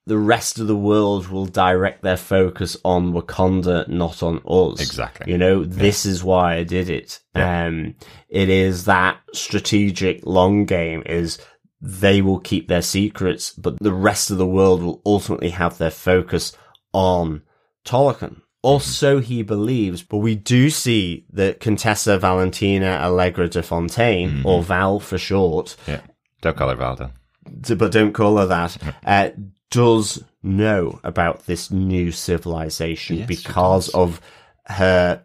the 0.08 0.18
rest 0.18 0.58
of 0.58 0.66
the 0.66 0.76
world 0.76 1.28
will 1.28 1.46
direct 1.46 2.02
their 2.02 2.16
focus 2.16 2.76
on 2.84 3.12
Wakanda, 3.12 3.86
not 3.88 4.22
on 4.22 4.40
us. 4.46 4.80
Exactly. 4.80 5.30
You 5.30 5.38
know, 5.38 5.64
this 5.64 6.04
is 6.04 6.24
why 6.24 6.56
I 6.56 6.64
did 6.64 6.90
it. 6.90 7.20
Um, 7.34 7.94
it 8.28 8.48
is 8.48 8.84
that 8.86 9.18
strategic 9.32 10.26
long 10.26 10.64
game 10.64 11.02
is 11.06 11.38
they 11.80 12.20
will 12.22 12.40
keep 12.40 12.66
their 12.68 12.82
secrets, 12.82 13.52
but 13.52 13.78
the 13.78 13.92
rest 13.92 14.30
of 14.32 14.38
the 14.38 14.46
world 14.46 14.82
will 14.82 15.00
ultimately 15.06 15.50
have 15.50 15.78
their 15.78 15.90
focus 15.92 16.52
on 16.92 17.42
Talokan. 17.84 18.40
Or 18.62 18.80
so 18.80 19.20
he 19.20 19.44
believes, 19.44 20.02
but 20.02 20.16
we 20.18 20.34
do 20.34 20.68
see 20.68 21.24
that 21.32 21.60
Contessa 21.60 22.18
Valentina 22.18 22.98
Allegra 23.00 23.48
de 23.48 23.62
Fontaine, 23.62 24.42
or 24.44 24.62
Val 24.64 24.98
for 24.98 25.16
short, 25.16 25.76
Yeah, 25.86 26.00
don't 26.42 26.56
call 26.56 26.68
her 26.70 26.76
Valda. 26.76 27.12
d- 27.60 27.76
but 27.76 27.92
don't 27.92 28.12
call 28.12 28.36
her 28.38 28.46
that, 28.46 28.76
uh, 29.06 29.30
does 29.70 30.22
know 30.42 31.00
about 31.04 31.46
this 31.46 31.70
new 31.70 32.10
civilization 32.12 33.18
Yes, 33.18 33.26
because 33.26 33.88
of 33.90 34.20
her 34.66 35.22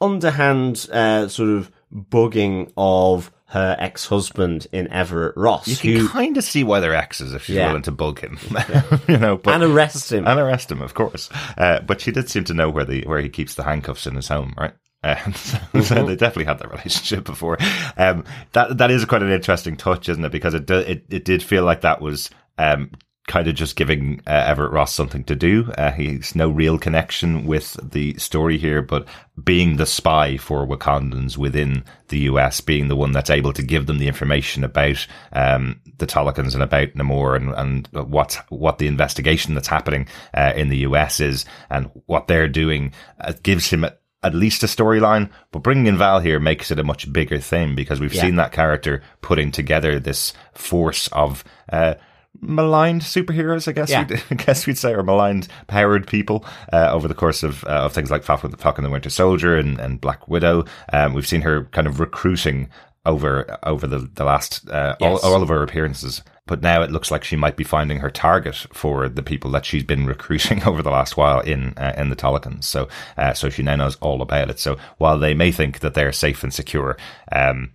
underhand 0.00 0.88
uh, 0.92 1.28
sort 1.28 1.50
of 1.50 1.70
bugging 1.92 2.72
of 2.76 3.30
her 3.46 3.74
ex-husband 3.78 4.66
in 4.72 4.88
Everett 4.92 5.34
Ross, 5.36 5.66
You 5.66 5.76
can 5.76 5.96
who 6.00 6.08
kind 6.08 6.36
of 6.36 6.44
see 6.44 6.64
why 6.64 6.80
they're 6.80 6.94
exes 6.94 7.32
if 7.32 7.44
she's 7.44 7.56
Yeah. 7.56 7.68
willing 7.68 7.82
to 7.82 7.90
bug 7.92 8.20
him, 8.20 8.38
you 9.08 9.16
know. 9.16 9.38
But 9.38 9.54
and 9.54 9.64
arrest 9.64 10.12
him. 10.12 10.26
and 10.26 10.38
arrest 10.38 10.70
him, 10.70 10.82
of 10.82 10.92
course. 10.94 11.30
Uh, 11.56 11.80
but 11.80 12.00
she 12.00 12.12
did 12.12 12.28
seem 12.28 12.44
to 12.44 12.54
know 12.54 12.68
where 12.68 12.84
the 12.84 13.02
where 13.06 13.20
he 13.20 13.28
keeps 13.30 13.54
the 13.54 13.62
handcuffs 13.64 14.06
in 14.06 14.16
his 14.16 14.28
home, 14.28 14.54
right? 14.58 14.74
Um, 15.02 15.32
so, 15.34 15.58
so 15.82 16.04
they 16.06 16.16
definitely 16.16 16.44
had 16.44 16.58
that 16.58 16.70
relationship 16.70 17.24
before. 17.24 17.56
Um, 17.96 18.24
that 18.52 18.76
that 18.78 18.90
is 18.90 19.04
quite 19.06 19.22
an 19.22 19.30
interesting 19.32 19.76
touch, 19.76 20.08
isn't 20.10 20.24
it? 20.24 20.32
Because 20.32 20.52
it 20.54 20.66
do, 20.66 20.74
it 20.76 21.06
it 21.08 21.24
did 21.24 21.42
feel 21.42 21.64
like 21.64 21.80
that 21.82 22.02
was 22.02 22.28
um, 22.58 22.90
kind 23.28 23.46
of 23.46 23.54
just 23.54 23.76
giving 23.76 24.20
uh, 24.26 24.30
Everett 24.46 24.72
Ross 24.72 24.92
something 24.92 25.22
to 25.24 25.36
do. 25.36 25.70
Uh, 25.78 25.92
he's 25.92 26.34
no 26.34 26.48
real 26.48 26.78
connection 26.78 27.44
with 27.46 27.76
the 27.92 28.14
story 28.14 28.58
here, 28.58 28.82
but 28.82 29.06
being 29.44 29.76
the 29.76 29.86
spy 29.86 30.36
for 30.36 30.66
Wakandans 30.66 31.36
within 31.36 31.84
the 32.08 32.18
US, 32.20 32.60
being 32.60 32.88
the 32.88 32.96
one 32.96 33.12
that's 33.12 33.30
able 33.30 33.52
to 33.52 33.62
give 33.62 33.86
them 33.86 33.98
the 33.98 34.08
information 34.08 34.64
about 34.64 35.06
um, 35.32 35.80
the 35.98 36.06
Talokans 36.06 36.54
and 36.54 36.62
about 36.62 36.94
Namor 36.94 37.36
and, 37.36 37.50
and 37.54 38.10
what 38.10 38.42
what 38.48 38.78
the 38.78 38.88
investigation 38.88 39.54
that's 39.54 39.68
happening 39.68 40.08
uh, 40.34 40.52
in 40.56 40.68
the 40.70 40.78
US 40.78 41.20
is 41.20 41.44
and 41.70 41.88
what 42.06 42.26
they're 42.26 42.48
doing, 42.48 42.92
uh, 43.20 43.34
gives 43.44 43.70
him 43.70 43.84
at 44.24 44.34
least 44.34 44.64
a 44.64 44.66
storyline, 44.66 45.30
but 45.52 45.62
bringing 45.62 45.86
in 45.86 45.96
Val 45.96 46.18
here 46.18 46.40
makes 46.40 46.72
it 46.72 46.78
a 46.80 46.84
much 46.84 47.12
bigger 47.12 47.38
thing 47.38 47.76
because 47.76 48.00
we've 48.00 48.12
Yeah. 48.12 48.22
seen 48.22 48.34
that 48.36 48.50
character 48.50 49.00
putting 49.20 49.52
together 49.52 50.00
this 50.00 50.32
force 50.54 51.06
of 51.12 51.44
uh, 51.72 51.94
maligned 52.40 53.02
superheroes, 53.02 53.68
I 53.68 53.72
guess, 53.72 53.90
Yeah. 53.90 54.06
we'd, 54.06 54.22
I 54.30 54.34
guess 54.34 54.66
we'd 54.66 54.78
say, 54.78 54.92
or 54.94 55.02
maligned 55.02 55.48
powered 55.66 56.06
people 56.06 56.44
uh, 56.72 56.90
over 56.92 57.08
the 57.08 57.14
course 57.14 57.42
of 57.42 57.64
uh, 57.64 57.84
of 57.86 57.92
things 57.92 58.10
like 58.10 58.22
Falcon, 58.24 58.52
Falcon 58.52 58.84
and 58.84 58.90
the 58.90 58.92
Winter 58.92 59.10
Soldier 59.10 59.56
and, 59.56 59.78
and 59.78 60.00
Black 60.00 60.28
Widow. 60.28 60.64
Um, 60.92 61.14
we've 61.14 61.26
seen 61.26 61.42
her 61.42 61.64
kind 61.66 61.86
of 61.86 62.00
recruiting 62.00 62.68
over 63.06 63.58
over 63.62 63.86
the 63.86 63.98
the 64.14 64.24
last 64.24 64.68
uh, 64.70 64.96
Yes. 65.00 65.22
all, 65.24 65.34
all 65.34 65.42
of 65.42 65.48
her 65.48 65.62
appearances. 65.62 66.22
But 66.46 66.62
now 66.62 66.80
it 66.80 66.90
looks 66.90 67.10
like 67.10 67.24
she 67.24 67.36
might 67.36 67.56
be 67.58 67.64
finding 67.64 67.98
her 67.98 68.08
target 68.10 68.54
for 68.72 69.06
the 69.06 69.22
people 69.22 69.50
that 69.50 69.66
she's 69.66 69.84
been 69.84 70.06
recruiting 70.14 70.62
over 70.64 70.80
the 70.82 70.90
last 70.90 71.14
while 71.16 71.40
in 71.40 71.74
uh, 71.76 71.92
in 71.96 72.08
the 72.08 72.16
Talokans. 72.16 72.64
So 72.64 72.88
uh, 73.18 73.34
so 73.34 73.50
she 73.50 73.62
now 73.62 73.76
knows 73.76 73.96
all 73.96 74.22
about 74.22 74.48
it. 74.48 74.58
So 74.58 74.78
while 74.96 75.18
they 75.18 75.34
may 75.34 75.52
think 75.52 75.80
that 75.80 75.92
they're 75.94 76.12
safe 76.12 76.42
and 76.42 76.52
secure, 76.54 76.96
um, 77.32 77.72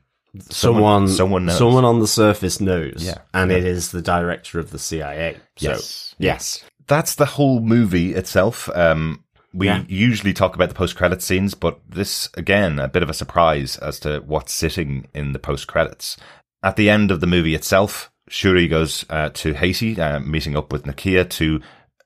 someone, 0.50 1.08
someone 1.08 1.46
knows. 1.46 1.58
someone 1.58 1.86
on 1.86 2.00
the 2.00 2.08
surface 2.08 2.60
knows, 2.60 2.96
Yeah. 2.98 3.20
and 3.34 3.52
it 3.52 3.64
is 3.64 3.92
the 3.92 4.02
director 4.02 4.60
of 4.60 4.72
the 4.72 4.80
CIA. 4.80 5.38
So, 5.58 5.70
Yes. 5.70 6.16
yes, 6.18 6.64
that's 6.88 7.16
the 7.16 7.26
whole 7.26 7.60
movie 7.60 8.14
itself. 8.16 8.70
Um, 8.76 9.24
we 9.54 9.68
Yeah. 9.68 9.84
usually 9.88 10.34
talk 10.34 10.56
about 10.56 10.70
the 10.70 10.76
post 10.76 10.96
credit 10.96 11.22
scenes, 11.22 11.54
but 11.54 11.80
this 11.88 12.30
again 12.36 12.80
a 12.80 12.88
bit 12.88 13.04
of 13.04 13.10
a 13.10 13.14
surprise 13.14 13.78
as 13.78 14.00
to 14.00 14.20
what's 14.26 14.54
sitting 14.54 15.08
in 15.14 15.32
the 15.34 15.40
post 15.40 15.68
credits. 15.68 16.18
At 16.64 16.76
the 16.76 16.90
end 16.90 17.12
of 17.12 17.20
the 17.20 17.28
movie 17.28 17.54
itself, 17.56 18.10
Shuri 18.30 18.68
goes 18.68 19.06
uh, 19.10 19.30
to 19.36 19.54
Haiti, 19.54 20.00
uh, 20.00 20.20
meeting 20.20 20.56
up 20.58 20.72
with 20.72 20.86
Nakia 20.86 21.30
to 21.32 21.62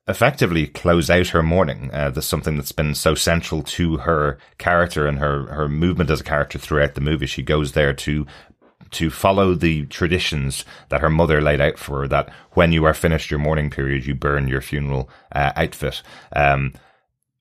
effectively 0.07 0.67
close 0.67 1.09
out 1.09 1.27
her 1.29 1.43
mourning. 1.43 1.89
Uh, 1.93 2.09
there's 2.09 2.25
something 2.25 2.55
that's 2.55 2.71
been 2.71 2.95
so 2.95 3.13
central 3.15 3.61
to 3.63 3.97
her 3.97 4.37
character 4.57 5.05
and 5.07 5.19
her 5.19 5.47
her 5.47 5.67
movement 5.67 6.09
as 6.09 6.21
a 6.21 6.23
character 6.23 6.57
throughout 6.57 6.95
the 6.95 7.01
movie. 7.01 7.25
She 7.25 7.43
goes 7.43 7.73
there 7.73 7.93
to 7.93 8.25
to 8.91 9.09
follow 9.09 9.53
the 9.53 9.85
traditions 9.87 10.63
that 10.89 11.01
her 11.01 11.09
mother 11.09 11.41
laid 11.41 11.59
out 11.59 11.77
for 11.77 12.01
her, 12.01 12.07
that 12.07 12.29
when 12.51 12.71
you 12.71 12.85
are 12.85 12.93
finished 12.93 13.29
your 13.29 13.39
mourning 13.39 13.69
period, 13.69 14.05
you 14.05 14.15
burn 14.15 14.47
your 14.47 14.61
funeral 14.61 15.09
uh, 15.33 15.51
outfit, 15.57 16.01
um, 16.33 16.71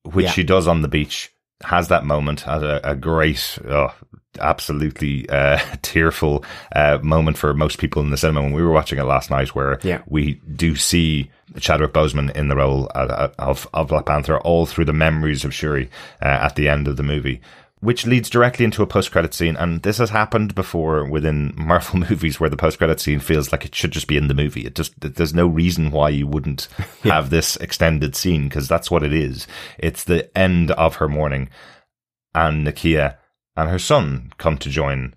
which 0.02 0.24
Yeah. 0.26 0.32
she 0.32 0.42
does 0.42 0.66
on 0.66 0.82
the 0.82 0.88
beach, 0.88 1.30
has 1.62 1.86
that 1.86 2.04
moment, 2.04 2.40
has 2.40 2.62
a, 2.64 2.80
a 2.82 2.96
great, 2.96 3.58
oh, 3.68 3.94
absolutely 4.38 5.28
uh, 5.28 5.58
tearful 5.82 6.44
uh, 6.74 6.98
moment 7.02 7.36
for 7.38 7.52
most 7.54 7.78
people 7.78 8.02
in 8.02 8.10
the 8.10 8.16
cinema 8.16 8.42
when 8.42 8.52
we 8.52 8.62
were 8.62 8.70
watching 8.72 8.98
it 8.98 9.04
last 9.04 9.30
night, 9.30 9.54
where 9.54 9.78
Yeah. 9.82 10.02
we 10.06 10.34
do 10.54 10.76
see 10.76 11.30
Chadwick 11.58 11.92
Boseman 11.92 12.34
in 12.36 12.48
the 12.48 12.56
role 12.56 12.90
uh, 12.94 13.28
of, 13.38 13.68
of 13.72 13.88
Black 13.88 14.06
Panther 14.06 14.38
all 14.38 14.66
through 14.66 14.84
the 14.86 14.92
memories 14.92 15.44
of 15.44 15.54
Shuri 15.54 15.88
uh, 16.22 16.26
at 16.26 16.56
the 16.56 16.68
end 16.68 16.88
of 16.88 16.96
the 16.96 17.02
movie 17.02 17.40
which 17.80 18.06
leads 18.06 18.30
directly 18.30 18.64
into 18.64 18.82
a 18.82 18.86
post-credit 18.86 19.34
scene. 19.34 19.54
And 19.54 19.82
this 19.82 19.98
has 19.98 20.08
happened 20.08 20.54
before 20.54 21.04
within 21.04 21.52
Marvel 21.56 22.00
movies 22.10 22.40
where 22.40 22.48
the 22.48 22.56
post-credit 22.56 22.98
scene 23.00 23.20
feels 23.20 23.52
like 23.52 23.66
it 23.66 23.74
should 23.74 23.92
just 23.92 24.08
be 24.08 24.16
in 24.16 24.28
the 24.28 24.34
movie. 24.34 24.64
It 24.66 24.74
just, 24.74 24.98
there's 24.98 25.34
no 25.34 25.46
reason 25.46 25.90
why 25.90 26.08
you 26.08 26.26
wouldn't 26.26 26.68
have 27.04 27.28
this 27.28 27.54
extended 27.56 28.16
scene 28.16 28.48
because 28.48 28.66
that's 28.66 28.90
what 28.90 29.02
it 29.02 29.12
is. 29.12 29.46
It's 29.78 30.04
the 30.04 30.36
end 30.36 30.70
of 30.72 30.96
her 30.96 31.08
mourning 31.08 31.50
and 32.34 32.66
Nakia 32.66 33.18
and 33.56 33.70
her 33.70 33.78
son 33.78 34.32
come 34.38 34.58
to 34.58 34.68
join 34.68 35.14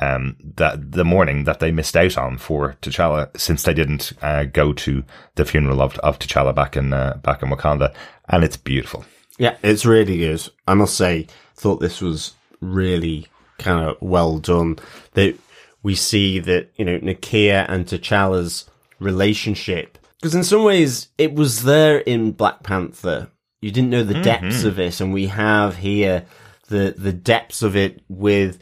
um, 0.00 0.36
that 0.56 0.92
the 0.92 1.04
mourning 1.04 1.44
that 1.44 1.60
they 1.60 1.70
missed 1.70 1.96
out 1.96 2.16
on 2.16 2.38
for 2.38 2.76
T'Challa 2.80 3.28
since 3.38 3.62
they 3.64 3.74
didn't 3.74 4.12
uh, 4.22 4.44
go 4.44 4.72
to 4.72 5.04
the 5.34 5.44
funeral 5.44 5.82
of, 5.82 5.98
of 5.98 6.18
T'Challa 6.18 6.54
back 6.54 6.76
in 6.76 6.92
uh, 6.92 7.18
back 7.22 7.42
in 7.42 7.50
Wakanda, 7.50 7.92
and 8.28 8.42
it's 8.44 8.56
beautiful. 8.56 9.04
yeah, 9.38 9.56
it's 9.62 9.84
really 9.84 10.18
good. 10.18 10.48
I 10.66 10.74
must 10.74 10.96
say, 10.96 11.26
thought 11.54 11.80
this 11.80 12.00
was 12.00 12.34
really 12.60 13.26
kind 13.58 13.88
of 13.88 13.96
well 14.00 14.38
done. 14.38 14.78
That 15.12 15.36
we 15.82 15.94
see 15.94 16.38
that 16.40 16.70
you 16.76 16.84
know 16.84 16.98
Nakia 16.98 17.66
and 17.68 17.84
T'Challa's 17.86 18.70
relationship, 19.00 19.98
because 20.20 20.34
in 20.34 20.44
some 20.44 20.64
ways 20.64 21.08
it 21.18 21.34
was 21.34 21.64
there 21.64 21.98
in 21.98 22.32
Black 22.32 22.62
Panther. 22.62 23.28
You 23.60 23.70
didn't 23.70 23.90
know 23.90 24.04
the 24.04 24.22
depths 24.22 24.64
of 24.64 24.78
it, 24.78 25.02
and 25.02 25.12
we 25.12 25.26
have 25.26 25.76
here 25.76 26.24
the 26.70 26.94
the 26.96 27.12
depths 27.12 27.62
of 27.62 27.76
it 27.76 28.00
with 28.08 28.58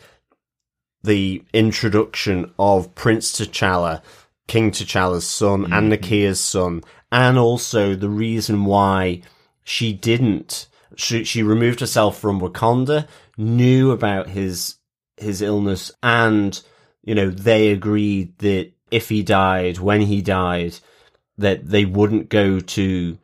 the 1.05 1.45
introduction 1.53 2.53
of 2.59 2.95
Prince 2.97 3.39
T'Challa, 3.39 4.03
King 4.49 4.73
T'Challa's 4.73 5.27
son, 5.27 5.65
and 5.73 5.93
mm-hmm. 5.93 6.05
Nakia's 6.05 6.41
son, 6.41 6.83
and 7.13 7.39
also 7.39 7.95
the 7.95 8.09
reason 8.09 8.65
why 8.65 9.23
she 9.63 9.93
didn't. 9.93 10.67
She 10.97 11.23
she 11.23 11.43
removed 11.45 11.81
herself 11.81 12.19
from 12.19 12.41
Wakanda, 12.41 13.07
knew 13.37 13.93
about 13.93 14.31
his 14.31 14.77
his 15.17 15.41
illness, 15.41 15.93
and 16.03 16.61
you 17.05 17.15
know 17.15 17.31
they 17.31 17.69
agreed 17.69 18.37
that 18.39 18.73
if 18.91 19.09
he 19.09 19.23
died, 19.23 19.79
when 19.79 20.01
he 20.01 20.23
died, 20.23 20.79
that 21.37 21.69
they 21.69 21.85
wouldn't 21.85 22.31
go 22.31 22.59
to 22.59 23.19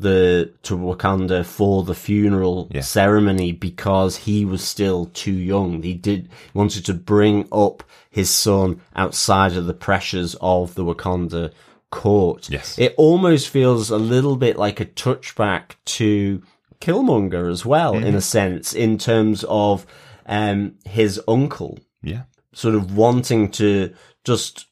the 0.00 0.52
to 0.62 0.76
Wakanda 0.76 1.44
for 1.44 1.82
the 1.82 1.94
funeral 1.94 2.68
Yeah. 2.72 2.82
ceremony 2.82 3.50
because 3.52 4.16
he 4.18 4.44
was 4.44 4.62
still 4.62 5.06
too 5.06 5.32
young. 5.32 5.82
He 5.82 5.94
did 5.94 6.28
wanted 6.54 6.84
to 6.86 6.94
bring 6.94 7.48
up 7.50 7.82
his 8.08 8.30
son 8.30 8.80
outside 8.94 9.54
of 9.56 9.66
the 9.66 9.74
pressures 9.74 10.36
of 10.40 10.74
the 10.76 10.84
Wakanda 10.84 11.50
court. 11.90 12.48
Yes. 12.48 12.78
It 12.78 12.94
almost 12.96 13.48
feels 13.48 13.90
a 13.90 13.96
little 13.98 14.36
bit 14.36 14.56
like 14.56 14.78
a 14.80 14.84
touchback 14.86 15.72
to 15.86 16.42
Killmonger 16.80 17.50
as 17.50 17.66
well, 17.66 17.94
in 17.94 18.14
a 18.14 18.20
sense, 18.20 18.72
in 18.72 18.98
terms 18.98 19.44
of 19.48 19.84
um, 20.26 20.74
his 20.84 21.20
uncle 21.26 21.78
Yeah. 22.02 22.22
sort 22.52 22.74
of 22.76 22.96
wanting 22.96 23.50
to 23.52 23.92
just 24.24 24.66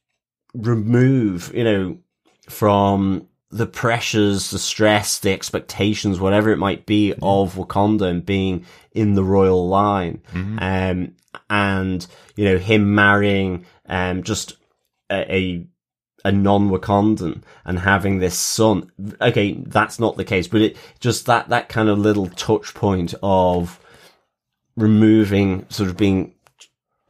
remove, 0.55 1.53
you 1.55 1.65
know, 1.65 1.99
from 2.49 3.27
the 3.51 3.67
pressures, 3.67 4.51
the 4.51 4.59
stress, 4.59 5.19
the 5.19 5.33
expectations, 5.33 6.19
whatever 6.19 6.51
it 6.51 6.59
might 6.59 6.85
be 6.85 7.13
of 7.23 7.55
Wakanda 7.55 8.11
and 8.11 8.27
being 8.27 8.67
in 8.93 9.15
the 9.15 9.25
royal 9.25 9.69
line. 9.69 10.21
Um, 10.59 11.15
and, 11.49 12.07
you 12.35 12.45
know, 12.45 12.59
him 12.59 12.95
marrying, 12.95 13.65
um, 13.89 14.23
just 14.25 14.57
a, 15.11 15.35
a, 15.35 15.67
a 16.25 16.33
non-Wakandan 16.33 17.43
and 17.65 17.79
having 17.79 18.19
this 18.19 18.37
son. 18.37 18.91
Okay, 19.21 19.53
that's 19.67 20.01
not 20.01 20.17
the 20.17 20.25
case, 20.25 20.49
but 20.49 20.63
it 20.63 20.77
just 20.99 21.27
that, 21.27 21.49
that 21.51 21.69
kind 21.69 21.89
of 21.89 21.99
little 21.99 22.27
touch 22.29 22.75
point 22.75 23.15
of 23.23 23.79
removing, 24.77 25.67
sort 25.69 25.89
of 25.89 25.97
being 25.97 26.35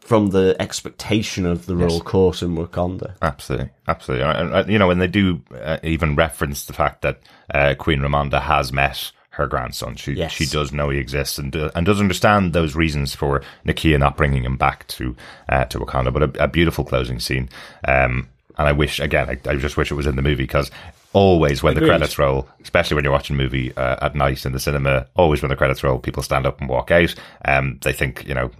from 0.06 0.28
the 0.30 0.54
expectation 0.60 1.44
of 1.46 1.66
the 1.66 1.74
royal 1.74 2.00
court 2.00 2.42
in 2.42 2.54
Wakanda. 2.56 3.14
Absolutely, 3.22 3.70
absolutely. 3.88 4.24
And, 4.24 4.54
uh, 4.54 4.64
you 4.68 4.78
know, 4.78 4.86
when 4.86 5.00
they 5.00 5.08
do 5.08 5.42
uh, 5.52 5.78
even 5.82 6.14
reference 6.14 6.64
the 6.66 6.72
fact 6.72 7.02
that 7.02 7.20
uh, 7.52 7.74
Queen 7.76 7.98
Ramonda 8.00 8.40
has 8.40 8.72
met 8.72 9.10
her 9.30 9.46
grandson, 9.46 9.96
she 9.96 10.12
Yes. 10.12 10.32
she 10.32 10.46
does 10.46 10.72
know 10.72 10.90
he 10.90 10.98
exists 10.98 11.38
and 11.38 11.50
do, 11.50 11.70
and 11.74 11.84
does 11.84 12.00
understand 12.00 12.52
those 12.52 12.76
reasons 12.76 13.14
for 13.14 13.42
Nakia 13.66 13.98
not 13.98 14.16
bringing 14.16 14.44
him 14.44 14.56
back 14.56 14.86
to 14.88 15.16
uh, 15.48 15.64
to 15.66 15.80
Wakanda. 15.80 16.12
But 16.12 16.22
a, 16.36 16.44
a 16.44 16.48
beautiful 16.48 16.84
closing 16.84 17.18
scene. 17.18 17.48
Um, 17.86 18.28
and 18.58 18.68
I 18.68 18.72
wish 18.72 19.00
again, 19.00 19.28
I, 19.28 19.50
I 19.50 19.56
just 19.56 19.76
wish 19.76 19.90
it 19.90 19.94
was 19.94 20.06
in 20.06 20.16
the 20.16 20.22
movie 20.22 20.44
because 20.44 20.70
always 21.12 21.62
when 21.62 21.74
the 21.74 21.80
credits 21.80 22.18
roll, 22.18 22.48
especially 22.62 22.94
when 22.94 23.02
you're 23.04 23.12
watching 23.12 23.36
a 23.36 23.42
movie 23.42 23.76
uh, 23.76 23.96
at 24.06 24.14
night 24.14 24.46
in 24.46 24.52
the 24.52 24.60
cinema, 24.60 25.06
always 25.16 25.42
when 25.42 25.48
the 25.50 25.56
credits 25.56 25.82
roll, 25.82 25.98
people 25.98 26.22
stand 26.22 26.46
up 26.46 26.60
and 26.60 26.68
walk 26.68 26.90
out. 26.90 27.14
Um, 27.44 27.78
they 27.82 27.92
think 27.92 28.24
you 28.28 28.34
know. 28.34 28.50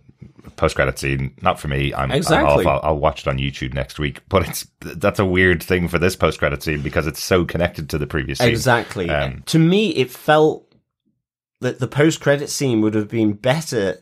Post 0.57 0.77
credit 0.77 0.99
scene, 0.99 1.35
not 1.43 1.59
for 1.59 1.69
me. 1.69 1.93
I'm, 1.93 2.11
I'm 2.11 2.17
Exactly. 2.19 2.65
off. 2.65 2.85
I'll, 2.85 2.91
I'll 2.93 2.99
watch 2.99 3.23
it 3.23 3.29
on 3.29 3.39
YouTube 3.39 3.75
next 3.75 3.99
week. 3.99 4.21
But 4.29 4.49
it's 4.49 4.67
that's 4.81 5.19
a 5.19 5.25
weird 5.25 5.63
thing 5.63 5.89
for 5.89 5.99
this 5.99 6.15
post 6.17 6.39
credit 6.39 6.63
scene 6.63 6.83
because 6.83 7.07
it's 7.07 7.23
so 7.23 7.45
connected 7.45 7.91
to 7.91 7.99
the 7.99 8.07
previous 8.07 8.39
scene. 8.39 8.49
Exactly. 8.49 9.11
Um, 9.11 9.43
to 9.47 9.59
me, 9.59 9.91
it 9.91 10.11
felt 10.11 10.73
that 11.61 11.79
the 11.79 11.89
post-credit 11.89 12.51
scene 12.51 12.83
would 12.83 12.95
have 12.95 13.09
been 13.09 13.33
better 13.33 13.97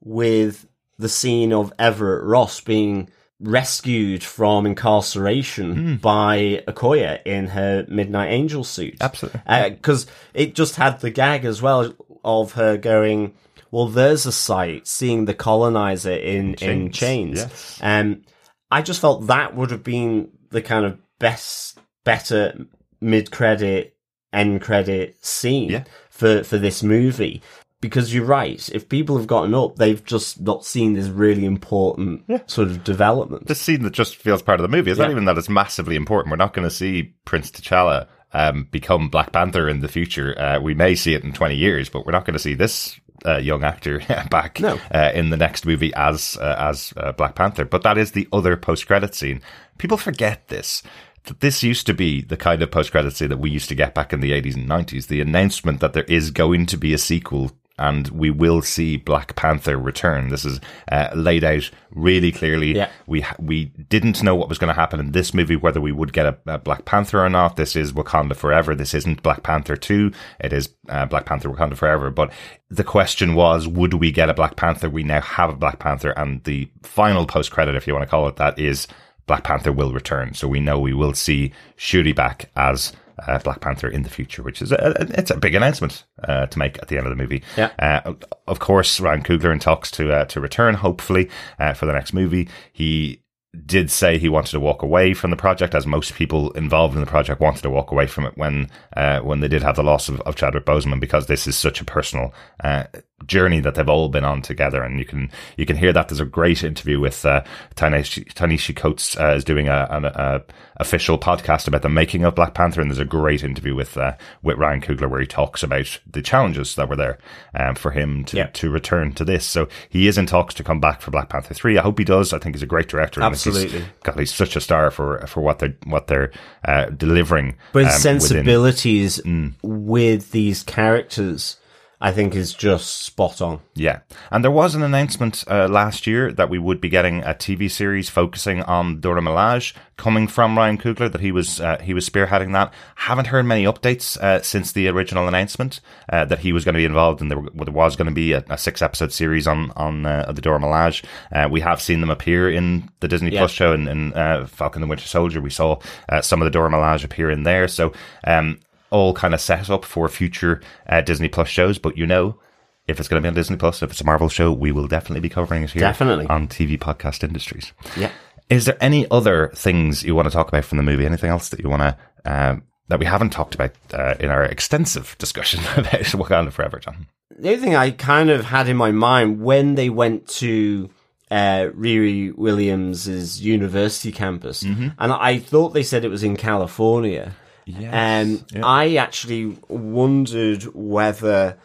with 0.00 0.66
the 0.98 1.08
scene 1.08 1.52
of 1.54 1.72
Everett 1.78 2.22
Ross 2.24 2.60
being 2.60 3.08
rescued 3.40 4.22
from 4.22 4.66
incarceration 4.66 5.74
Hmm. 5.74 5.94
by 5.96 6.62
Okoye 6.68 7.20
in 7.24 7.46
her 7.48 7.86
Midnight 7.88 8.28
Angel 8.30 8.64
suit. 8.64 8.96
Absolutely. 9.00 9.40
Because 9.70 10.06
it 10.34 10.54
just 10.54 10.76
had 10.76 11.00
the 11.00 11.10
gag 11.10 11.44
as 11.44 11.62
well 11.62 11.94
of 12.24 12.52
her 12.52 12.76
going, 12.76 13.34
well, 13.70 13.86
there's 13.88 14.26
a 14.26 14.32
sight, 14.32 14.86
seeing 14.86 15.24
the 15.24 15.34
colonizer 15.34 16.12
in, 16.12 16.54
in 16.54 16.90
chains, 16.90 16.96
chains. 16.98 17.38
yes. 17.38 17.78
Um, 17.82 18.22
I 18.70 18.82
just 18.82 19.00
felt 19.00 19.26
that 19.28 19.54
would 19.54 19.70
have 19.70 19.82
been 19.84 20.30
the 20.50 20.62
kind 20.62 20.84
of 20.84 20.98
best, 21.18 21.78
better 22.04 22.66
mid 23.00 23.30
credit, 23.30 23.96
end 24.32 24.60
credit 24.60 25.24
scene 25.24 25.70
Yeah. 25.70 25.84
for, 26.10 26.42
for 26.44 26.58
this 26.58 26.82
movie. 26.82 27.42
Because 27.80 28.12
you're 28.12 28.24
right, 28.24 28.68
if 28.70 28.88
people 28.88 29.16
have 29.18 29.28
gotten 29.28 29.54
up, 29.54 29.76
they've 29.76 30.04
just 30.04 30.40
not 30.40 30.64
seen 30.64 30.94
this 30.94 31.06
really 31.06 31.44
important 31.44 32.24
sort 32.50 32.66
of 32.66 32.82
development. 32.82 33.46
This 33.46 33.60
scene 33.60 33.82
that 33.84 33.92
just 33.92 34.16
feels 34.16 34.42
part 34.42 34.58
of 34.58 34.68
the 34.68 34.76
movie. 34.76 34.90
It's 34.90 34.98
not 34.98 35.12
even 35.12 35.26
that 35.26 35.38
it's 35.38 35.48
massively 35.48 35.94
important. 35.94 36.32
We're 36.32 36.38
not 36.44 36.54
going 36.54 36.68
to 36.68 36.74
see 36.74 37.14
Prince 37.24 37.52
T'Challa 37.52 38.08
um, 38.32 38.66
become 38.72 39.08
Black 39.10 39.30
Panther 39.30 39.68
in 39.68 39.78
the 39.78 39.86
future. 39.86 40.36
Uh, 40.36 40.58
we 40.60 40.74
may 40.74 40.96
see 40.96 41.14
it 41.14 41.22
in 41.22 41.32
20 41.32 41.54
years, 41.54 41.88
but 41.88 42.04
we're 42.04 42.10
not 42.10 42.24
going 42.24 42.32
to 42.34 42.40
see 42.40 42.54
this 42.54 42.98
uh, 43.26 43.38
young 43.38 43.64
actor 43.64 44.00
back 44.30 44.60
No. 44.60 44.78
uh, 44.92 45.10
in 45.14 45.30
the 45.30 45.36
next 45.36 45.66
movie 45.66 45.92
as 45.94 46.36
uh, 46.40 46.56
as 46.58 46.92
uh, 46.96 47.12
Black 47.12 47.34
Panther. 47.34 47.64
But 47.64 47.82
that 47.82 47.98
is 47.98 48.12
the 48.12 48.28
other 48.32 48.56
post 48.56 48.86
credit 48.86 49.14
scene. 49.14 49.40
People 49.78 49.96
forget 49.96 50.48
this. 50.48 50.82
That 51.24 51.40
this 51.40 51.62
used 51.62 51.86
to 51.86 51.94
be 51.94 52.22
the 52.22 52.36
kind 52.36 52.62
of 52.62 52.70
post 52.70 52.90
credit 52.90 53.14
scene 53.16 53.28
that 53.28 53.38
we 53.38 53.50
used 53.50 53.68
to 53.68 53.74
get 53.74 53.94
back 53.94 54.12
in 54.12 54.20
the 54.20 54.32
80s 54.32 54.54
and 54.56 54.68
90s. 54.68 55.08
The 55.08 55.20
announcement 55.20 55.80
that 55.80 55.92
there 55.92 56.04
is 56.04 56.30
going 56.30 56.66
to 56.66 56.76
be 56.76 56.94
a 56.94 56.98
sequel 56.98 57.50
and 57.78 58.08
we 58.08 58.30
will 58.30 58.62
see 58.62 58.96
Black 58.96 59.36
Panther 59.36 59.76
return. 59.78 60.28
This 60.28 60.44
is 60.44 60.60
uh, 60.90 61.10
laid 61.14 61.44
out 61.44 61.70
really 61.90 62.32
clearly. 62.32 62.74
Yeah. 62.74 62.90
We 63.06 63.20
ha- 63.22 63.36
we 63.38 63.66
didn't 63.66 64.22
know 64.22 64.34
what 64.34 64.48
was 64.48 64.58
going 64.58 64.68
to 64.68 64.80
happen 64.80 65.00
in 65.00 65.12
this 65.12 65.32
movie, 65.32 65.56
whether 65.56 65.80
we 65.80 65.92
would 65.92 66.12
get 66.12 66.26
a, 66.26 66.38
a 66.46 66.58
Black 66.58 66.84
Panther 66.84 67.24
or 67.24 67.28
not. 67.28 67.56
This 67.56 67.76
is 67.76 67.92
Wakanda 67.92 68.36
Forever. 68.36 68.74
This 68.74 68.94
isn't 68.94 69.22
Black 69.22 69.42
Panther 69.42 69.76
two. 69.76 70.12
It 70.40 70.52
is 70.52 70.70
uh, 70.88 71.06
Black 71.06 71.26
Panther 71.26 71.50
Wakanda 71.50 71.76
Forever. 71.76 72.10
But 72.10 72.32
the 72.70 72.84
question 72.84 73.34
was, 73.34 73.66
would 73.66 73.94
we 73.94 74.12
get 74.12 74.30
a 74.30 74.34
Black 74.34 74.56
Panther? 74.56 74.90
We 74.90 75.02
now 75.02 75.20
have 75.20 75.50
a 75.50 75.56
Black 75.56 75.78
Panther, 75.78 76.10
and 76.10 76.42
the 76.44 76.68
final 76.82 77.26
post 77.26 77.50
credit, 77.50 77.74
if 77.74 77.86
you 77.86 77.94
want 77.94 78.04
to 78.04 78.10
call 78.10 78.28
it 78.28 78.36
that, 78.36 78.58
is 78.58 78.88
Black 79.26 79.44
Panther 79.44 79.72
will 79.72 79.92
return. 79.92 80.34
So 80.34 80.48
we 80.48 80.60
know 80.60 80.78
we 80.78 80.94
will 80.94 81.14
see 81.14 81.52
Shuri 81.76 82.12
back 82.12 82.50
as. 82.56 82.92
Uh, 83.26 83.38
Black 83.38 83.60
Panther 83.60 83.88
in 83.88 84.02
the 84.02 84.10
future, 84.10 84.42
which 84.42 84.62
is 84.62 84.72
a, 84.72 84.76
a- 84.76 85.18
it's 85.18 85.30
a 85.30 85.36
big 85.36 85.54
announcement 85.54 86.04
uh, 86.24 86.46
to 86.46 86.58
make 86.58 86.78
at 86.78 86.88
the 86.88 86.96
end 86.96 87.06
of 87.06 87.10
the 87.10 87.22
movie. 87.22 87.42
Yeah. 87.56 87.70
Uh, 87.78 88.14
of 88.46 88.58
course, 88.58 89.00
Ryan 89.00 89.22
Coogler 89.22 89.52
in 89.52 89.58
talks 89.58 89.90
to 89.92 90.12
uh, 90.12 90.24
to 90.26 90.40
return, 90.40 90.74
hopefully, 90.74 91.28
uh, 91.58 91.74
for 91.74 91.86
the 91.86 91.92
next 91.92 92.12
movie. 92.12 92.48
He 92.72 93.22
did 93.64 93.90
say 93.90 94.18
he 94.18 94.28
wanted 94.28 94.50
to 94.52 94.60
walk 94.60 94.82
away 94.82 95.14
from 95.14 95.30
the 95.30 95.36
project, 95.36 95.74
as 95.74 95.86
most 95.86 96.14
people 96.14 96.50
involved 96.52 96.94
in 96.94 97.00
the 97.00 97.06
project 97.10 97.40
wanted 97.40 97.62
to 97.62 97.70
walk 97.70 97.90
away 97.90 98.06
from 98.06 98.24
it 98.26 98.36
when 98.36 98.70
uh, 98.96 99.20
when 99.20 99.40
they 99.40 99.48
did 99.48 99.62
have 99.62 99.76
the 99.76 99.82
loss 99.82 100.08
of, 100.08 100.20
of 100.20 100.36
Chadwick 100.36 100.66
Boseman, 100.66 101.00
because 101.00 101.26
this 101.26 101.46
is 101.46 101.56
such 101.56 101.80
a 101.80 101.84
personal 101.84 102.32
uh, 102.62 102.84
journey 103.26 103.60
that 103.60 103.74
they've 103.74 103.88
all 103.88 104.08
been 104.08 104.24
on 104.24 104.42
together, 104.42 104.82
and 104.82 104.98
you 104.98 105.04
can 105.04 105.30
you 105.56 105.66
can 105.66 105.76
hear 105.76 105.92
that. 105.92 106.08
There's 106.08 106.20
a 106.20 106.24
great 106.24 106.62
interview 106.62 107.00
with 107.00 107.24
uh, 107.26 107.42
Ta-Nehisi, 107.74 108.32
Ta-Nehisi 108.32 108.74
Coates 108.76 109.18
uh, 109.18 109.34
is 109.36 109.44
doing 109.44 109.68
a, 109.68 109.86
an 109.90 110.04
a 110.04 110.42
official 110.80 111.18
podcast 111.18 111.66
about 111.66 111.82
the 111.82 111.88
making 111.88 112.22
of 112.24 112.36
Black 112.36 112.54
Panther, 112.54 112.80
and 112.80 112.88
there's 112.90 113.00
a 113.00 113.04
great 113.04 113.42
interview 113.42 113.74
with 113.74 113.96
uh, 113.96 114.12
with 114.42 114.56
Ryan 114.58 114.80
Coogler 114.80 115.10
where 115.10 115.20
he 115.20 115.26
talks 115.26 115.62
about 115.62 115.98
the 116.10 116.22
challenges 116.22 116.76
that 116.76 116.88
were 116.88 116.96
there 116.96 117.18
um, 117.54 117.74
for 117.74 117.90
him 117.90 118.24
to 118.26 118.36
Yeah. 118.36 118.46
to 118.54 118.70
return 118.70 119.12
to 119.14 119.24
this. 119.24 119.44
So 119.44 119.68
he 119.88 120.06
is 120.06 120.16
in 120.16 120.26
talks 120.26 120.54
to 120.54 120.64
come 120.64 120.80
back 120.80 121.00
for 121.00 121.10
Black 121.10 121.28
Panther 121.28 121.54
three. 121.54 121.76
I 121.76 121.82
hope 121.82 121.98
he 121.98 122.04
does. 122.04 122.32
I 122.32 122.38
think 122.38 122.54
he's 122.54 122.62
a 122.62 122.66
great 122.66 122.88
director. 122.88 123.20
and 123.20 123.34
he's- 123.34 123.46
Absolutely. 123.46 123.84
God, 124.04 124.18
he's 124.18 124.32
such 124.34 124.54
a 124.56 124.60
star 124.60 124.90
for 124.90 125.26
for 125.26 125.40
what 125.40 125.58
they're 125.58 125.76
what 125.84 126.06
they're 126.06 126.30
uh, 126.64 126.86
delivering. 126.86 127.56
But 127.72 127.86
his 127.86 128.06
um, 128.06 128.14
within- 128.14 128.20
sensibilities 128.20 129.20
with 129.62 130.30
these 130.30 130.62
characters, 130.62 131.56
I 132.00 132.12
think, 132.12 132.34
is 132.34 132.54
just 132.54 133.02
spot 133.02 133.42
on. 133.42 133.60
Yeah. 133.74 134.00
And 134.30 134.44
there 134.44 134.50
was 134.52 134.74
an 134.74 134.82
announcement 134.82 135.42
uh, 135.48 135.66
last 135.66 136.06
year 136.06 136.32
that 136.32 136.48
we 136.48 136.58
would 136.58 136.80
be 136.80 136.88
getting 136.88 137.22
a 137.22 137.34
TV 137.34 137.68
series 137.70 138.08
focusing 138.08 138.62
on 138.62 139.00
Dora 139.00 139.20
Milaje 139.20 139.74
coming 139.96 140.28
from 140.28 140.56
Ryan 140.56 140.78
Coogler, 140.78 141.10
that 141.10 141.20
he 141.20 141.32
was 141.32 141.60
uh, 141.60 141.78
he 141.82 141.92
was 141.92 142.08
spearheading 142.08 142.52
that. 142.52 142.72
Haven't 142.94 143.26
heard 143.26 143.46
many 143.46 143.64
updates 143.64 144.16
uh, 144.18 144.40
since 144.42 144.70
the 144.70 144.86
original 144.86 145.26
announcement 145.26 145.80
uh, 146.08 146.24
that 146.26 146.38
he 146.38 146.52
was 146.52 146.64
going 146.64 146.74
to 146.74 146.78
be 146.78 146.84
involved 146.84 147.20
and 147.20 147.30
there, 147.30 147.42
there 147.52 147.74
was 147.74 147.96
going 147.96 148.06
to 148.06 148.14
be 148.14 148.32
a, 148.32 148.44
a 148.48 148.56
six 148.56 148.80
episode 148.80 149.12
series 149.12 149.48
on 149.48 149.72
on 149.72 150.06
uh, 150.06 150.30
the 150.30 150.40
Dora 150.40 150.60
Milaje. 150.60 151.04
Uh, 151.32 151.48
we 151.50 151.60
have 151.60 151.82
seen 151.82 152.00
them 152.00 152.10
appear 152.10 152.48
in 152.48 152.88
the 153.00 153.08
Disney 153.08 153.32
Yeah. 153.32 153.40
Plus 153.40 153.50
show 153.50 153.72
uh, 153.74 154.46
Falcon 154.46 154.82
and 154.82 154.88
the 154.88 154.90
Winter 154.90 155.06
Soldier. 155.06 155.40
We 155.40 155.50
saw 155.50 155.80
uh, 156.08 156.22
some 156.22 156.40
of 156.40 156.46
the 156.46 156.50
Dora 156.50 156.70
Milaje 156.70 157.04
appear 157.04 157.30
in 157.30 157.42
there. 157.42 157.66
So 157.66 157.92
um, 158.24 158.60
all 158.90 159.12
kind 159.14 159.34
of 159.34 159.40
set 159.40 159.70
up 159.70 159.84
for 159.84 160.08
future 160.08 160.60
uh, 160.88 161.00
Disney 161.00 161.28
Plus 161.28 161.48
shows. 161.48 161.78
But 161.78 161.96
you 161.96 162.06
know, 162.06 162.38
if 162.86 162.98
it's 162.98 163.08
going 163.08 163.22
to 163.22 163.26
be 163.26 163.28
on 163.28 163.34
Disney 163.34 163.56
Plus, 163.56 163.82
if 163.82 163.90
it's 163.90 164.00
a 164.00 164.04
Marvel 164.04 164.28
show, 164.28 164.52
we 164.52 164.72
will 164.72 164.88
definitely 164.88 165.20
be 165.20 165.28
covering 165.28 165.62
it 165.62 165.70
here. 165.70 165.80
Definitely. 165.80 166.26
on 166.26 166.48
TV 166.48 166.78
podcast 166.78 167.22
industries. 167.22 167.72
Yeah. 167.96 168.10
Is 168.48 168.64
there 168.64 168.78
any 168.80 169.08
other 169.10 169.48
things 169.54 170.02
you 170.02 170.14
want 170.14 170.26
to 170.26 170.32
talk 170.32 170.48
about 170.48 170.64
from 170.64 170.78
the 170.78 170.84
movie? 170.84 171.04
Anything 171.04 171.30
else 171.30 171.50
that 171.50 171.60
you 171.60 171.68
want 171.68 171.82
to 171.82 171.96
um, 172.24 172.62
that 172.88 172.98
we 172.98 173.04
haven't 173.04 173.30
talked 173.30 173.54
about 173.54 173.72
uh, 173.92 174.14
in 174.18 174.30
our 174.30 174.44
extensive 174.44 175.16
discussion 175.18 175.60
about 175.76 175.92
Wakanda 175.92 176.50
Forever, 176.50 176.78
John? 176.78 177.06
The 177.38 177.52
other 177.52 177.60
thing 177.62 177.76
I 177.76 177.90
kind 177.90 178.30
of 178.30 178.46
had 178.46 178.68
in 178.68 178.76
my 178.76 178.90
mind 178.90 179.42
when 179.42 179.74
they 179.74 179.90
went 179.90 180.26
to 180.28 180.88
uh, 181.30 181.68
Riri 181.76 182.34
Williams's 182.34 183.44
university 183.44 184.10
campus, 184.10 184.62
and 184.62 184.94
I 184.98 185.38
thought 185.38 185.74
they 185.74 185.82
said 185.82 186.04
it 186.04 186.08
was 186.08 186.24
in 186.24 186.36
California. 186.36 187.34
Yes. 187.68 188.44
Um, 188.54 188.64
I 188.64 188.96
actually 188.96 189.58
wondered 189.68 190.64
whether, 190.74 191.58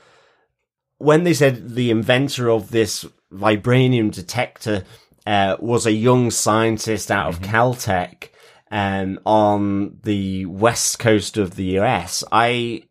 when 0.98 1.24
they 1.24 1.34
said 1.34 1.76
the 1.76 1.92
inventor 1.92 2.50
of 2.50 2.72
this 2.72 3.06
vibranium 3.32 4.12
detector 4.12 4.84
uh, 5.26 5.56
was 5.60 5.86
a 5.86 5.92
young 5.92 6.30
scientist 6.30 7.10
out 7.10 7.30
of 7.30 7.42
Caltech 7.42 8.30
um, 8.70 9.20
on 9.26 10.00
the 10.04 10.46
west 10.46 11.00
coast 11.00 11.38
of 11.38 11.56
the 11.56 11.80
US, 11.80 12.24
I 12.32 12.84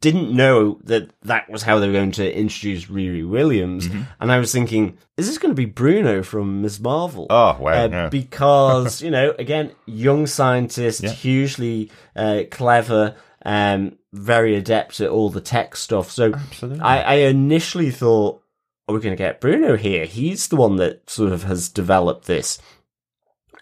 didn't 0.00 0.32
know 0.34 0.80
that 0.84 1.10
that 1.22 1.48
was 1.48 1.62
how 1.62 1.78
they 1.78 1.86
were 1.86 1.92
going 1.92 2.10
to 2.12 2.38
introduce 2.38 2.86
Riri 2.86 3.28
Williams, 3.28 3.86
and 4.20 4.32
I 4.32 4.38
was 4.38 4.50
thinking, 4.52 4.98
is 5.16 5.26
this 5.28 5.38
going 5.38 5.52
to 5.52 5.56
be 5.56 5.64
Bruno 5.64 6.22
from 6.22 6.62
Ms. 6.62 6.80
Marvel? 6.80 7.26
Oh, 7.30 7.56
wow, 7.60 7.84
Uh, 7.84 7.88
yeah. 7.88 8.08
Because 8.08 9.00
you 9.06 9.10
know, 9.10 9.34
again, 9.38 9.72
young 9.86 10.26
scientist, 10.26 11.02
Yeah. 11.02 11.10
hugely 11.10 11.90
uh, 12.16 12.42
clever, 12.50 13.14
um, 13.44 13.96
very 14.12 14.56
adept 14.56 15.00
at 15.00 15.08
all 15.10 15.30
the 15.30 15.40
tech 15.40 15.76
stuff. 15.76 16.10
So 16.10 16.32
I, 16.80 17.02
I 17.02 17.14
initially 17.14 17.90
thought, 17.92 18.42
are 18.88 18.94
we 18.94 19.00
going 19.00 19.12
to 19.16 19.22
get 19.22 19.40
Bruno 19.40 19.76
here? 19.76 20.04
He's 20.06 20.48
the 20.48 20.56
one 20.56 20.76
that 20.76 21.08
sort 21.08 21.32
of 21.32 21.44
has 21.44 21.68
developed 21.68 22.26
this. 22.26 22.58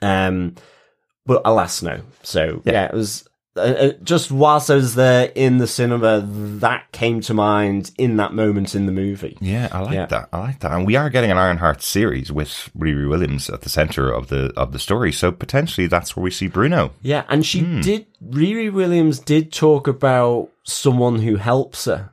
Um, 0.02 0.54
but 1.26 1.42
alas, 1.44 1.82
no. 1.82 2.00
So 2.22 2.62
yeah, 2.64 2.86
it 2.86 2.94
was 2.94 3.26
uh, 3.56 3.60
uh, 3.60 3.92
just 4.02 4.30
whilst 4.30 4.70
I 4.70 4.74
was 4.74 4.94
there 4.94 5.30
in 5.34 5.58
the 5.58 5.66
cinema, 5.66 6.22
that 6.26 6.90
came 6.92 7.20
to 7.22 7.34
mind 7.34 7.90
in 7.98 8.16
that 8.16 8.32
moment 8.32 8.74
in 8.74 8.86
the 8.86 8.92
movie. 8.92 9.36
Yeah, 9.40 9.68
I 9.72 9.80
like 9.80 9.94
Yeah. 9.94 10.06
that. 10.06 10.28
I 10.32 10.38
like 10.38 10.60
that. 10.60 10.72
And 10.72 10.86
we 10.86 10.96
are 10.96 11.08
getting 11.10 11.30
an 11.30 11.38
Ironheart 11.38 11.82
series 11.82 12.32
with 12.32 12.70
Riri 12.76 13.08
Williams 13.08 13.48
at 13.50 13.60
the 13.62 13.68
center 13.68 14.10
of 14.10 14.28
the 14.28 14.52
of 14.56 14.72
the 14.72 14.78
story. 14.78 15.12
So 15.12 15.30
potentially 15.32 15.86
that's 15.86 16.16
where 16.16 16.22
we 16.24 16.30
see 16.30 16.48
Bruno. 16.48 16.92
Yeah, 17.02 17.24
and 17.28 17.44
she 17.46 17.60
Hmm. 17.60 17.80
did. 17.80 18.06
Riri 18.24 18.72
Williams 18.72 19.18
did 19.18 19.52
talk 19.52 19.86
about 19.86 20.48
someone 20.62 21.18
who 21.18 21.36
helps 21.36 21.84
her, 21.84 22.08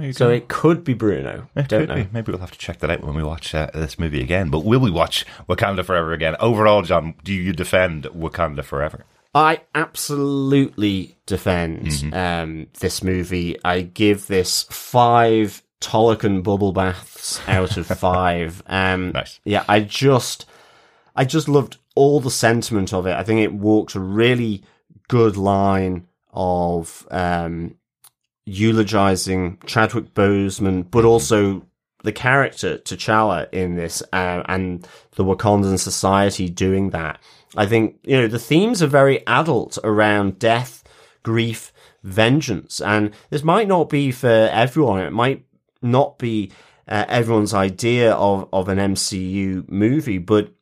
you 0.00 0.12
so 0.12 0.30
it 0.30 0.46
could 0.46 0.84
be 0.84 0.94
Bruno. 0.94 1.48
It 1.56 1.66
Don't 1.66 1.88
know. 1.88 1.96
be. 1.96 2.08
Maybe 2.12 2.30
we'll 2.30 2.40
have 2.40 2.52
to 2.52 2.58
check 2.58 2.78
that 2.78 2.90
out 2.90 3.02
when 3.02 3.16
we 3.16 3.24
watch 3.24 3.52
uh, 3.52 3.68
this 3.74 3.98
movie 3.98 4.20
again. 4.22 4.48
But 4.48 4.64
will 4.64 4.78
we 4.78 4.92
watch 4.92 5.26
Wakanda 5.48 5.84
Forever 5.84 6.12
again? 6.12 6.36
Overall, 6.38 6.82
John, 6.82 7.14
do 7.24 7.32
you 7.34 7.52
defend 7.52 8.04
Wakanda 8.04 8.62
Forever? 8.64 9.04
I 9.34 9.60
absolutely 9.74 11.16
defend 11.26 11.86
Mm-hmm. 11.86 12.14
um, 12.14 12.66
this 12.80 13.02
movie. 13.02 13.56
I 13.64 13.82
give 13.82 14.26
this 14.26 14.64
five 14.64 15.62
Talokan 15.80 16.42
bubble 16.42 16.72
baths 16.72 17.40
out 17.48 17.76
of 17.76 17.86
five. 17.98 18.62
Um, 18.66 19.12
Nice. 19.12 19.40
Yeah, 19.44 19.64
I 19.68 19.80
just, 19.80 20.46
I 21.14 21.24
just 21.24 21.48
loved 21.48 21.76
all 21.94 22.20
the 22.20 22.30
sentiment 22.30 22.92
of 22.92 23.06
it. 23.06 23.14
I 23.14 23.22
think 23.22 23.40
it 23.40 23.52
walked 23.52 23.94
a 23.94 24.00
really 24.00 24.64
good 25.08 25.36
line 25.36 26.06
of 26.32 27.06
um, 27.10 27.76
eulogizing 28.46 29.58
Chadwick 29.66 30.12
Boseman, 30.14 30.90
but 30.90 31.04
also 31.04 31.66
the 32.02 32.12
character 32.12 32.78
T'Challa 32.78 33.48
in 33.52 33.76
this, 33.76 34.02
uh, 34.12 34.42
and 34.46 34.86
the 35.16 35.24
Wakandan 35.24 35.78
society 35.78 36.48
doing 36.48 36.90
that. 36.90 37.20
I 37.56 37.66
think 37.66 37.98
you 38.04 38.16
know 38.16 38.28
the 38.28 38.38
themes 38.38 38.82
are 38.82 38.86
very 38.86 39.26
adult 39.26 39.78
around 39.82 40.38
death, 40.38 40.84
grief, 41.22 41.72
vengeance, 42.02 42.80
and 42.80 43.12
this 43.30 43.42
might 43.42 43.68
not 43.68 43.88
be 43.88 44.12
for 44.12 44.28
everyone. 44.28 45.00
It 45.00 45.12
might 45.12 45.44
not 45.82 46.18
be 46.18 46.52
uh, 46.86 47.04
everyone's 47.08 47.54
idea 47.54 48.12
of 48.12 48.48
of 48.52 48.68
an 48.68 48.78
MCU 48.78 49.68
movie, 49.68 50.18
but 50.18 50.52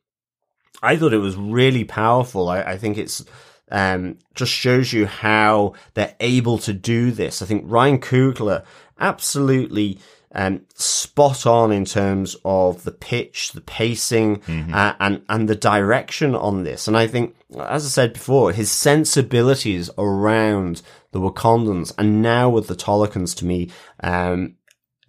I 0.81 0.95
thought 0.95 1.13
it 1.13 1.17
was 1.17 1.35
really 1.35 1.83
powerful. 1.83 2.49
I, 2.49 2.61
I 2.61 2.77
think 2.77 2.97
it's 2.97 3.23
um, 3.71 4.17
just 4.33 4.51
shows 4.51 4.91
you 4.93 5.05
how 5.05 5.73
they're 5.93 6.15
able 6.19 6.57
to 6.59 6.73
do 6.73 7.11
this. 7.11 7.41
I 7.41 7.45
think 7.45 7.63
Ryan 7.67 7.99
Coogler 7.99 8.63
absolutely 8.99 9.99
um, 10.33 10.61
spot 10.75 11.45
on 11.45 11.71
in 11.71 11.85
terms 11.85 12.35
of 12.45 12.83
the 12.83 12.91
pitch, 12.91 13.51
the 13.53 13.61
pacing, 13.61 14.41
uh, 14.73 14.93
and 14.99 15.21
and 15.29 15.49
the 15.49 15.55
direction 15.55 16.35
on 16.35 16.63
this. 16.63 16.87
And 16.87 16.95
I 16.95 17.07
think, 17.07 17.35
as 17.57 17.85
I 17.85 17.89
said 17.89 18.13
before, 18.13 18.51
his 18.51 18.71
sensibilities 18.71 19.89
around 19.97 20.81
the 21.11 21.19
Wakandans 21.19 21.93
and 21.97 22.21
now 22.21 22.49
with 22.49 22.67
the 22.67 22.75
Talokans 22.75 23.35
to 23.37 23.45
me 23.45 23.71
um, 24.03 24.55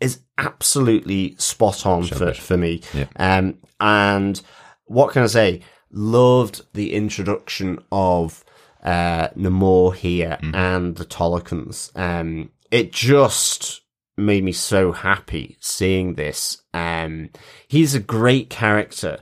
is 0.01 0.21
absolutely 0.39 1.37
spot 1.37 1.85
on 1.85 2.05
for, 2.05 2.33
for 2.33 2.57
me. 2.57 2.81
Yeah. 2.95 3.07
Um, 3.17 3.59
and 3.79 4.41
what 4.87 5.13
can 5.13 5.23
I 5.23 5.27
say? 5.27 5.61
Loved 5.93 6.63
the 6.73 6.95
introduction 6.95 7.79
of 7.93 8.45
uh, 8.83 9.29
Namor 9.37 9.95
here 9.95 10.39
and 10.41 10.97
the 10.97 11.05
Talokans. 11.05 11.95
Um, 11.97 12.51
it 12.71 12.93
just 12.93 13.83
made 14.21 14.45
me 14.45 14.53
so 14.53 14.93
happy 14.93 15.57
seeing 15.61 16.15
this. 16.15 16.63
Um, 16.75 17.31
he's 17.69 17.95
a 17.95 18.01
great 18.01 18.51
character. 18.51 19.19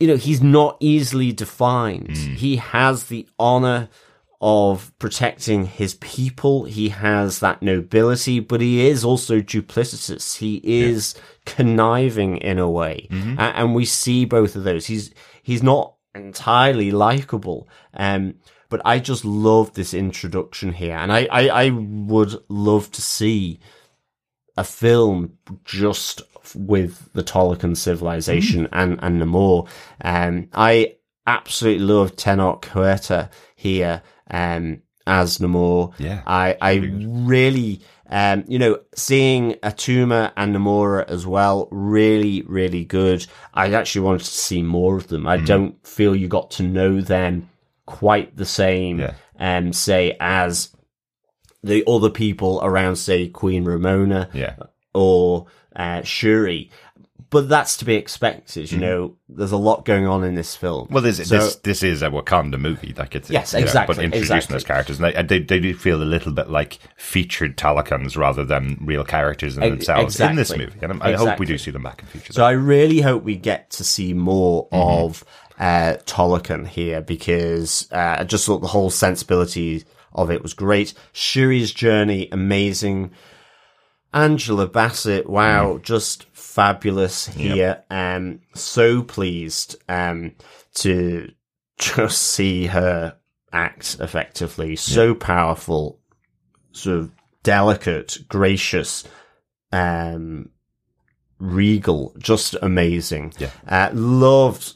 You 0.00 0.08
know, 0.08 0.16
he's 0.16 0.42
not 0.42 0.76
easily 0.80 1.32
defined. 1.32 2.16
He 2.16 2.56
has 2.56 3.04
the 3.04 3.26
honor 3.38 3.88
of 4.40 4.92
protecting 4.98 5.64
his 5.64 5.94
people. 5.94 6.64
He 6.64 6.90
has 6.90 7.40
that 7.40 7.62
nobility, 7.62 8.40
but 8.40 8.60
he 8.60 8.86
is 8.86 9.04
also 9.04 9.40
duplicitous. 9.40 10.36
He 10.36 10.60
is 10.64 11.14
conniving 11.46 12.36
in 12.38 12.58
a 12.58 12.68
way. 12.68 13.08
A- 13.38 13.56
and 13.56 13.74
we 13.74 13.84
see 13.86 14.24
both 14.24 14.56
of 14.56 14.64
those. 14.64 14.86
He's, 14.86 15.12
he's 15.42 15.62
not 15.62 15.94
entirely 16.14 16.90
likable. 16.90 17.68
Um, 17.94 18.34
but 18.68 18.82
I 18.84 18.98
just 18.98 19.24
love 19.24 19.72
this 19.74 19.94
introduction 19.94 20.72
here. 20.72 20.96
And 20.96 21.12
I, 21.12 21.26
I, 21.30 21.48
I 21.66 21.70
would 21.70 22.36
love 22.48 22.90
to 22.92 23.00
see 23.02 23.60
a 24.56 24.64
film 24.64 25.36
just 25.64 26.22
with 26.54 27.12
the 27.14 27.22
Talokan 27.22 27.76
civilization 27.76 28.68
and, 28.72 28.98
and 29.02 29.20
Namor. 29.20 29.68
Um, 30.02 30.48
I 30.52 30.96
absolutely 31.26 31.84
love 31.84 32.16
Tenoch 32.16 32.62
Huerta 32.66 33.30
here, 33.56 34.02
um, 34.30 34.82
as 35.06 35.38
Namor. 35.38 35.92
Yeah, 35.98 36.22
I, 36.26 36.56
I 36.60 36.74
really, 36.74 37.80
um, 38.08 38.44
you 38.46 38.58
know, 38.58 38.78
seeing 38.94 39.52
Atuma 39.54 40.32
and 40.36 40.54
Namora 40.54 41.08
as 41.08 41.26
well, 41.26 41.68
really, 41.70 42.42
really 42.42 42.84
good. 42.84 43.26
I 43.54 43.72
actually 43.72 44.02
wanted 44.02 44.20
to 44.20 44.30
see 44.30 44.62
more 44.62 44.96
of 44.96 45.08
them. 45.08 45.26
I 45.26 45.38
don't 45.38 45.84
feel 45.86 46.14
you 46.14 46.28
got 46.28 46.50
to 46.52 46.62
know 46.62 47.00
them 47.00 47.48
quite 47.86 48.36
the 48.36 48.46
same, 48.46 49.00
Yeah. 49.00 49.14
um, 49.38 49.72
say, 49.72 50.16
as 50.20 50.73
the 51.64 51.84
other 51.88 52.10
people 52.10 52.60
around, 52.62 52.96
say, 52.96 53.28
Queen 53.28 53.64
Ramonda 53.64 54.32
Yeah. 54.34 54.54
or 54.92 55.46
uh, 55.74 56.02
Shuri. 56.02 56.70
But 57.30 57.48
that's 57.48 57.76
to 57.78 57.84
be 57.84 57.96
expected. 57.96 58.70
You 58.70 58.78
know, 58.78 59.16
there's 59.28 59.50
a 59.50 59.56
lot 59.56 59.84
going 59.84 60.06
on 60.06 60.22
in 60.22 60.36
this 60.36 60.54
film. 60.54 60.86
Well, 60.88 61.02
this 61.02 61.16
So- 61.16 61.36
this 61.36 61.56
this 61.56 61.82
is 61.82 62.00
a 62.00 62.08
Wakanda 62.08 62.60
movie, 62.60 62.94
like 62.96 63.16
it's 63.16 63.28
Yes, 63.28 63.52
you 63.54 63.58
know, 63.58 63.64
exactly, 63.64 63.96
but 63.96 64.04
introducing 64.04 64.36
exactly. 64.36 64.54
those 64.54 64.64
characters, 64.64 65.00
and 65.00 65.28
they, 65.28 65.38
they 65.38 65.44
they 65.44 65.58
do 65.58 65.74
feel 65.74 66.00
a 66.00 66.04
little 66.04 66.30
bit 66.30 66.48
like 66.48 66.78
featured 66.96 67.56
Talokans 67.56 68.16
rather 68.16 68.44
than 68.44 68.78
real 68.82 69.02
characters 69.04 69.56
in 69.56 69.62
themselves 69.62 70.20
in 70.20 70.36
this 70.36 70.56
movie. 70.56 70.78
And 70.80 71.02
I 71.02 71.14
hope 71.14 71.40
we 71.40 71.46
do 71.46 71.58
see 71.58 71.72
them 71.72 71.82
back 71.82 72.02
in 72.02 72.06
future. 72.06 72.32
So 72.32 72.44
I 72.44 72.52
really 72.52 73.00
hope 73.00 73.24
we 73.24 73.34
get 73.36 73.68
to 73.70 73.82
see 73.84 74.12
more 74.14 74.68
of 74.70 75.24
uh, 75.58 75.96
Talokan 76.06 76.68
here 76.68 77.00
because 77.00 77.88
uh, 77.90 78.18
I 78.20 78.24
just 78.24 78.46
thought 78.46 78.60
the 78.60 78.68
whole 78.68 78.90
sensibility 78.90 79.82
of 80.14 80.30
it 80.30 80.42
was 80.42 80.54
great. 80.54 80.94
Shuri's 81.12 81.72
journey, 81.72 82.28
amazing. 82.30 83.10
Angela 84.12 84.68
Bassett, 84.68 85.28
wow, 85.28 85.78
just 85.78 86.26
fabulous 86.32 87.26
here. 87.26 87.82
Um, 87.90 88.40
so 88.54 89.02
pleased 89.02 89.76
um, 89.88 90.36
to 90.76 91.32
just 91.78 92.20
see 92.20 92.66
her 92.66 93.16
act 93.52 93.96
effectively. 93.98 94.76
So 94.76 95.14
powerful, 95.14 96.00
sort 96.72 96.98
of 96.98 97.10
delicate, 97.42 98.18
gracious, 98.28 99.04
um, 99.72 100.50
regal, 101.40 102.14
just 102.18 102.54
amazing. 102.62 103.34
Yeah. 103.38 103.50
Uh, 103.66 103.90
loved 103.92 104.74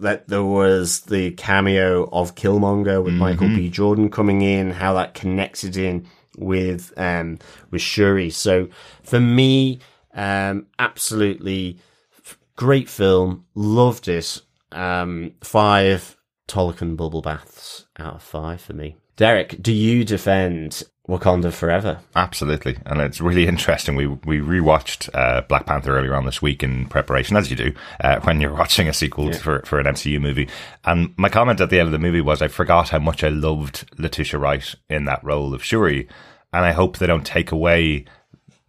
that 0.00 0.28
there 0.28 0.44
was 0.44 1.00
the 1.02 1.32
cameo 1.32 2.08
of 2.12 2.34
Killmonger 2.34 3.02
with 3.02 3.14
Michael 3.14 3.48
B. 3.48 3.68
Jordan 3.68 4.10
coming 4.10 4.42
in, 4.42 4.70
how 4.70 4.94
that 4.94 5.14
connected 5.14 5.76
in 5.76 6.06
with 6.36 6.92
um 6.96 7.38
with 7.70 7.82
Shuri. 7.82 8.30
So 8.30 8.68
for 9.02 9.20
me, 9.20 9.80
um 10.14 10.66
absolutely 10.78 11.78
great 12.56 12.88
film, 12.88 13.46
loved 13.54 14.08
it. 14.08 14.40
Um 14.72 15.32
five 15.40 16.16
Talokan 16.48 16.96
bubble 16.96 17.22
baths 17.22 17.86
out 17.98 18.16
of 18.16 18.22
five 18.22 18.60
for 18.60 18.72
me. 18.74 18.96
Derek, 19.16 19.62
do 19.62 19.72
you 19.72 20.04
defend 20.04 20.82
Wakanda 21.08 21.52
Forever? 21.52 21.98
Absolutely, 22.16 22.78
and 22.86 23.00
it's 23.00 23.20
really 23.20 23.46
interesting. 23.46 23.94
We 23.94 24.06
we 24.06 24.38
rewatched 24.38 25.10
uh, 25.14 25.42
Black 25.42 25.66
Panther 25.66 25.98
earlier 25.98 26.14
on 26.14 26.24
this 26.24 26.40
week 26.40 26.62
in 26.62 26.86
preparation, 26.86 27.36
as 27.36 27.50
you 27.50 27.56
do 27.56 27.74
uh, 28.00 28.20
when 28.20 28.40
you're 28.40 28.54
watching 28.58 28.88
a 28.88 28.92
sequel 28.94 29.32
for 29.32 29.60
for 29.66 29.78
an 29.78 29.86
MCU 29.86 30.18
movie. 30.20 30.48
And 30.84 31.12
my 31.18 31.28
comment 31.28 31.60
at 31.60 31.68
the 31.68 31.78
end 31.78 31.88
of 31.88 31.92
the 31.92 31.98
movie 31.98 32.22
was, 32.22 32.40
I 32.40 32.48
forgot 32.48 32.88
how 32.88 33.00
much 33.00 33.22
I 33.22 33.28
loved 33.28 33.84
Letitia 33.98 34.38
Wright 34.38 34.74
in 34.88 35.04
that 35.04 35.22
role 35.22 35.52
of 35.52 35.62
Shuri, 35.62 36.08
and 36.54 36.64
I 36.64 36.72
hope 36.72 36.96
they 36.96 37.06
don't 37.06 37.26
take 37.26 37.52
away 37.52 38.06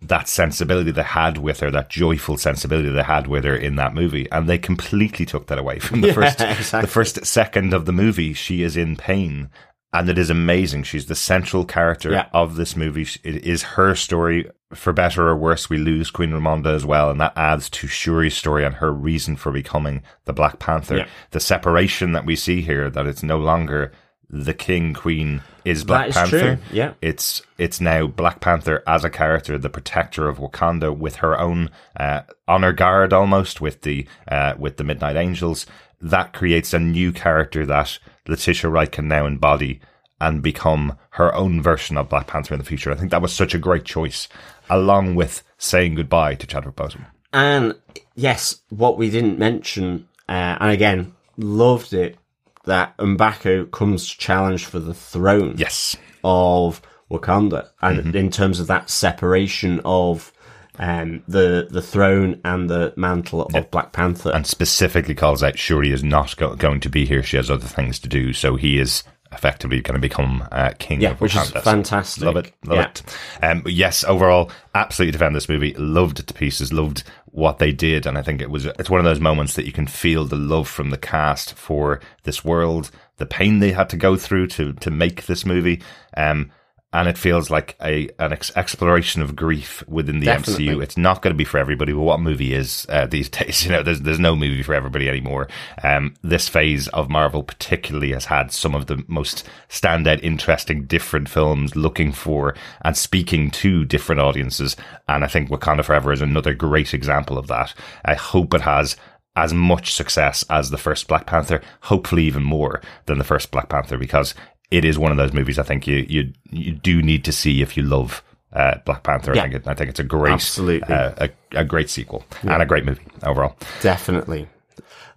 that 0.02 0.28
sensibility 0.28 0.92
they 0.92 1.04
had 1.04 1.38
with 1.38 1.62
her, 1.62 1.72
that 1.72 1.90
joyful 1.90 2.38
sensibility 2.38 2.90
they 2.90 3.02
had 3.02 3.28
with 3.28 3.44
her 3.46 3.56
in 3.56 3.78
that 3.78 3.94
movie, 3.96 4.30
and 4.32 4.48
they 4.50 4.58
completely 4.58 5.26
took 5.26 5.48
that 5.48 5.58
away 5.58 5.80
from 5.80 6.02
the 6.02 6.08
Yeah, 6.10 6.14
first 6.14 6.42
exactly. 6.42 6.82
the 6.82 6.92
first 6.92 7.26
second 7.26 7.74
of 7.74 7.86
the 7.86 7.94
movie. 7.94 8.34
She 8.34 8.62
is 8.62 8.76
in 8.76 8.98
pain. 8.98 9.50
And 9.98 10.10
it 10.10 10.18
is 10.18 10.30
amazing. 10.30 10.84
She's 10.84 11.06
the 11.06 11.16
central 11.16 11.66
character 11.66 12.12
Yeah. 12.12 12.26
of 12.34 12.56
this 12.56 12.76
movie. 12.76 13.08
It 13.24 13.44
is 13.46 13.64
her 13.64 13.96
story. 13.96 14.50
For 14.74 14.92
better 14.92 15.28
or 15.30 15.36
worse, 15.38 15.70
we 15.70 15.78
lose 15.78 16.12
Queen 16.12 16.32
Ramonda 16.32 16.74
as 16.76 16.86
well, 16.86 17.10
and 17.10 17.22
that 17.22 17.34
adds 17.38 17.70
to 17.70 17.88
Shuri's 17.88 18.36
story 18.36 18.66
and 18.66 18.76
her 18.76 18.92
reason 18.92 19.36
for 19.38 19.52
becoming 19.52 20.02
the 20.26 20.34
Black 20.34 20.60
Panther. 20.60 20.98
Yeah. 20.98 21.08
The 21.32 21.40
separation 21.40 22.12
that 22.12 22.26
we 22.26 22.36
see 22.36 22.62
here, 22.62 22.90
that 22.90 23.06
it's 23.08 23.24
no 23.24 23.38
longer 23.38 23.92
the 24.30 24.54
King 24.56 24.94
Queen 24.94 25.44
is 25.64 25.84
Black 25.86 26.10
is 26.10 26.16
Panther. 26.16 26.40
true, 26.40 26.58
yeah. 26.74 26.94
It's 27.02 27.44
it's 27.58 27.80
now 27.80 28.08
Black 28.08 28.42
Panther 28.42 28.84
as 28.88 29.06
a 29.06 29.10
character, 29.10 29.58
the 29.58 29.70
protector 29.70 30.28
of 30.28 30.40
Wakanda, 30.40 30.94
with 30.98 31.18
her 31.18 31.40
own 31.40 31.70
uh, 31.98 32.22
honor 32.48 32.74
guard 32.74 33.14
almost 33.14 33.62
with 33.62 33.82
the 33.84 34.08
uh, 34.28 34.56
with 34.58 34.76
the 34.78 34.84
Midnight 34.84 35.16
Angels. 35.16 35.66
That 36.02 36.34
creates 36.34 36.74
a 36.74 36.80
new 36.80 37.14
character 37.14 37.66
that 37.68 38.00
Letitia 38.28 38.70
Wright 38.70 38.92
can 38.92 39.08
now 39.08 39.26
embody 39.26 39.80
and 40.22 40.42
become 40.42 40.98
her 41.12 41.34
own 41.36 41.62
version 41.62 41.98
of 41.98 42.10
Black 42.10 42.28
Panther 42.28 42.54
in 42.54 42.60
the 42.60 42.66
future. 42.66 42.92
I 42.92 42.96
think 42.96 43.12
that 43.12 43.22
was 43.22 43.34
such 43.34 43.54
a 43.54 43.60
great 43.60 43.84
choice, 43.86 44.28
along 44.70 45.16
with 45.16 45.44
saying 45.58 45.96
goodbye 45.96 46.36
to 46.36 46.48
Chadwick 46.48 46.76
Boseman. 46.76 47.06
And 47.34 47.76
yes, 48.16 48.62
what 48.70 48.98
we 48.98 49.10
didn't 49.10 49.38
mention, 49.38 50.08
uh, 50.30 50.58
and 50.60 50.72
again, 50.72 51.14
loved 51.38 51.94
it, 51.94 52.18
that 52.64 52.98
M'Baku 52.98 53.70
comes 53.72 54.10
to 54.10 54.18
challenge 54.18 54.66
for 54.66 54.80
the 54.80 54.94
throne 54.94 55.56
Yes, 55.58 55.96
of 56.24 56.82
Wakanda. 57.12 57.70
And 57.82 58.00
Mm-hmm. 58.00 58.16
in 58.18 58.32
terms 58.32 58.60
of 58.60 58.68
that 58.68 58.90
separation 58.90 59.82
of 59.86 60.32
um, 60.80 61.24
the 61.28 61.68
the 61.70 61.82
throne 61.82 62.40
and 62.44 62.70
the 62.70 62.94
mantle 62.96 63.44
of 63.44 63.72
Black 63.72 63.92
Panther. 63.92 64.32
and 64.34 64.46
specifically 64.46 65.16
calls 65.16 65.44
out 65.44 65.58
Shuri 65.58 65.92
is 65.92 66.04
not 66.04 66.36
go- 66.38 66.56
going 66.56 66.80
to 66.82 66.90
be 66.90 67.06
here. 67.06 67.24
She 67.24 67.38
has 67.38 67.50
other 67.52 67.68
things 67.68 68.00
to 68.00 68.10
do, 68.10 68.34
so 68.34 68.56
he 68.56 68.80
is 68.80 69.04
effectively 69.32 69.82
going 69.82 69.96
to 69.96 70.00
become 70.00 70.48
uh, 70.52 70.72
king 70.80 71.02
Yeah, 71.02 71.12
of 71.12 71.20
which 71.20 71.36
is 71.36 71.52
Wakanda. 71.52 71.62
Fantastic. 71.64 72.24
Love 72.24 72.38
it, 72.38 72.54
love 72.66 72.78
Yeah. 72.78 72.88
it. 72.88 73.04
Um, 73.44 73.64
yes, 73.66 74.04
overall, 74.06 74.50
absolutely 74.74 75.12
defend 75.12 75.36
this 75.36 75.50
movie. 75.50 75.74
Loved 75.74 76.20
it 76.20 76.28
to 76.28 76.34
pieces. 76.34 76.72
Loved 76.72 77.04
what 77.26 77.58
they 77.60 77.74
did, 77.74 78.06
and 78.06 78.18
I 78.18 78.22
think 78.22 78.42
it 78.42 78.50
was 78.50 78.66
it's 78.66 78.90
one 78.90 79.00
of 79.00 79.06
those 79.06 79.20
moments 79.20 79.56
that 79.56 79.66
you 79.66 79.74
can 79.74 79.88
feel 79.88 80.24
the 80.26 80.38
love 80.38 80.70
from 80.70 80.90
the 80.90 80.98
cast 80.98 81.54
for 81.56 82.00
this 82.24 82.46
world, 82.46 82.92
the 83.18 83.26
pain 83.26 83.60
they 83.60 83.72
had 83.74 83.90
to 83.90 83.98
go 83.98 84.16
through 84.16 84.48
to 84.48 84.72
to 84.74 84.90
make 84.92 85.26
this 85.26 85.46
movie. 85.46 85.82
Um, 86.16 86.52
and 86.96 87.10
it 87.10 87.18
feels 87.18 87.50
like 87.50 87.76
a 87.82 88.08
an 88.20 88.32
ex- 88.32 88.56
exploration 88.56 89.22
of 89.22 89.36
grief 89.36 89.84
within 89.86 90.20
the 90.20 90.28
Definitely. 90.28 90.68
MCU. 90.68 90.82
It's 90.82 90.96
not 90.96 91.22
going 91.22 91.34
to 91.34 91.38
be 91.38 91.44
for 91.44 91.58
everybody, 91.58 91.92
but 91.92 92.00
what 92.00 92.22
movie 92.22 92.54
is 92.54 92.86
uh, 92.88 93.06
these 93.06 93.28
days? 93.40 93.66
You 93.66 93.72
know, 93.72 93.84
there's 93.84 94.00
there's 94.00 94.20
no 94.20 94.34
movie 94.34 94.64
for 94.64 94.74
everybody 94.74 95.10
anymore. 95.10 95.50
Um, 95.84 96.14
this 96.24 96.48
phase 96.48 96.88
of 96.90 97.10
Marvel 97.10 97.44
particularly 97.44 98.14
has 98.14 98.26
had 98.26 98.54
some 98.54 98.74
of 98.74 98.86
the 98.86 99.04
most 99.08 99.44
standout, 99.68 100.24
interesting, 100.24 100.86
different 100.86 101.28
films 101.28 101.76
looking 101.76 102.14
for 102.14 102.56
and 102.86 102.96
speaking 102.96 103.52
to 103.52 103.84
different 103.84 104.22
audiences. 104.22 104.78
And 105.10 105.26
I 105.26 105.28
think 105.28 105.50
Wakanda 105.50 105.84
Forever 105.84 106.14
is 106.14 106.22
another 106.22 106.54
great 106.54 106.94
example 106.94 107.38
of 107.38 107.48
that. 107.48 107.74
I 108.06 108.14
hope 108.14 108.54
it 108.54 108.62
has 108.62 108.96
as 109.36 109.54
much 109.54 109.94
success 109.94 110.46
as 110.50 110.70
the 110.70 110.78
first 110.78 111.10
Black 111.10 111.26
Panther, 111.26 111.62
hopefully 111.82 112.24
even 112.24 112.44
more 112.44 112.82
than 113.06 113.18
the 113.18 113.26
first 113.26 113.52
Black 113.52 113.68
Panther, 113.68 113.98
because 113.98 114.34
it 114.72 114.86
is 114.86 114.98
one 114.98 115.12
of 115.12 115.18
those 115.18 115.34
movies 115.34 115.60
I 115.60 115.64
think 115.64 115.88
you 115.88 116.06
you 116.08 116.34
you 116.52 116.72
do 116.72 117.02
need 117.02 117.24
to 117.26 117.32
see 117.32 117.62
if 117.62 117.78
you 117.78 117.84
love 117.84 118.24
uh, 118.54 118.78
Black 118.86 119.04
Panther. 119.04 119.36
Yeah. 119.36 119.42
I 119.42 119.50
think 119.50 119.56
it, 119.56 119.68
I 119.68 119.74
think 119.74 119.90
it's 119.90 120.00
a 120.00 120.04
great 120.04 120.34
Absolutely. 120.34 120.94
uh, 120.94 121.12
a, 121.18 121.60
a 121.60 121.66
great 121.66 121.90
sequel 121.90 122.24
and 122.44 122.62
a 122.62 122.66
great 122.66 122.86
movie 122.86 123.04
overall. 123.24 123.56
Definitely. 123.82 124.48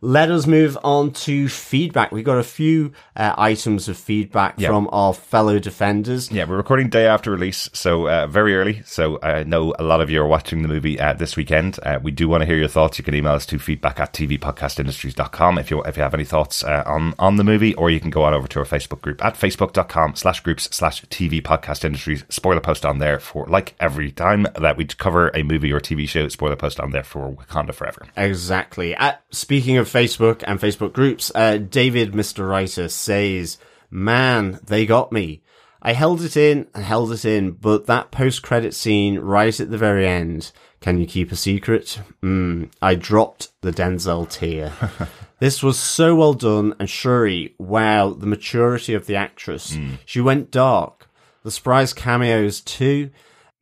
Let 0.00 0.30
us 0.30 0.46
move 0.46 0.78
on 0.84 1.10
to 1.12 1.48
feedback. 1.48 2.12
We 2.12 2.22
got 2.22 2.38
a 2.38 2.42
few 2.44 2.92
uh, 3.16 3.34
items 3.36 3.88
of 3.88 3.96
feedback 3.96 4.54
Yeah. 4.58 4.68
from 4.68 4.88
our 4.92 5.12
fellow 5.14 5.58
defenders. 5.58 6.30
Yeah, 6.30 6.44
we're 6.44 6.56
recording 6.56 6.88
day 6.88 7.06
after 7.06 7.30
release, 7.30 7.68
so 7.72 8.08
uh, 8.08 8.26
very 8.26 8.54
early. 8.56 8.82
So 8.84 9.18
I 9.22 9.42
know 9.44 9.74
a 9.78 9.82
lot 9.82 10.00
of 10.00 10.10
you 10.10 10.20
are 10.22 10.26
watching 10.26 10.62
the 10.62 10.68
movie 10.68 11.00
uh, 11.00 11.14
this 11.14 11.36
weekend. 11.36 11.78
Uh, 11.82 11.98
we 12.02 12.10
do 12.12 12.28
want 12.28 12.42
to 12.42 12.46
hear 12.46 12.56
your 12.56 12.68
thoughts. 12.68 12.98
You 12.98 13.04
can 13.04 13.14
email 13.14 13.32
us 13.32 13.46
to 13.46 13.58
feedback 13.58 13.98
at 14.00 14.12
tvpodcastindustries.com 14.12 15.58
if 15.58 15.70
you 15.70 15.82
if 15.82 15.96
you 15.96 16.02
have 16.02 16.14
any 16.14 16.24
thoughts 16.24 16.62
uh, 16.64 16.82
on 16.86 17.14
on 17.18 17.36
the 17.36 17.44
movie, 17.44 17.74
or 17.74 17.90
you 17.90 18.00
can 18.00 18.10
go 18.10 18.22
on 18.22 18.34
over 18.34 18.46
to 18.48 18.58
our 18.60 18.64
Facebook 18.64 19.00
group 19.00 19.24
at 19.24 19.34
facebook.com 19.34 20.14
slash 20.16 20.40
groups 20.40 20.64
slash 20.74 21.02
TV 21.06 21.42
Podcast 21.42 21.84
Industries. 21.84 22.24
Spoiler 22.28 22.60
post 22.60 22.84
on 22.86 22.98
there 22.98 23.18
for 23.18 23.46
like 23.46 23.74
every 23.80 24.12
time 24.12 24.46
that 24.60 24.76
we 24.76 24.84
cover 24.84 25.30
a 25.34 25.42
movie 25.42 25.72
or 25.72 25.80
TV 25.80 26.08
show. 26.08 26.28
Spoiler 26.28 26.56
post 26.56 26.78
on 26.80 26.90
there 26.90 27.02
for 27.02 27.30
Wakanda 27.32 27.74
Forever. 27.74 28.06
Exactly. 28.16 28.94
Uh, 28.94 29.14
speaking 29.30 29.76
of 29.76 29.87
Facebook 29.88 30.44
and 30.46 30.60
Facebook 30.60 30.92
groups, 30.92 31.32
uh, 31.34 31.56
David 31.58 32.12
Mr. 32.12 32.48
Writer 32.48 32.88
says, 32.88 33.58
Man, 33.90 34.60
they 34.64 34.86
got 34.86 35.12
me. 35.12 35.42
I 35.80 35.92
held 35.92 36.22
it 36.22 36.36
in 36.36 36.66
and 36.74 36.84
held 36.84 37.12
it 37.12 37.24
in, 37.24 37.52
but 37.52 37.86
that 37.86 38.10
post 38.10 38.42
credit 38.42 38.74
scene 38.74 39.18
right 39.20 39.58
at 39.58 39.70
the 39.70 39.78
very 39.78 40.06
end, 40.06 40.52
can 40.80 40.98
you 40.98 41.06
keep 41.06 41.30
a 41.30 41.36
secret? 41.36 42.00
Mm, 42.22 42.70
I 42.82 42.94
dropped 42.94 43.50
the 43.62 43.70
Denzel 43.70 44.28
tear. 44.28 44.72
this 45.38 45.62
was 45.62 45.78
so 45.78 46.16
well 46.16 46.34
done, 46.34 46.74
and 46.78 46.90
Shuri, 46.90 47.54
wow, 47.58 48.10
the 48.10 48.26
maturity 48.26 48.94
of 48.94 49.06
the 49.06 49.16
actress. 49.16 49.76
She 50.04 50.20
went 50.20 50.50
dark. 50.50 51.08
The 51.44 51.50
surprise 51.50 51.92
cameos 51.92 52.60
too. 52.60 53.10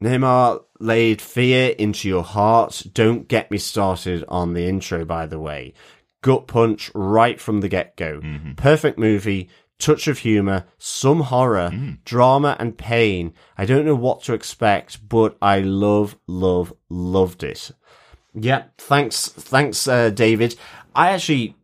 Namor 0.03 0.62
laid 0.78 1.23
fear 1.23 1.70
into 1.78 2.09
your 2.09 2.24
heart. 2.24 2.82
Don't 2.93 3.28
get 3.28 3.51
me 3.51 3.59
started 3.59 4.24
on 4.28 4.53
the 4.53 4.66
intro, 4.66 5.05
by 5.05 5.27
the 5.27 5.39
way. 5.39 5.73
Gut 6.22 6.47
punch 6.47 6.90
right 6.94 7.40
from 7.40 7.60
the 7.60 7.68
get 7.68 7.97
go. 7.97 8.20
Perfect 8.56 8.98
movie, 8.98 9.48
touch 9.78 10.09
of 10.09 10.18
humor, 10.18 10.64
some 10.78 11.20
horror, 11.20 11.70
drama, 12.05 12.56
and 12.59 12.76
pain. 12.76 13.32
I 13.56 13.66
don't 13.66 13.84
know 13.84 13.94
what 13.94 14.22
to 14.24 14.34
expect, 14.34 15.09
but 15.09 15.36
I 15.40 15.60
love, 15.60 16.16
love, 16.26 16.72
loved 16.88 17.43
it. 17.43 17.70
Yeah, 18.34 18.64
thanks, 18.78 19.28
thanks, 19.28 19.86
uh, 19.86 20.10
David. 20.10 20.56
I 20.94 21.10
actually, 21.10 21.56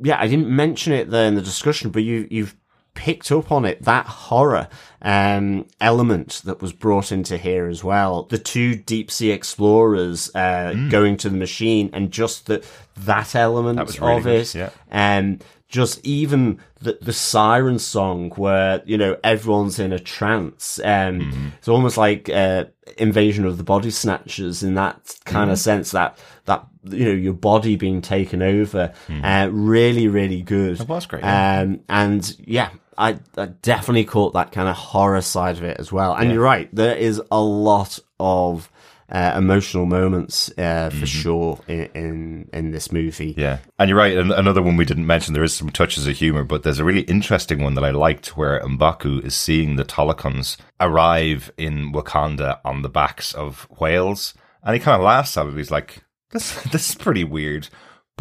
yeah, 0.00 0.20
I 0.20 0.26
didn't 0.26 0.48
mention 0.48 0.92
it 0.92 1.10
there 1.10 1.26
in 1.26 1.34
the 1.34 1.42
discussion, 1.42 1.90
but 1.90 2.02
you, 2.02 2.26
you've 2.30 2.56
picked 2.94 3.32
up 3.32 3.50
on 3.50 3.64
it 3.64 3.82
that 3.84 4.06
horror 4.06 4.68
um, 5.00 5.66
element 5.80 6.42
that 6.44 6.60
was 6.60 6.72
brought 6.72 7.10
into 7.10 7.36
here 7.36 7.66
as 7.66 7.82
well. 7.82 8.24
The 8.24 8.38
two 8.38 8.74
deep 8.74 9.10
sea 9.10 9.30
explorers 9.30 10.34
uh, 10.34 10.74
going 10.90 11.16
to 11.18 11.30
the 11.30 11.36
machine, 11.36 11.90
and 11.92 12.10
just 12.10 12.46
the 12.46 12.64
that 12.96 13.34
element 13.34 13.76
That 13.76 13.86
was 13.86 14.00
really 14.00 14.16
of 14.16 14.24
good, 14.24 14.40
it, 14.42 14.54
yeah. 14.54 14.70
and 14.90 15.42
just 15.68 16.04
even 16.06 16.58
the 16.80 16.98
the 17.00 17.12
siren 17.14 17.78
song 17.78 18.30
where 18.36 18.82
you 18.84 18.98
know 18.98 19.16
everyone's 19.24 19.78
in 19.78 19.92
a 19.92 19.98
trance. 19.98 20.78
Um, 20.84 21.52
It's 21.58 21.68
almost 21.68 21.96
like 21.96 22.28
uh, 22.28 22.66
Invasion 22.98 23.46
of 23.46 23.56
the 23.56 23.64
Body 23.64 23.90
Snatchers 23.90 24.62
in 24.62 24.74
that 24.74 25.16
kind 25.24 25.50
of 25.50 25.58
sense 25.58 25.90
that 25.92 26.18
that 26.44 26.66
you 26.84 27.04
know 27.06 27.12
your 27.12 27.32
body 27.32 27.76
being 27.76 28.02
taken 28.02 28.42
over. 28.42 28.92
Uh, 29.08 29.48
really, 29.50 30.08
really 30.08 30.42
good. 30.42 30.80
It 30.80 30.88
was 30.88 31.06
great, 31.06 31.22
yeah. 31.22 31.60
Um, 31.60 31.80
and 31.88 32.36
yeah, 32.40 32.70
I, 32.98 33.18
I 33.36 33.46
definitely 33.46 34.04
caught 34.04 34.34
that 34.34 34.52
kind 34.52 34.68
of 34.68 34.76
horror 34.76 35.20
side 35.22 35.56
of 35.56 35.64
it 35.64 35.78
as 35.78 35.90
well. 35.92 36.14
And 36.14 36.30
you're 36.32 36.42
right, 36.42 36.68
there 36.74 36.94
is 36.96 37.20
a 37.30 37.40
lot 37.40 37.98
of 38.20 38.70
uh, 39.10 39.34
emotional 39.36 39.84
moments 39.84 40.50
uh, 40.56 40.88
for 40.88 41.04
sure 41.06 41.60
in, 41.68 41.84
in 41.94 42.50
in 42.54 42.70
this 42.70 42.90
movie. 42.90 43.34
Yeah, 43.36 43.58
and 43.78 43.88
you're 43.90 43.98
right. 43.98 44.16
an- 44.16 44.32
Another 44.32 44.62
one 44.62 44.76
we 44.78 44.86
didn't 44.86 45.06
mention. 45.06 45.34
There 45.34 45.42
is 45.42 45.52
some 45.54 45.68
touches 45.70 46.06
of 46.06 46.16
humor, 46.16 46.44
but 46.44 46.62
there's 46.62 46.78
a 46.78 46.84
really 46.84 47.02
interesting 47.02 47.62
one 47.62 47.74
that 47.74 47.84
I 47.84 47.90
liked, 47.90 48.36
where 48.38 48.60
M'Baku 48.62 49.22
is 49.22 49.34
seeing 49.34 49.76
the 49.76 49.84
Talokans 49.84 50.56
arrive 50.80 51.52
in 51.58 51.92
Wakanda 51.92 52.60
on 52.64 52.80
the 52.82 52.88
backs 52.88 53.34
of 53.34 53.66
whales, 53.78 54.32
and 54.62 54.74
he 54.74 54.80
kind 54.80 54.96
of 54.96 55.04
laughs 55.04 55.36
at 55.36 55.46
it. 55.46 55.56
He's 55.56 55.70
like, 55.70 55.98
"This, 56.30 56.62
this 56.72 56.88
is 56.90 56.94
pretty 56.94 57.24
weird." 57.24 57.68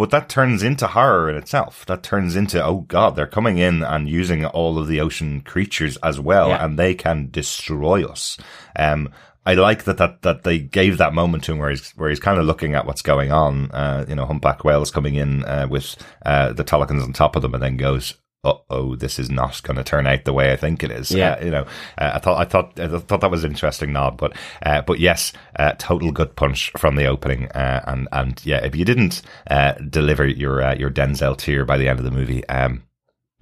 But 0.02 0.10
that 0.10 0.30
turns 0.30 0.64
into 0.64 0.88
horror 0.88 1.30
in 1.30 1.36
itself. 1.36 1.86
That 1.86 2.02
turns 2.02 2.36
into, 2.36 2.60
oh 2.66 2.86
god, 2.88 3.16
they're 3.16 3.28
coming 3.28 3.60
in 3.60 3.84
and 3.84 4.10
using 4.10 4.44
all 4.46 4.80
of 4.80 4.88
the 4.88 5.00
ocean 5.00 5.42
creatures 5.42 5.96
as 5.98 6.20
well, 6.20 6.50
Yeah. 6.50 6.66
and 6.66 6.80
they 6.80 6.96
can 6.96 7.30
destroy 7.30 8.04
us. 8.04 8.36
Um, 8.76 9.12
I 9.46 9.54
like 9.54 9.84
that, 9.84 9.98
that, 9.98 10.24
that 10.24 10.42
they 10.44 10.58
gave 10.58 10.98
that 10.98 11.14
moment 11.14 11.44
to 11.44 11.52
him 11.52 11.60
where 11.60 11.70
he's, 11.70 11.92
where 11.92 12.10
he's 12.10 12.20
kind 12.20 12.40
of 12.40 12.46
looking 12.46 12.74
at 12.74 12.88
what's 12.88 13.04
going 13.04 13.32
on. 13.32 13.70
Uh, 13.70 14.04
you 14.10 14.16
know, 14.16 14.26
humpback 14.26 14.64
whales 14.64 14.90
coming 14.90 15.14
in, 15.14 15.46
uh, 15.46 15.68
with, 15.70 15.96
uh, 16.26 16.52
the 16.52 16.64
Talokans 16.64 17.04
on 17.04 17.14
top 17.14 17.36
of 17.36 17.44
them 17.44 17.54
and 17.54 17.62
then 17.62 17.78
goes, 17.78 18.16
oh, 18.44 18.96
this 18.96 19.20
is 19.20 19.30
not 19.30 19.62
going 19.64 19.78
to 19.78 19.84
turn 19.84 20.08
out 20.08 20.26
the 20.26 20.34
way 20.34 20.52
I 20.52 20.56
think 20.56 20.84
it 20.84 20.92
is. 20.92 21.12
Yeah. 21.12 21.34
Uh, 21.34 21.46
you 21.46 21.52
know, 21.52 21.66
uh, 21.98 22.12
I 22.16 22.20
thought, 22.20 22.40
I 22.40 22.46
thought, 22.46 22.80
I 22.80 22.88
thought 23.00 23.22
that 23.22 23.32
was 23.32 23.44
an 23.44 23.52
interesting 23.52 23.94
nod, 23.94 24.18
but, 24.18 24.36
uh, 24.64 24.82
but 24.82 25.00
yes, 25.00 25.32
uh, 25.58 25.74
total 25.78 26.12
good 26.12 26.36
punch 26.36 26.72
from 26.78 26.96
the 26.96 27.06
opening. 27.06 27.50
Uh, 27.52 27.84
and, 27.86 28.08
and 28.12 28.44
yeah, 28.46 28.64
if 28.66 28.76
you 28.76 28.86
didn't, 28.86 29.22
uh, 29.50 29.74
deliver 29.74 30.26
your, 30.26 30.62
uh, 30.64 30.76
your 30.76 30.90
Denzel 30.90 31.38
tier 31.38 31.66
by 31.66 31.78
the 31.78 31.88
end 31.88 32.00
of 32.00 32.06
the 32.06 32.12
movie, 32.12 32.48
um, 32.48 32.84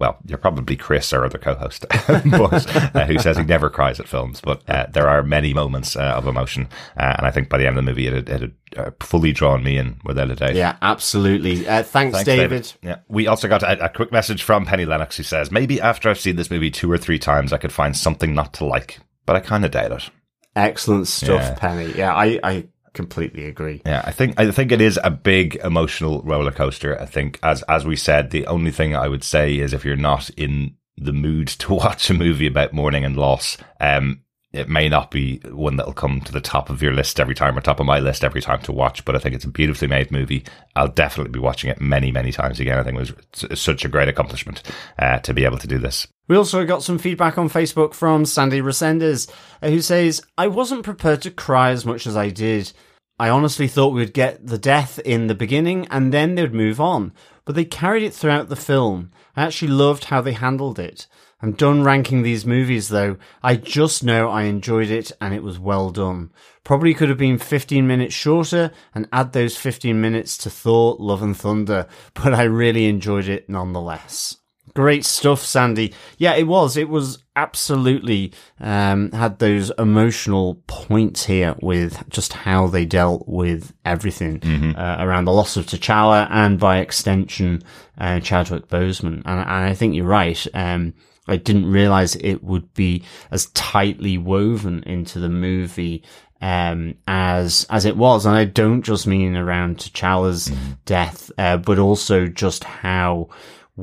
well, 0.00 0.16
you're 0.26 0.38
probably 0.38 0.76
Chris, 0.76 1.12
our 1.12 1.26
other 1.26 1.38
co-host, 1.38 1.84
but, 2.08 2.96
uh, 2.96 3.06
who 3.06 3.18
says 3.18 3.36
he 3.36 3.44
never 3.44 3.68
cries 3.68 4.00
at 4.00 4.08
films. 4.08 4.40
But 4.40 4.68
uh, 4.68 4.86
there 4.90 5.08
are 5.08 5.22
many 5.22 5.52
moments 5.52 5.94
uh, 5.94 6.14
of 6.16 6.26
emotion, 6.26 6.68
uh, 6.96 7.14
and 7.18 7.26
I 7.26 7.30
think 7.30 7.50
by 7.50 7.58
the 7.58 7.66
end 7.66 7.76
of 7.78 7.84
the 7.84 7.90
movie, 7.90 8.06
it 8.06 8.14
had, 8.14 8.28
it 8.30 8.40
had 8.40 8.52
uh, 8.76 8.90
fully 9.00 9.32
drawn 9.32 9.62
me 9.62 9.76
in 9.76 10.00
without 10.04 10.30
a 10.30 10.34
doubt. 10.36 10.54
Yeah, 10.54 10.76
absolutely. 10.80 11.68
Uh, 11.68 11.82
thanks, 11.82 12.14
Thanks, 12.14 12.24
David. 12.24 12.72
Yeah, 12.82 12.96
we 13.08 13.26
also 13.26 13.46
got 13.46 13.62
a, 13.62 13.84
a 13.84 13.88
quick 13.90 14.10
message 14.10 14.42
from 14.42 14.64
Penny 14.64 14.86
Lennox 14.86 15.18
who 15.18 15.22
says 15.22 15.50
maybe 15.50 15.80
after 15.80 16.08
I've 16.08 16.18
seen 16.18 16.36
this 16.36 16.50
movie 16.50 16.70
two 16.70 16.90
or 16.90 16.96
three 16.98 17.18
times, 17.18 17.52
I 17.52 17.58
could 17.58 17.72
find 17.72 17.94
something 17.94 18.34
not 18.34 18.54
to 18.54 18.64
like, 18.64 18.98
but 19.26 19.36
I 19.36 19.40
kind 19.40 19.64
of 19.66 19.70
doubt 19.70 19.92
it. 19.92 20.10
Excellent 20.56 21.08
stuff, 21.08 21.42
Yeah. 21.42 21.54
Penny. 21.54 21.92
Yeah, 21.92 22.14
I, 22.14 22.40
I 22.42 22.66
completely 22.92 23.46
agree. 23.46 23.82
Yeah, 23.84 24.02
I 24.04 24.12
think 24.12 24.38
I 24.38 24.50
think 24.50 24.72
it 24.72 24.80
is 24.80 24.98
a 25.02 25.10
big 25.10 25.56
emotional 25.56 26.22
roller 26.22 26.52
coaster. 26.52 27.00
I 27.00 27.06
think, 27.06 27.38
as 27.42 27.62
as 27.64 27.84
we 27.84 27.96
said, 27.96 28.30
the 28.30 28.46
only 28.46 28.70
thing 28.70 28.94
I 28.94 29.08
would 29.08 29.24
say 29.24 29.58
is 29.58 29.72
if 29.72 29.84
you're 29.84 29.96
not 29.96 30.30
in 30.30 30.76
the 30.96 31.12
mood 31.12 31.48
to 31.60 31.74
watch 31.74 32.10
a 32.10 32.14
movie 32.14 32.46
about 32.46 32.72
mourning 32.72 33.04
and 33.04 33.16
loss, 33.16 33.56
um, 33.80 34.22
it 34.52 34.68
may 34.68 34.88
not 34.88 35.12
be 35.12 35.38
one 35.44 35.76
that'll 35.76 35.92
come 35.92 36.20
to 36.22 36.32
the 36.32 36.40
top 36.40 36.70
of 36.70 36.82
your 36.82 36.92
list 36.92 37.20
every 37.20 37.36
time 37.36 37.56
or 37.56 37.60
top 37.60 37.78
of 37.78 37.86
my 37.86 38.00
list 38.00 38.24
every 38.24 38.40
time 38.40 38.60
to 38.62 38.72
watch. 38.72 39.04
But 39.04 39.14
I 39.14 39.20
think 39.20 39.34
it's 39.34 39.44
a 39.44 39.48
beautifully 39.48 39.86
made 39.86 40.10
movie. 40.10 40.44
I'll 40.74 40.88
definitely 40.88 41.30
be 41.30 41.38
watching 41.38 41.70
it 41.70 41.80
many, 41.80 42.10
many 42.10 42.32
times 42.32 42.58
again. 42.58 42.78
I 42.78 42.82
think 42.82 42.98
it 42.98 43.14
was 43.32 43.60
such 43.60 43.84
a 43.84 43.88
great 43.88 44.08
accomplishment 44.08 44.62
uh, 44.98 45.18
to 45.20 45.32
be 45.32 45.44
able 45.44 45.58
to 45.58 45.68
do 45.68 45.78
this. 45.78 46.08
We 46.30 46.36
also 46.36 46.64
got 46.64 46.84
some 46.84 46.98
feedback 46.98 47.38
on 47.38 47.48
Facebook 47.48 47.92
from 47.92 48.24
Sandy 48.24 48.60
Resendez, 48.60 49.28
uh, 49.60 49.68
who 49.68 49.80
says, 49.80 50.22
I 50.38 50.46
wasn't 50.46 50.84
prepared 50.84 51.22
to 51.22 51.30
cry 51.32 51.70
as 51.70 51.84
much 51.84 52.06
as 52.06 52.16
I 52.16 52.30
did. 52.30 52.72
I 53.18 53.28
honestly 53.30 53.66
thought 53.66 53.94
we'd 53.94 54.14
get 54.14 54.46
the 54.46 54.56
death 54.56 55.00
in 55.00 55.26
the 55.26 55.34
beginning 55.34 55.88
and 55.90 56.12
then 56.14 56.36
they'd 56.36 56.54
move 56.54 56.80
on, 56.80 57.12
but 57.44 57.56
they 57.56 57.64
carried 57.64 58.04
it 58.04 58.14
throughout 58.14 58.48
the 58.48 58.54
film. 58.54 59.10
I 59.34 59.42
actually 59.42 59.72
loved 59.72 60.04
how 60.04 60.20
they 60.20 60.34
handled 60.34 60.78
it. 60.78 61.08
I'm 61.42 61.50
done 61.50 61.82
ranking 61.82 62.22
these 62.22 62.46
movies 62.46 62.90
though. 62.90 63.16
I 63.42 63.56
just 63.56 64.04
know 64.04 64.30
I 64.30 64.42
enjoyed 64.42 64.88
it 64.88 65.10
and 65.20 65.34
it 65.34 65.42
was 65.42 65.58
well 65.58 65.90
done. 65.90 66.30
Probably 66.62 66.94
could 66.94 67.08
have 67.08 67.18
been 67.18 67.38
15 67.38 67.88
minutes 67.88 68.14
shorter 68.14 68.70
and 68.94 69.08
add 69.12 69.32
those 69.32 69.56
15 69.56 70.00
minutes 70.00 70.38
to 70.38 70.48
Thor, 70.48 70.94
Love 71.00 71.24
and 71.24 71.36
Thunder, 71.36 71.88
but 72.14 72.32
I 72.34 72.44
really 72.44 72.86
enjoyed 72.86 73.26
it 73.26 73.48
nonetheless. 73.48 74.36
Great 74.74 75.04
stuff, 75.04 75.44
Sandy. 75.44 75.92
Yeah, 76.18 76.34
it 76.34 76.46
was. 76.46 76.76
It 76.76 76.88
was 76.88 77.24
absolutely 77.36 78.32
um, 78.60 79.10
had 79.12 79.38
those 79.38 79.70
emotional 79.78 80.62
points 80.66 81.24
here 81.24 81.56
with 81.60 82.08
just 82.08 82.32
how 82.32 82.66
they 82.66 82.84
dealt 82.84 83.26
with 83.26 83.72
everything 83.84 84.42
uh, 84.76 84.96
around 85.00 85.24
the 85.24 85.32
loss 85.32 85.56
of 85.56 85.66
T'Challa 85.66 86.28
and 86.30 86.58
by 86.58 86.78
extension 86.78 87.62
uh, 87.98 88.20
Chadwick 88.20 88.68
Boseman. 88.68 89.22
And, 89.24 89.40
and 89.40 89.48
I 89.48 89.74
think 89.74 89.94
you're 89.94 90.06
right. 90.06 90.46
Um, 90.54 90.94
I 91.26 91.36
didn't 91.36 91.70
realize 91.70 92.16
it 92.16 92.42
would 92.42 92.72
be 92.74 93.04
as 93.30 93.46
tightly 93.46 94.18
woven 94.18 94.82
into 94.84 95.20
the 95.20 95.28
movie 95.28 96.02
um, 96.42 96.94
as 97.06 97.66
as 97.68 97.84
it 97.84 97.96
was, 97.96 98.24
and 98.24 98.34
I 98.34 98.46
don't 98.46 98.82
just 98.82 99.06
mean 99.06 99.36
around 99.36 99.76
T'Challa's 99.76 100.50
death, 100.86 101.30
uh, 101.36 101.58
but 101.58 101.78
also 101.78 102.26
just 102.26 102.64
how 102.64 103.28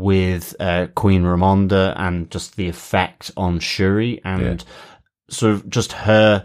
with 0.02 0.56
uh, 0.60 0.88
Queen 0.96 1.24
Ramonda 1.24 1.94
and 1.98 2.30
just 2.30 2.56
the 2.56 2.70
effect 2.70 3.32
on 3.36 3.60
Shuri 3.60 4.22
and 4.24 4.64
sort 5.30 5.54
of 5.54 5.70
just 5.70 5.92
her 5.94 6.44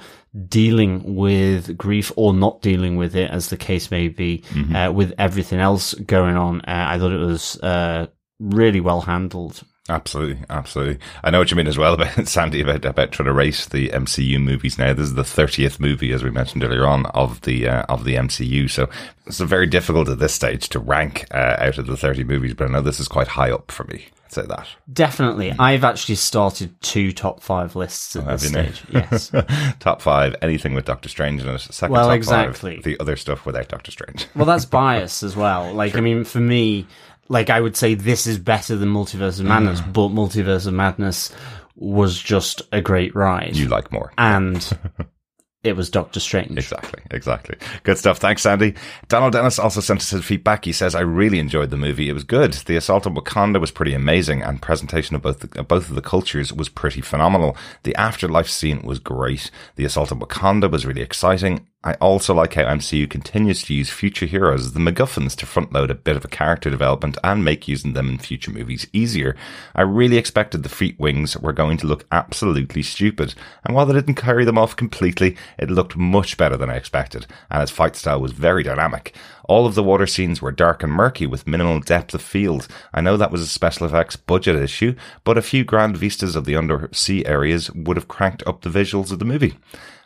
dealing 0.48 1.14
with 1.14 1.76
grief 1.76 2.10
or 2.16 2.32
not 2.32 2.62
dealing 2.62 2.96
with 2.96 3.14
it, 3.14 3.30
as 3.30 3.48
the 3.50 3.56
case 3.58 3.90
may 3.90 4.08
be, 4.08 4.42
uh, 4.74 4.90
with 4.90 5.12
everything 5.18 5.60
else 5.60 5.92
going 5.94 6.36
on. 6.36 6.60
Uh, 6.62 6.86
I 6.88 6.98
thought 6.98 7.12
it 7.12 7.18
was 7.18 7.56
uh, 7.62 8.06
really 8.40 8.80
well 8.80 9.02
handled. 9.02 9.62
Absolutely, 9.92 10.42
absolutely. 10.48 10.98
I 11.22 11.30
know 11.30 11.38
what 11.38 11.50
you 11.50 11.56
mean 11.56 11.66
as 11.66 11.76
well 11.76 11.92
about 12.00 12.26
Sandy 12.26 12.62
about 12.62 12.84
about 12.84 13.12
trying 13.12 13.26
to 13.26 13.32
race 13.32 13.66
the 13.66 13.90
MCU 13.90 14.42
movies. 14.42 14.78
Now, 14.78 14.94
this 14.94 15.04
is 15.04 15.14
the 15.14 15.24
thirtieth 15.24 15.78
movie, 15.78 16.12
as 16.12 16.24
we 16.24 16.30
mentioned 16.30 16.64
earlier 16.64 16.86
on, 16.86 17.06
of 17.06 17.42
the 17.42 17.68
uh, 17.68 17.82
of 17.88 18.04
the 18.04 18.14
MCU. 18.14 18.70
So 18.70 18.88
it's 19.26 19.38
very 19.38 19.66
difficult 19.66 20.08
at 20.08 20.18
this 20.18 20.32
stage 20.32 20.68
to 20.70 20.78
rank 20.78 21.26
uh, 21.32 21.56
out 21.58 21.76
of 21.78 21.86
the 21.86 21.96
thirty 21.96 22.24
movies. 22.24 22.54
But 22.54 22.68
I 22.68 22.72
know 22.72 22.80
this 22.80 23.00
is 23.00 23.08
quite 23.08 23.28
high 23.28 23.50
up 23.50 23.70
for 23.70 23.84
me. 23.84 24.06
I'd 24.24 24.32
say 24.32 24.46
that. 24.46 24.66
Definitely. 24.90 25.52
I've 25.58 25.84
actually 25.84 26.14
started 26.14 26.80
two 26.80 27.12
top 27.12 27.42
five 27.42 27.76
lists 27.76 28.16
at. 28.16 28.24
Have 28.24 28.40
this 28.40 28.48
stage. 28.48 28.82
Yes. 28.90 29.30
top 29.78 30.00
five, 30.00 30.34
anything 30.40 30.72
with 30.72 30.86
Doctor 30.86 31.10
Strange 31.10 31.42
in 31.42 31.48
it. 31.50 31.60
Second 31.60 31.92
Well, 31.92 32.08
top 32.08 32.16
exactly. 32.16 32.76
five, 32.76 32.84
the 32.84 32.98
other 32.98 33.16
stuff 33.16 33.44
without 33.44 33.68
Doctor 33.68 33.90
Strange. 33.90 34.26
well, 34.34 34.46
that's 34.46 34.64
bias 34.80 35.22
as 35.22 35.36
well. 35.36 35.74
Like, 35.74 35.96
I 35.96 36.00
mean, 36.00 36.24
for 36.24 36.40
me, 36.40 36.86
like, 37.28 37.50
I 37.50 37.60
would 37.60 37.76
say 37.76 37.94
this 37.94 38.26
is 38.26 38.38
better 38.38 38.76
than 38.76 38.88
Multiverse 38.90 39.40
of 39.40 39.46
Madness, 39.46 39.80
Mm. 39.80 39.92
but 39.92 40.08
Multiverse 40.08 40.66
of 40.66 40.74
Madness 40.74 41.32
was 41.76 42.20
just 42.20 42.62
a 42.72 42.80
great 42.80 43.14
ride. 43.14 43.56
you 43.56 43.68
like 43.68 43.90
more. 43.92 44.12
and 44.18 44.76
it 45.64 45.76
was 45.76 45.88
Doctor 45.90 46.20
Strange. 46.20 46.58
Exactly, 46.58 47.00
exactly. 47.10 47.56
Good 47.84 47.96
stuff. 47.96 48.18
Thanks, 48.18 48.42
Sandy. 48.42 48.74
Donald 49.08 49.32
Dennis 49.32 49.58
also 49.58 49.80
sent 49.80 50.00
us 50.00 50.10
his 50.10 50.24
feedback. 50.24 50.64
He 50.64 50.72
says, 50.72 50.94
I 50.94 51.00
really 51.00 51.38
enjoyed 51.38 51.70
the 51.70 51.76
movie. 51.76 52.08
It 52.08 52.14
was 52.14 52.24
good. 52.24 52.52
The 52.54 52.76
assault 52.76 53.06
on 53.06 53.14
Wakanda 53.14 53.60
was 53.60 53.70
pretty 53.70 53.94
amazing, 53.94 54.42
and 54.42 54.60
presentation 54.60 55.14
of 55.16 55.22
both 55.22 55.38
the, 55.40 55.60
of 55.60 55.68
both 55.68 55.88
of 55.88 55.94
the 55.94 56.02
cultures 56.02 56.52
was 56.52 56.68
pretty 56.68 57.00
phenomenal. 57.00 57.56
The 57.84 57.94
afterlife 57.96 58.48
scene 58.48 58.82
was 58.82 58.98
great. 58.98 59.50
The 59.76 59.84
assault 59.84 60.10
on 60.12 60.20
Wakanda 60.20 60.70
was 60.70 60.84
really 60.84 61.02
exciting. 61.02 61.66
I 61.84 61.94
also 61.94 62.32
like 62.32 62.54
how 62.54 62.62
MCU 62.62 63.10
continues 63.10 63.64
to 63.64 63.74
use 63.74 63.90
future 63.90 64.26
heroes 64.26 64.66
as 64.66 64.72
the 64.72 64.78
MacGuffins 64.78 65.34
to 65.34 65.46
front 65.46 65.72
load 65.72 65.90
a 65.90 65.96
bit 65.96 66.16
of 66.16 66.24
a 66.24 66.28
character 66.28 66.70
development 66.70 67.18
and 67.24 67.44
make 67.44 67.66
using 67.66 67.92
them 67.92 68.08
in 68.08 68.18
future 68.18 68.52
movies 68.52 68.86
easier. 68.92 69.34
I 69.74 69.82
really 69.82 70.16
expected 70.16 70.62
the 70.62 70.68
Feet 70.68 70.96
Wings 71.00 71.36
were 71.36 71.52
going 71.52 71.78
to 71.78 71.88
look 71.88 72.06
absolutely 72.12 72.84
stupid, 72.84 73.34
and 73.64 73.74
while 73.74 73.84
they 73.84 73.94
didn't 73.94 74.14
carry 74.14 74.44
them 74.44 74.58
off 74.58 74.76
completely, 74.76 75.36
it 75.58 75.70
looked 75.70 75.96
much 75.96 76.36
better 76.36 76.56
than 76.56 76.70
I 76.70 76.76
expected, 76.76 77.26
and 77.50 77.60
its 77.60 77.72
fight 77.72 77.96
style 77.96 78.20
was 78.20 78.30
very 78.30 78.62
dynamic. 78.62 79.16
All 79.46 79.66
of 79.66 79.74
the 79.74 79.82
water 79.82 80.06
scenes 80.06 80.40
were 80.40 80.52
dark 80.52 80.84
and 80.84 80.92
murky 80.92 81.26
with 81.26 81.48
minimal 81.48 81.80
depth 81.80 82.14
of 82.14 82.22
field. 82.22 82.68
I 82.94 83.00
know 83.00 83.16
that 83.16 83.32
was 83.32 83.40
a 83.40 83.46
special 83.48 83.88
effects 83.88 84.14
budget 84.14 84.54
issue, 84.54 84.94
but 85.24 85.36
a 85.36 85.42
few 85.42 85.64
grand 85.64 85.96
vistas 85.96 86.36
of 86.36 86.44
the 86.44 86.54
undersea 86.54 87.26
areas 87.26 87.72
would 87.72 87.96
have 87.96 88.06
cranked 88.06 88.44
up 88.46 88.60
the 88.60 88.70
visuals 88.70 89.10
of 89.10 89.18
the 89.18 89.24
movie. 89.24 89.56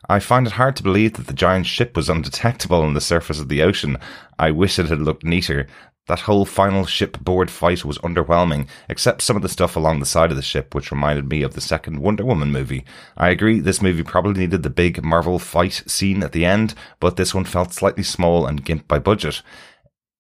I 0.09 0.21
find 0.21 0.47
it 0.47 0.55
hard 0.55 0.77
to 0.77 0.83
believe 0.83 1.15
that 1.15 1.27
the 1.27 1.35
giant 1.35 1.67
ship 1.67 1.97
was 1.97 2.09
undetectable 2.09 2.83
on 2.83 2.95
the 2.95 3.01
surface 3.01 3.41
of 3.41 3.49
the 3.49 3.63
ocean. 3.63 3.99
I 4.39 4.51
wish 4.51 4.79
it 4.79 4.87
had 4.87 5.01
looked 5.01 5.25
neater. 5.25 5.67
That 6.07 6.21
whole 6.21 6.45
final 6.45 6.87
shipboard 6.87 7.51
fight 7.51 7.85
was 7.85 7.99
underwhelming, 7.99 8.69
except 8.89 9.23
some 9.23 9.35
of 9.35 9.43
the 9.43 9.49
stuff 9.49 9.75
along 9.75 9.99
the 9.99 10.07
side 10.07 10.31
of 10.31 10.37
the 10.37 10.43
ship, 10.43 10.73
which 10.73 10.93
reminded 10.93 11.29
me 11.29 11.43
of 11.43 11.55
the 11.55 11.61
second 11.61 11.99
Wonder 11.99 12.25
Woman 12.25 12.53
movie. 12.53 12.85
I 13.17 13.31
agree 13.31 13.59
this 13.59 13.83
movie 13.83 14.05
probably 14.05 14.43
needed 14.43 14.63
the 14.63 14.71
big 14.71 15.05
Marvel 15.05 15.41
fight 15.41 15.83
scene 15.87 16.23
at 16.23 16.31
the 16.31 16.45
end, 16.45 16.75
but 17.01 17.17
this 17.17 17.35
one 17.35 17.45
felt 17.45 17.73
slightly 17.73 18.05
small 18.05 18.47
and 18.47 18.65
gimped 18.65 18.87
by 18.87 19.01
budget. 19.01 19.43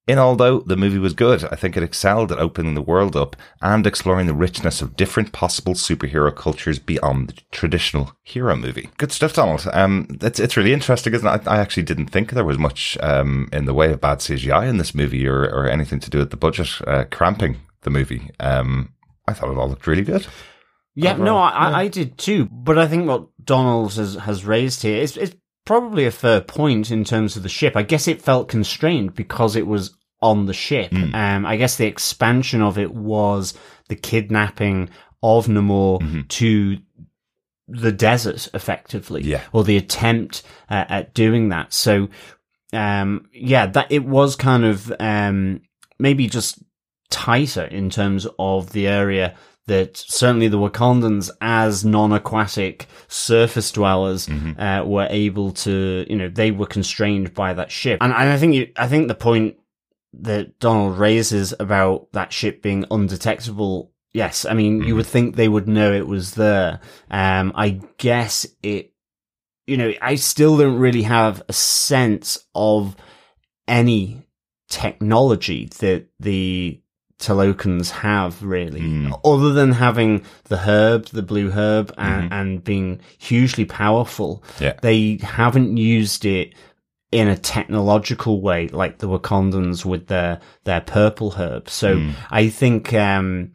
In 0.06 0.18
all, 0.18 0.36
though, 0.36 0.60
the 0.60 0.76
movie 0.76 1.00
was 1.00 1.14
good. 1.14 1.44
I 1.50 1.56
think 1.56 1.76
it 1.76 1.82
excelled 1.82 2.30
at 2.30 2.38
opening 2.38 2.74
the 2.74 2.82
world 2.82 3.16
up 3.16 3.34
and 3.60 3.84
exploring 3.86 4.28
the 4.28 4.34
richness 4.34 4.80
of 4.80 4.96
different 4.96 5.32
possible 5.32 5.74
superhero 5.74 6.34
cultures 6.34 6.78
beyond 6.78 7.28
the 7.28 7.34
traditional 7.50 8.12
hero 8.22 8.54
movie. 8.54 8.90
Good 8.98 9.10
stuff, 9.10 9.34
Donald. 9.34 9.66
Um, 9.72 10.06
it's 10.22 10.38
it's 10.38 10.56
really 10.56 10.72
interesting, 10.72 11.12
isn't 11.12 11.26
it? 11.26 11.48
I, 11.48 11.56
I 11.56 11.58
actually 11.58 11.82
didn't 11.82 12.06
think 12.06 12.30
there 12.30 12.44
was 12.44 12.58
much 12.58 12.96
um 13.00 13.48
in 13.52 13.64
the 13.64 13.74
way 13.74 13.92
of 13.92 14.00
bad 14.00 14.18
CGI 14.18 14.68
in 14.68 14.76
this 14.76 14.94
movie 14.94 15.26
or 15.26 15.42
or 15.42 15.68
anything 15.68 15.98
to 16.00 16.10
do 16.10 16.18
with 16.18 16.30
the 16.30 16.36
budget 16.36 16.68
uh, 16.86 17.04
cramping 17.10 17.58
the 17.82 17.90
movie. 17.90 18.30
Um, 18.38 18.92
I 19.26 19.32
thought 19.32 19.50
it 19.50 19.58
all 19.58 19.68
looked 19.68 19.88
really 19.88 20.04
good. 20.04 20.26
Yeah, 20.94 21.16
no, 21.16 21.36
I, 21.36 21.48
I 21.48 21.80
I 21.80 21.88
did 21.88 22.16
too. 22.16 22.46
But 22.46 22.78
I 22.78 22.86
think 22.86 23.08
what 23.08 23.26
Donald 23.44 23.92
has, 23.94 24.14
has 24.14 24.44
raised 24.44 24.82
here 24.82 25.02
is, 25.02 25.16
is 25.16 25.34
probably 25.66 26.06
a 26.06 26.10
fair 26.10 26.40
point 26.40 26.90
in 26.90 27.04
terms 27.04 27.36
of 27.36 27.42
the 27.42 27.48
ship. 27.50 27.76
I 27.76 27.82
guess 27.82 28.08
it 28.08 28.22
felt 28.22 28.48
constrained 28.48 29.14
because 29.14 29.54
it 29.56 29.66
was 29.66 29.94
on 30.22 30.46
the 30.46 30.54
ship. 30.54 30.90
Hmm. 30.92 31.14
Um, 31.14 31.44
I 31.44 31.56
guess 31.56 31.76
the 31.76 31.84
expansion 31.86 32.62
of 32.62 32.78
it 32.78 32.94
was 32.94 33.52
the 33.88 33.96
kidnapping 33.96 34.88
of 35.22 35.46
Namor 35.46 36.00
Mm-hmm. 36.00 36.20
to 36.28 36.78
the 37.68 37.92
desert, 37.92 38.48
effectively, 38.54 39.22
Yeah. 39.22 39.42
or 39.52 39.64
the 39.64 39.76
attempt 39.76 40.42
uh, 40.70 40.84
at 40.88 41.14
doing 41.14 41.48
that. 41.50 41.72
So, 41.72 42.08
um, 42.72 43.28
yeah, 43.32 43.66
that 43.66 43.90
it 43.90 44.04
was 44.04 44.36
kind 44.36 44.64
of 44.64 44.92
um, 45.00 45.62
maybe 45.98 46.28
just 46.28 46.62
tighter 47.10 47.64
in 47.64 47.90
terms 47.90 48.26
of 48.38 48.70
the 48.72 48.86
area 48.86 49.34
that 49.66 49.96
certainly 49.96 50.48
the 50.48 50.58
Wakandans, 50.58 51.30
as 51.40 51.84
non-aquatic 51.84 52.86
surface 53.08 53.72
dwellers, 53.72 54.28
uh, 54.58 54.84
were 54.86 55.08
able 55.10 55.50
to, 55.52 56.06
you 56.08 56.16
know, 56.16 56.28
they 56.28 56.52
were 56.52 56.66
constrained 56.66 57.34
by 57.34 57.52
that 57.54 57.70
ship. 57.70 57.98
And, 58.00 58.12
and 58.12 58.30
I 58.30 58.38
think, 58.38 58.54
you, 58.54 58.72
I 58.76 58.86
think 58.86 59.08
the 59.08 59.14
point 59.14 59.56
that 60.20 60.58
Donald 60.60 60.98
raises 60.98 61.52
about 61.58 62.12
that 62.12 62.32
ship 62.32 62.62
being 62.62 62.84
undetectable. 62.90 63.92
Yes, 64.12 64.46
I 64.46 64.54
mean, 64.54 64.82
you 64.82 64.94
would 64.96 65.06
think 65.06 65.36
they 65.36 65.48
would 65.48 65.68
know 65.68 65.92
it 65.92 66.06
was 66.06 66.34
there. 66.34 66.80
Um, 67.10 67.52
I 67.54 67.80
guess 67.98 68.46
it, 68.62 68.94
you 69.66 69.76
know, 69.76 69.92
I 70.00 70.14
still 70.14 70.56
don't 70.56 70.78
really 70.78 71.02
have 71.02 71.42
a 71.48 71.52
sense 71.52 72.38
of 72.54 72.96
any 73.66 74.22
technology 74.68 75.68
that 75.80 76.06
the 76.20 76.80
Talokans 77.18 77.90
have 77.90 78.42
really, 78.42 78.80
hmm. 78.80 79.12
other 79.24 79.52
than 79.52 79.72
having 79.72 80.24
the 80.44 80.58
herb, 80.58 81.06
the 81.06 81.22
blue 81.22 81.50
herb, 81.50 81.92
and, 81.96 82.24
mm-hmm. 82.24 82.32
and 82.32 82.64
being 82.64 83.00
hugely 83.18 83.64
powerful. 83.64 84.44
Yeah. 84.60 84.74
They 84.82 85.18
haven't 85.22 85.76
used 85.78 86.26
it 86.26 86.54
in 87.12 87.28
a 87.28 87.36
technological 87.36 88.42
way 88.42 88.68
like 88.68 88.98
the 88.98 89.08
Wakandans 89.08 89.84
with 89.84 90.08
their, 90.08 90.40
their 90.64 90.82
purple 90.82 91.30
herb. 91.30 91.70
So 91.70 91.96
hmm. 91.96 92.10
I 92.30 92.48
think, 92.48 92.92
um, 92.92 93.52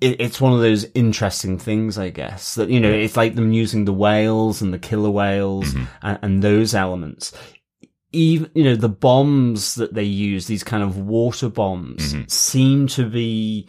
it, 0.00 0.20
it's 0.20 0.40
one 0.40 0.52
of 0.52 0.60
those 0.60 0.86
interesting 0.94 1.58
things, 1.58 1.98
I 1.98 2.10
guess, 2.10 2.54
that, 2.54 2.70
you 2.70 2.80
know, 2.80 2.90
it's 2.90 3.16
like 3.16 3.34
them 3.34 3.52
using 3.52 3.84
the 3.84 3.92
whales 3.92 4.62
and 4.62 4.72
the 4.72 4.78
killer 4.78 5.10
whales 5.10 5.74
mm-hmm. 5.74 5.84
and, 6.02 6.18
and 6.22 6.42
those 6.42 6.74
elements. 6.74 7.32
Even, 8.12 8.50
you 8.54 8.64
know, 8.64 8.76
the 8.76 8.88
bombs 8.88 9.74
that 9.74 9.92
they 9.92 10.04
use, 10.04 10.46
these 10.46 10.64
kind 10.64 10.82
of 10.82 10.96
water 10.96 11.48
bombs 11.50 12.14
mm-hmm. 12.14 12.26
seem 12.26 12.86
to 12.88 13.08
be, 13.08 13.68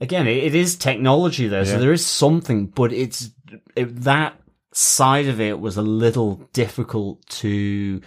again, 0.00 0.26
it, 0.26 0.38
it 0.38 0.54
is 0.54 0.76
technology 0.76 1.46
there. 1.46 1.64
So 1.64 1.78
there 1.78 1.92
is 1.92 2.04
something, 2.04 2.66
but 2.66 2.92
it's 2.92 3.30
it, 3.76 4.02
that 4.02 4.40
side 4.72 5.28
of 5.28 5.40
it 5.40 5.60
was 5.60 5.76
a 5.76 5.82
little 5.82 6.48
difficult 6.52 7.24
to, 7.28 8.00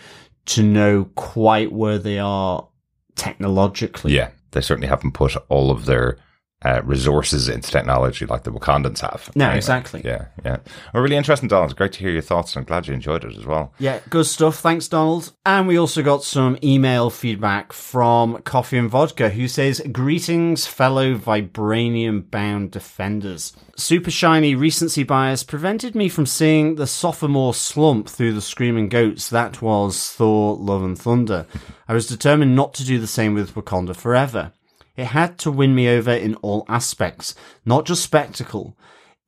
to 0.47 0.64
know 0.64 1.06
quite 1.15 1.72
where 1.72 1.97
they 1.97 2.19
are 2.19 2.68
technologically. 3.15 4.14
Yeah, 4.14 4.31
they 4.51 4.61
certainly 4.61 4.89
haven't 4.89 5.14
put 5.14 5.38
all 5.47 5.72
of 5.72 5.85
their 5.85 6.18
uh, 6.64 6.81
resources 6.84 7.48
into 7.48 7.72
technology 7.72 8.26
like 8.26 8.44
the 8.44 8.52
Wakandans 8.52 8.99
have. 8.99 9.34
No, 9.36 9.49
exactly. 9.52 10.02
Yeah, 10.03 10.26
yeah. 10.44 10.57
Well, 10.94 11.02
really 11.02 11.15
interesting, 11.15 11.48
Donald. 11.48 11.76
Great 11.76 11.94
to 11.94 11.99
hear 11.99 12.11
your 12.11 12.22
thoughts, 12.22 12.53
and 12.56 12.61
I'm 12.61 12.65
glad 12.65 12.88
you 12.88 12.94
enjoyed 12.94 13.23
it 13.23 13.38
as 13.38 13.45
well. 13.45 13.73
Yeah, 13.80 13.99
good 14.10 14.26
stuff. 14.26 14.60
Thanks, 14.60 14.88
Donald. 14.88 15.31
And 15.45 15.68
we 15.68 15.77
also 15.77 16.03
got 16.03 16.23
some 16.23 16.57
email 16.61 17.10
feedback 17.10 17.72
from 17.72 18.41
Coffee 18.41 18.77
and 18.77 18.90
Vodka, 18.90 19.30
who 19.30 19.48
says, 19.48 19.81
Greetings, 19.91 20.65
fellow 20.65 21.15
vibranium 21.15 22.30
bound 22.30 22.72
defenders. 22.72 23.53
Super 23.77 24.11
shiny 24.11 24.53
recency 24.53 25.03
bias 25.03 25.44
prevented 25.44 25.95
me 25.95 26.10
from 26.10 26.26
seeing 26.26 26.76
the 26.76 26.88
sophomore 26.88 27.53
slump 27.53 28.10
through 28.10 28.34
the 28.34 28.41
Screaming 28.41 28.90
Goats 28.90 29.30
that 29.30 29.61
was 29.61 30.11
Thor, 30.11 30.57
Love 30.57 30.84
and 30.84 30.99
Thunder. 30.99 31.45
I 31.88 31.94
was 31.94 32.06
determined 32.06 32.56
not 32.57 32.73
to 32.76 32.86
do 32.86 32.99
the 32.99 33.07
same 33.07 33.34
with 33.34 33.56
Wakanda 33.56 33.95
Forever. 33.95 34.52
It 35.00 35.06
had 35.06 35.38
to 35.40 35.52
win 35.52 35.76
me 35.76 35.88
over 35.88 36.12
in 36.12 36.36
all 36.42 36.66
aspects, 36.68 37.34
not 37.64 37.86
just 37.86 38.04
spectacle. 38.04 38.78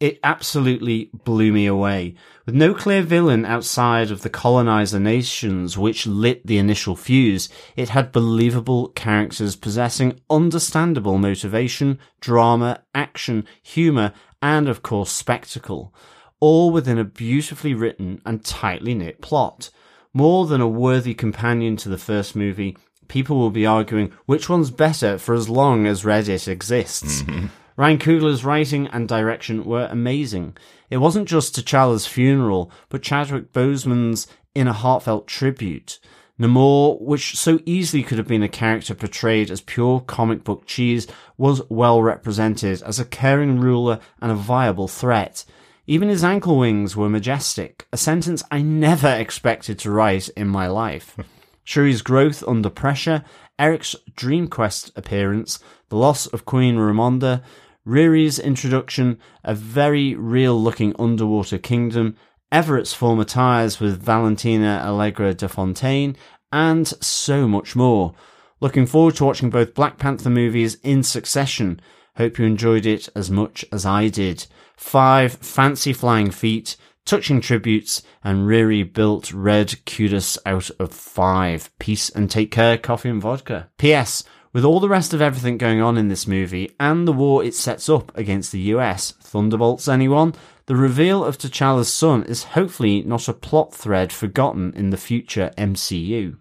It 0.01 0.19
absolutely 0.21 1.11
blew 1.23 1.53
me 1.53 1.65
away. 1.65 2.15
With 2.45 2.55
no 2.55 2.73
clear 2.73 3.01
villain 3.01 3.45
outside 3.45 4.11
of 4.11 4.21
the 4.21 4.29
colonizer 4.29 4.99
nations 4.99 5.77
which 5.77 6.05
lit 6.05 6.45
the 6.45 6.57
initial 6.57 6.97
fuse, 6.97 7.47
it 7.77 7.87
had 7.87 8.11
believable 8.11 8.89
characters 8.89 9.55
possessing 9.55 10.19
understandable 10.29 11.17
motivation, 11.17 11.99
drama, 12.19 12.83
action, 12.93 13.45
humor, 13.63 14.11
and 14.41 14.67
of 14.67 14.83
course 14.83 15.09
spectacle. 15.09 15.95
All 16.41 16.71
within 16.71 16.97
a 16.97 17.05
beautifully 17.05 17.73
written 17.73 18.21
and 18.25 18.43
tightly 18.43 18.93
knit 18.93 19.21
plot. 19.21 19.69
More 20.13 20.47
than 20.47 20.59
a 20.59 20.67
worthy 20.67 21.13
companion 21.13 21.77
to 21.77 21.87
the 21.87 21.97
first 21.97 22.35
movie, 22.35 22.75
people 23.11 23.37
will 23.37 23.51
be 23.51 23.65
arguing 23.65 24.09
which 24.25 24.47
one's 24.47 24.71
better 24.71 25.17
for 25.17 25.35
as 25.35 25.49
long 25.49 25.85
as 25.85 26.03
Reddit 26.05 26.47
exists. 26.47 27.23
Mm-hmm. 27.23 27.47
Ryan 27.75 27.97
Coogler's 27.99 28.45
writing 28.45 28.87
and 28.87 29.05
direction 29.05 29.65
were 29.65 29.89
amazing. 29.91 30.55
It 30.89 30.97
wasn't 30.97 31.27
just 31.27 31.53
T'Challa's 31.53 32.07
funeral, 32.07 32.71
but 32.87 33.01
Chadwick 33.01 33.51
Boseman's 33.51 34.27
in 34.55 34.69
a 34.69 34.73
heartfelt 34.73 35.27
tribute. 35.27 35.99
Namor, 36.39 37.01
which 37.01 37.37
so 37.37 37.59
easily 37.65 38.01
could 38.01 38.17
have 38.17 38.29
been 38.29 38.43
a 38.43 38.47
character 38.47 38.95
portrayed 38.95 39.51
as 39.51 39.59
pure 39.59 39.99
comic 39.99 40.45
book 40.45 40.65
cheese, 40.65 41.05
was 41.37 41.61
well 41.69 42.01
represented 42.01 42.81
as 42.81 42.97
a 42.97 43.03
caring 43.03 43.59
ruler 43.59 43.99
and 44.21 44.31
a 44.31 44.35
viable 44.35 44.87
threat. 44.87 45.43
Even 45.85 46.07
his 46.07 46.23
ankle 46.23 46.57
wings 46.57 46.95
were 46.95 47.09
majestic, 47.09 47.85
a 47.91 47.97
sentence 47.97 48.41
I 48.49 48.61
never 48.61 49.09
expected 49.09 49.79
to 49.79 49.91
write 49.91 50.29
in 50.29 50.47
my 50.47 50.67
life. 50.67 51.17
Shuri's 51.71 52.01
growth 52.01 52.43
under 52.45 52.69
pressure, 52.69 53.23
Eric's 53.57 53.95
Dream 54.17 54.49
Quest 54.49 54.91
appearance, 54.97 55.57
the 55.87 55.95
loss 55.95 56.25
of 56.25 56.43
Queen 56.43 56.75
Ramonda, 56.75 57.43
Riri's 57.87 58.39
introduction, 58.39 59.17
a 59.45 59.55
very 59.55 60.13
real 60.13 60.61
looking 60.61 60.93
underwater 60.99 61.57
kingdom, 61.57 62.17
Everett's 62.51 62.93
former 62.93 63.23
ties 63.23 63.79
with 63.79 64.03
Valentina 64.03 64.83
Allegra 64.85 65.33
de 65.33 65.47
Fontaine, 65.47 66.17
and 66.51 66.89
so 67.01 67.47
much 67.47 67.73
more. 67.73 68.15
Looking 68.59 68.85
forward 68.85 69.15
to 69.15 69.23
watching 69.23 69.49
both 69.49 69.73
Black 69.73 69.97
Panther 69.97 70.29
movies 70.29 70.75
in 70.83 71.03
succession. 71.03 71.79
Hope 72.17 72.37
you 72.37 72.43
enjoyed 72.43 72.85
it 72.85 73.07
as 73.15 73.31
much 73.31 73.63
as 73.71 73.85
I 73.85 74.09
did. 74.09 74.45
Five 74.75 75.35
fancy 75.35 75.93
flying 75.93 76.31
feet, 76.31 76.75
touching 77.05 77.41
tributes, 77.41 78.01
and 78.23 78.47
Riri 78.47 78.91
built 78.91 79.33
red 79.33 79.85
kudos 79.85 80.37
out 80.45 80.69
of 80.79 80.93
five. 80.93 81.71
Peace 81.79 82.09
and 82.09 82.29
take 82.29 82.51
care, 82.51 82.77
coffee 82.77 83.09
and 83.09 83.21
vodka. 83.21 83.69
P.S. 83.77 84.23
With 84.53 84.65
all 84.65 84.81
the 84.81 84.89
rest 84.89 85.13
of 85.13 85.21
everything 85.21 85.57
going 85.57 85.81
on 85.81 85.97
in 85.97 86.09
this 86.09 86.27
movie 86.27 86.75
and 86.79 87.07
the 87.07 87.13
war 87.13 87.43
it 87.43 87.55
sets 87.55 87.87
up 87.87 88.15
against 88.17 88.51
the 88.51 88.59
US, 88.59 89.11
Thunderbolts 89.21 89.87
anyone? 89.87 90.33
The 90.65 90.75
reveal 90.75 91.23
of 91.23 91.37
T'Challa's 91.37 91.91
son 91.91 92.23
is 92.23 92.43
hopefully 92.43 93.01
not 93.01 93.27
a 93.27 93.33
plot 93.33 93.73
thread 93.73 94.11
forgotten 94.11 94.73
in 94.75 94.89
the 94.89 94.97
future 94.97 95.51
MCU. 95.57 96.37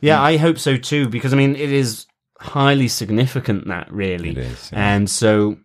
Yeah, 0.00 0.20
I 0.20 0.36
hope 0.36 0.58
so 0.58 0.76
too, 0.76 1.08
because 1.08 1.32
I 1.32 1.36
mean, 1.36 1.56
it 1.56 1.72
is 1.72 2.06
highly 2.40 2.88
significant 2.88 3.66
that 3.68 3.90
really. 3.90 4.36
Is, 4.36 4.70
yeah. 4.72 4.94
And 4.94 5.08
so 5.08 5.56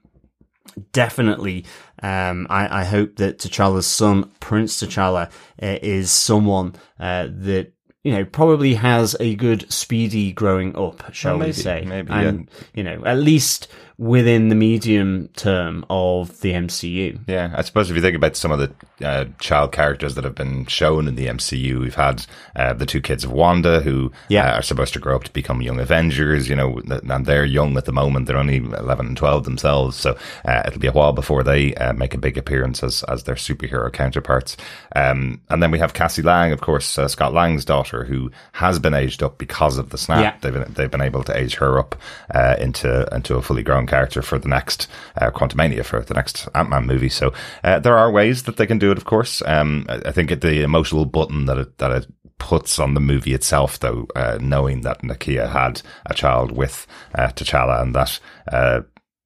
definitely, 0.93 1.65
um, 2.01 2.47
I, 2.49 2.81
I 2.81 2.83
hope 2.83 3.17
that 3.17 3.37
T'Challa's 3.39 3.87
son, 3.87 4.31
Prince 4.39 4.81
T'Challa, 4.81 5.27
uh, 5.61 5.77
is 5.81 6.11
someone 6.11 6.75
uh, 6.99 7.27
that 7.29 7.73
you 8.03 8.11
know 8.11 8.25
probably 8.25 8.73
has 8.75 9.15
a 9.19 9.35
good 9.35 9.71
speedy 9.71 10.31
growing 10.31 10.75
up, 10.75 11.13
shall 11.13 11.33
Well, 11.33 11.39
maybe, 11.39 11.49
we 11.49 11.53
say? 11.53 11.85
maybe, 11.85 12.11
and 12.11 12.49
you 12.73 12.83
know 12.83 13.03
at 13.05 13.17
least 13.17 13.67
within 14.01 14.49
the 14.49 14.55
medium 14.55 15.27
term 15.35 15.85
of 15.87 16.41
the 16.41 16.53
MCU. 16.53 17.19
Yeah, 17.27 17.53
I 17.55 17.61
suppose 17.61 17.87
if 17.91 17.95
you 17.95 18.01
think 18.01 18.15
about 18.15 18.35
some 18.35 18.51
of 18.51 18.57
the 18.57 19.07
uh, 19.07 19.25
child 19.39 19.71
characters 19.71 20.15
that 20.15 20.23
have 20.23 20.33
been 20.33 20.65
shown 20.65 21.07
in 21.07 21.13
the 21.13 21.27
MCU, 21.27 21.79
we've 21.79 21.93
had 21.93 22.25
uh, 22.55 22.73
the 22.73 22.87
two 22.87 22.99
kids 22.99 23.23
of 23.23 23.31
Wanda 23.31 23.79
who 23.81 24.11
Yeah. 24.27 24.53
uh, 24.53 24.57
are 24.57 24.61
supposed 24.63 24.93
to 24.93 24.99
grow 24.99 25.15
up 25.17 25.25
to 25.25 25.31
become 25.33 25.61
young 25.61 25.79
Avengers, 25.79 26.49
you 26.49 26.55
know, 26.55 26.81
and 26.87 27.27
they're 27.27 27.45
young 27.45 27.77
at 27.77 27.85
the 27.85 27.91
moment. 27.91 28.25
They're 28.25 28.39
only 28.39 28.57
11 28.57 29.05
and 29.05 29.15
12 29.15 29.43
themselves. 29.43 29.97
So 29.97 30.17
uh, 30.45 30.63
it'll 30.65 30.79
be 30.79 30.87
a 30.87 30.91
while 30.91 31.13
before 31.13 31.43
they 31.43 31.75
uh, 31.75 31.93
make 31.93 32.15
a 32.15 32.17
big 32.17 32.39
appearance 32.39 32.81
as, 32.81 33.03
as 33.03 33.25
their 33.25 33.35
superhero 33.35 33.93
counterparts. 33.93 34.57
Um, 34.95 35.41
and 35.51 35.61
then 35.61 35.69
we 35.69 35.77
have 35.77 35.93
Cassie 35.93 36.23
Lang, 36.23 36.51
of 36.51 36.61
course, 36.61 36.97
uh, 36.97 37.07
Scott 37.07 37.35
Lang's 37.35 37.65
daughter, 37.65 38.03
who 38.03 38.31
has 38.53 38.79
been 38.79 38.95
aged 38.95 39.21
up 39.21 39.37
because 39.37 39.77
of 39.77 39.91
the 39.91 39.97
snap. 39.99 40.23
Yeah. 40.23 40.35
They've 40.41 40.53
been, 40.65 40.73
they've 40.73 40.91
been 40.91 41.01
able 41.01 41.23
to 41.25 41.37
age 41.37 41.53
her 41.57 41.77
up 41.77 41.95
uh, 42.33 42.55
into 42.59 43.07
into 43.13 43.35
a 43.35 43.43
fully 43.43 43.61
grown 43.61 43.85
character 43.91 44.21
for 44.21 44.39
the 44.39 44.49
next 44.49 44.87
uh, 45.19 45.31
Quantumania 45.31 45.83
for 45.83 46.01
the 46.01 46.13
next 46.13 46.47
Ant 46.55 46.69
Man 46.69 46.85
movie. 46.85 47.09
So 47.09 47.33
uh, 47.63 47.79
there 47.79 47.97
are 47.97 48.11
ways 48.11 48.43
that 48.43 48.55
they 48.57 48.67
can 48.67 48.79
do 48.79 48.91
it. 48.91 48.97
Of 48.97 49.05
course, 49.05 49.43
um, 49.45 49.85
I 49.89 50.11
think 50.11 50.29
the 50.29 50.63
emotional 50.63 51.05
button 51.05 51.45
that 51.45 51.57
it 51.57 51.77
that 51.77 51.91
it 51.91 52.05
puts 52.41 52.79
on 52.79 52.95
the 52.95 52.99
movie 52.99 53.35
itself, 53.35 53.79
though, 53.79 54.07
uh, 54.15 54.39
knowing 54.41 54.81
that 54.81 55.03
Nakia 55.03 55.47
had 55.51 55.83
a 56.07 56.13
child 56.13 56.51
with 56.51 56.87
uh, 57.13 57.27
T'Challa 57.27 57.81
and 57.81 57.93
that. 57.93 58.19
Uh, 58.51 58.81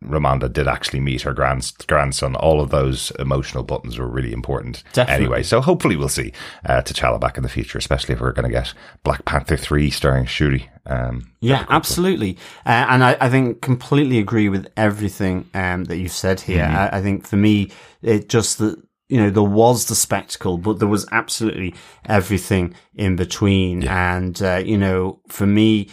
Ramonda 0.06 0.52
did 0.52 0.68
actually 0.68 0.99
meet 0.99 1.22
her 1.23 1.34
grand, 1.34 1.72
grandson. 1.88 2.36
All 2.36 2.61
of 2.61 2.69
those 2.69 3.11
emotional 3.19 3.64
buttons 3.64 3.98
were 3.98 4.07
really 4.07 4.34
important. 4.34 4.84
Definitely. 4.94 5.26
Anyway, 5.26 5.44
so 5.44 5.61
hopefully 5.61 5.95
we'll 5.95 6.10
see 6.10 6.32
uh, 6.65 6.82
T'Challa 6.82 7.19
back 7.19 7.38
in 7.38 7.44
the 7.44 7.49
future, 7.49 7.77
especially 7.77 8.14
if 8.14 8.22
we're 8.22 8.32
going 8.32 8.49
to 8.49 8.53
get 8.53 8.73
Black 9.03 9.26
Panther 9.26 9.57
3 9.57 9.90
starring 9.90 10.26
Shuri. 10.26 10.69
Um, 10.86 11.32
Yeah, 11.41 11.65
absolutely. 11.69 12.38
Uh, 12.65 12.86
and 12.90 13.03
I, 13.03 13.18
I 13.19 13.30
think 13.30 13.61
completely 13.61 14.19
agree 14.19 14.49
with 14.49 14.68
everything 14.77 15.49
um, 15.53 15.86
that 15.86 15.98
you've 15.98 16.11
said 16.11 16.41
here. 16.41 16.64
Mm-hmm. 16.64 16.76
I, 16.76 16.98
I 16.98 17.02
think 17.02 17.26
for 17.26 17.38
me, 17.38 17.72
it 18.02 18.30
just 18.30 18.60
that 18.60 18.82
you 19.10 19.18
know 19.18 19.30
there 19.30 19.44
was 19.44 19.86
the 19.86 19.95
spectacle, 19.95 20.57
but 20.57 20.80
there 20.80 20.88
was 20.88 21.07
absolutely 21.11 21.76
everything 22.06 22.76
in 22.95 23.15
between. 23.15 23.88
And 23.88 24.41
uh, 24.41 24.61
you 24.65 24.77
know, 24.77 25.22
for 25.27 25.45
me, 25.45 25.90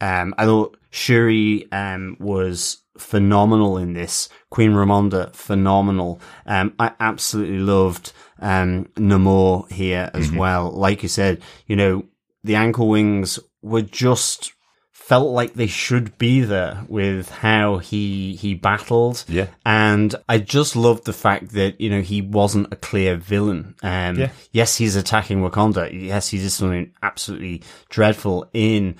um, 0.00 0.34
I 0.38 0.44
thought 0.44 0.76
Shuri 0.90 1.70
um, 1.72 2.16
was 2.20 2.78
phenomenal 2.98 3.76
in 3.78 3.92
this. 3.94 4.28
Queen 4.50 4.72
Ramonda, 4.72 5.34
phenomenal. 5.34 6.20
Um, 6.46 6.74
I 6.78 6.92
absolutely 7.00 7.58
loved 7.58 8.12
um, 8.40 8.86
Namor 8.96 9.70
here 9.70 10.10
as 10.14 10.30
well. 10.30 10.70
Like 10.70 11.02
you 11.02 11.08
said, 11.08 11.42
you 11.66 11.76
know, 11.76 12.04
the 12.42 12.54
ankle 12.56 12.88
wings 12.88 13.38
were 13.62 13.82
just 13.82 14.52
felt 14.92 15.32
like 15.32 15.52
they 15.52 15.66
should 15.66 16.16
be 16.16 16.40
there 16.40 16.82
with 16.88 17.28
how 17.30 17.76
he 17.76 18.34
he 18.36 18.54
battled. 18.54 19.22
Yeah. 19.28 19.48
And 19.66 20.14
I 20.28 20.38
just 20.38 20.76
loved 20.76 21.04
the 21.04 21.12
fact 21.12 21.50
that, 21.50 21.78
you 21.78 21.90
know, 21.90 22.00
he 22.00 22.22
wasn't 22.22 22.72
a 22.72 22.76
clear 22.76 23.16
villain. 23.16 23.74
Um 23.82 24.18
Yeah. 24.18 24.30
yes, 24.52 24.76
he's 24.76 24.96
attacking 24.96 25.40
Wakanda. 25.40 25.90
Yes, 25.92 26.28
he 26.28 26.38
did 26.38 26.50
something 26.50 26.92
absolutely 27.02 27.62
dreadful 27.90 28.48
in 28.54 28.96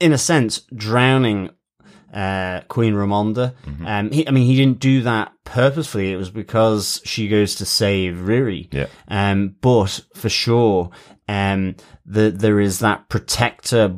in 0.00 0.12
a 0.12 0.18
sense, 0.18 0.60
drowning 0.74 1.50
uh, 2.12 2.60
Queen 2.68 2.94
Ramonda. 2.94 3.54
Mm-hmm. 3.66 3.86
Um, 3.86 4.10
he, 4.10 4.26
I 4.26 4.30
mean, 4.30 4.46
he 4.46 4.56
didn't 4.56 4.80
do 4.80 5.02
that 5.02 5.32
purposefully. 5.44 6.12
It 6.12 6.16
was 6.16 6.30
because 6.30 7.00
she 7.04 7.28
goes 7.28 7.56
to 7.56 7.64
save 7.64 8.16
Riri. 8.16 8.72
Yeah. 8.72 8.86
Um, 9.08 9.56
but 9.60 10.00
for 10.14 10.28
sure, 10.28 10.90
um, 11.28 11.76
the, 12.06 12.30
there 12.30 12.60
is 12.60 12.78
that 12.78 13.08
protector, 13.08 13.94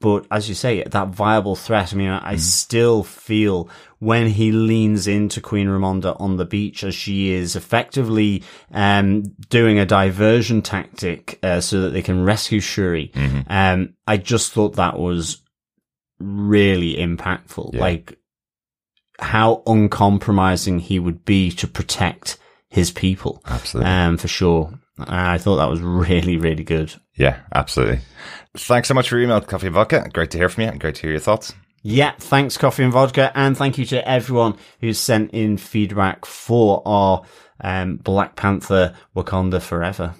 but 0.00 0.26
as 0.30 0.48
you 0.48 0.54
say, 0.54 0.82
that 0.82 1.08
viable 1.08 1.56
threat. 1.56 1.92
I 1.92 1.96
mean, 1.96 2.10
I, 2.10 2.32
I 2.32 2.36
still 2.36 3.02
feel 3.02 3.70
when 4.00 4.26
he 4.26 4.52
leans 4.52 5.06
into 5.06 5.40
Queen 5.40 5.66
Ramonda 5.66 6.20
on 6.20 6.36
the 6.36 6.44
beach 6.44 6.84
as 6.84 6.94
she 6.94 7.32
is 7.32 7.56
effectively, 7.56 8.42
um, 8.70 9.22
doing 9.48 9.78
a 9.78 9.86
diversion 9.86 10.60
tactic, 10.60 11.38
uh, 11.42 11.60
so 11.60 11.80
that 11.80 11.90
they 11.90 12.02
can 12.02 12.22
rescue 12.22 12.60
Shuri. 12.60 13.10
Um, 13.46 13.94
I 14.06 14.18
just 14.18 14.52
thought 14.52 14.76
that 14.76 14.98
was 14.98 15.40
really 16.24 16.96
impactful. 16.96 17.74
Yeah. 17.74 17.80
Like 17.80 18.18
how 19.18 19.62
uncompromising 19.66 20.80
he 20.80 20.98
would 20.98 21.24
be 21.24 21.50
to 21.52 21.66
protect 21.66 22.38
his 22.68 22.90
people. 22.90 23.42
Absolutely. 23.46 23.90
Um, 23.90 24.16
for 24.16 24.28
sure. 24.28 24.72
I 24.98 25.38
thought 25.38 25.56
that 25.56 25.70
was 25.70 25.80
really, 25.80 26.36
really 26.36 26.64
good. 26.64 26.94
Yeah, 27.16 27.40
absolutely. 27.54 28.00
Thanks 28.56 28.88
so 28.88 28.94
much 28.94 29.08
for 29.08 29.16
your 29.16 29.24
email, 29.24 29.40
Coffee 29.40 29.66
and 29.66 29.74
Vodka. 29.74 30.08
Great 30.12 30.30
to 30.32 30.38
hear 30.38 30.48
from 30.48 30.64
you 30.64 30.70
and 30.70 30.80
great 30.80 30.96
to 30.96 31.02
hear 31.02 31.10
your 31.10 31.20
thoughts. 31.20 31.52
Yeah, 31.82 32.12
thanks, 32.18 32.56
Coffee 32.56 32.84
and 32.84 32.92
Vodka, 32.92 33.30
and 33.34 33.56
thank 33.56 33.76
you 33.76 33.84
to 33.86 34.08
everyone 34.08 34.56
who's 34.80 34.98
sent 34.98 35.32
in 35.32 35.58
feedback 35.58 36.24
for 36.24 36.80
our 36.86 37.24
um, 37.60 37.96
Black 37.96 38.36
Panther 38.36 38.94
Wakanda 39.14 39.60
Forever. 39.60 40.14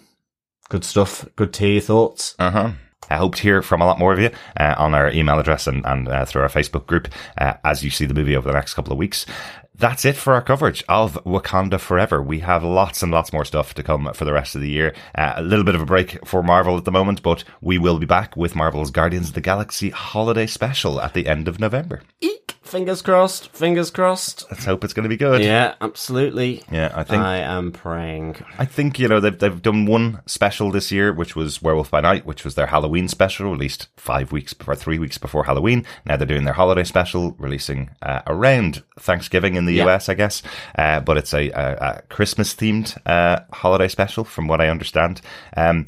Good 0.68 0.84
stuff. 0.84 1.26
Good 1.36 1.52
to 1.54 1.60
hear 1.64 1.72
your 1.72 1.80
thoughts. 1.80 2.34
Uh 2.38 2.50
huh. 2.50 2.70
I 3.10 3.16
hope 3.16 3.34
to 3.36 3.42
hear 3.42 3.62
from 3.62 3.80
a 3.80 3.86
lot 3.86 3.98
more 3.98 4.12
of 4.12 4.18
you 4.18 4.30
uh, 4.58 4.74
on 4.78 4.94
our 4.94 5.10
email 5.10 5.38
address 5.38 5.66
and, 5.66 5.84
and 5.86 6.08
uh, 6.08 6.24
through 6.24 6.42
our 6.42 6.48
Facebook 6.48 6.86
group 6.86 7.08
uh, 7.38 7.54
as 7.64 7.82
you 7.84 7.90
see 7.90 8.06
the 8.06 8.14
movie 8.14 8.36
over 8.36 8.48
the 8.48 8.54
next 8.54 8.74
couple 8.74 8.92
of 8.92 8.98
weeks. 8.98 9.26
That's 9.76 10.04
it 10.04 10.14
for 10.14 10.34
our 10.34 10.42
coverage 10.42 10.84
of 10.88 11.14
Wakanda 11.24 11.80
Forever. 11.80 12.22
We 12.22 12.38
have 12.40 12.62
lots 12.62 13.02
and 13.02 13.10
lots 13.10 13.32
more 13.32 13.44
stuff 13.44 13.74
to 13.74 13.82
come 13.82 14.08
for 14.14 14.24
the 14.24 14.32
rest 14.32 14.54
of 14.54 14.60
the 14.60 14.70
year. 14.70 14.94
Uh, 15.16 15.32
a 15.36 15.42
little 15.42 15.64
bit 15.64 15.74
of 15.74 15.80
a 15.80 15.86
break 15.86 16.24
for 16.24 16.44
Marvel 16.44 16.76
at 16.76 16.84
the 16.84 16.92
moment, 16.92 17.22
but 17.22 17.42
we 17.60 17.76
will 17.76 17.98
be 17.98 18.06
back 18.06 18.36
with 18.36 18.54
Marvel's 18.54 18.92
Guardians 18.92 19.28
of 19.28 19.34
the 19.34 19.40
Galaxy 19.40 19.90
holiday 19.90 20.46
special 20.46 21.00
at 21.00 21.12
the 21.12 21.26
end 21.26 21.48
of 21.48 21.58
November. 21.58 22.02
Fingers 22.64 23.02
crossed. 23.02 23.50
Fingers 23.50 23.90
crossed. 23.90 24.46
Let's 24.50 24.64
hope 24.64 24.84
it's 24.84 24.94
going 24.94 25.04
to 25.04 25.08
be 25.08 25.18
good. 25.18 25.42
Yeah, 25.42 25.74
absolutely. 25.82 26.62
Yeah, 26.72 26.90
I 26.94 27.04
think 27.04 27.22
I 27.22 27.36
am 27.36 27.72
praying. 27.72 28.36
I 28.58 28.64
think 28.64 28.98
you 28.98 29.06
know 29.06 29.20
they've 29.20 29.38
they've 29.38 29.60
done 29.62 29.84
one 29.84 30.22
special 30.26 30.70
this 30.70 30.90
year, 30.90 31.12
which 31.12 31.36
was 31.36 31.60
Werewolf 31.60 31.90
by 31.90 32.00
Night, 32.00 32.24
which 32.24 32.42
was 32.42 32.54
their 32.54 32.66
Halloween 32.66 33.06
special, 33.08 33.50
released 33.52 33.88
five 33.98 34.32
weeks 34.32 34.54
before, 34.54 34.74
three 34.74 34.98
weeks 34.98 35.18
before 35.18 35.44
Halloween. 35.44 35.84
Now 36.06 36.16
they're 36.16 36.26
doing 36.26 36.44
their 36.44 36.54
holiday 36.54 36.84
special, 36.84 37.32
releasing 37.38 37.90
uh, 38.00 38.22
around 38.26 38.82
Thanksgiving 38.98 39.56
in 39.56 39.66
the 39.66 39.74
Yeah. 39.74 39.86
US, 39.88 40.08
I 40.08 40.14
guess. 40.14 40.42
Uh, 40.76 41.00
but 41.00 41.18
it's 41.18 41.34
a, 41.34 41.50
a, 41.50 41.76
a 41.98 42.02
Christmas 42.08 42.54
themed 42.54 42.96
uh, 43.06 43.40
holiday 43.52 43.88
special, 43.88 44.24
from 44.24 44.48
what 44.48 44.60
I 44.62 44.68
understand. 44.68 45.20
Um, 45.56 45.86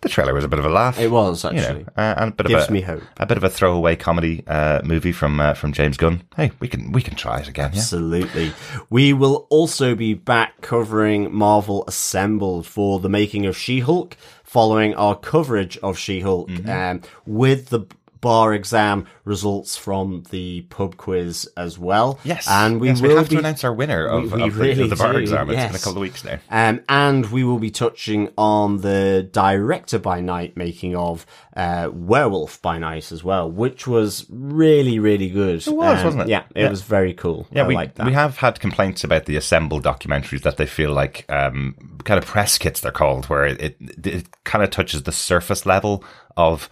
the 0.00 0.08
trailer 0.08 0.32
was 0.34 0.44
a 0.44 0.48
bit 0.48 0.58
of 0.58 0.64
a 0.64 0.68
laugh. 0.68 0.98
It 0.98 1.10
was, 1.10 1.42
You 1.44 1.50
know, 1.52 1.58
actually. 1.58 1.86
uh, 1.96 2.14
and 2.18 2.32
a 2.32 2.34
bit 2.34 2.46
Gives 2.46 2.64
of 2.64 2.70
a, 2.70 2.72
me 2.72 2.80
hope. 2.82 3.02
a 3.18 3.26
bit 3.26 3.36
of 3.36 3.44
a 3.44 3.48
throwaway 3.50 3.96
comedy 3.96 4.44
uh, 4.46 4.80
movie 4.84 5.12
from 5.12 5.40
uh, 5.40 5.54
from 5.54 5.72
James 5.72 5.96
Gunn. 5.96 6.22
Hey, 6.36 6.52
we 6.60 6.68
can 6.68 6.92
we 6.92 7.02
can 7.02 7.14
try 7.16 7.40
it 7.40 7.48
again. 7.48 7.70
Yeah, 7.72 7.80
Absolutely. 7.80 8.52
We 8.90 9.12
will 9.12 9.46
also 9.50 9.94
be 9.94 10.14
back 10.14 10.60
covering 10.60 11.34
Marvel 11.34 11.84
Assembled 11.88 12.66
for 12.66 13.00
the 13.00 13.08
making 13.08 13.44
of 13.46 13.56
She 13.56 13.80
Hulk, 13.80 14.16
following 14.44 14.94
our 14.94 15.14
coverage 15.16 15.76
of 15.78 15.98
She-Hulk 15.98 16.48
Mm-hmm. 16.48 16.70
um, 16.70 17.00
with 17.26 17.68
the 17.70 17.80
bar 18.20 18.52
exam 18.54 19.06
results 19.24 19.76
from 19.76 20.24
the 20.30 20.62
pub 20.70 20.96
quiz 20.96 21.48
as 21.56 21.78
well. 21.78 22.18
Yes, 22.24 22.48
and 22.48 22.80
we 22.80 22.88
yes, 22.88 23.00
will 23.00 23.16
have 23.16 23.28
be 23.28 23.36
to 23.36 23.38
announce 23.40 23.64
our 23.64 23.72
winner 23.72 24.06
of, 24.06 24.32
we 24.32 24.42
of 24.42 24.54
the, 24.54 24.60
really 24.60 24.82
of 24.84 24.90
the 24.90 24.96
bar 24.96 25.12
do, 25.12 25.18
exam. 25.18 25.50
It's 25.50 25.66
been 25.66 25.74
a 25.74 25.78
couple 25.78 25.92
of 25.92 25.98
weeks 25.98 26.24
now. 26.24 26.38
Um, 26.50 26.80
and 26.88 27.26
we 27.26 27.44
will 27.44 27.58
be 27.58 27.70
touching 27.70 28.30
on 28.36 28.78
the 28.78 29.28
director 29.32 29.98
by 29.98 30.20
night 30.20 30.56
making 30.56 30.96
of 30.96 31.26
uh, 31.56 31.90
Werewolf 31.92 32.62
by 32.62 32.78
Night 32.78 33.10
as 33.12 33.24
well, 33.24 33.50
which 33.50 33.86
was 33.86 34.26
really, 34.28 34.98
really 34.98 35.28
good. 35.28 35.66
It 35.66 35.70
was, 35.74 36.04
wasn't 36.04 36.22
it? 36.24 36.28
Yeah, 36.28 36.44
it 36.54 36.62
Yeah. 36.62 36.70
was 36.70 36.82
very 36.82 37.14
cool. 37.14 37.46
Yeah, 37.50 37.64
I 37.64 37.66
we 37.66 37.74
like 37.74 37.94
that. 37.96 38.06
we 38.06 38.12
have 38.12 38.36
had 38.38 38.60
complaints 38.60 39.04
about 39.04 39.26
the 39.26 39.36
assembled 39.36 39.84
documentaries 39.84 40.42
that 40.42 40.56
they 40.56 40.66
feel 40.66 40.92
like 40.92 41.24
um, 41.28 41.74
kind 42.04 42.18
of 42.18 42.24
press 42.26 42.58
kits. 42.58 42.80
They're 42.80 42.92
called, 42.92 43.26
where 43.26 43.44
it 43.46 43.60
it, 43.60 44.06
it 44.06 44.26
kind 44.44 44.62
of 44.62 44.70
touches 44.70 45.02
the 45.02 45.12
surface 45.12 45.66
level 45.66 46.04
of 46.36 46.70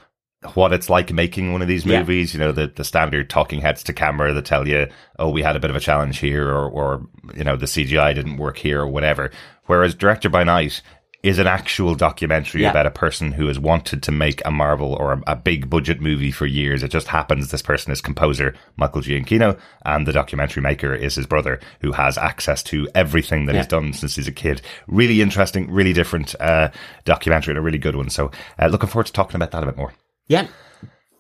what 0.55 0.73
it's 0.73 0.91
like 0.91 1.13
making 1.13 1.53
one 1.53 1.63
of 1.63 1.69
these 1.69 1.85
Yeah. 1.87 2.01
movies. 2.01 2.35
You 2.35 2.41
know, 2.41 2.53
the 2.53 2.67
the 2.75 2.85
standard 2.85 3.29
talking 3.31 3.61
heads 3.61 3.83
to 3.85 3.93
camera 3.93 4.33
that 4.33 4.45
tell 4.45 4.69
you, 4.69 4.87
oh, 5.19 5.31
we 5.31 5.43
had 5.43 5.57
a 5.57 5.61
bit 5.61 5.71
of 5.71 5.77
a 5.77 5.81
challenge 5.81 6.19
here, 6.19 6.49
or 6.49 6.69
or 6.69 7.07
you 7.37 7.45
know, 7.45 7.57
the 7.57 7.67
CGI 7.67 8.15
didn't 8.15 8.37
work 8.37 8.59
here, 8.59 8.81
or 8.83 8.87
whatever. 8.89 9.31
Whereas 9.67 9.95
Director 9.95 10.29
by 10.29 10.45
Night 10.45 10.83
is 11.23 11.39
an 11.41 11.47
actual 11.49 11.97
documentary 11.97 12.63
Yeah. 12.63 12.71
about 12.71 12.87
a 12.87 12.91
person 12.91 13.33
who 13.33 13.49
has 13.49 13.59
wanted 13.59 14.01
to 14.05 14.13
make 14.13 14.41
a 14.45 14.51
Marvel 14.53 14.93
or 14.95 15.15
a, 15.15 15.23
a 15.27 15.35
big 15.35 15.69
budget 15.69 16.01
movie 16.01 16.31
for 16.31 16.47
years. 16.47 16.85
It 16.85 16.93
just 16.93 17.09
happens 17.09 17.51
this 17.51 17.63
person 17.63 17.91
is 17.91 18.01
composer 18.01 18.55
Michael 18.77 19.01
Giacchino, 19.01 19.59
and 19.85 20.07
the 20.07 20.13
documentary 20.13 20.63
maker 20.63 20.95
is 20.95 21.17
his 21.17 21.27
brother, 21.27 21.59
who 21.81 21.91
has 21.93 22.17
access 22.17 22.63
to 22.65 22.87
everything 22.95 23.47
that 23.47 23.57
he's 23.57 23.67
done 23.67 23.93
since 23.93 24.15
he's 24.15 24.29
a 24.29 24.33
kid. 24.33 24.61
Really 24.87 25.21
interesting, 25.21 25.69
really 25.69 25.95
different 25.95 26.37
uh, 26.39 26.69
documentary, 27.05 27.53
and 27.53 27.59
a 27.59 27.63
really 27.63 27.79
good 27.79 27.97
one. 27.97 28.11
So, 28.11 28.31
uh, 28.61 28.67
looking 28.69 28.89
forward 28.91 29.07
to 29.07 29.13
talking 29.13 29.35
about 29.37 29.51
that 29.51 29.65
a 29.65 29.67
bit 29.67 29.77
more. 29.79 29.95
Yeah. 30.29 30.49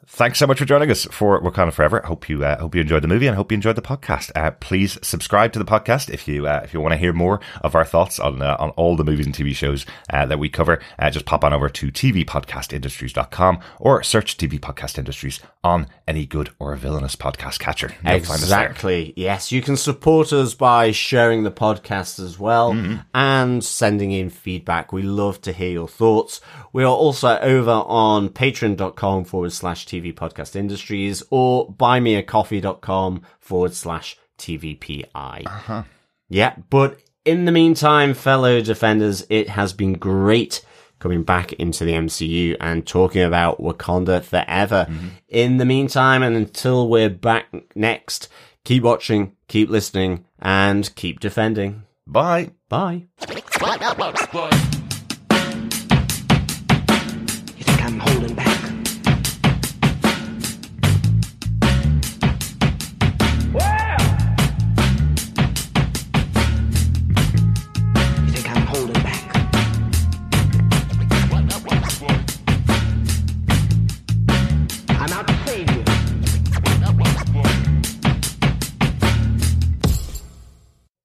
Thanks 0.09 0.39
so 0.39 0.47
much 0.47 0.59
for 0.61 0.65
joining 0.65 0.91
us 0.91 1.05
for 1.07 1.43
Wakanda 1.43 1.73
Forever. 1.73 2.01
Hope 2.05 2.29
you 2.29 2.45
uh, 2.45 2.59
hope 2.61 2.75
you 2.77 2.81
enjoyed 2.81 3.03
the 3.03 3.09
movie 3.09 3.27
and 3.27 3.35
hope 3.37 3.51
you 3.51 3.57
enjoyed 3.57 3.75
the 3.77 3.83
podcast. 3.83 4.31
Uh, 4.37 4.53
please 4.53 4.99
subscribe 5.03 5.53
to 5.53 5.59
the 5.59 5.65
podcast 5.65 6.09
if 6.11 6.29
you 6.29 6.47
uh, 6.47 6.61
if 6.63 6.73
you 6.73 6.81
want 6.81 6.93
to 6.93 6.97
hear 6.97 7.13
more 7.13 7.41
of 7.63 7.75
our 7.75 7.85
thoughts 7.85 8.21
on 8.21 8.41
uh, 8.41 8.57
on 8.61 8.71
all 8.71 8.95
the 8.97 9.03
movies 9.05 9.27
and 9.27 9.35
TV 9.35 9.53
shows 9.55 9.85
uh, 10.13 10.25
that 10.25 10.39
we 10.39 10.49
cover. 10.49 10.81
Uh, 10.99 11.11
just 11.11 11.27
pop 11.27 11.43
on 11.43 11.53
over 11.53 11.69
to 11.69 11.89
tvpodcastindustries.com 11.91 13.59
or 13.81 14.03
search 14.05 14.37
TV 14.37 14.61
Podcast 14.61 14.97
Industries 14.97 15.41
on 15.65 15.89
any 16.07 16.25
good 16.25 16.51
or 16.61 16.75
villainous 16.77 17.17
podcast 17.17 17.59
catcher. 17.59 17.89
You'll 18.05 18.21
find 18.21 18.43
us 18.43 18.49
there. 18.49 18.67
Exactly. 18.69 19.13
Yes, 19.17 19.51
you 19.51 19.61
can 19.61 19.77
support 19.77 20.33
us 20.33 20.55
by 20.55 20.93
sharing 20.93 21.43
the 21.43 21.51
podcast 21.51 22.21
as 22.21 22.39
well 22.39 22.73
Mm-hmm. 22.73 22.97
and 23.15 23.65
sending 23.65 24.13
in 24.13 24.31
feedback. 24.31 24.93
We 24.93 25.03
love 25.03 25.41
to 25.43 25.53
hear 25.53 25.71
your 25.71 25.89
thoughts. 25.89 26.41
We 26.73 26.85
are 26.85 26.87
also 26.95 27.39
over 27.39 27.71
on 27.71 28.29
patreon.com 28.29 29.25
forward 29.25 29.53
slash 29.53 29.87
TV 29.87 29.96
podcast 30.01 30.57
industries 30.57 31.23
or 31.31 31.73
buymeacoffee.com 31.73 33.23
forward 33.41 33.75
slash 33.75 34.17
TVPI. 34.39 35.47
Uh-huh. 35.47 35.83
Yeah, 36.29 36.57
but 36.71 36.99
in 37.25 37.45
the 37.45 37.53
meantime, 37.53 38.15
fellow 38.15 38.61
defenders, 38.61 39.27
it 39.29 39.49
has 39.49 39.73
been 39.73 39.95
great 39.95 40.65
coming 40.99 41.23
back 41.23 41.53
into 41.55 41.85
the 41.85 41.93
MCU 41.93 42.57
and 42.61 42.87
talking 42.87 43.23
about 43.23 43.61
Wakanda 43.61 44.23
forever. 44.23 44.87
In 45.29 45.59
the 45.59 45.65
meantime, 45.65 46.23
and 46.23 46.37
until 46.37 46.89
we're 46.89 47.11
back 47.11 47.47
next, 47.75 48.29
keep 48.65 48.83
watching, 48.83 49.37
keep 49.49 49.69
listening, 49.69 50.25
and 50.39 50.93
keep 50.95 51.21
defending. 51.21 51.83
Bye. 52.07 52.51
Bye. 52.69 53.07